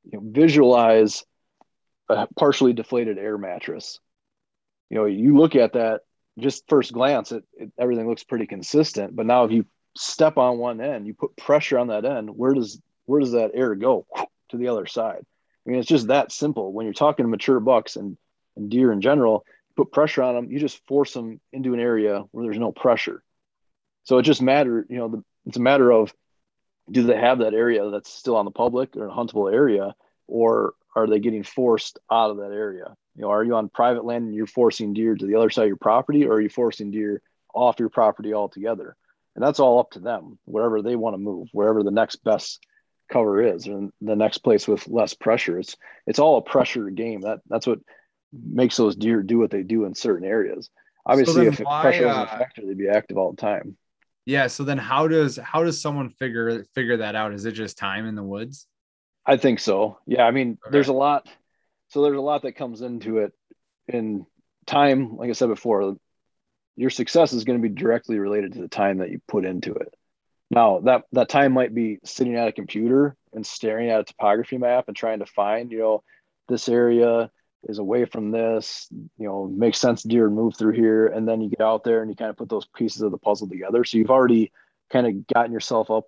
you 0.04 0.20
know, 0.20 0.24
visualize 0.24 1.24
a 2.08 2.28
partially 2.38 2.72
deflated 2.72 3.18
air 3.18 3.36
mattress. 3.36 3.98
You 4.88 4.98
know, 4.98 5.06
you 5.06 5.36
look 5.36 5.56
at 5.56 5.72
that 5.72 6.02
just 6.38 6.68
first 6.68 6.92
glance, 6.92 7.32
it, 7.32 7.42
it 7.54 7.72
everything 7.76 8.08
looks 8.08 8.22
pretty 8.22 8.46
consistent. 8.46 9.16
But 9.16 9.26
now 9.26 9.42
if 9.42 9.50
you 9.50 9.66
step 9.96 10.36
on 10.36 10.58
one 10.58 10.80
end, 10.80 11.08
you 11.08 11.14
put 11.14 11.36
pressure 11.36 11.76
on 11.80 11.88
that 11.88 12.04
end, 12.04 12.30
where 12.30 12.54
does 12.54 12.80
where 13.06 13.18
does 13.18 13.32
that 13.32 13.50
air 13.52 13.74
go 13.74 14.06
to 14.50 14.56
the 14.56 14.68
other 14.68 14.86
side? 14.86 15.26
I 15.66 15.70
mean, 15.70 15.80
it's 15.80 15.88
just 15.88 16.06
that 16.06 16.30
simple. 16.30 16.72
When 16.72 16.86
you're 16.86 16.94
talking 16.94 17.24
to 17.24 17.28
mature 17.28 17.58
bucks 17.58 17.96
and, 17.96 18.16
and 18.58 18.70
deer 18.70 18.92
in 18.92 19.00
general, 19.00 19.44
put 19.76 19.92
pressure 19.92 20.22
on 20.22 20.34
them, 20.34 20.50
you 20.50 20.58
just 20.58 20.84
force 20.86 21.12
them 21.12 21.40
into 21.52 21.72
an 21.74 21.80
area 21.80 22.24
where 22.32 22.44
there's 22.44 22.58
no 22.58 22.72
pressure. 22.72 23.22
So 24.04 24.18
it 24.18 24.22
just 24.22 24.42
matter, 24.42 24.86
you 24.88 24.98
know, 24.98 25.08
the, 25.08 25.24
it's 25.46 25.56
a 25.56 25.60
matter 25.60 25.90
of 25.90 26.12
do 26.90 27.02
they 27.02 27.16
have 27.16 27.38
that 27.38 27.54
area 27.54 27.88
that's 27.90 28.10
still 28.10 28.36
on 28.36 28.44
the 28.44 28.50
public 28.50 28.96
or 28.96 29.06
a 29.06 29.12
huntable 29.12 29.52
area, 29.52 29.94
or 30.26 30.74
are 30.96 31.06
they 31.06 31.20
getting 31.20 31.42
forced 31.42 31.98
out 32.10 32.30
of 32.30 32.38
that 32.38 32.52
area? 32.52 32.96
You 33.14 33.22
know, 33.22 33.30
are 33.30 33.44
you 33.44 33.54
on 33.54 33.68
private 33.68 34.04
land 34.04 34.26
and 34.26 34.34
you're 34.34 34.46
forcing 34.46 34.94
deer 34.94 35.14
to 35.14 35.26
the 35.26 35.36
other 35.36 35.50
side 35.50 35.62
of 35.62 35.68
your 35.68 35.76
property, 35.76 36.26
or 36.26 36.34
are 36.34 36.40
you 36.40 36.48
forcing 36.48 36.90
deer 36.90 37.20
off 37.54 37.78
your 37.78 37.88
property 37.88 38.32
altogether? 38.32 38.96
And 39.34 39.44
that's 39.44 39.60
all 39.60 39.78
up 39.78 39.92
to 39.92 40.00
them, 40.00 40.38
wherever 40.44 40.82
they 40.82 40.96
want 40.96 41.14
to 41.14 41.18
move, 41.18 41.48
wherever 41.52 41.82
the 41.82 41.90
next 41.90 42.16
best 42.24 42.64
cover 43.10 43.42
is, 43.42 43.66
and 43.66 43.92
the 44.00 44.16
next 44.16 44.38
place 44.38 44.66
with 44.66 44.88
less 44.88 45.14
pressure. 45.14 45.58
It's 45.58 45.76
it's 46.06 46.18
all 46.18 46.38
a 46.38 46.42
pressure 46.42 46.90
game. 46.90 47.22
That 47.22 47.40
that's 47.48 47.66
what 47.66 47.78
makes 48.32 48.76
those 48.76 48.96
deer 48.96 49.22
do 49.22 49.38
what 49.38 49.50
they 49.50 49.62
do 49.62 49.84
in 49.84 49.94
certain 49.94 50.26
areas. 50.26 50.70
Obviously, 51.06 51.44
then 51.44 51.54
if 51.54 51.60
why, 51.60 51.80
pressure 51.82 52.06
wasn't 52.06 52.30
uh, 52.30 52.34
a 52.34 52.38
factor, 52.38 52.66
they'd 52.66 52.76
be 52.78 52.88
active 52.88 53.16
all 53.16 53.30
the 53.30 53.40
time. 53.40 53.76
yeah 54.26 54.46
so 54.46 54.62
then 54.64 54.76
how 54.78 55.08
does 55.08 55.36
how 55.38 55.64
does 55.64 55.80
someone 55.80 56.10
figure 56.10 56.64
figure 56.74 56.98
that 56.98 57.14
out 57.14 57.32
is 57.32 57.44
it 57.46 57.52
just 57.52 57.78
time 57.78 58.06
in 58.06 58.14
the 58.14 58.22
woods 58.22 58.66
I 59.26 59.36
think 59.36 59.60
so. 59.60 59.98
Yeah, 60.06 60.22
I 60.22 60.30
mean, 60.30 60.56
Okay. 60.64 60.70
there's 60.72 60.88
a 60.88 60.94
lot. 60.94 61.28
So 61.88 62.02
there's 62.02 62.16
a 62.16 62.20
lot 62.20 62.42
that 62.42 62.52
comes 62.56 62.80
into 62.80 63.18
it. 63.18 63.32
In 63.86 64.24
time, 64.66 65.16
like 65.18 65.28
I 65.28 65.32
said 65.34 65.48
before, 65.48 65.96
your 66.76 66.88
success 66.90 67.34
is 67.34 67.44
going 67.44 67.60
to 67.60 67.68
be 67.68 67.74
directly 67.74 68.18
related 68.18 68.54
to 68.54 68.60
the 68.60 68.68
time 68.68 68.98
that 68.98 69.10
you 69.10 69.20
put 69.28 69.44
into 69.44 69.74
it. 69.74 69.92
Now 70.50 70.80
that 70.80 71.02
that 71.12 71.28
time 71.28 71.52
might 71.52 71.74
be 71.74 71.98
sitting 72.04 72.36
at 72.36 72.48
a 72.48 72.52
computer 72.52 73.16
and 73.34 73.44
staring 73.46 73.90
at 73.90 74.00
a 74.00 74.04
topography 74.04 74.56
map 74.56 74.84
and 74.88 74.96
trying 74.96 75.18
to 75.18 75.26
find, 75.26 75.70
you 75.72 75.78
know, 75.80 76.02
this 76.48 76.66
area 76.68 77.30
is 77.64 77.78
away 77.78 78.04
from 78.04 78.30
this, 78.30 78.88
you 78.90 79.26
know, 79.26 79.46
makes 79.46 79.78
sense 79.78 80.02
deer 80.02 80.30
move 80.30 80.56
through 80.56 80.72
here. 80.72 81.08
And 81.08 81.26
then 81.26 81.40
you 81.40 81.50
get 81.50 81.60
out 81.60 81.84
there 81.84 82.00
and 82.00 82.10
you 82.10 82.16
kind 82.16 82.30
of 82.30 82.36
put 82.36 82.48
those 82.48 82.66
pieces 82.66 83.02
of 83.02 83.10
the 83.10 83.18
puzzle 83.18 83.48
together. 83.48 83.84
So 83.84 83.98
you've 83.98 84.10
already 84.10 84.52
kind 84.90 85.06
of 85.06 85.26
gotten 85.26 85.52
yourself 85.52 85.90
up 85.90 86.04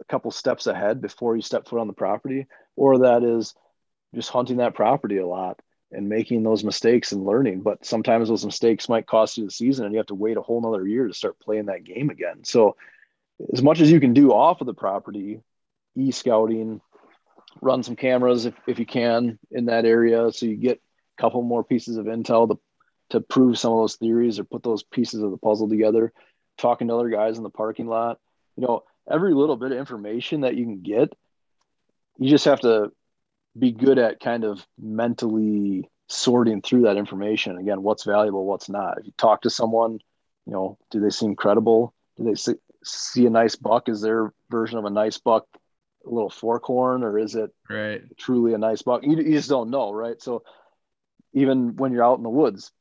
a 0.00 0.04
couple 0.04 0.30
steps 0.30 0.66
ahead 0.66 1.00
before 1.00 1.34
you 1.34 1.42
step 1.42 1.66
foot 1.66 1.80
on 1.80 1.86
the 1.86 1.92
property, 1.92 2.46
or 2.76 2.98
that 2.98 3.24
is 3.24 3.54
just 4.14 4.30
hunting 4.30 4.58
that 4.58 4.74
property 4.74 5.18
a 5.18 5.26
lot 5.26 5.60
and 5.90 6.08
making 6.08 6.42
those 6.42 6.64
mistakes 6.64 7.12
and 7.12 7.24
learning. 7.24 7.62
But 7.62 7.84
sometimes 7.84 8.28
those 8.28 8.44
mistakes 8.44 8.88
might 8.88 9.06
cost 9.06 9.38
you 9.38 9.44
the 9.44 9.50
season 9.50 9.84
and 9.84 9.94
you 9.94 9.98
have 9.98 10.06
to 10.06 10.14
wait 10.14 10.36
a 10.36 10.42
whole 10.42 10.60
nother 10.60 10.86
year 10.86 11.08
to 11.08 11.14
start 11.14 11.38
playing 11.40 11.66
that 11.66 11.84
game 11.84 12.10
again. 12.10 12.44
So 12.44 12.76
as 13.52 13.62
much 13.62 13.80
as 13.80 13.90
you 13.90 14.00
can 14.00 14.14
do 14.14 14.32
off 14.32 14.60
of 14.60 14.66
the 14.66 14.74
property, 14.74 15.40
e-scouting, 15.96 16.80
run 17.60 17.82
some 17.82 17.96
cameras 17.96 18.46
if, 18.46 18.54
if 18.66 18.78
you 18.78 18.86
can 18.86 19.38
in 19.50 19.66
that 19.66 19.84
area 19.84 20.30
so 20.32 20.46
you 20.46 20.56
get 20.56 20.80
a 21.18 21.22
couple 21.22 21.42
more 21.42 21.64
pieces 21.64 21.96
of 21.96 22.06
intel 22.06 22.48
to, 22.48 22.58
to 23.10 23.20
prove 23.20 23.58
some 23.58 23.72
of 23.72 23.78
those 23.78 23.96
theories 23.96 24.38
or 24.38 24.44
put 24.44 24.62
those 24.62 24.82
pieces 24.82 25.22
of 25.22 25.30
the 25.30 25.36
puzzle 25.36 25.68
together, 25.68 26.12
talking 26.58 26.88
to 26.88 26.94
other 26.94 27.08
guys 27.08 27.36
in 27.36 27.42
the 27.42 27.50
parking 27.50 27.86
lot. 27.86 28.18
You 28.56 28.66
know, 28.66 28.84
every 29.10 29.34
little 29.34 29.56
bit 29.56 29.72
of 29.72 29.78
information 29.78 30.42
that 30.42 30.56
you 30.56 30.64
can 30.64 30.82
get, 30.82 31.12
you 32.18 32.30
just 32.30 32.46
have 32.46 32.60
to 32.60 32.92
be 33.58 33.72
good 33.72 33.98
at 33.98 34.20
kind 34.20 34.44
of 34.44 34.66
mentally 34.78 35.88
sorting 36.08 36.62
through 36.62 36.82
that 36.82 36.96
information. 36.96 37.58
Again, 37.58 37.82
what's 37.82 38.04
valuable, 38.04 38.44
what's 38.44 38.68
not. 38.68 38.98
If 38.98 39.06
you 39.06 39.12
talk 39.16 39.42
to 39.42 39.50
someone, 39.50 39.98
you 40.46 40.52
know, 40.52 40.78
do 40.90 41.00
they 41.00 41.10
seem 41.10 41.36
credible? 41.36 41.94
Do 42.16 42.24
they 42.24 42.34
see, 42.34 42.54
see 42.84 43.26
a 43.26 43.30
nice 43.30 43.56
buck? 43.56 43.88
Is 43.88 44.00
their 44.00 44.32
version 44.50 44.78
of 44.78 44.84
a 44.84 44.90
nice 44.90 45.18
buck 45.18 45.46
a 46.06 46.10
little 46.10 46.30
forkhorn 46.30 47.02
or 47.02 47.18
is 47.18 47.34
it 47.34 47.50
right 47.68 48.02
truly 48.16 48.54
a 48.54 48.58
nice 48.58 48.82
buck? 48.82 49.02
You, 49.04 49.16
you 49.16 49.32
just 49.32 49.48
don't 49.48 49.70
know, 49.70 49.92
right? 49.92 50.20
So 50.22 50.42
even 51.32 51.76
when 51.76 51.92
you're 51.92 52.04
out 52.04 52.18
in 52.18 52.22
the 52.22 52.30
woods, 52.30 52.72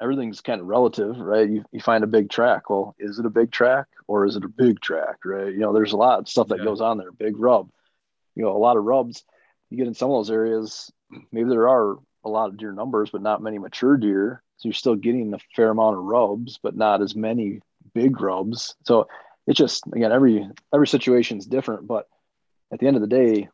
everything's 0.00 0.40
kind 0.40 0.60
of 0.60 0.66
relative, 0.66 1.16
right? 1.18 1.48
You, 1.48 1.64
you 1.70 1.80
find 1.80 2.02
a 2.02 2.08
big 2.08 2.28
track. 2.30 2.68
Well, 2.70 2.94
is 2.98 3.18
it 3.18 3.26
a 3.26 3.30
big 3.30 3.52
track 3.52 3.86
or 4.08 4.26
is 4.26 4.36
it 4.36 4.44
a 4.44 4.48
big 4.48 4.80
track, 4.80 5.18
right? 5.24 5.52
You 5.52 5.60
know, 5.60 5.72
there's 5.72 5.92
a 5.92 5.96
lot 5.96 6.18
of 6.18 6.28
stuff 6.28 6.48
that 6.48 6.58
Yeah. 6.58 6.64
goes 6.64 6.80
on 6.80 6.98
there. 6.98 7.12
Big 7.12 7.38
rub, 7.38 7.70
you 8.34 8.42
know, 8.42 8.56
a 8.56 8.58
lot 8.58 8.76
of 8.76 8.84
rubs. 8.84 9.24
You 9.70 9.78
get 9.78 9.86
in 9.86 9.94
some 9.94 10.10
of 10.10 10.16
those 10.16 10.30
areas, 10.30 10.92
maybe 11.30 11.48
there 11.48 11.68
are 11.68 11.96
a 12.24 12.28
lot 12.28 12.48
of 12.48 12.56
deer 12.56 12.72
numbers, 12.72 13.10
but 13.10 13.22
not 13.22 13.42
many 13.42 13.58
mature 13.58 13.96
deer. 13.96 14.42
So 14.56 14.68
you're 14.68 14.74
still 14.74 14.96
getting 14.96 15.34
a 15.34 15.38
fair 15.56 15.70
amount 15.70 15.96
of 15.96 16.04
rubs, 16.04 16.58
but 16.62 16.76
not 16.76 17.02
as 17.02 17.16
many 17.16 17.60
big 17.94 18.20
rubs. 18.20 18.74
So 18.84 19.08
it's 19.46 19.58
just 19.58 19.84
again 19.92 20.12
every 20.12 20.48
every 20.72 20.86
situation 20.86 21.38
is 21.38 21.46
different, 21.46 21.86
but 21.86 22.06
at 22.72 22.78
the 22.80 22.86
end 22.86 22.96
of 22.96 23.02
the 23.02 23.08
day, 23.08 23.48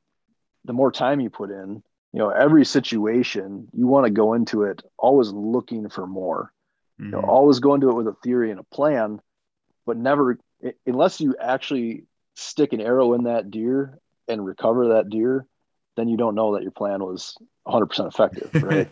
the 0.64 0.72
more 0.72 0.92
time 0.92 1.20
you 1.20 1.30
put 1.30 1.50
in, 1.50 1.82
you 2.12 2.18
know, 2.18 2.30
every 2.30 2.64
situation 2.64 3.68
you 3.72 3.86
want 3.86 4.06
to 4.06 4.10
go 4.10 4.34
into 4.34 4.62
it 4.62 4.82
always 4.98 5.30
looking 5.32 5.88
for 5.88 6.06
more. 6.06 6.52
You 7.00 7.10
know, 7.12 7.18
Mhm. 7.20 7.28
always 7.28 7.60
go 7.60 7.74
into 7.74 7.90
it 7.90 7.94
with 7.94 8.08
a 8.08 8.16
theory 8.22 8.50
and 8.50 8.60
a 8.60 8.64
plan, 8.64 9.20
but 9.86 9.96
never 9.96 10.38
unless 10.86 11.20
you 11.20 11.36
actually 11.40 12.04
stick 12.34 12.72
an 12.72 12.80
arrow 12.80 13.14
in 13.14 13.24
that 13.24 13.50
deer 13.50 13.98
and 14.28 14.44
recover 14.44 14.88
that 14.88 15.08
deer. 15.10 15.46
then 15.96 16.08
you 16.08 16.16
don't 16.16 16.36
know 16.36 16.54
that 16.54 16.62
your 16.62 16.70
plan 16.70 17.02
was 17.04 17.36
100% 17.66 18.06
effective, 18.06 18.50
right? 18.62 18.88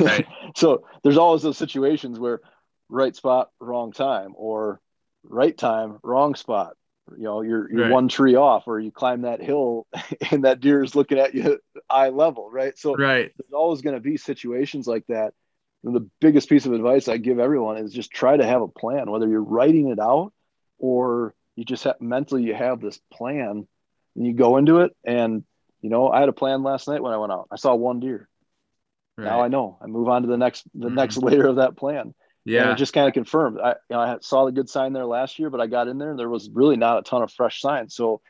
right. 0.00 0.26
so 0.56 0.84
there's 1.02 1.18
always 1.18 1.42
those 1.42 1.58
situations 1.58 2.18
where 2.20 2.40
right 2.88 3.14
spot, 3.16 3.50
wrong 3.60 3.92
time, 3.92 4.32
or 4.36 4.80
right 5.24 5.56
time, 5.58 5.98
wrong 6.02 6.34
spot. 6.36 6.76
You 7.16 7.24
know, 7.24 7.42
you're 7.42 7.70
you're 7.70 7.82
right. 7.84 7.92
one 7.92 8.08
tree 8.08 8.34
off, 8.34 8.64
or 8.66 8.80
you 8.80 8.90
climb 8.90 9.22
that 9.22 9.40
hill, 9.40 9.86
and 10.30 10.44
that 10.44 10.60
deer 10.60 10.82
is 10.82 10.94
looking 10.94 11.18
at 11.18 11.34
you 11.34 11.58
eye 11.90 12.10
level, 12.10 12.50
right? 12.50 12.78
So 12.78 12.94
right. 12.94 13.32
there's 13.36 13.52
always 13.52 13.82
going 13.82 13.94
to 13.94 14.00
be 14.00 14.16
situations 14.16 14.86
like 14.86 15.06
that. 15.08 15.34
And 15.84 15.94
the 15.94 16.08
biggest 16.20 16.48
piece 16.48 16.66
of 16.66 16.72
advice 16.72 17.06
I 17.08 17.18
give 17.18 17.38
everyone 17.38 17.78
is 17.78 17.92
just 17.92 18.10
try 18.10 18.36
to 18.36 18.44
have 18.44 18.62
a 18.62 18.68
plan, 18.68 19.10
whether 19.10 19.28
you're 19.28 19.42
writing 19.42 19.90
it 19.90 20.00
out 20.00 20.32
or 20.78 21.34
you 21.54 21.64
just 21.64 21.84
have, 21.84 22.00
mentally 22.00 22.42
you 22.42 22.54
have 22.54 22.80
this 22.80 23.00
plan 23.12 23.66
and 24.16 24.26
you 24.26 24.32
go 24.32 24.56
into 24.56 24.80
it. 24.80 24.94
And 25.04 25.44
you 25.80 25.90
know, 25.90 26.10
I 26.10 26.20
had 26.20 26.28
a 26.28 26.32
plan 26.32 26.62
last 26.62 26.88
night 26.88 27.02
when 27.02 27.12
I 27.12 27.18
went 27.18 27.32
out. 27.32 27.48
I 27.50 27.56
saw 27.56 27.74
one 27.74 28.00
deer. 28.00 28.28
Right. 29.16 29.24
Now 29.24 29.42
I 29.42 29.48
know. 29.48 29.78
I 29.80 29.86
move 29.86 30.08
on 30.08 30.22
to 30.22 30.28
the 30.28 30.36
next 30.36 30.64
the 30.74 30.86
mm-hmm. 30.86 30.96
next 30.96 31.16
layer 31.22 31.46
of 31.46 31.56
that 31.56 31.76
plan. 31.76 32.14
Yeah. 32.48 32.62
And 32.62 32.70
it 32.70 32.78
just 32.78 32.94
kind 32.94 33.06
of 33.06 33.12
confirmed. 33.12 33.58
I, 33.62 33.70
you 33.70 33.74
know, 33.90 34.00
I 34.00 34.16
saw 34.22 34.46
the 34.46 34.52
good 34.52 34.70
sign 34.70 34.94
there 34.94 35.04
last 35.04 35.38
year, 35.38 35.50
but 35.50 35.60
I 35.60 35.66
got 35.66 35.86
in 35.86 35.98
there 35.98 36.10
and 36.10 36.18
there 36.18 36.30
was 36.30 36.48
really 36.48 36.76
not 36.76 36.98
a 36.98 37.02
ton 37.02 37.22
of 37.22 37.30
fresh 37.30 37.60
signs. 37.60 37.94
So 37.94 38.22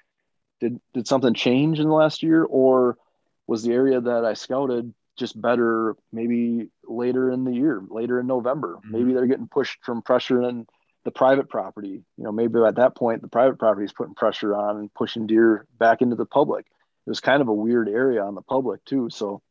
did 0.61 0.81
did 0.93 1.07
something 1.07 1.35
change 1.35 1.79
in 1.79 1.87
the 1.87 1.95
last 1.95 2.23
year 2.25 2.45
or 2.45 2.99
was 3.47 3.63
the 3.63 3.73
area 3.73 4.01
that 4.01 4.25
I 4.25 4.35
scouted 4.35 4.93
just 5.17 5.41
better 5.41 5.97
maybe 6.13 6.69
later 6.85 7.31
in 7.31 7.45
the 7.45 7.53
year, 7.53 7.81
later 7.89 8.19
in 8.19 8.27
November? 8.27 8.79
Mm-hmm. 8.79 8.93
Maybe 8.93 9.13
they're 9.13 9.27
getting 9.27 9.47
pushed 9.47 9.85
from 9.85 10.03
pressure 10.03 10.43
in 10.43 10.67
the 11.05 11.13
private 11.13 11.49
property. 11.49 12.03
You 12.17 12.25
know, 12.25 12.33
maybe 12.33 12.59
at 12.67 12.75
that 12.75 12.97
point 12.97 13.23
the 13.23 13.29
private 13.29 13.61
property 13.61 13.85
is 13.85 13.93
putting 13.93 14.17
pressure 14.17 14.53
on 14.57 14.79
and 14.79 14.93
pushing 14.93 15.29
deer 15.29 15.65
back 15.79 16.03
into 16.03 16.17
the 16.17 16.27
public. 16.27 16.67
It 17.07 17.11
was 17.11 17.21
kind 17.21 17.41
of 17.41 17.47
a 17.47 17.55
weird 17.55 17.89
area 17.89 18.25
on 18.25 18.35
the 18.35 18.43
public 18.43 18.85
too. 18.85 19.11
So 19.11 19.43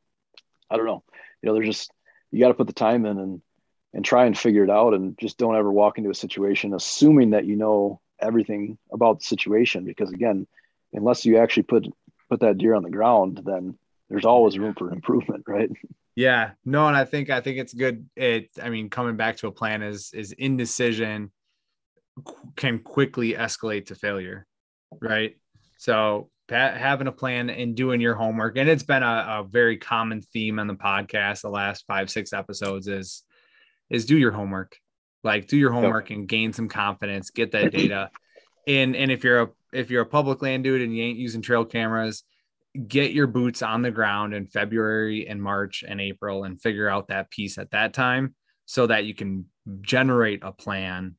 I 0.70 0.76
don't 0.76 0.86
know. 0.86 1.04
You 1.42 1.48
know, 1.48 1.54
there's 1.54 1.68
just 1.68 1.92
you 2.32 2.42
got 2.42 2.50
to 2.50 2.54
put 2.54 2.68
the 2.68 2.74
time 2.74 3.06
in 3.06 3.18
and 3.18 3.42
and 3.98 4.06
try 4.06 4.26
and 4.26 4.38
figure 4.38 4.64
it 4.64 4.70
out 4.70 4.94
and 4.94 5.18
just 5.18 5.40
don't 5.40 5.56
ever 5.56 5.72
walk 5.72 5.98
into 5.98 6.12
a 6.12 6.16
situation 6.16 6.76
assuming 6.76 7.32
that 7.32 7.46
you 7.46 7.56
know 7.56 8.00
everything 8.20 8.78
about 8.94 9.20
the 9.20 9.26
situation 9.26 9.84
because 9.84 10.12
again 10.12 10.48
unless 10.94 11.26
you 11.26 11.38
actually 11.38 11.64
put 11.64 11.88
put 12.30 12.40
that 12.40 12.60
deer 12.60 12.76
on 12.76 12.84
the 12.84 12.92
ground 12.92 13.42
then 13.44 13.76
there's 14.08 14.24
always 14.24 14.58
room 14.58 14.76
for 14.76 14.94
improvement 14.94 15.44
right? 15.48 15.70
Yeah. 16.16 16.52
No 16.64 16.88
and 16.88 16.96
i 16.96 17.06
think 17.06 17.30
i 17.32 17.42
think 17.42 17.58
it's 17.58 17.74
good. 17.74 18.08
It 18.16 18.52
i 18.62 18.70
mean 18.70 18.90
coming 18.90 19.18
back 19.18 19.38
to 19.38 19.48
a 19.48 19.52
plan 19.52 19.82
is 19.82 20.12
is 20.14 20.32
indecision 20.32 21.32
can 22.56 22.80
quickly 22.80 23.34
escalate 23.34 23.88
to 23.88 23.96
failure 23.96 24.46
right? 25.02 25.36
So 25.78 26.30
having 26.50 27.08
a 27.08 27.12
plan 27.12 27.50
and 27.50 27.76
doing 27.76 28.00
your 28.00 28.14
homework 28.14 28.58
and 28.58 28.70
it's 28.70 28.84
been 28.84 29.04
a, 29.04 29.40
a 29.40 29.48
very 29.50 29.78
common 29.78 30.22
theme 30.22 30.60
on 30.60 30.68
the 30.68 30.76
podcast 30.76 31.42
the 31.42 31.50
last 31.50 31.84
five 31.88 32.12
six 32.12 32.32
episodes 32.32 32.88
is 32.88 33.24
is 33.90 34.06
do 34.06 34.18
your 34.18 34.32
homework. 34.32 34.76
Like 35.24 35.48
do 35.48 35.58
your 35.58 35.72
homework 35.72 36.10
yep. 36.10 36.20
and 36.20 36.28
gain 36.28 36.54
some 36.54 36.70
confidence, 36.70 37.30
get 37.30 37.52
that 37.52 37.72
data. 37.72 38.10
and 38.68 38.96
and 38.96 39.12
if 39.12 39.24
you're 39.24 39.42
a 39.42 39.48
if 39.74 39.90
you're 39.92 40.04
a 40.04 40.08
public 40.08 40.42
land 40.42 40.64
dude 40.64 40.82
and 40.82 40.96
you 40.96 41.04
ain't 41.04 41.20
using 41.20 41.42
trail 41.42 41.66
cameras, 41.66 42.24
get 42.88 43.12
your 43.12 43.28
boots 43.28 43.62
on 43.62 43.82
the 43.82 43.92
ground 43.92 44.34
in 44.34 44.48
February 44.48 45.28
and 45.28 45.42
March 45.42 45.84
and 45.88 46.00
April 46.00 46.44
and 46.44 46.62
figure 46.62 46.90
out 46.90 47.08
that 47.08 47.30
piece 47.32 47.58
at 47.58 47.72
that 47.72 47.94
time 47.94 48.36
so 48.66 48.88
that 48.88 49.06
you 49.06 49.14
can 49.14 49.46
generate 49.82 50.44
a 50.44 50.52
plan 50.52 51.16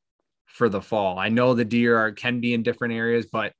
for 0.47 0.69
the 0.69 0.81
fall. 0.81 1.19
I 1.19 1.28
know 1.28 1.55
the 1.55 1.65
deer 1.65 1.99
are 1.99 2.12
can 2.12 2.40
be 2.40 2.55
in 2.55 2.62
different 2.62 2.95
areas, 2.95 3.27
but 3.31 3.53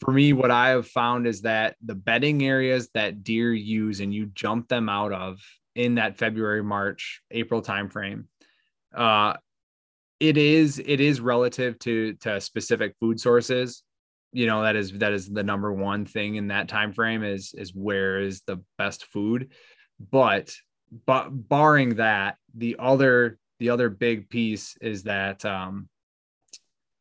for 0.00 0.12
me, 0.12 0.32
what 0.32 0.50
I 0.50 0.70
have 0.70 0.86
found 0.86 1.26
is 1.26 1.42
that 1.42 1.76
the 1.84 1.94
bedding 1.94 2.42
areas 2.42 2.88
that 2.94 3.22
deer 3.22 3.52
use 3.52 4.00
and 4.00 4.14
you 4.14 4.26
jump 4.26 4.68
them 4.68 4.88
out 4.88 5.12
of 5.12 5.38
in 5.74 5.96
that 5.96 6.16
February, 6.16 6.62
March, 6.62 7.22
April 7.30 7.62
timeframe 7.62 8.24
uh, 8.94 9.34
it 10.18 10.36
is 10.36 10.82
it 10.84 11.00
is 11.00 11.20
relative 11.20 11.78
to 11.80 12.14
to 12.14 12.40
specific 12.40 12.94
food 13.00 13.20
sources. 13.20 13.82
You 14.32 14.46
know 14.46 14.62
that 14.62 14.76
is 14.76 14.92
that 14.98 15.12
is 15.12 15.28
the 15.28 15.42
number 15.42 15.72
one 15.72 16.04
thing 16.04 16.36
in 16.36 16.48
that 16.48 16.68
time 16.68 16.92
frame 16.92 17.24
is 17.24 17.54
is 17.56 17.74
where 17.74 18.20
is 18.20 18.42
the 18.42 18.62
best 18.78 19.06
food. 19.06 19.52
But 20.10 20.54
but 21.06 21.28
barring 21.30 21.96
that 21.96 22.36
the 22.54 22.76
other 22.78 23.38
the 23.58 23.70
other 23.70 23.88
big 23.88 24.28
piece 24.28 24.76
is 24.80 25.04
that 25.04 25.44
um 25.44 25.88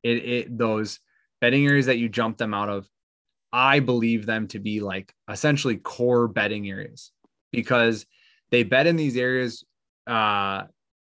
it 0.03 0.17
it 0.17 0.57
those 0.57 0.99
bedding 1.41 1.65
areas 1.65 1.87
that 1.87 1.97
you 1.97 2.09
jump 2.09 2.37
them 2.37 2.53
out 2.53 2.69
of 2.69 2.87
i 3.51 3.79
believe 3.79 4.25
them 4.25 4.47
to 4.47 4.59
be 4.59 4.79
like 4.79 5.13
essentially 5.29 5.77
core 5.77 6.27
bedding 6.27 6.69
areas 6.69 7.11
because 7.51 8.05
they 8.51 8.63
bed 8.63 8.85
in 8.87 8.95
these 8.95 9.17
areas 9.17 9.63
uh 10.05 10.63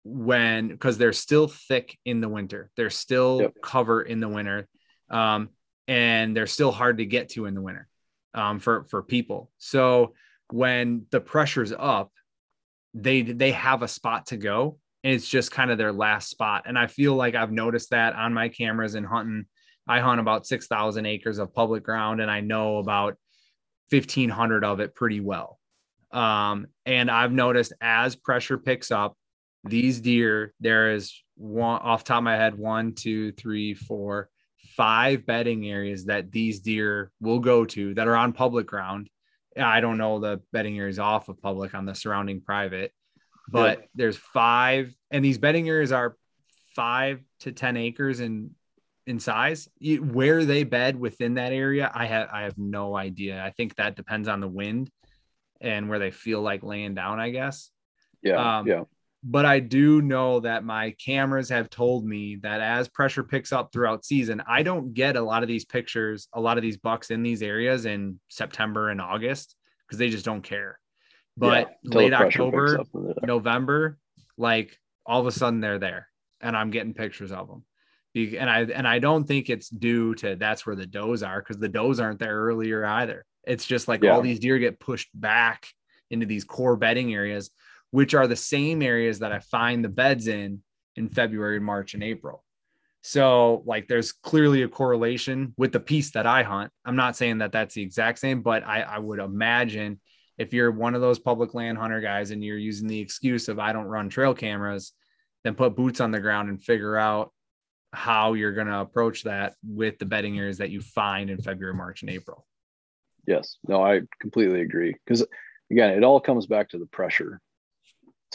when 0.06 0.68
because 0.68 1.00
they're 1.00 1.14
still 1.14 1.48
thick 1.48 1.98
in 2.06 2.22
the 2.22 2.30
winter. 2.30 2.70
They're 2.78 2.92
still 2.92 3.42
yep. 3.42 3.56
cover 3.62 4.04
in 4.04 4.20
the 4.20 4.30
winter 4.30 4.68
um, 5.10 5.50
and 5.88 6.38
they're 6.38 6.48
still 6.48 6.72
hard 6.72 7.00
to 7.00 7.06
get 7.06 7.30
to 7.30 7.48
in 7.48 7.56
the 7.56 7.62
winter 7.62 7.88
um, 8.36 8.60
for 8.60 8.86
for 8.86 9.02
people. 9.02 9.52
So 9.58 10.14
when 10.52 11.08
the 11.10 11.20
pressure's 11.20 11.74
up 11.74 12.12
they 12.94 13.24
they 13.24 13.52
have 13.52 13.82
a 13.82 13.88
spot 13.88 14.28
to 14.28 14.38
go 14.38 14.78
and 15.04 15.14
it's 15.14 15.28
just 15.28 15.52
kind 15.52 15.72
of 15.72 15.78
their 15.78 15.92
last 15.92 16.30
spot. 16.30 16.64
And 16.68 16.78
i 16.78 16.88
feel 16.88 17.16
like 17.16 17.36
i've 17.36 17.52
noticed 17.52 17.90
that 17.90 18.16
on 18.16 18.34
my 18.34 18.50
cameras 18.50 18.96
and 18.96 19.06
hunting. 19.06 19.46
I 19.88 20.00
hunt 20.00 20.20
about 20.20 20.48
6000 20.48 21.06
acres 21.06 21.40
of 21.40 21.54
public 21.54 21.84
ground 21.84 22.22
and 22.22 22.30
i 22.30 22.42
know 22.42 22.78
about 22.78 23.18
1500 23.90 24.64
of 24.64 24.80
it 24.80 24.96
pretty 24.96 25.20
well. 25.20 25.60
Um, 26.12 26.68
and 26.86 27.10
i've 27.10 27.32
noticed 27.32 27.74
as 27.82 28.16
pressure 28.16 28.60
picks 28.60 28.92
up 28.92 29.18
these 29.66 30.00
deer, 30.00 30.54
there 30.60 30.92
is 30.92 31.22
one 31.36 31.82
off 31.82 32.04
top 32.04 32.20
of 32.20 32.24
my 32.24 32.36
head, 32.36 32.58
one, 32.58 32.94
two, 32.94 33.32
three, 33.34 33.74
four, 33.74 34.30
five 34.76 35.26
bedding 35.26 35.68
areas 35.68 36.06
that 36.06 36.32
these 36.32 36.60
deer 36.60 37.12
will 37.20 37.40
go 37.40 37.66
to 37.66 37.94
that 37.96 38.08
are 38.08 38.16
on 38.16 38.34
public 38.34 38.68
ground. 38.68 39.10
I 39.58 39.80
don't 39.80 39.98
know 39.98 40.20
the 40.20 40.42
bedding 40.52 40.78
areas 40.78 41.00
off 41.00 41.30
of 41.30 41.42
public 41.42 41.74
on 41.74 41.86
the 41.86 41.96
surrounding 41.96 42.42
private, 42.42 42.92
but 43.50 43.80
yeah. 43.80 43.86
there's 43.96 44.18
five, 44.18 44.94
and 45.12 45.24
these 45.24 45.38
bedding 45.38 45.68
areas 45.70 45.92
are 45.92 46.16
five 46.76 47.22
to 47.42 47.52
10 47.52 47.78
acres 47.78 48.20
in 48.20 48.52
in 49.08 49.20
size. 49.20 49.70
Where 49.82 50.44
they 50.46 50.64
bed 50.64 51.00
within 51.00 51.36
that 51.36 51.54
area, 51.54 51.90
I 51.94 52.06
have 52.06 52.30
I 52.32 52.42
have 52.42 52.58
no 52.58 52.96
idea. 52.96 53.44
I 53.44 53.52
think 53.52 53.76
that 53.76 53.96
depends 53.96 54.28
on 54.28 54.42
the 54.42 54.48
wind 54.48 54.92
and 55.62 55.88
where 55.88 56.00
they 56.00 56.12
feel 56.12 56.42
like 56.42 56.64
laying 56.64 56.96
down, 56.96 57.20
I 57.20 57.30
guess. 57.30 57.70
Yeah. 58.22 58.58
Um, 58.58 58.68
yeah 58.68 58.84
but 59.28 59.44
I 59.44 59.60
do 59.60 60.04
know 60.04 60.40
that 60.42 60.64
my 60.64 60.92
cameras 61.04 61.50
have 61.50 61.72
told 61.72 62.06
me 62.06 62.36
that 62.44 62.62
as 62.62 62.88
pressure 62.88 63.24
picks 63.24 63.52
up 63.52 63.74
throughout 63.74 64.06
season, 64.06 64.44
I 64.48 64.62
don't 64.62 64.94
get 64.94 65.16
a 65.16 65.22
lot 65.22 65.42
of 65.42 65.50
these 65.50 65.66
pictures, 65.66 66.28
a 66.32 66.40
lot 66.40 66.58
of 66.58 66.62
these 66.62 66.78
bucks 66.78 67.10
in 67.10 67.24
these 67.24 67.42
areas 67.42 67.88
in 67.88 68.20
September 68.30 68.90
and 68.90 69.02
August 69.02 69.56
because 69.82 69.98
they 69.98 70.10
just 70.10 70.26
don't 70.26 70.44
care. 70.44 70.80
But 71.36 71.76
yeah, 71.82 71.98
late 71.98 72.14
October, 72.14 72.84
November, 73.24 73.98
like 74.38 74.78
all 75.08 75.22
of 75.22 75.28
a 75.28 75.32
sudden 75.32 75.60
they're 75.60 75.80
there 75.80 76.08
and 76.40 76.56
I'm 76.56 76.70
getting 76.70 76.94
pictures 76.94 77.32
of 77.32 77.48
them. 77.48 77.64
And 78.16 78.48
I 78.50 78.60
and 78.62 78.88
I 78.88 79.00
don't 79.00 79.28
think 79.28 79.50
it's 79.50 79.70
due 79.70 80.14
to 80.16 80.36
that's 80.36 80.68
where 80.68 80.76
the 80.76 80.86
does 80.86 81.24
are 81.24 81.42
because 81.42 81.58
the 81.58 81.68
does 81.68 82.00
aren't 82.00 82.20
there 82.20 82.38
earlier 82.38 82.86
either. 82.86 83.26
It's 83.44 83.66
just 83.66 83.88
like 83.88 84.04
yeah. 84.04 84.12
all 84.12 84.22
these 84.22 84.40
deer 84.40 84.60
get 84.60 84.80
pushed 84.80 85.10
back 85.16 85.68
into 86.12 86.28
these 86.28 86.44
core 86.44 86.78
bedding 86.78 87.14
areas 87.14 87.50
which 87.96 88.14
are 88.14 88.28
the 88.28 88.36
same 88.36 88.82
areas 88.82 89.20
that 89.20 89.32
I 89.32 89.40
find 89.40 89.82
the 89.82 89.88
beds 89.88 90.28
in 90.28 90.62
in 90.98 91.08
February, 91.08 91.62
March, 91.62 91.94
and 91.94 92.04
April. 92.04 92.44
So, 93.04 93.64
like, 93.66 93.88
there's 93.88 94.12
clearly 94.12 94.64
a 94.64 94.68
correlation 94.68 95.54
with 95.58 95.72
the 95.72 95.80
piece 95.80 96.12
that 96.12 96.28
I 96.28 96.44
hunt. 96.44 96.74
I'm 96.84 96.98
not 96.98 97.16
saying 97.16 97.38
that 97.38 97.54
that's 97.54 97.74
the 97.74 97.84
exact 97.84 98.20
same, 98.20 98.42
but 98.42 98.66
I, 98.66 98.82
I 98.82 99.00
would 99.00 99.20
imagine 99.20 100.02
if 100.38 100.54
you're 100.54 100.72
one 100.72 100.94
of 100.94 101.00
those 101.00 101.20
public 101.20 101.54
land 101.54 101.78
hunter 101.78 102.02
guys 102.02 102.32
and 102.32 102.44
you're 102.44 102.58
using 102.58 102.90
the 102.90 103.00
excuse 103.00 103.48
of 103.48 103.60
I 103.60 103.72
don't 103.72 103.86
run 103.86 104.10
trail 104.10 104.34
cameras, 104.34 104.92
then 105.46 105.56
put 105.56 105.78
boots 105.78 106.02
on 106.02 106.12
the 106.12 106.20
ground 106.20 106.50
and 106.50 106.62
figure 106.62 106.98
out 106.98 107.32
how 107.94 108.34
you're 108.34 108.52
going 108.52 108.68
to 108.68 108.80
approach 108.80 109.24
that 109.24 109.54
with 109.64 110.00
the 110.00 110.06
bedding 110.06 110.38
areas 110.38 110.58
that 110.58 110.70
you 110.70 110.82
find 110.82 111.30
in 111.30 111.38
February, 111.38 111.76
March, 111.76 112.02
and 112.02 112.12
April. 112.12 112.46
Yes, 113.26 113.56
no, 113.66 113.82
I 113.82 114.02
completely 114.20 114.60
agree. 114.60 114.98
Because 115.06 115.26
again, 115.72 115.92
it 115.92 116.04
all 116.04 116.20
comes 116.20 116.46
back 116.46 116.72
to 116.72 116.78
the 116.78 116.88
pressure 116.88 117.40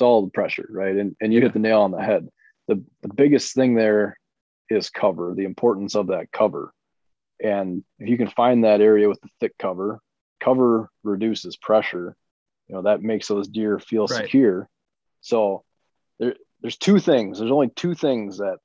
it's 0.00 0.02
all 0.02 0.24
the 0.24 0.30
pressure, 0.30 0.66
right? 0.70 0.96
And 0.96 1.14
and 1.20 1.30
you 1.30 1.42
hit 1.42 1.52
the 1.52 1.58
nail 1.58 1.82
on 1.82 1.90
the 1.90 2.00
head. 2.00 2.26
The 2.68 2.82
the 3.02 3.12
biggest 3.12 3.54
thing 3.54 3.74
there 3.74 4.18
is 4.70 4.88
cover, 4.88 5.34
the 5.36 5.44
importance 5.44 5.94
of 5.94 6.06
that 6.06 6.32
cover. 6.32 6.72
And 7.42 7.84
if 7.98 8.08
you 8.08 8.16
can 8.16 8.30
find 8.30 8.64
that 8.64 8.80
area 8.80 9.10
with 9.10 9.20
the 9.20 9.28
thick 9.40 9.52
cover, 9.58 10.00
cover 10.42 10.88
reduces 11.02 11.58
pressure. 11.58 12.16
You 12.66 12.76
know, 12.76 12.82
that 12.82 13.02
makes 13.02 13.28
those 13.28 13.48
deer 13.48 13.78
feel 13.78 14.06
right. 14.06 14.22
secure. 14.22 14.70
So 15.20 15.64
there, 16.18 16.36
there's 16.62 16.78
two 16.78 16.98
things. 16.98 17.38
There's 17.38 17.50
only 17.50 17.68
two 17.68 17.94
things 17.94 18.38
that 18.38 18.56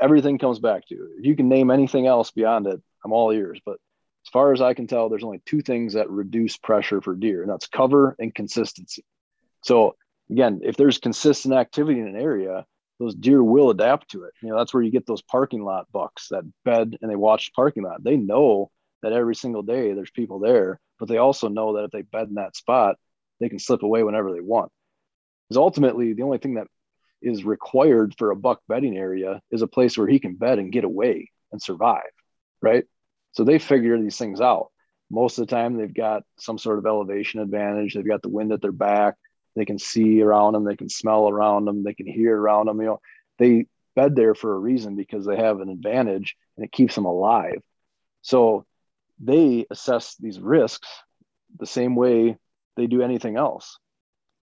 everything 0.00 0.38
comes 0.38 0.60
back 0.60 0.86
to. 0.88 0.94
If 1.18 1.26
you 1.26 1.36
can 1.36 1.50
name 1.50 1.70
anything 1.70 2.06
else 2.06 2.30
beyond 2.30 2.68
it, 2.68 2.80
I'm 3.04 3.12
all 3.12 3.32
ears. 3.32 3.60
But 3.66 3.74
as 4.26 4.30
far 4.32 4.54
as 4.54 4.62
I 4.62 4.72
can 4.72 4.86
tell, 4.86 5.10
there's 5.10 5.24
only 5.24 5.42
two 5.44 5.60
things 5.60 5.92
that 5.92 6.08
reduce 6.08 6.56
pressure 6.56 7.02
for 7.02 7.14
deer, 7.14 7.42
and 7.42 7.50
that's 7.50 7.66
cover 7.66 8.16
and 8.18 8.34
consistency. 8.34 9.04
So 9.62 9.96
again, 10.30 10.60
if 10.62 10.76
there's 10.76 10.98
consistent 10.98 11.54
activity 11.54 12.00
in 12.00 12.08
an 12.08 12.16
area, 12.16 12.64
those 12.98 13.14
deer 13.14 13.42
will 13.42 13.70
adapt 13.70 14.10
to 14.10 14.24
it. 14.24 14.32
You 14.42 14.50
know, 14.50 14.58
that's 14.58 14.72
where 14.72 14.82
you 14.82 14.90
get 14.90 15.06
those 15.06 15.22
parking 15.22 15.64
lot 15.64 15.86
bucks 15.92 16.28
that 16.28 16.44
bed 16.64 16.96
and 17.00 17.10
they 17.10 17.16
watch 17.16 17.46
the 17.46 17.52
parking 17.56 17.82
lot. 17.82 18.02
They 18.02 18.16
know 18.16 18.70
that 19.02 19.12
every 19.12 19.34
single 19.34 19.62
day 19.62 19.92
there's 19.92 20.10
people 20.10 20.38
there, 20.38 20.80
but 20.98 21.08
they 21.08 21.18
also 21.18 21.48
know 21.48 21.74
that 21.74 21.84
if 21.84 21.90
they 21.90 22.02
bed 22.02 22.28
in 22.28 22.34
that 22.34 22.56
spot, 22.56 22.96
they 23.40 23.48
can 23.48 23.58
slip 23.58 23.82
away 23.82 24.02
whenever 24.02 24.32
they 24.32 24.40
want. 24.40 24.70
Because 25.48 25.58
ultimately, 25.58 26.12
the 26.12 26.22
only 26.22 26.38
thing 26.38 26.54
that 26.54 26.68
is 27.20 27.44
required 27.44 28.14
for 28.16 28.30
a 28.30 28.36
buck 28.36 28.60
bedding 28.68 28.96
area 28.96 29.40
is 29.50 29.62
a 29.62 29.66
place 29.66 29.98
where 29.98 30.06
he 30.06 30.18
can 30.18 30.36
bed 30.36 30.58
and 30.58 30.72
get 30.72 30.84
away 30.84 31.30
and 31.52 31.60
survive, 31.60 32.02
right? 32.62 32.84
So 33.32 33.44
they 33.44 33.58
figure 33.58 34.00
these 34.00 34.16
things 34.16 34.40
out. 34.40 34.68
Most 35.10 35.38
of 35.38 35.46
the 35.46 35.54
time, 35.54 35.76
they've 35.76 35.92
got 35.92 36.22
some 36.38 36.58
sort 36.58 36.78
of 36.78 36.86
elevation 36.86 37.40
advantage. 37.40 37.94
They've 37.94 38.06
got 38.06 38.22
the 38.22 38.28
wind 38.28 38.52
at 38.52 38.62
their 38.62 38.72
back. 38.72 39.16
They 39.56 39.64
can 39.64 39.78
see 39.78 40.20
around 40.22 40.52
them. 40.52 40.64
They 40.64 40.76
can 40.76 40.88
smell 40.88 41.28
around 41.28 41.64
them. 41.64 41.84
They 41.84 41.94
can 41.94 42.06
hear 42.06 42.36
around 42.36 42.66
them. 42.66 42.80
You 42.80 42.86
know, 42.86 43.00
they 43.38 43.66
bed 43.94 44.16
there 44.16 44.34
for 44.34 44.54
a 44.54 44.58
reason 44.58 44.96
because 44.96 45.24
they 45.24 45.36
have 45.36 45.60
an 45.60 45.68
advantage 45.68 46.36
and 46.56 46.64
it 46.64 46.72
keeps 46.72 46.94
them 46.94 47.04
alive. 47.04 47.62
So 48.22 48.66
they 49.20 49.66
assess 49.70 50.16
these 50.16 50.40
risks 50.40 50.88
the 51.58 51.66
same 51.66 51.94
way 51.94 52.36
they 52.76 52.86
do 52.86 53.02
anything 53.02 53.36
else. 53.36 53.78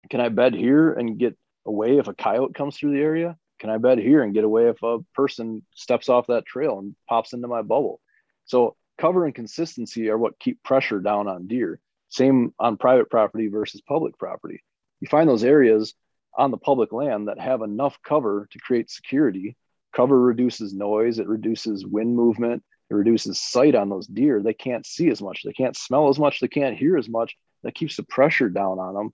Can 0.08 0.20
I 0.20 0.28
bed 0.28 0.54
here 0.54 0.92
and 0.92 1.18
get 1.18 1.36
away 1.66 1.98
if 1.98 2.08
a 2.08 2.14
coyote 2.14 2.54
comes 2.54 2.76
through 2.76 2.92
the 2.92 3.02
area? 3.02 3.36
Can 3.58 3.70
I 3.70 3.78
bed 3.78 3.98
here 3.98 4.22
and 4.22 4.34
get 4.34 4.44
away 4.44 4.68
if 4.68 4.82
a 4.82 4.98
person 5.14 5.62
steps 5.74 6.08
off 6.08 6.28
that 6.28 6.46
trail 6.46 6.78
and 6.78 6.94
pops 7.08 7.32
into 7.32 7.48
my 7.48 7.62
bubble? 7.62 8.00
So 8.44 8.76
cover 8.98 9.24
and 9.24 9.34
consistency 9.34 10.08
are 10.08 10.18
what 10.18 10.38
keep 10.38 10.62
pressure 10.62 11.00
down 11.00 11.28
on 11.28 11.46
deer. 11.46 11.80
Same 12.08 12.54
on 12.58 12.76
private 12.76 13.10
property 13.10 13.48
versus 13.48 13.80
public 13.80 14.16
property. 14.18 14.62
You 15.00 15.08
find 15.08 15.28
those 15.28 15.44
areas 15.44 15.94
on 16.36 16.50
the 16.50 16.58
public 16.58 16.92
land 16.92 17.28
that 17.28 17.38
have 17.38 17.62
enough 17.62 17.98
cover 18.02 18.48
to 18.50 18.58
create 18.58 18.90
security. 18.90 19.56
Cover 19.94 20.20
reduces 20.20 20.74
noise, 20.74 21.18
it 21.18 21.28
reduces 21.28 21.86
wind 21.86 22.14
movement, 22.14 22.62
it 22.90 22.94
reduces 22.94 23.40
sight 23.40 23.74
on 23.74 23.88
those 23.88 24.06
deer. 24.06 24.42
They 24.42 24.54
can't 24.54 24.84
see 24.84 25.08
as 25.08 25.22
much, 25.22 25.42
they 25.44 25.52
can't 25.52 25.76
smell 25.76 26.08
as 26.08 26.18
much, 26.18 26.40
they 26.40 26.48
can't 26.48 26.76
hear 26.76 26.96
as 26.96 27.08
much. 27.08 27.36
That 27.62 27.74
keeps 27.74 27.96
the 27.96 28.02
pressure 28.04 28.48
down 28.48 28.78
on 28.78 28.94
them, 28.94 29.10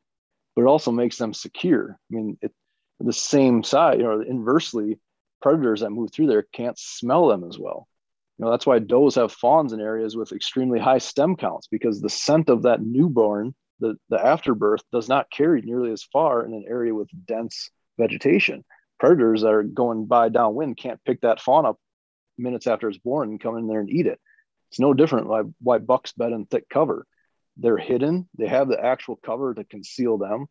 but 0.55 0.63
it 0.63 0.69
also 0.69 0.91
makes 0.91 1.17
them 1.17 1.33
secure. 1.33 1.99
I 2.11 2.15
mean, 2.15 2.39
it, 2.43 2.53
the 3.01 3.13
same 3.13 3.63
side, 3.63 3.99
you 3.99 4.05
know, 4.05 4.21
inversely, 4.21 4.99
predators 5.41 5.81
that 5.81 5.91
move 5.91 6.13
through 6.13 6.29
there 6.29 6.47
can't 6.53 6.79
smell 6.79 7.29
them 7.29 7.45
as 7.45 7.59
well. 7.59 7.89
You 8.39 8.45
know, 8.45 8.51
that's 8.51 8.67
why 8.67 8.79
does 8.79 9.17
have 9.17 9.33
fawns 9.33 9.73
in 9.73 9.81
areas 9.81 10.17
with 10.17 10.33
extremely 10.33 10.79
high 10.79 10.99
stem 10.99 11.37
counts 11.37 11.67
because 11.67 12.01
the 12.01 12.09
scent 12.09 12.49
of 12.49 12.63
that 12.63 12.83
newborn, 12.83 13.55
the, 13.83 13.97
the 14.09 14.25
afterbirth, 14.25 14.83
does 14.93 15.09
not 15.09 15.31
carry 15.31 15.61
nearly 15.61 15.93
as 15.93 16.03
far 16.05 16.45
in 16.47 16.55
an 16.55 16.65
area 16.67 16.95
with 16.95 17.09
dense 17.27 17.71
vegetation. 17.99 18.65
Predators 18.99 19.43
that 19.43 19.53
are 19.53 19.65
going 19.65 20.07
by 20.07 20.29
downwind 20.29 20.77
can't 20.77 21.05
pick 21.05 21.21
that 21.23 21.41
fawn 21.41 21.67
up 21.67 21.79
minutes 22.39 22.67
after 22.67 22.89
it's 22.89 22.99
born 22.99 23.31
and 23.31 23.41
come 23.41 23.59
in 23.59 23.67
there 23.67 23.81
and 23.81 23.91
eat 23.91 24.07
it. 24.07 24.21
It's 24.71 24.81
no 24.81 24.95
different 24.95 25.27
why, 25.27 25.43
why 25.61 25.79
bucks 25.79 26.13
bed 26.13 26.33
in 26.33 26.47
thick 26.47 26.69
cover. 26.69 27.07
They're 27.59 27.77
hidden, 27.77 28.29
they 28.39 28.47
have 28.47 28.69
the 28.69 28.83
actual 28.83 29.17
cover 29.17 29.53
to 29.53 29.65
conceal 29.65 30.17
them, 30.17 30.47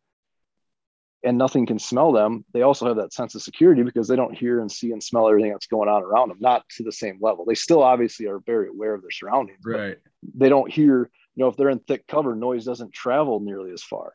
and 1.24 1.38
nothing 1.38 1.66
can 1.66 1.78
smell 1.78 2.12
them. 2.12 2.44
They 2.52 2.62
also 2.62 2.86
have 2.86 2.96
that 2.96 3.12
sense 3.12 3.34
of 3.34 3.42
security 3.42 3.82
because 3.82 4.06
they 4.06 4.16
don't 4.16 4.36
hear 4.36 4.60
and 4.60 4.70
see 4.70 4.92
and 4.92 5.02
smell 5.02 5.28
everything 5.28 5.50
that's 5.50 5.66
going 5.66 5.88
on 5.88 6.02
around 6.02 6.28
them, 6.28 6.38
not 6.40 6.68
to 6.76 6.84
the 6.84 6.92
same 6.92 7.18
level. 7.20 7.44
They 7.44 7.54
still 7.54 7.82
obviously 7.82 8.26
are 8.26 8.38
very 8.38 8.68
aware 8.68 8.94
of 8.94 9.02
their 9.02 9.10
surroundings. 9.10 9.60
Right. 9.64 9.98
They 10.34 10.48
don't 10.48 10.70
hear, 10.70 11.10
you 11.34 11.42
know, 11.42 11.48
if 11.48 11.56
they're 11.56 11.70
in 11.70 11.78
thick 11.78 12.06
cover, 12.06 12.34
noise 12.34 12.64
doesn't 12.64 12.92
travel 12.92 13.40
nearly 13.40 13.72
as 13.72 13.82
far. 13.82 14.14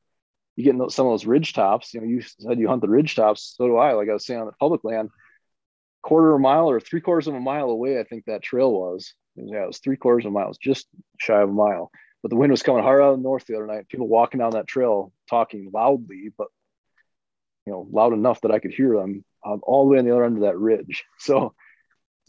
You 0.56 0.64
get 0.64 0.76
in 0.76 0.90
some 0.90 1.06
of 1.06 1.14
those 1.14 1.26
ridge 1.26 1.54
tops, 1.54 1.94
you 1.94 2.02
know, 2.02 2.08
you 2.08 2.22
said 2.22 2.60
you 2.60 2.68
hunt 2.68 2.82
the 2.82 2.90
ridge 2.90 3.16
tops. 3.16 3.54
So 3.56 3.68
do 3.68 3.78
I. 3.78 3.94
Like 3.94 4.10
I 4.10 4.14
was 4.14 4.26
saying 4.26 4.40
on 4.40 4.48
the 4.48 4.54
public 4.54 4.84
land, 4.84 5.10
quarter 6.02 6.32
of 6.32 6.36
a 6.36 6.40
mile 6.40 6.70
or 6.70 6.80
three 6.80 7.02
quarters 7.02 7.28
of 7.28 7.36
a 7.36 7.40
mile 7.40 7.70
away, 7.70 8.00
I 8.00 8.04
think 8.04 8.26
that 8.26 8.42
trail 8.42 8.72
was. 8.72 9.14
Yeah, 9.36 9.64
it 9.64 9.68
was 9.68 9.80
three 9.80 9.98
quarters 9.98 10.26
of 10.26 10.32
a 10.32 10.34
mile, 10.34 10.50
It 10.50 10.58
just 10.60 10.88
shy 11.20 11.42
of 11.42 11.50
a 11.50 11.54
mile. 11.54 11.92
But 12.24 12.30
the 12.30 12.38
wind 12.38 12.52
was 12.52 12.64
coming 12.64 12.84
hard 12.84 13.02
out 13.02 13.14
of 13.14 13.18
the 13.18 13.24
north 13.24 13.46
the 13.46 13.56
other 13.56 13.68
night. 13.68 13.88
People 13.88 14.08
walking 14.08 14.40
down 14.40 14.52
that 14.52 14.68
trail 14.68 15.12
talking 15.30 15.70
loudly, 15.72 16.32
but 16.36 16.48
you 17.66 17.74
know, 17.74 17.88
loud 17.92 18.14
enough 18.14 18.42
that 18.42 18.52
I 18.52 18.60
could 18.60 18.74
hear 18.74 18.96
them 18.96 19.24
um, 19.46 19.60
all 19.64 19.84
the 19.84 19.92
way 19.92 20.00
on 20.00 20.06
the 20.06 20.12
other 20.12 20.26
end 20.26 20.38
of 20.38 20.44
that 20.44 20.58
ridge. 20.58 21.04
So 21.20 21.54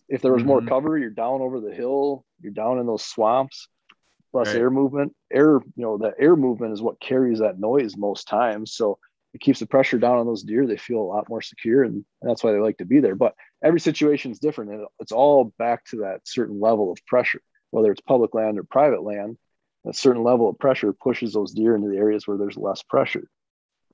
if 0.08 0.22
there 0.22 0.32
was 0.32 0.44
more 0.44 0.60
mm-hmm. 0.60 0.68
cover, 0.68 0.98
you're 0.98 1.10
down 1.10 1.40
over 1.42 1.60
the 1.60 1.74
hill, 1.74 2.24
you're 2.40 2.52
down 2.52 2.78
in 2.78 2.86
those 2.86 3.04
swamps, 3.04 3.68
less 4.32 4.48
right. 4.48 4.56
air 4.56 4.70
movement. 4.70 5.14
Air, 5.32 5.60
you 5.76 5.82
know, 5.82 5.98
that 5.98 6.14
air 6.18 6.36
movement 6.36 6.72
is 6.72 6.82
what 6.82 7.00
carries 7.00 7.40
that 7.40 7.58
noise 7.58 7.96
most 7.96 8.28
times. 8.28 8.72
So 8.72 8.98
it 9.34 9.40
keeps 9.40 9.60
the 9.60 9.66
pressure 9.66 9.98
down 9.98 10.18
on 10.18 10.26
those 10.26 10.42
deer. 10.42 10.66
They 10.66 10.76
feel 10.76 10.98
a 10.98 11.02
lot 11.02 11.28
more 11.28 11.42
secure, 11.42 11.82
and, 11.82 11.94
and 11.94 12.30
that's 12.30 12.42
why 12.42 12.52
they 12.52 12.58
like 12.58 12.78
to 12.78 12.84
be 12.84 13.00
there. 13.00 13.14
But 13.14 13.34
every 13.62 13.80
situation 13.80 14.32
is 14.32 14.38
different, 14.38 14.72
and 14.72 14.86
it's 15.00 15.12
all 15.12 15.52
back 15.58 15.84
to 15.86 15.98
that 15.98 16.20
certain 16.24 16.60
level 16.60 16.90
of 16.90 16.98
pressure, 17.06 17.42
whether 17.70 17.90
it's 17.92 18.00
public 18.00 18.34
land 18.34 18.58
or 18.58 18.64
private 18.64 19.02
land. 19.02 19.36
A 19.86 19.92
certain 19.92 20.24
level 20.24 20.48
of 20.48 20.58
pressure 20.58 20.92
pushes 20.92 21.32
those 21.32 21.52
deer 21.52 21.74
into 21.74 21.88
the 21.88 21.96
areas 21.96 22.26
where 22.26 22.36
there's 22.36 22.56
less 22.56 22.82
pressure, 22.82 23.28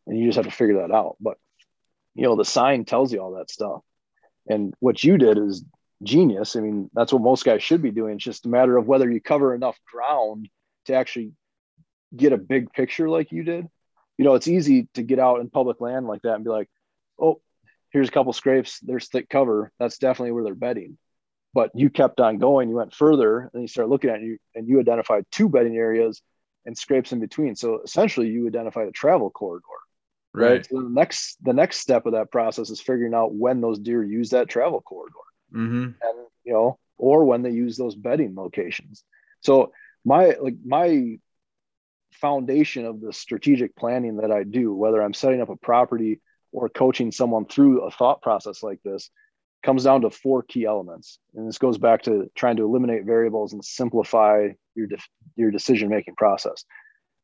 and 0.07 0.19
you 0.19 0.27
just 0.27 0.37
have 0.37 0.47
to 0.47 0.51
figure 0.51 0.79
that 0.79 0.95
out. 0.95 1.17
But 1.21 1.37
you 2.15 2.23
know, 2.23 2.37
the 2.37 2.45
sign 2.45 2.85
tells 2.85 3.13
you 3.13 3.21
all 3.21 3.33
that 3.33 3.51
stuff, 3.51 3.83
and 4.49 4.73
what 4.81 5.03
you 5.03 5.19
did 5.19 5.37
is 5.37 5.65
genius. 6.05 6.57
I 6.57 6.61
mean, 6.61 6.91
that's 6.95 7.13
what 7.13 7.23
most 7.23 7.45
guys 7.45 7.63
should 7.63 7.83
be 7.83 7.91
doing. 7.91 8.17
It's 8.17 8.25
just 8.25 8.47
a 8.47 8.49
matter 8.49 8.77
of 8.77 8.87
whether 8.87 9.11
you 9.11 9.21
cover 9.21 9.55
enough 9.55 9.79
ground 9.91 10.49
to 10.87 10.95
actually 10.95 11.33
get 12.15 12.33
a 12.33 12.39
big 12.39 12.73
picture 12.73 13.09
like 13.09 13.33
you 13.33 13.43
did 13.43 13.69
you 14.17 14.25
know, 14.25 14.35
it's 14.35 14.49
easy 14.49 14.89
to 14.95 15.03
get 15.03 15.19
out 15.19 15.41
in 15.41 15.51
public 15.51 15.81
land 15.81 16.07
like 16.07 16.23
that 16.23 16.35
and 16.35 16.45
be 16.45 16.51
like, 16.51 16.69
oh, 17.19 17.41
here's 17.91 18.09
a 18.09 18.13
couple 18.13 18.33
scrapes. 18.33 18.79
There's 18.81 19.09
thick 19.09 19.29
cover. 19.29 19.73
That's 19.79 19.99
definitely 19.99 20.33
where 20.33 20.45
they're 20.45 20.55
bedding. 20.55 20.99
But 21.53 21.71
you 21.75 21.91
kept 21.91 22.21
on 22.21 22.39
going. 22.39 22.69
You 22.69 22.77
went 22.77 22.95
further, 22.95 23.51
and 23.53 23.63
you 23.63 23.69
start 23.69 23.89
looking 23.89 24.11
at 24.11 24.21
you, 24.21 24.39
and 24.55 24.69
you 24.69 24.81
identified 24.81 25.25
two 25.31 25.49
bedding 25.49 25.77
areas 25.77 26.21
and 26.67 26.77
scrapes 26.77 27.13
in 27.13 27.21
between. 27.21 27.55
So 27.55 27.81
essentially, 27.83 28.29
you 28.29 28.47
identified 28.49 28.89
a 28.89 28.93
travel 28.93 29.31
corridor. 29.31 29.65
Right. 30.33 30.51
right? 30.51 30.67
So 30.67 30.83
the 30.83 30.89
next 30.89 31.37
the 31.45 31.53
next 31.53 31.79
step 31.79 32.07
of 32.07 32.15
that 32.15 32.33
process 32.33 32.71
is 32.71 32.81
figuring 32.81 33.15
out 33.15 33.33
when 33.33 33.61
those 33.61 33.79
deer 33.79 34.03
use 34.03 34.31
that 34.31 34.49
travel 34.49 34.81
corridor, 34.81 35.15
mm-hmm. 35.55 35.85
and 35.85 36.27
you 36.45 36.53
know, 36.53 36.79
or 36.97 37.25
when 37.25 37.43
they 37.43 37.51
use 37.51 37.77
those 37.77 37.95
bedding 37.95 38.35
locations. 38.35 39.05
So 39.41 39.73
my 40.05 40.37
like 40.41 40.57
my 40.65 41.19
foundation 42.13 42.87
of 42.87 43.01
the 43.01 43.13
strategic 43.13 43.77
planning 43.77 44.19
that 44.19 44.31
I 44.31 44.45
do, 44.45 44.75
whether 44.75 45.03
I'm 45.03 45.15
setting 45.15 45.41
up 45.41 45.51
a 45.51 45.57
property 45.57 46.21
or 46.53 46.69
coaching 46.69 47.11
someone 47.11 47.47
through 47.47 47.83
a 47.83 47.91
thought 47.91 48.23
process 48.23 48.63
like 48.63 48.81
this, 48.85 49.11
comes 49.65 49.85
down 49.85 50.03
to 50.03 50.11
four 50.11 50.43
key 50.43 50.65
elements. 50.65 51.19
And 51.35 51.49
this 51.49 51.59
goes 51.59 51.79
back 51.79 52.03
to 52.03 52.31
trying 52.37 52.57
to 52.57 52.65
eliminate 52.65 53.05
variables 53.05 53.53
and 53.53 53.65
simplify 53.65 54.49
your, 54.75 54.87
de- 54.87 54.99
your 55.37 55.51
decision 55.51 55.89
making 55.89 56.15
process. 56.15 56.65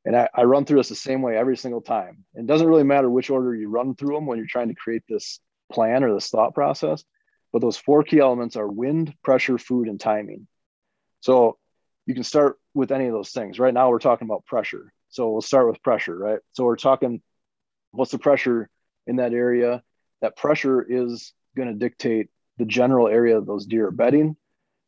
And 0.05 0.16
I, 0.16 0.28
I 0.35 0.44
run 0.44 0.65
through 0.65 0.78
this 0.78 0.89
the 0.89 0.94
same 0.94 1.23
way 1.23 1.36
every 1.36 1.57
single 1.57 1.82
time. 1.82 2.24
It 2.35 2.47
doesn't 2.47 2.66
really 2.66 2.82
matter 2.82 3.11
which 3.11 3.31
order 3.31 3.55
you 3.55 3.69
run 3.69 3.94
through 3.94 4.15
them 4.15 4.27
when 4.27 4.39
you're 4.39 4.47
trying 4.48 4.69
to 4.69 4.74
create 4.74 5.02
this 5.09 5.39
plan 5.70 6.02
or 6.02 6.15
this 6.15 6.28
thought 6.28 6.55
process. 6.55 7.05
But 7.52 7.60
those 7.60 7.77
four 7.77 8.02
key 8.02 8.20
elements 8.20 8.56
are 8.56 8.68
wind, 8.68 9.14
pressure, 9.22 9.59
food, 9.59 9.89
and 9.89 9.98
timing. 9.98 10.47
So 11.20 11.59
you 12.06 12.14
can 12.14 12.24
start 12.24 12.59
with 12.74 12.93
any 12.93 13.06
of 13.06 13.12
those 13.12 13.31
things. 13.31 13.59
Right 13.59 13.74
now, 13.74 13.90
we're 13.90 13.98
talking 13.98 14.27
about 14.27 14.47
pressure. 14.47 14.93
So 15.09 15.31
we'll 15.31 15.43
start 15.43 15.68
with 15.68 15.82
pressure, 15.82 16.16
right? 16.16 16.39
So 16.52 16.64
we're 16.64 16.77
talking 16.77 17.20
what's 17.93 18.12
the 18.12 18.18
pressure 18.18 18.68
in 19.06 19.16
that 19.16 19.32
area? 19.32 19.82
That 20.22 20.36
pressure 20.36 20.85
is 20.89 21.32
going 21.56 21.68
to 21.68 21.74
dictate 21.74 22.28
the 22.59 22.64
general 22.64 23.09
area 23.09 23.40
those 23.40 23.66
deer 23.66 23.89
are 23.89 23.93
bedding. 23.93 24.36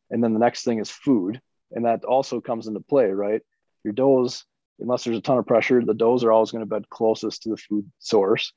And 0.09 0.23
then 0.23 0.33
the 0.33 0.39
next 0.39 0.63
thing 0.63 0.79
is 0.79 0.89
food. 0.89 1.41
And 1.71 1.85
that 1.85 2.05
also 2.05 2.39
comes 2.39 2.67
into 2.67 2.79
play, 2.79 3.07
right? 3.07 3.41
Your 3.83 3.93
does, 3.93 4.45
unless 4.79 5.03
there's 5.03 5.17
a 5.17 5.21
ton 5.21 5.39
of 5.39 5.47
pressure, 5.47 5.83
the 5.83 5.93
does 5.93 6.23
are 6.23 6.31
always 6.31 6.51
going 6.51 6.63
to 6.63 6.69
bed 6.69 6.89
closest 6.89 7.43
to 7.43 7.49
the 7.49 7.57
food 7.57 7.91
source. 7.99 8.53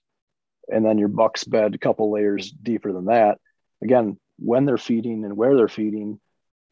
And 0.69 0.85
then 0.85 0.99
your 0.99 1.09
bucks 1.09 1.45
bed 1.45 1.75
a 1.75 1.79
couple 1.79 2.13
layers 2.13 2.51
deeper 2.51 2.93
than 2.93 3.07
that. 3.07 3.39
Again, 3.83 4.19
when 4.39 4.65
they're 4.65 4.79
feeding 4.79 5.25
and 5.25 5.37
where 5.37 5.57
they're 5.57 5.69
feeding 5.69 6.21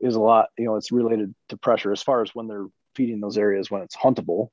is 0.01 0.14
a 0.14 0.20
lot, 0.20 0.48
you 0.59 0.66
know, 0.66 0.76
it's 0.76 0.93
related 0.93 1.35
to 1.48 1.56
pressure 1.56 1.93
as 1.93 2.02
far 2.02 2.22
as 2.22 2.35
when 2.35 2.47
they're 2.47 2.66
feeding 2.94 3.20
those 3.20 3.39
areas 3.39 3.70
when 3.70 3.82
it's 3.82 3.97
huntable. 3.97 4.48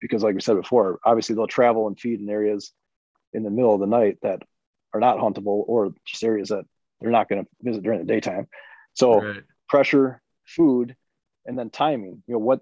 Because, 0.00 0.22
like 0.22 0.34
we 0.34 0.40
said 0.40 0.56
before, 0.56 1.00
obviously 1.04 1.34
they'll 1.34 1.46
travel 1.46 1.88
and 1.88 1.98
feed 1.98 2.20
in 2.20 2.28
areas 2.28 2.72
in 3.32 3.42
the 3.42 3.50
middle 3.50 3.74
of 3.74 3.80
the 3.80 3.86
night 3.86 4.18
that 4.22 4.42
are 4.94 5.00
not 5.00 5.18
huntable 5.18 5.64
or 5.66 5.92
just 6.04 6.22
areas 6.22 6.48
that 6.48 6.64
they're 7.00 7.10
not 7.10 7.28
going 7.28 7.44
to 7.44 7.50
visit 7.62 7.82
during 7.82 7.98
the 7.98 8.06
daytime. 8.06 8.46
So, 8.94 9.20
right. 9.20 9.42
pressure, 9.68 10.22
food, 10.46 10.96
and 11.46 11.58
then 11.58 11.70
timing. 11.70 12.22
You 12.26 12.34
know, 12.34 12.38
what 12.38 12.60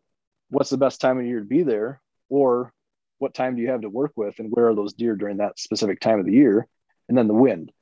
what's 0.48 0.70
the 0.70 0.78
best 0.78 1.00
time 1.00 1.18
of 1.18 1.26
year 1.26 1.40
to 1.40 1.44
be 1.44 1.62
there, 1.62 2.00
or 2.28 2.72
what 3.18 3.34
time 3.34 3.56
do 3.56 3.62
you 3.62 3.70
have 3.70 3.82
to 3.82 3.90
work 3.90 4.12
with, 4.16 4.38
and 4.38 4.50
where 4.50 4.68
are 4.68 4.74
those 4.74 4.94
deer 4.94 5.16
during 5.16 5.38
that 5.38 5.58
specific 5.58 6.00
time 6.00 6.18
of 6.18 6.26
the 6.26 6.32
year? 6.32 6.66
And 7.08 7.16
then 7.16 7.28
the 7.28 7.34
wind. 7.34 7.72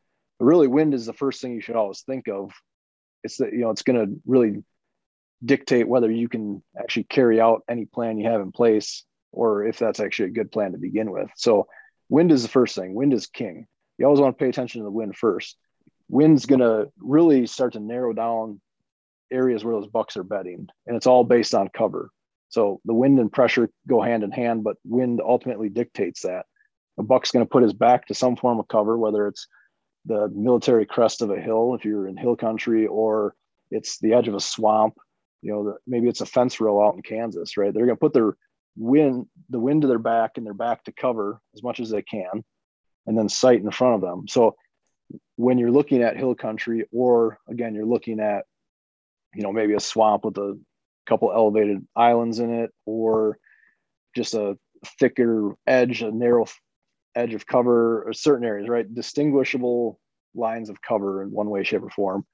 Really, 0.40 0.66
wind 0.66 0.94
is 0.94 1.06
the 1.06 1.12
first 1.12 1.40
thing 1.40 1.54
you 1.54 1.60
should 1.60 1.76
always 1.76 2.02
think 2.02 2.28
of 2.28 2.52
it's 3.24 3.38
that 3.38 3.52
you 3.52 3.60
know 3.60 3.70
it's 3.70 3.82
going 3.82 4.06
to 4.06 4.20
really 4.26 4.62
dictate 5.44 5.88
whether 5.88 6.10
you 6.10 6.28
can 6.28 6.62
actually 6.78 7.04
carry 7.04 7.40
out 7.40 7.62
any 7.68 7.86
plan 7.86 8.18
you 8.18 8.28
have 8.28 8.40
in 8.40 8.52
place 8.52 9.04
or 9.32 9.66
if 9.66 9.78
that's 9.78 9.98
actually 9.98 10.26
a 10.26 10.32
good 10.32 10.52
plan 10.52 10.72
to 10.72 10.78
begin 10.78 11.10
with. 11.10 11.28
So 11.36 11.66
wind 12.08 12.30
is 12.30 12.42
the 12.42 12.48
first 12.48 12.76
thing. 12.76 12.94
Wind 12.94 13.12
is 13.12 13.26
king. 13.26 13.66
You 13.98 14.06
always 14.06 14.20
want 14.20 14.38
to 14.38 14.42
pay 14.42 14.48
attention 14.48 14.80
to 14.80 14.84
the 14.84 14.90
wind 14.90 15.16
first. 15.16 15.56
Wind's 16.08 16.46
going 16.46 16.60
to 16.60 16.90
really 16.98 17.46
start 17.46 17.72
to 17.72 17.80
narrow 17.80 18.12
down 18.12 18.60
areas 19.32 19.64
where 19.64 19.74
those 19.74 19.88
bucks 19.88 20.16
are 20.16 20.22
bedding, 20.22 20.68
and 20.86 20.96
it's 20.96 21.06
all 21.06 21.24
based 21.24 21.54
on 21.54 21.68
cover. 21.68 22.10
So 22.50 22.80
the 22.84 22.94
wind 22.94 23.18
and 23.18 23.32
pressure 23.32 23.70
go 23.88 24.00
hand 24.00 24.22
in 24.22 24.30
hand, 24.30 24.62
but 24.62 24.76
wind 24.84 25.20
ultimately 25.24 25.68
dictates 25.68 26.22
that. 26.22 26.46
A 26.98 27.02
buck's 27.02 27.32
going 27.32 27.44
to 27.44 27.50
put 27.50 27.64
his 27.64 27.72
back 27.72 28.06
to 28.06 28.14
some 28.14 28.36
form 28.36 28.60
of 28.60 28.68
cover, 28.68 28.96
whether 28.96 29.26
it's 29.26 29.48
the 30.06 30.28
military 30.28 30.86
crest 30.86 31.22
of 31.22 31.30
a 31.30 31.40
hill 31.40 31.74
if 31.74 31.84
you're 31.84 32.06
in 32.06 32.16
hill 32.16 32.36
country, 32.36 32.86
or 32.86 33.34
it's 33.70 33.98
the 33.98 34.12
edge 34.12 34.28
of 34.28 34.34
a 34.34 34.40
swamp. 34.40 34.94
You 35.42 35.52
know, 35.52 35.64
the, 35.64 35.76
maybe 35.86 36.08
it's 36.08 36.20
a 36.20 36.26
fence 36.26 36.60
row 36.60 36.86
out 36.86 36.94
in 36.94 37.02
Kansas, 37.02 37.56
right? 37.56 37.72
They're 37.72 37.86
going 37.86 37.96
to 37.96 38.00
put 38.00 38.12
their 38.12 38.36
wind, 38.76 39.26
the 39.50 39.60
wind 39.60 39.82
to 39.82 39.88
their 39.88 39.98
back 39.98 40.32
and 40.36 40.46
their 40.46 40.54
back 40.54 40.84
to 40.84 40.92
cover 40.92 41.40
as 41.54 41.62
much 41.62 41.80
as 41.80 41.90
they 41.90 42.02
can, 42.02 42.44
and 43.06 43.16
then 43.16 43.28
sight 43.28 43.60
in 43.60 43.70
front 43.70 43.96
of 43.96 44.00
them. 44.00 44.26
So 44.28 44.56
when 45.36 45.58
you're 45.58 45.70
looking 45.70 46.02
at 46.02 46.16
hill 46.16 46.34
country, 46.34 46.86
or 46.92 47.38
again, 47.48 47.74
you're 47.74 47.84
looking 47.84 48.20
at, 48.20 48.44
you 49.34 49.42
know, 49.42 49.52
maybe 49.52 49.74
a 49.74 49.80
swamp 49.80 50.24
with 50.24 50.38
a 50.38 50.58
couple 51.06 51.32
elevated 51.32 51.86
islands 51.94 52.38
in 52.38 52.50
it, 52.50 52.70
or 52.86 53.38
just 54.16 54.34
a 54.34 54.56
thicker 54.98 55.54
edge, 55.66 56.02
a 56.02 56.10
narrow 56.10 56.46
edge 57.14 57.34
of 57.34 57.46
cover, 57.46 58.02
or 58.02 58.12
certain 58.12 58.44
areas, 58.46 58.68
right? 58.68 58.92
Distinguishable 58.92 59.98
lines 60.34 60.68
of 60.68 60.82
cover 60.82 61.22
in 61.22 61.30
one 61.30 61.48
way, 61.48 61.64
shape, 61.64 61.82
or 61.82 61.90
form. 61.90 62.26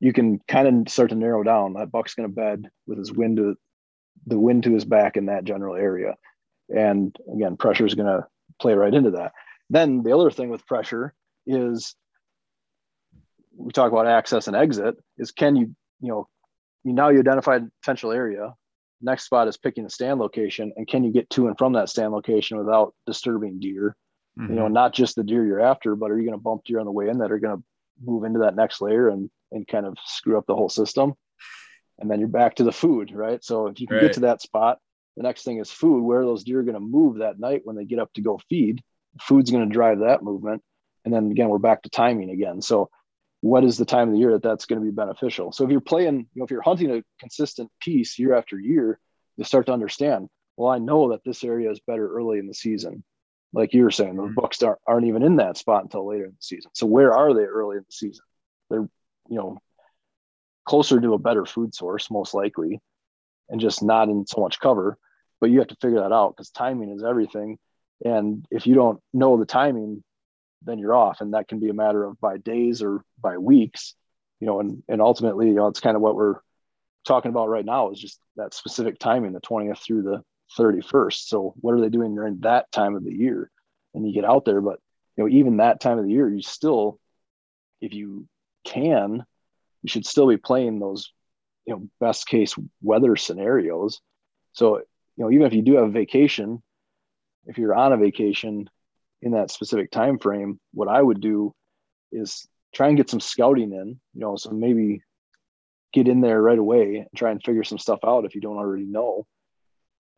You 0.00 0.12
can 0.12 0.40
kind 0.48 0.68
of 0.68 0.92
start 0.92 1.10
to 1.10 1.16
narrow 1.16 1.42
down 1.42 1.74
that 1.74 1.90
buck's 1.90 2.14
going 2.14 2.28
to 2.28 2.34
bed 2.34 2.70
with 2.86 2.98
his 2.98 3.12
wind 3.12 3.38
to 3.38 3.56
the 4.26 4.38
wind 4.38 4.64
to 4.64 4.72
his 4.72 4.84
back 4.84 5.16
in 5.16 5.26
that 5.26 5.44
general 5.44 5.76
area. 5.76 6.14
And 6.68 7.14
again, 7.32 7.56
pressure 7.56 7.86
is 7.86 7.94
going 7.94 8.06
to 8.06 8.26
play 8.60 8.74
right 8.74 8.94
into 8.94 9.12
that. 9.12 9.32
Then 9.70 10.02
the 10.02 10.14
other 10.14 10.30
thing 10.30 10.50
with 10.50 10.66
pressure 10.66 11.14
is 11.46 11.94
we 13.56 13.72
talk 13.72 13.92
about 13.92 14.06
access 14.06 14.46
and 14.46 14.56
exit 14.56 14.96
is 15.18 15.30
can 15.30 15.56
you, 15.56 15.74
you 16.00 16.08
know, 16.08 16.28
you 16.84 16.92
now 16.92 17.08
you 17.08 17.20
identified 17.20 17.68
potential 17.82 18.12
area. 18.12 18.54
Next 19.04 19.24
spot 19.24 19.48
is 19.48 19.56
picking 19.56 19.84
the 19.84 19.90
stand 19.90 20.18
location 20.18 20.72
and 20.76 20.88
can 20.88 21.04
you 21.04 21.12
get 21.12 21.28
to 21.30 21.46
and 21.46 21.58
from 21.58 21.74
that 21.74 21.88
stand 21.88 22.12
location 22.12 22.58
without 22.58 22.94
disturbing 23.06 23.60
deer? 23.60 23.96
Mm-hmm. 24.38 24.50
You 24.50 24.56
know, 24.56 24.64
mm-hmm. 24.64 24.74
not 24.74 24.94
just 24.94 25.14
the 25.14 25.22
deer 25.22 25.44
you're 25.44 25.60
after, 25.60 25.94
but 25.94 26.10
are 26.10 26.18
you 26.18 26.24
going 26.24 26.38
to 26.38 26.42
bump 26.42 26.64
deer 26.64 26.80
on 26.80 26.86
the 26.86 26.92
way 26.92 27.08
in 27.08 27.18
that 27.18 27.30
are 27.30 27.38
going 27.38 27.58
to 27.58 27.62
move 28.02 28.24
into 28.24 28.40
that 28.40 28.56
next 28.56 28.80
layer 28.80 29.08
and 29.08 29.30
and 29.52 29.68
kind 29.68 29.86
of 29.86 29.96
screw 30.06 30.36
up 30.36 30.46
the 30.46 30.56
whole 30.56 30.68
system? 30.68 31.14
and 31.98 32.10
then 32.10 32.18
you're 32.18 32.28
back 32.28 32.56
to 32.56 32.64
the 32.64 32.72
food, 32.72 33.12
right? 33.12 33.42
So 33.44 33.68
if 33.68 33.80
you 33.80 33.86
can 33.86 33.96
right. 33.96 34.02
get 34.02 34.14
to 34.14 34.20
that 34.20 34.42
spot, 34.42 34.78
the 35.16 35.22
next 35.22 35.44
thing 35.44 35.58
is 35.58 35.70
food. 35.70 36.02
Where 36.02 36.20
are 36.20 36.24
those 36.24 36.44
deer 36.44 36.62
going 36.62 36.74
to 36.74 36.80
move 36.80 37.18
that 37.18 37.38
night 37.38 37.62
when 37.64 37.76
they 37.76 37.84
get 37.84 38.00
up 38.00 38.12
to 38.14 38.20
go 38.20 38.40
feed? 38.48 38.82
Food's 39.20 39.50
going 39.50 39.68
to 39.68 39.72
drive 39.72 40.00
that 40.00 40.24
movement, 40.24 40.62
and 41.04 41.14
then 41.14 41.30
again 41.30 41.48
we're 41.48 41.58
back 41.58 41.82
to 41.82 41.88
timing 41.90 42.30
again. 42.30 42.60
So 42.60 42.90
what 43.44 43.62
is 43.62 43.76
the 43.76 43.84
time 43.84 44.08
of 44.08 44.14
the 44.14 44.20
year 44.20 44.32
that 44.32 44.42
that's 44.42 44.64
going 44.64 44.80
to 44.80 44.84
be 44.84 44.90
beneficial? 44.90 45.52
So 45.52 45.64
if 45.64 45.70
you're 45.70 45.82
playing, 45.82 46.16
you 46.16 46.26
know, 46.40 46.44
if 46.46 46.50
you're 46.50 46.62
hunting 46.62 46.90
a 46.90 47.02
consistent 47.20 47.70
piece 47.78 48.18
year 48.18 48.34
after 48.34 48.58
year, 48.58 48.98
you 49.36 49.44
start 49.44 49.66
to 49.66 49.72
understand. 49.74 50.30
Well, 50.56 50.70
I 50.70 50.78
know 50.78 51.10
that 51.10 51.24
this 51.26 51.44
area 51.44 51.70
is 51.70 51.78
better 51.86 52.08
early 52.08 52.38
in 52.38 52.46
the 52.46 52.54
season. 52.54 53.04
Like 53.52 53.74
you 53.74 53.82
were 53.82 53.90
saying, 53.90 54.16
the 54.16 54.22
mm-hmm. 54.22 54.32
bucks 54.32 54.62
aren't, 54.62 54.78
aren't 54.86 55.08
even 55.08 55.22
in 55.22 55.36
that 55.36 55.58
spot 55.58 55.82
until 55.82 56.08
later 56.08 56.24
in 56.24 56.30
the 56.30 56.36
season. 56.40 56.70
So 56.72 56.86
where 56.86 57.12
are 57.12 57.34
they 57.34 57.42
early 57.42 57.76
in 57.76 57.82
the 57.86 57.92
season? 57.92 58.24
They're, 58.70 58.88
you 59.28 59.36
know, 59.36 59.58
closer 60.64 60.98
to 60.98 61.12
a 61.12 61.18
better 61.18 61.44
food 61.44 61.74
source, 61.74 62.10
most 62.10 62.32
likely, 62.32 62.80
and 63.50 63.60
just 63.60 63.82
not 63.82 64.08
in 64.08 64.26
so 64.26 64.40
much 64.40 64.58
cover. 64.58 64.96
But 65.42 65.50
you 65.50 65.58
have 65.58 65.68
to 65.68 65.76
figure 65.82 66.00
that 66.00 66.12
out 66.12 66.34
because 66.34 66.48
timing 66.48 66.88
is 66.88 67.04
everything. 67.04 67.58
And 68.02 68.46
if 68.50 68.66
you 68.66 68.74
don't 68.74 69.00
know 69.12 69.36
the 69.36 69.44
timing, 69.44 70.02
then 70.64 70.78
you're 70.78 70.94
off. 70.94 71.20
And 71.20 71.34
that 71.34 71.48
can 71.48 71.60
be 71.60 71.68
a 71.68 71.74
matter 71.74 72.04
of 72.04 72.20
by 72.20 72.38
days 72.38 72.82
or 72.82 73.02
by 73.20 73.38
weeks, 73.38 73.94
you 74.40 74.46
know, 74.46 74.60
and, 74.60 74.82
and 74.88 75.00
ultimately, 75.00 75.48
you 75.48 75.54
know, 75.54 75.68
it's 75.68 75.80
kind 75.80 75.96
of 75.96 76.02
what 76.02 76.16
we're 76.16 76.40
talking 77.04 77.30
about 77.30 77.48
right 77.48 77.64
now 77.64 77.90
is 77.90 78.00
just 78.00 78.18
that 78.36 78.54
specific 78.54 78.98
timing, 78.98 79.32
the 79.32 79.40
20th 79.40 79.78
through 79.78 80.02
the 80.02 80.22
31st. 80.58 81.26
So 81.26 81.54
what 81.60 81.74
are 81.74 81.80
they 81.80 81.88
doing 81.88 82.14
during 82.14 82.40
that 82.40 82.70
time 82.72 82.96
of 82.96 83.04
the 83.04 83.14
year? 83.14 83.50
And 83.94 84.06
you 84.06 84.12
get 84.12 84.24
out 84.24 84.44
there, 84.44 84.60
but 84.60 84.80
you 85.16 85.24
know, 85.24 85.30
even 85.30 85.58
that 85.58 85.80
time 85.80 85.98
of 85.98 86.04
the 86.04 86.10
year, 86.10 86.28
you 86.28 86.42
still, 86.42 86.98
if 87.80 87.92
you 87.92 88.26
can, 88.64 89.24
you 89.82 89.88
should 89.88 90.06
still 90.06 90.26
be 90.26 90.38
playing 90.38 90.80
those 90.80 91.12
you 91.66 91.74
know 91.74 91.88
best 92.00 92.26
case 92.26 92.54
weather 92.82 93.16
scenarios 93.16 94.00
so 94.52 94.78
you 94.78 94.84
know 95.24 95.30
even 95.30 95.46
if 95.46 95.52
you 95.52 95.62
do 95.62 95.76
have 95.76 95.84
a 95.84 95.90
vacation 95.90 96.62
if 97.46 97.58
you're 97.58 97.74
on 97.74 97.92
a 97.92 97.96
vacation 97.96 98.68
in 99.24 99.32
that 99.32 99.50
specific 99.50 99.90
time 99.90 100.18
frame 100.18 100.60
what 100.72 100.88
i 100.88 101.00
would 101.00 101.20
do 101.20 101.52
is 102.12 102.46
try 102.74 102.88
and 102.88 102.96
get 102.96 103.10
some 103.10 103.20
scouting 103.20 103.72
in 103.72 104.00
you 104.14 104.20
know 104.20 104.36
so 104.36 104.50
maybe 104.50 105.02
get 105.92 106.08
in 106.08 106.20
there 106.20 106.40
right 106.40 106.58
away 106.58 106.96
and 106.98 107.08
try 107.16 107.30
and 107.30 107.42
figure 107.42 107.64
some 107.64 107.78
stuff 107.78 108.00
out 108.04 108.24
if 108.24 108.34
you 108.34 108.40
don't 108.40 108.58
already 108.58 108.84
know 108.84 109.26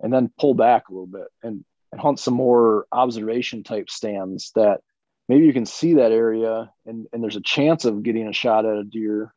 and 0.01 0.13
then 0.13 0.31
pull 0.39 0.55
back 0.55 0.89
a 0.89 0.93
little 0.93 1.07
bit 1.07 1.29
and, 1.43 1.65
and 1.93 2.01
hunt 2.01 2.19
some 2.19 2.35
more 2.35 2.87
observation 2.93 3.63
type 3.63 3.89
stands 3.89 4.53
that 4.55 4.81
maybe 5.29 5.47
you 5.47 5.53
can 5.53 5.67
see 5.67 5.95
that 5.95 6.13
area 6.13 6.71
and, 6.87 7.07
and 7.13 7.23
there's 7.23 7.37
a 7.37 7.43
chance 7.43 7.85
of 7.85 8.03
getting 8.03 8.29
a 8.29 8.33
shot 8.33 8.65
at 8.65 8.77
a 8.77 8.85
deer 8.85 9.33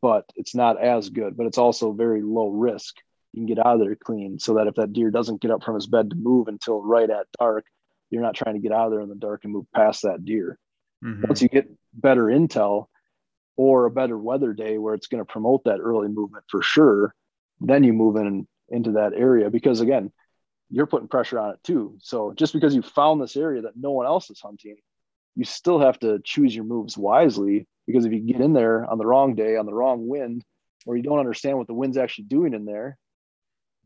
but 0.00 0.24
it's 0.36 0.54
not 0.54 0.82
as 0.82 1.10
good, 1.10 1.36
but 1.36 1.46
it's 1.46 1.58
also 1.58 1.92
very 1.92 2.22
low 2.22 2.48
risk. 2.48 2.96
You 3.32 3.40
can 3.40 3.46
get 3.46 3.64
out 3.64 3.74
of 3.74 3.80
there 3.80 3.96
clean 3.96 4.38
so 4.38 4.54
that 4.54 4.66
if 4.66 4.74
that 4.76 4.92
deer 4.92 5.10
doesn't 5.10 5.40
get 5.40 5.50
up 5.50 5.62
from 5.62 5.74
his 5.74 5.86
bed 5.86 6.10
to 6.10 6.16
move 6.16 6.48
until 6.48 6.82
right 6.82 7.08
at 7.08 7.26
dark, 7.38 7.64
you're 8.10 8.22
not 8.22 8.34
trying 8.34 8.54
to 8.54 8.60
get 8.60 8.72
out 8.72 8.86
of 8.86 8.92
there 8.92 9.00
in 9.00 9.08
the 9.08 9.14
dark 9.14 9.44
and 9.44 9.52
move 9.52 9.66
past 9.74 10.02
that 10.02 10.24
deer. 10.24 10.58
Mm-hmm. 11.04 11.26
Once 11.28 11.42
you 11.42 11.48
get 11.48 11.70
better 11.94 12.24
intel 12.24 12.86
or 13.56 13.86
a 13.86 13.90
better 13.90 14.18
weather 14.18 14.52
day 14.52 14.78
where 14.78 14.94
it's 14.94 15.06
going 15.06 15.24
to 15.24 15.30
promote 15.30 15.64
that 15.64 15.80
early 15.80 16.08
movement 16.08 16.44
for 16.48 16.62
sure, 16.62 17.14
then 17.60 17.84
you 17.84 17.92
move 17.92 18.16
in 18.16 18.46
into 18.68 18.92
that 18.92 19.12
area 19.14 19.50
because 19.50 19.80
again, 19.80 20.12
you're 20.70 20.86
putting 20.86 21.08
pressure 21.08 21.38
on 21.38 21.50
it 21.50 21.60
too. 21.64 21.96
So 22.00 22.32
just 22.36 22.52
because 22.52 22.74
you 22.74 22.82
found 22.82 23.20
this 23.20 23.36
area 23.36 23.62
that 23.62 23.76
no 23.76 23.90
one 23.90 24.06
else 24.06 24.30
is 24.30 24.40
hunting, 24.40 24.76
you 25.34 25.44
still 25.44 25.80
have 25.80 25.98
to 26.00 26.20
choose 26.24 26.54
your 26.54 26.64
moves 26.64 26.96
wisely 26.96 27.66
because 27.86 28.04
if 28.04 28.12
you 28.12 28.20
get 28.20 28.40
in 28.40 28.52
there 28.52 28.88
on 28.88 28.98
the 28.98 29.06
wrong 29.06 29.34
day, 29.34 29.56
on 29.56 29.66
the 29.66 29.74
wrong 29.74 30.06
wind, 30.06 30.44
or 30.86 30.96
you 30.96 31.02
don't 31.02 31.18
understand 31.18 31.58
what 31.58 31.66
the 31.66 31.74
wind's 31.74 31.96
actually 31.96 32.24
doing 32.24 32.54
in 32.54 32.64
there, 32.64 32.96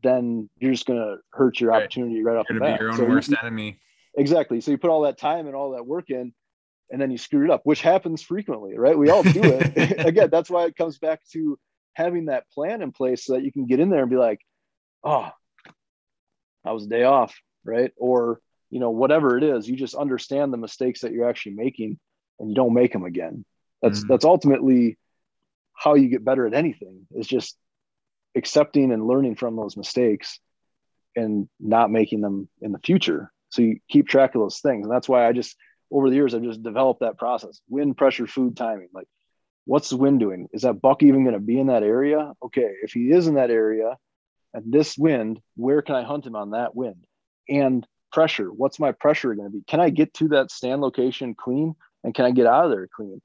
then 0.03 0.49
you're 0.59 0.71
just 0.71 0.85
going 0.85 0.99
to 0.99 1.17
hurt 1.31 1.59
your 1.59 1.71
right. 1.71 1.83
opportunity 1.83 2.23
right 2.23 2.37
off 2.37 2.45
the 2.47 2.59
bat. 2.59 2.79
your 2.79 2.91
own 2.91 2.97
so 2.97 3.05
worst 3.05 3.29
you, 3.29 3.37
enemy. 3.41 3.79
Exactly. 4.17 4.61
So 4.61 4.71
you 4.71 4.77
put 4.77 4.89
all 4.89 5.01
that 5.01 5.17
time 5.17 5.47
and 5.47 5.55
all 5.55 5.71
that 5.71 5.85
work 5.85 6.09
in, 6.09 6.33
and 6.89 7.01
then 7.01 7.11
you 7.11 7.17
screw 7.17 7.45
it 7.45 7.51
up, 7.51 7.61
which 7.63 7.81
happens 7.81 8.21
frequently, 8.21 8.77
right? 8.77 8.97
We 8.97 9.09
all 9.09 9.23
do 9.23 9.41
it. 9.43 9.99
Again, 10.05 10.29
that's 10.31 10.49
why 10.49 10.65
it 10.65 10.75
comes 10.75 10.97
back 10.97 11.21
to 11.31 11.57
having 11.93 12.25
that 12.25 12.49
plan 12.51 12.81
in 12.81 12.91
place 12.91 13.25
so 13.25 13.33
that 13.33 13.43
you 13.43 13.51
can 13.51 13.65
get 13.65 13.79
in 13.79 13.89
there 13.89 14.01
and 14.01 14.09
be 14.09 14.17
like, 14.17 14.39
oh, 15.03 15.29
I 16.63 16.71
was 16.71 16.85
a 16.85 16.89
day 16.89 17.03
off, 17.03 17.35
right? 17.63 17.91
Or, 17.97 18.39
you 18.69 18.79
know, 18.79 18.91
whatever 18.91 19.37
it 19.37 19.43
is, 19.43 19.67
you 19.67 19.75
just 19.75 19.95
understand 19.95 20.51
the 20.51 20.57
mistakes 20.57 21.01
that 21.01 21.11
you're 21.11 21.29
actually 21.29 21.53
making 21.53 21.99
and 22.39 22.49
you 22.49 22.55
don't 22.55 22.73
make 22.73 22.91
them 22.91 23.05
again. 23.05 23.45
That's 23.81 23.99
mm-hmm. 23.99 24.11
that's 24.11 24.25
ultimately 24.25 24.97
how 25.73 25.95
you 25.95 26.09
get 26.09 26.25
better 26.25 26.47
at 26.47 26.53
anything 26.53 27.07
is 27.11 27.27
just 27.27 27.57
accepting 28.35 28.91
and 28.91 29.07
learning 29.07 29.35
from 29.35 29.55
those 29.55 29.77
mistakes 29.77 30.39
and 31.15 31.47
not 31.59 31.91
making 31.91 32.21
them 32.21 32.49
in 32.61 32.71
the 32.71 32.79
future. 32.79 33.31
So 33.55 33.61
you 33.61 33.79
keep 33.89 34.07
track 34.07 34.35
of 34.35 34.41
those 34.41 34.59
things. 34.59 34.85
And 34.85 34.93
that's 34.93 35.09
why 35.09 35.27
I 35.27 35.31
just 35.31 35.55
over 35.91 36.09
the 36.09 36.15
years 36.15 36.33
I've 36.33 36.43
just 36.43 36.63
developed 36.63 37.01
that 37.01 37.17
process. 37.17 37.61
Wind, 37.69 37.97
pressure, 37.97 38.27
food, 38.27 38.57
timing. 38.57 38.89
Like 38.93 39.07
what's 39.65 39.89
the 39.89 39.97
wind 39.97 40.19
doing? 40.19 40.47
Is 40.53 40.61
that 40.61 40.81
buck 40.81 41.03
even 41.03 41.23
going 41.23 41.33
to 41.33 41.39
be 41.39 41.59
in 41.59 41.67
that 41.67 41.83
area? 41.83 42.33
Okay, 42.43 42.69
if 42.83 42.91
he 42.91 43.11
is 43.11 43.27
in 43.27 43.35
that 43.35 43.51
area 43.51 43.97
at 44.55 44.63
this 44.69 44.97
wind, 44.97 45.41
where 45.55 45.81
can 45.81 45.95
I 45.95 46.03
hunt 46.03 46.25
him 46.25 46.35
on 46.35 46.51
that 46.51 46.75
wind? 46.75 47.05
And 47.49 47.85
pressure, 48.11 48.47
what's 48.47 48.79
my 48.79 48.91
pressure 48.91 49.33
going 49.35 49.49
to 49.49 49.57
be? 49.57 49.63
Can 49.67 49.79
I 49.79 49.89
get 49.89 50.13
to 50.15 50.29
that 50.29 50.51
stand 50.51 50.81
location 50.81 51.35
clean? 51.35 51.75
And 52.03 52.13
can 52.13 52.25
I 52.25 52.31
get 52.31 52.45
out 52.45 52.65
of 52.65 52.71
there 52.71 52.87
clean? 52.87 53.21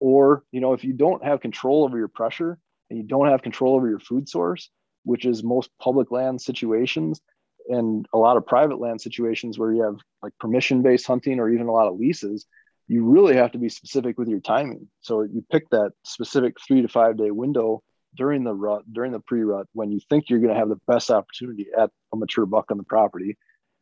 Or, 0.00 0.44
you 0.52 0.60
know, 0.60 0.74
if 0.74 0.84
you 0.84 0.92
don't 0.92 1.24
have 1.24 1.40
control 1.40 1.84
over 1.84 1.98
your 1.98 2.08
pressure 2.08 2.58
and 2.90 2.98
you 2.98 3.04
don't 3.04 3.28
have 3.28 3.42
control 3.42 3.74
over 3.74 3.88
your 3.88 3.98
food 3.98 4.28
source, 4.28 4.70
which 5.04 5.24
is 5.24 5.42
most 5.42 5.70
public 5.80 6.10
land 6.10 6.40
situations 6.40 7.20
and 7.68 8.06
a 8.12 8.18
lot 8.18 8.36
of 8.36 8.46
private 8.46 8.80
land 8.80 9.00
situations 9.00 9.58
where 9.58 9.72
you 9.72 9.82
have 9.82 9.96
like 10.22 10.32
permission 10.38 10.82
based 10.82 11.06
hunting 11.06 11.38
or 11.38 11.50
even 11.50 11.66
a 11.66 11.72
lot 11.72 11.88
of 11.88 11.98
leases, 11.98 12.46
you 12.86 13.04
really 13.04 13.36
have 13.36 13.52
to 13.52 13.58
be 13.58 13.68
specific 13.68 14.18
with 14.18 14.28
your 14.28 14.40
timing. 14.40 14.88
So 15.00 15.22
you 15.22 15.44
pick 15.50 15.68
that 15.70 15.92
specific 16.04 16.56
three 16.66 16.82
to 16.82 16.88
five 16.88 17.16
day 17.16 17.30
window 17.30 17.82
during 18.16 18.44
the 18.44 18.54
rut, 18.54 18.82
during 18.92 19.12
the 19.12 19.20
pre 19.20 19.42
rut, 19.42 19.66
when 19.72 19.92
you 19.92 20.00
think 20.08 20.28
you're 20.28 20.40
going 20.40 20.52
to 20.52 20.58
have 20.58 20.70
the 20.70 20.80
best 20.86 21.10
opportunity 21.10 21.66
at 21.76 21.90
a 22.12 22.16
mature 22.16 22.46
buck 22.46 22.70
on 22.70 22.78
the 22.78 22.84
property, 22.84 23.36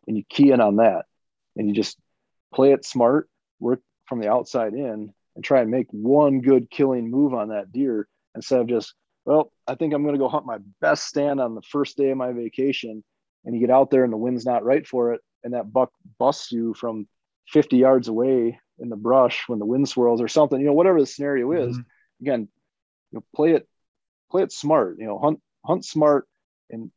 and 0.07 0.17
you 0.17 0.25
key 0.29 0.51
in 0.51 0.61
on 0.61 0.77
that 0.77 1.05
and 1.57 1.69
you 1.69 1.75
just 1.75 1.97
play 2.55 2.73
it 2.73 2.85
smart, 2.85 3.29
work 3.61 3.81
from 4.07 4.21
the 4.21 4.31
outside 4.31 4.75
in, 4.75 5.13
and 5.35 5.45
try 5.45 5.61
and 5.61 5.71
make 5.71 5.87
one 5.91 6.41
good 6.41 6.71
killing 6.71 7.11
move 7.11 7.35
on 7.35 7.49
that 7.49 7.73
deer 7.73 8.09
instead 8.35 8.61
of 8.61 8.67
just 8.67 8.95
well, 9.25 9.53
I 9.67 9.75
think 9.75 9.93
I'm 9.93 10.05
going 10.05 10.15
to 10.15 10.21
go 10.21 10.29
hunt 10.29 10.47
my 10.47 10.59
best 10.81 11.05
stand 11.07 11.41
on 11.41 11.57
the 11.57 11.63
first 11.63 11.97
day 11.97 12.11
of 12.11 12.17
my 12.17 12.33
vacation. 12.33 13.03
And 13.47 13.55
you 13.55 13.61
get 13.61 13.71
out 13.71 13.91
there 13.91 14.05
and 14.05 14.13
the 14.13 14.19
wind's 14.19 14.45
not 14.45 14.65
right 14.65 14.87
for 14.87 15.15
it. 15.15 15.21
And 15.43 15.55
that 15.55 15.73
buck 15.73 15.93
busts 16.19 16.53
you 16.53 16.75
from 16.75 17.07
50 17.49 17.77
yards 17.77 18.09
away 18.09 18.59
in 18.79 18.89
the 18.89 18.97
brush 18.97 19.45
when 19.47 19.59
the 19.59 19.65
wind 19.65 19.89
swirls 19.89 20.21
or 20.21 20.29
something, 20.29 20.61
you 20.61 20.67
know, 20.67 20.73
whatever 20.73 21.01
the 21.01 21.07
scenario 21.07 21.53
is. 21.53 21.79
Mm-hmm. 21.79 22.23
Again, 22.23 22.49
you 23.13 23.19
know, 23.19 23.25
play 23.35 23.53
it, 23.53 23.69
play 24.31 24.43
it 24.43 24.53
smart, 24.53 24.97
you 24.99 25.07
know, 25.07 25.19
hunt, 25.19 25.41
hunt 25.65 25.85
smart 25.85 26.27
and 26.69 26.91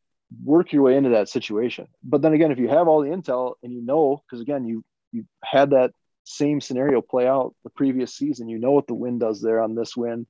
work 0.43 0.73
your 0.73 0.83
way 0.83 0.95
into 0.97 1.11
that 1.11 1.29
situation. 1.29 1.87
But 2.03 2.21
then 2.21 2.33
again, 2.33 2.51
if 2.51 2.59
you 2.59 2.67
have 2.67 2.87
all 2.87 3.01
the 3.01 3.09
intel 3.09 3.53
and 3.61 3.71
you 3.71 3.85
know, 3.85 4.23
because 4.25 4.41
again, 4.41 4.65
you, 4.65 4.83
you 5.11 5.25
had 5.43 5.69
that 5.69 5.91
same 6.23 6.61
scenario 6.61 7.01
play 7.01 7.27
out 7.27 7.55
the 7.63 7.69
previous 7.69 8.15
season, 8.15 8.49
you 8.49 8.59
know 8.59 8.71
what 8.71 8.87
the 8.87 8.95
wind 8.95 9.19
does 9.19 9.41
there 9.41 9.61
on 9.61 9.75
this 9.75 9.95
wind. 9.95 10.27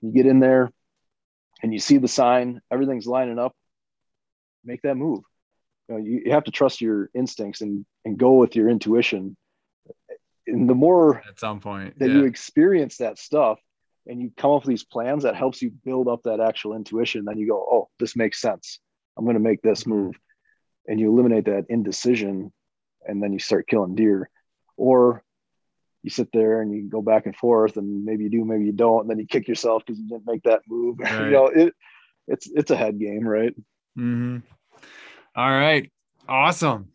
You 0.00 0.12
get 0.12 0.26
in 0.26 0.40
there, 0.40 0.72
and 1.62 1.72
you 1.72 1.78
see 1.78 1.98
the 1.98 2.08
sign, 2.08 2.60
everything's 2.70 3.06
lining 3.06 3.38
up, 3.38 3.54
make 4.64 4.82
that 4.82 4.96
move. 4.96 5.20
You, 5.90 5.96
know, 5.96 6.04
you, 6.04 6.22
you 6.26 6.32
have 6.32 6.44
to 6.44 6.50
trust 6.50 6.80
your 6.80 7.10
instincts 7.14 7.60
and, 7.60 7.84
and 8.04 8.16
go 8.16 8.34
with 8.34 8.54
your 8.54 8.68
intuition. 8.68 9.36
And 10.46 10.70
the 10.70 10.74
more 10.74 11.22
at 11.28 11.38
some 11.38 11.60
point 11.60 11.98
that 11.98 12.08
yeah. 12.08 12.16
you 12.16 12.24
experience 12.24 12.98
that 12.98 13.18
stuff 13.18 13.58
and 14.06 14.20
you 14.20 14.30
come 14.36 14.52
up 14.52 14.62
with 14.62 14.68
these 14.68 14.84
plans 14.84 15.24
that 15.24 15.34
helps 15.34 15.60
you 15.60 15.70
build 15.84 16.08
up 16.08 16.22
that 16.24 16.40
actual 16.40 16.74
intuition, 16.76 17.24
then 17.24 17.38
you 17.38 17.48
go, 17.48 17.56
oh, 17.56 17.88
this 17.98 18.16
makes 18.16 18.40
sense. 18.40 18.78
I'm 19.18 19.24
going 19.24 19.34
to 19.34 19.40
make 19.40 19.62
this 19.62 19.80
mm-hmm. 19.80 19.90
move. 19.90 20.14
And 20.86 20.98
you 20.98 21.12
eliminate 21.12 21.46
that 21.46 21.66
indecision 21.68 22.52
and 23.04 23.22
then 23.22 23.32
you 23.32 23.38
start 23.38 23.66
killing 23.66 23.94
deer. 23.94 24.30
Or 24.76 25.24
you 26.02 26.10
sit 26.10 26.28
there 26.32 26.62
and 26.62 26.72
you 26.72 26.88
go 26.88 27.02
back 27.02 27.26
and 27.26 27.36
forth 27.36 27.76
and 27.76 28.04
maybe 28.04 28.24
you 28.24 28.30
do 28.30 28.44
maybe 28.44 28.64
you 28.64 28.72
don't 28.72 29.02
and 29.02 29.10
then 29.10 29.18
you 29.18 29.26
kick 29.26 29.46
yourself 29.46 29.82
because 29.84 30.00
you 30.00 30.08
didn't 30.08 30.26
make 30.26 30.42
that 30.44 30.62
move 30.66 30.98
right. 31.00 31.24
you 31.24 31.30
know 31.30 31.46
it 31.48 31.74
it's 32.26 32.48
it's 32.54 32.70
a 32.70 32.76
head 32.76 32.98
game 32.98 33.26
right 33.26 33.54
mm-hmm. 33.98 34.38
All 35.40 35.50
right. 35.50 35.90
Awesome. 36.28 36.88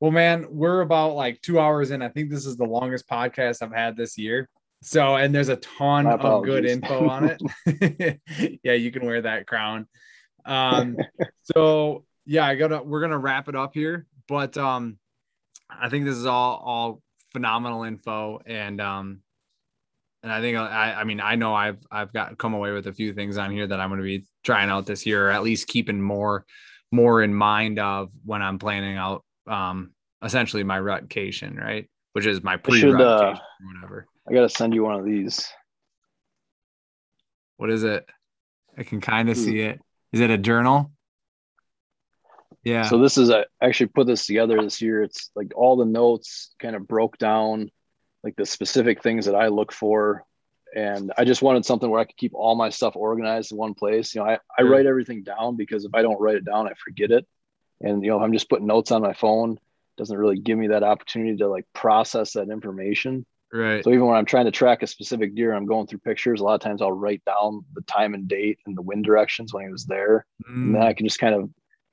Well 0.00 0.10
man 0.10 0.46
we're 0.48 0.80
about 0.80 1.14
like 1.14 1.42
two 1.42 1.60
hours 1.60 1.90
in. 1.90 2.00
I 2.00 2.08
think 2.08 2.30
this 2.30 2.46
is 2.46 2.56
the 2.56 2.64
longest 2.64 3.06
podcast 3.06 3.60
i've 3.60 3.70
had 3.70 3.98
this 3.98 4.16
year. 4.16 4.48
So 4.80 5.16
and 5.16 5.34
there's 5.34 5.50
a 5.50 5.56
ton 5.56 6.06
of 6.06 6.42
good 6.42 6.64
info 6.64 7.06
on 7.06 7.28
it. 7.28 8.18
Yeah 8.62 8.72
you 8.72 8.90
can 8.90 9.04
wear 9.04 9.20
that 9.20 9.46
crown. 9.46 9.86
Um 10.46 10.96
so 11.54 12.06
yeah 12.24 12.46
i 12.46 12.54
gotta 12.54 12.82
we're 12.82 13.02
gonna 13.02 13.18
wrap 13.18 13.46
it 13.46 13.54
up 13.54 13.74
here 13.74 14.06
but 14.26 14.56
um 14.56 14.98
i 15.68 15.90
think 15.90 16.06
this 16.06 16.16
is 16.16 16.24
all 16.24 16.62
all 16.64 17.02
phenomenal 17.30 17.82
info 17.82 18.40
and 18.46 18.80
um 18.80 19.20
and 20.22 20.32
I 20.32 20.40
think 20.40 20.56
I 20.56 20.94
I 20.94 21.04
mean 21.04 21.20
I 21.20 21.34
know 21.34 21.54
I've 21.54 21.78
I've 21.90 22.12
got 22.12 22.36
come 22.38 22.54
away 22.54 22.72
with 22.72 22.86
a 22.86 22.92
few 22.92 23.12
things 23.12 23.36
on 23.38 23.50
here 23.50 23.66
that 23.66 23.80
I'm 23.80 23.88
going 23.88 24.00
to 24.00 24.04
be 24.04 24.26
trying 24.44 24.68
out 24.68 24.84
this 24.84 25.04
year 25.06 25.28
or 25.28 25.30
at 25.30 25.42
least 25.42 25.66
keeping 25.66 26.00
more 26.00 26.44
more 26.92 27.22
in 27.22 27.34
mind 27.34 27.78
of 27.78 28.10
when 28.24 28.42
I'm 28.42 28.58
planning 28.58 28.96
out 28.96 29.24
um 29.46 29.92
essentially 30.22 30.64
my 30.64 30.78
rutcation, 30.78 31.56
right? 31.56 31.88
Which 32.12 32.26
is 32.26 32.42
my 32.42 32.56
pre 32.56 32.82
rut 32.84 33.00
uh, 33.00 33.38
whatever. 33.74 34.06
I 34.28 34.32
got 34.32 34.42
to 34.42 34.48
send 34.48 34.74
you 34.74 34.84
one 34.84 34.98
of 34.98 35.04
these. 35.04 35.48
What 37.56 37.70
is 37.70 37.84
it? 37.84 38.08
I 38.76 38.84
can 38.84 39.00
kind 39.00 39.28
of 39.28 39.36
see 39.36 39.60
it. 39.60 39.80
Is 40.12 40.20
it 40.20 40.30
a 40.30 40.38
journal? 40.38 40.90
Yeah. 42.64 42.84
So 42.84 42.98
this 42.98 43.16
is 43.16 43.30
I 43.30 43.44
actually 43.62 43.86
put 43.88 44.06
this 44.06 44.26
together 44.26 44.60
this 44.60 44.82
year. 44.82 45.02
It's 45.02 45.30
like 45.34 45.52
all 45.54 45.76
the 45.76 45.84
notes 45.84 46.54
kind 46.58 46.76
of 46.76 46.86
broke 46.86 47.18
down, 47.18 47.70
like 48.22 48.36
the 48.36 48.46
specific 48.46 49.02
things 49.02 49.26
that 49.26 49.34
I 49.34 49.48
look 49.48 49.72
for. 49.72 50.24
And 50.74 51.12
I 51.18 51.24
just 51.24 51.42
wanted 51.42 51.64
something 51.64 51.90
where 51.90 52.00
I 52.00 52.04
could 52.04 52.16
keep 52.16 52.32
all 52.34 52.54
my 52.54 52.70
stuff 52.70 52.96
organized 52.96 53.52
in 53.52 53.58
one 53.58 53.74
place. 53.74 54.14
You 54.14 54.20
know, 54.20 54.28
I, 54.28 54.38
I 54.58 54.62
write 54.62 54.86
everything 54.86 55.22
down 55.22 55.56
because 55.56 55.84
if 55.84 55.94
I 55.94 56.02
don't 56.02 56.20
write 56.20 56.36
it 56.36 56.44
down, 56.44 56.68
I 56.68 56.74
forget 56.74 57.10
it. 57.10 57.26
And 57.80 58.04
you 58.04 58.10
know, 58.10 58.20
I'm 58.20 58.32
just 58.32 58.48
putting 58.48 58.66
notes 58.66 58.90
on 58.92 59.02
my 59.02 59.14
phone, 59.14 59.58
doesn't 59.96 60.16
really 60.16 60.38
give 60.38 60.58
me 60.58 60.68
that 60.68 60.82
opportunity 60.82 61.36
to 61.38 61.48
like 61.48 61.66
process 61.74 62.32
that 62.34 62.50
information. 62.50 63.26
Right. 63.52 63.82
So 63.82 63.90
even 63.90 64.06
when 64.06 64.16
I'm 64.16 64.26
trying 64.26 64.44
to 64.44 64.52
track 64.52 64.82
a 64.82 64.86
specific 64.86 65.34
deer, 65.34 65.52
I'm 65.52 65.66
going 65.66 65.86
through 65.86 65.98
pictures. 66.00 66.40
A 66.40 66.44
lot 66.44 66.54
of 66.54 66.60
times 66.60 66.82
I'll 66.82 66.92
write 66.92 67.24
down 67.24 67.64
the 67.74 67.82
time 67.82 68.14
and 68.14 68.28
date 68.28 68.60
and 68.66 68.76
the 68.76 68.82
wind 68.82 69.04
directions 69.04 69.52
when 69.52 69.64
he 69.64 69.72
was 69.72 69.86
there. 69.86 70.24
Mm. 70.48 70.54
And 70.54 70.74
then 70.76 70.82
I 70.82 70.92
can 70.92 71.06
just 71.06 71.18
kind 71.18 71.34
of 71.34 71.50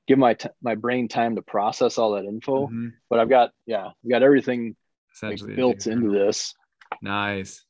give 0.07 0.19
my 0.19 0.35
t- 0.35 0.49
my 0.61 0.75
brain 0.75 1.07
time 1.07 1.35
to 1.35 1.41
process 1.41 1.97
all 1.97 2.11
that 2.11 2.25
info. 2.25 2.67
Mm-hmm. 2.67 2.89
But 3.09 3.19
I've 3.19 3.29
got 3.29 3.51
yeah, 3.65 3.89
we 4.03 4.11
got 4.11 4.23
everything 4.23 4.75
like, 5.21 5.39
built 5.55 5.87
into 5.87 6.11
this. 6.11 6.53
Nice. 7.01 7.65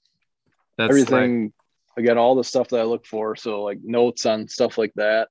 That's 0.78 0.90
everything. 0.90 1.44
Like, 1.44 1.52
I 1.98 2.02
got 2.02 2.18
all 2.18 2.36
the 2.36 2.44
stuff 2.44 2.70
that 2.70 2.80
I 2.80 2.84
look 2.84 3.06
for. 3.06 3.36
So 3.36 3.64
like 3.64 3.80
notes 3.84 4.26
on 4.26 4.48
stuff 4.48 4.78
like 4.78 4.94
that. 4.96 5.30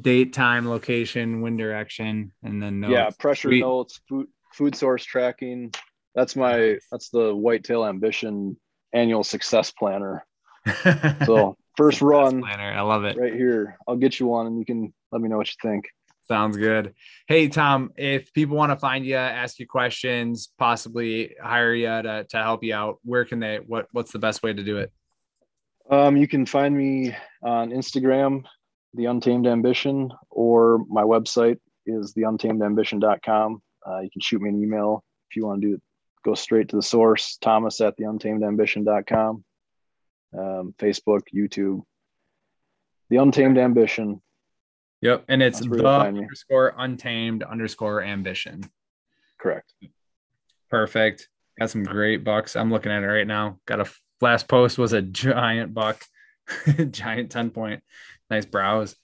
Date, 0.00 0.32
time, 0.32 0.68
location, 0.68 1.40
wind 1.40 1.58
direction, 1.58 2.32
and 2.42 2.62
then 2.62 2.80
notes. 2.80 2.92
yeah, 2.92 3.10
pressure 3.18 3.48
Sweet. 3.48 3.60
notes, 3.60 4.00
food 4.08 4.28
food 4.52 4.74
source 4.74 5.04
tracking. 5.04 5.72
That's 6.14 6.36
my 6.36 6.78
that's 6.90 7.10
the 7.10 7.34
whitetail 7.34 7.84
ambition 7.84 8.56
annual 8.92 9.24
success 9.24 9.72
planner. 9.72 10.24
so 11.26 11.56
first 11.76 12.00
run 12.00 12.40
planner. 12.40 12.72
I 12.72 12.80
love 12.82 13.04
it. 13.04 13.18
Right 13.18 13.34
here. 13.34 13.76
I'll 13.86 13.96
get 13.96 14.18
you 14.20 14.26
one 14.26 14.46
and 14.46 14.58
you 14.58 14.64
can 14.64 14.94
let 15.12 15.20
me 15.20 15.28
know 15.28 15.36
what 15.36 15.48
you 15.48 15.70
think. 15.70 15.86
Sounds 16.26 16.56
good. 16.56 16.94
Hey, 17.28 17.48
Tom, 17.48 17.92
if 17.96 18.32
people 18.32 18.56
want 18.56 18.72
to 18.72 18.76
find 18.76 19.04
you, 19.04 19.16
ask 19.16 19.58
you 19.58 19.66
questions, 19.66 20.48
possibly 20.58 21.34
hire 21.40 21.74
you 21.74 21.86
to, 21.86 22.26
to 22.30 22.36
help 22.38 22.64
you 22.64 22.74
out, 22.74 22.98
where 23.04 23.26
can 23.26 23.40
they, 23.40 23.58
what, 23.58 23.88
what's 23.92 24.12
the 24.12 24.18
best 24.18 24.42
way 24.42 24.52
to 24.52 24.62
do 24.62 24.78
it? 24.78 24.90
Um, 25.90 26.16
you 26.16 26.26
can 26.26 26.46
find 26.46 26.74
me 26.74 27.14
on 27.42 27.70
Instagram, 27.70 28.44
The 28.94 29.04
Untamed 29.04 29.46
Ambition, 29.46 30.10
or 30.30 30.78
my 30.88 31.02
website 31.02 31.58
is 31.84 32.14
theuntamedambition.com. 32.14 33.62
Uh, 33.86 34.00
you 34.00 34.10
can 34.10 34.22
shoot 34.22 34.40
me 34.40 34.48
an 34.48 34.62
email 34.62 35.04
if 35.30 35.36
you 35.36 35.46
want 35.46 35.60
to 35.60 35.68
do 35.68 35.74
it. 35.74 35.82
Go 36.24 36.34
straight 36.34 36.70
to 36.70 36.76
the 36.76 36.82
source, 36.82 37.36
Thomas 37.42 37.82
at 37.82 37.98
theuntamedambition.com. 37.98 39.44
Um, 40.36 40.74
Facebook, 40.78 41.20
YouTube, 41.34 41.82
The 43.10 43.18
Untamed 43.18 43.58
Ambition 43.58 44.22
Yep. 45.04 45.26
And 45.28 45.42
it's 45.42 45.60
the 45.60 45.86
underscore 45.86 46.74
untamed 46.78 47.42
underscore 47.42 48.02
ambition. 48.02 48.64
Correct. 49.38 49.74
Perfect. 50.70 51.28
Got 51.58 51.68
some 51.68 51.84
great 51.84 52.24
bucks. 52.24 52.56
I'm 52.56 52.70
looking 52.70 52.90
at 52.90 53.02
it 53.02 53.06
right 53.06 53.26
now. 53.26 53.58
Got 53.66 53.80
a 53.80 53.90
last 54.22 54.48
post 54.48 54.78
was 54.78 54.94
a 54.94 55.02
giant 55.02 55.74
buck, 55.74 56.02
giant 56.90 57.30
10 57.30 57.50
point. 57.50 57.82
Nice 58.30 58.46
browse. 58.46 58.96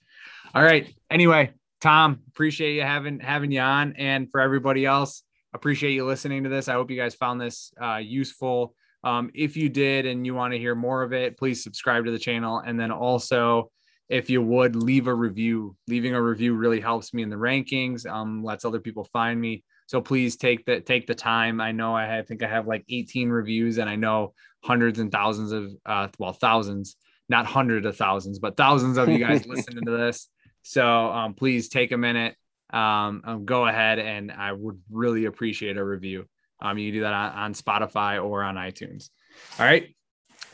All 0.55 0.63
right. 0.63 0.91
Anyway, 1.11 1.53
Tom, 1.81 2.21
appreciate 2.29 2.73
you 2.73 2.81
having 2.81 3.19
having 3.19 3.51
you 3.51 3.61
on. 3.61 3.93
And 3.95 4.27
for 4.31 4.41
everybody 4.41 4.87
else, 4.87 5.21
appreciate 5.53 5.91
you 5.91 6.07
listening 6.07 6.45
to 6.45 6.49
this. 6.49 6.67
I 6.67 6.73
hope 6.73 6.89
you 6.89 6.97
guys 6.97 7.13
found 7.13 7.39
this 7.39 7.71
uh, 7.79 7.97
useful. 7.97 8.73
Um, 9.03 9.29
if 9.35 9.55
you 9.55 9.69
did 9.69 10.07
and 10.07 10.25
you 10.25 10.33
want 10.33 10.53
to 10.53 10.59
hear 10.59 10.73
more 10.73 11.03
of 11.03 11.13
it, 11.13 11.37
please 11.37 11.63
subscribe 11.63 12.05
to 12.05 12.11
the 12.11 12.17
channel. 12.17 12.57
And 12.57 12.79
then 12.79 12.91
also 12.91 13.69
if 14.11 14.29
you 14.29 14.41
would 14.41 14.75
leave 14.75 15.07
a 15.07 15.15
review. 15.15 15.75
Leaving 15.87 16.13
a 16.13 16.21
review 16.21 16.53
really 16.53 16.81
helps 16.81 17.13
me 17.13 17.23
in 17.23 17.29
the 17.29 17.37
rankings 17.37 18.05
um, 18.05 18.43
lets 18.43 18.65
other 18.65 18.81
people 18.81 19.05
find 19.05 19.39
me. 19.39 19.63
So 19.87 20.01
please 20.01 20.35
take 20.35 20.65
the 20.65 20.81
take 20.81 21.07
the 21.07 21.15
time. 21.15 21.61
I 21.61 21.71
know 21.71 21.95
i, 21.95 22.19
I 22.19 22.21
think 22.21 22.43
i 22.43 22.47
have 22.47 22.67
like 22.67 22.83
18 22.89 23.29
reviews 23.29 23.77
and 23.77 23.89
i 23.89 23.95
know 23.95 24.33
hundreds 24.63 24.99
and 24.99 25.11
thousands 25.11 25.51
of 25.51 25.71
uh, 25.85 26.07
well 26.19 26.33
thousands 26.33 26.97
not 27.29 27.45
hundreds 27.45 27.85
of 27.85 27.95
thousands 27.95 28.37
but 28.39 28.57
thousands 28.57 28.97
of 28.97 29.07
you 29.09 29.17
guys 29.17 29.45
listening 29.53 29.85
to 29.85 29.91
this. 29.91 30.27
So 30.61 30.85
um, 30.85 31.33
please 31.33 31.69
take 31.69 31.91
a 31.93 31.97
minute 31.97 32.35
um, 32.73 33.21
um, 33.25 33.45
go 33.45 33.65
ahead 33.65 33.99
and 33.99 34.31
i 34.31 34.51
would 34.51 34.79
really 34.91 35.25
appreciate 35.25 35.77
a 35.77 35.83
review. 35.83 36.25
Um, 36.61 36.77
you 36.77 36.89
can 36.89 36.99
do 36.99 37.01
that 37.01 37.13
on, 37.13 37.31
on 37.31 37.53
spotify 37.53 38.23
or 38.23 38.43
on 38.43 38.55
itunes. 38.55 39.09
All 39.57 39.65
right. 39.65 39.95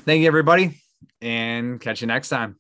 Thank 0.06 0.22
you 0.22 0.28
everybody 0.28 0.80
and 1.22 1.82
catch 1.82 2.02
you 2.02 2.08
next 2.08 2.30
time 2.30 2.58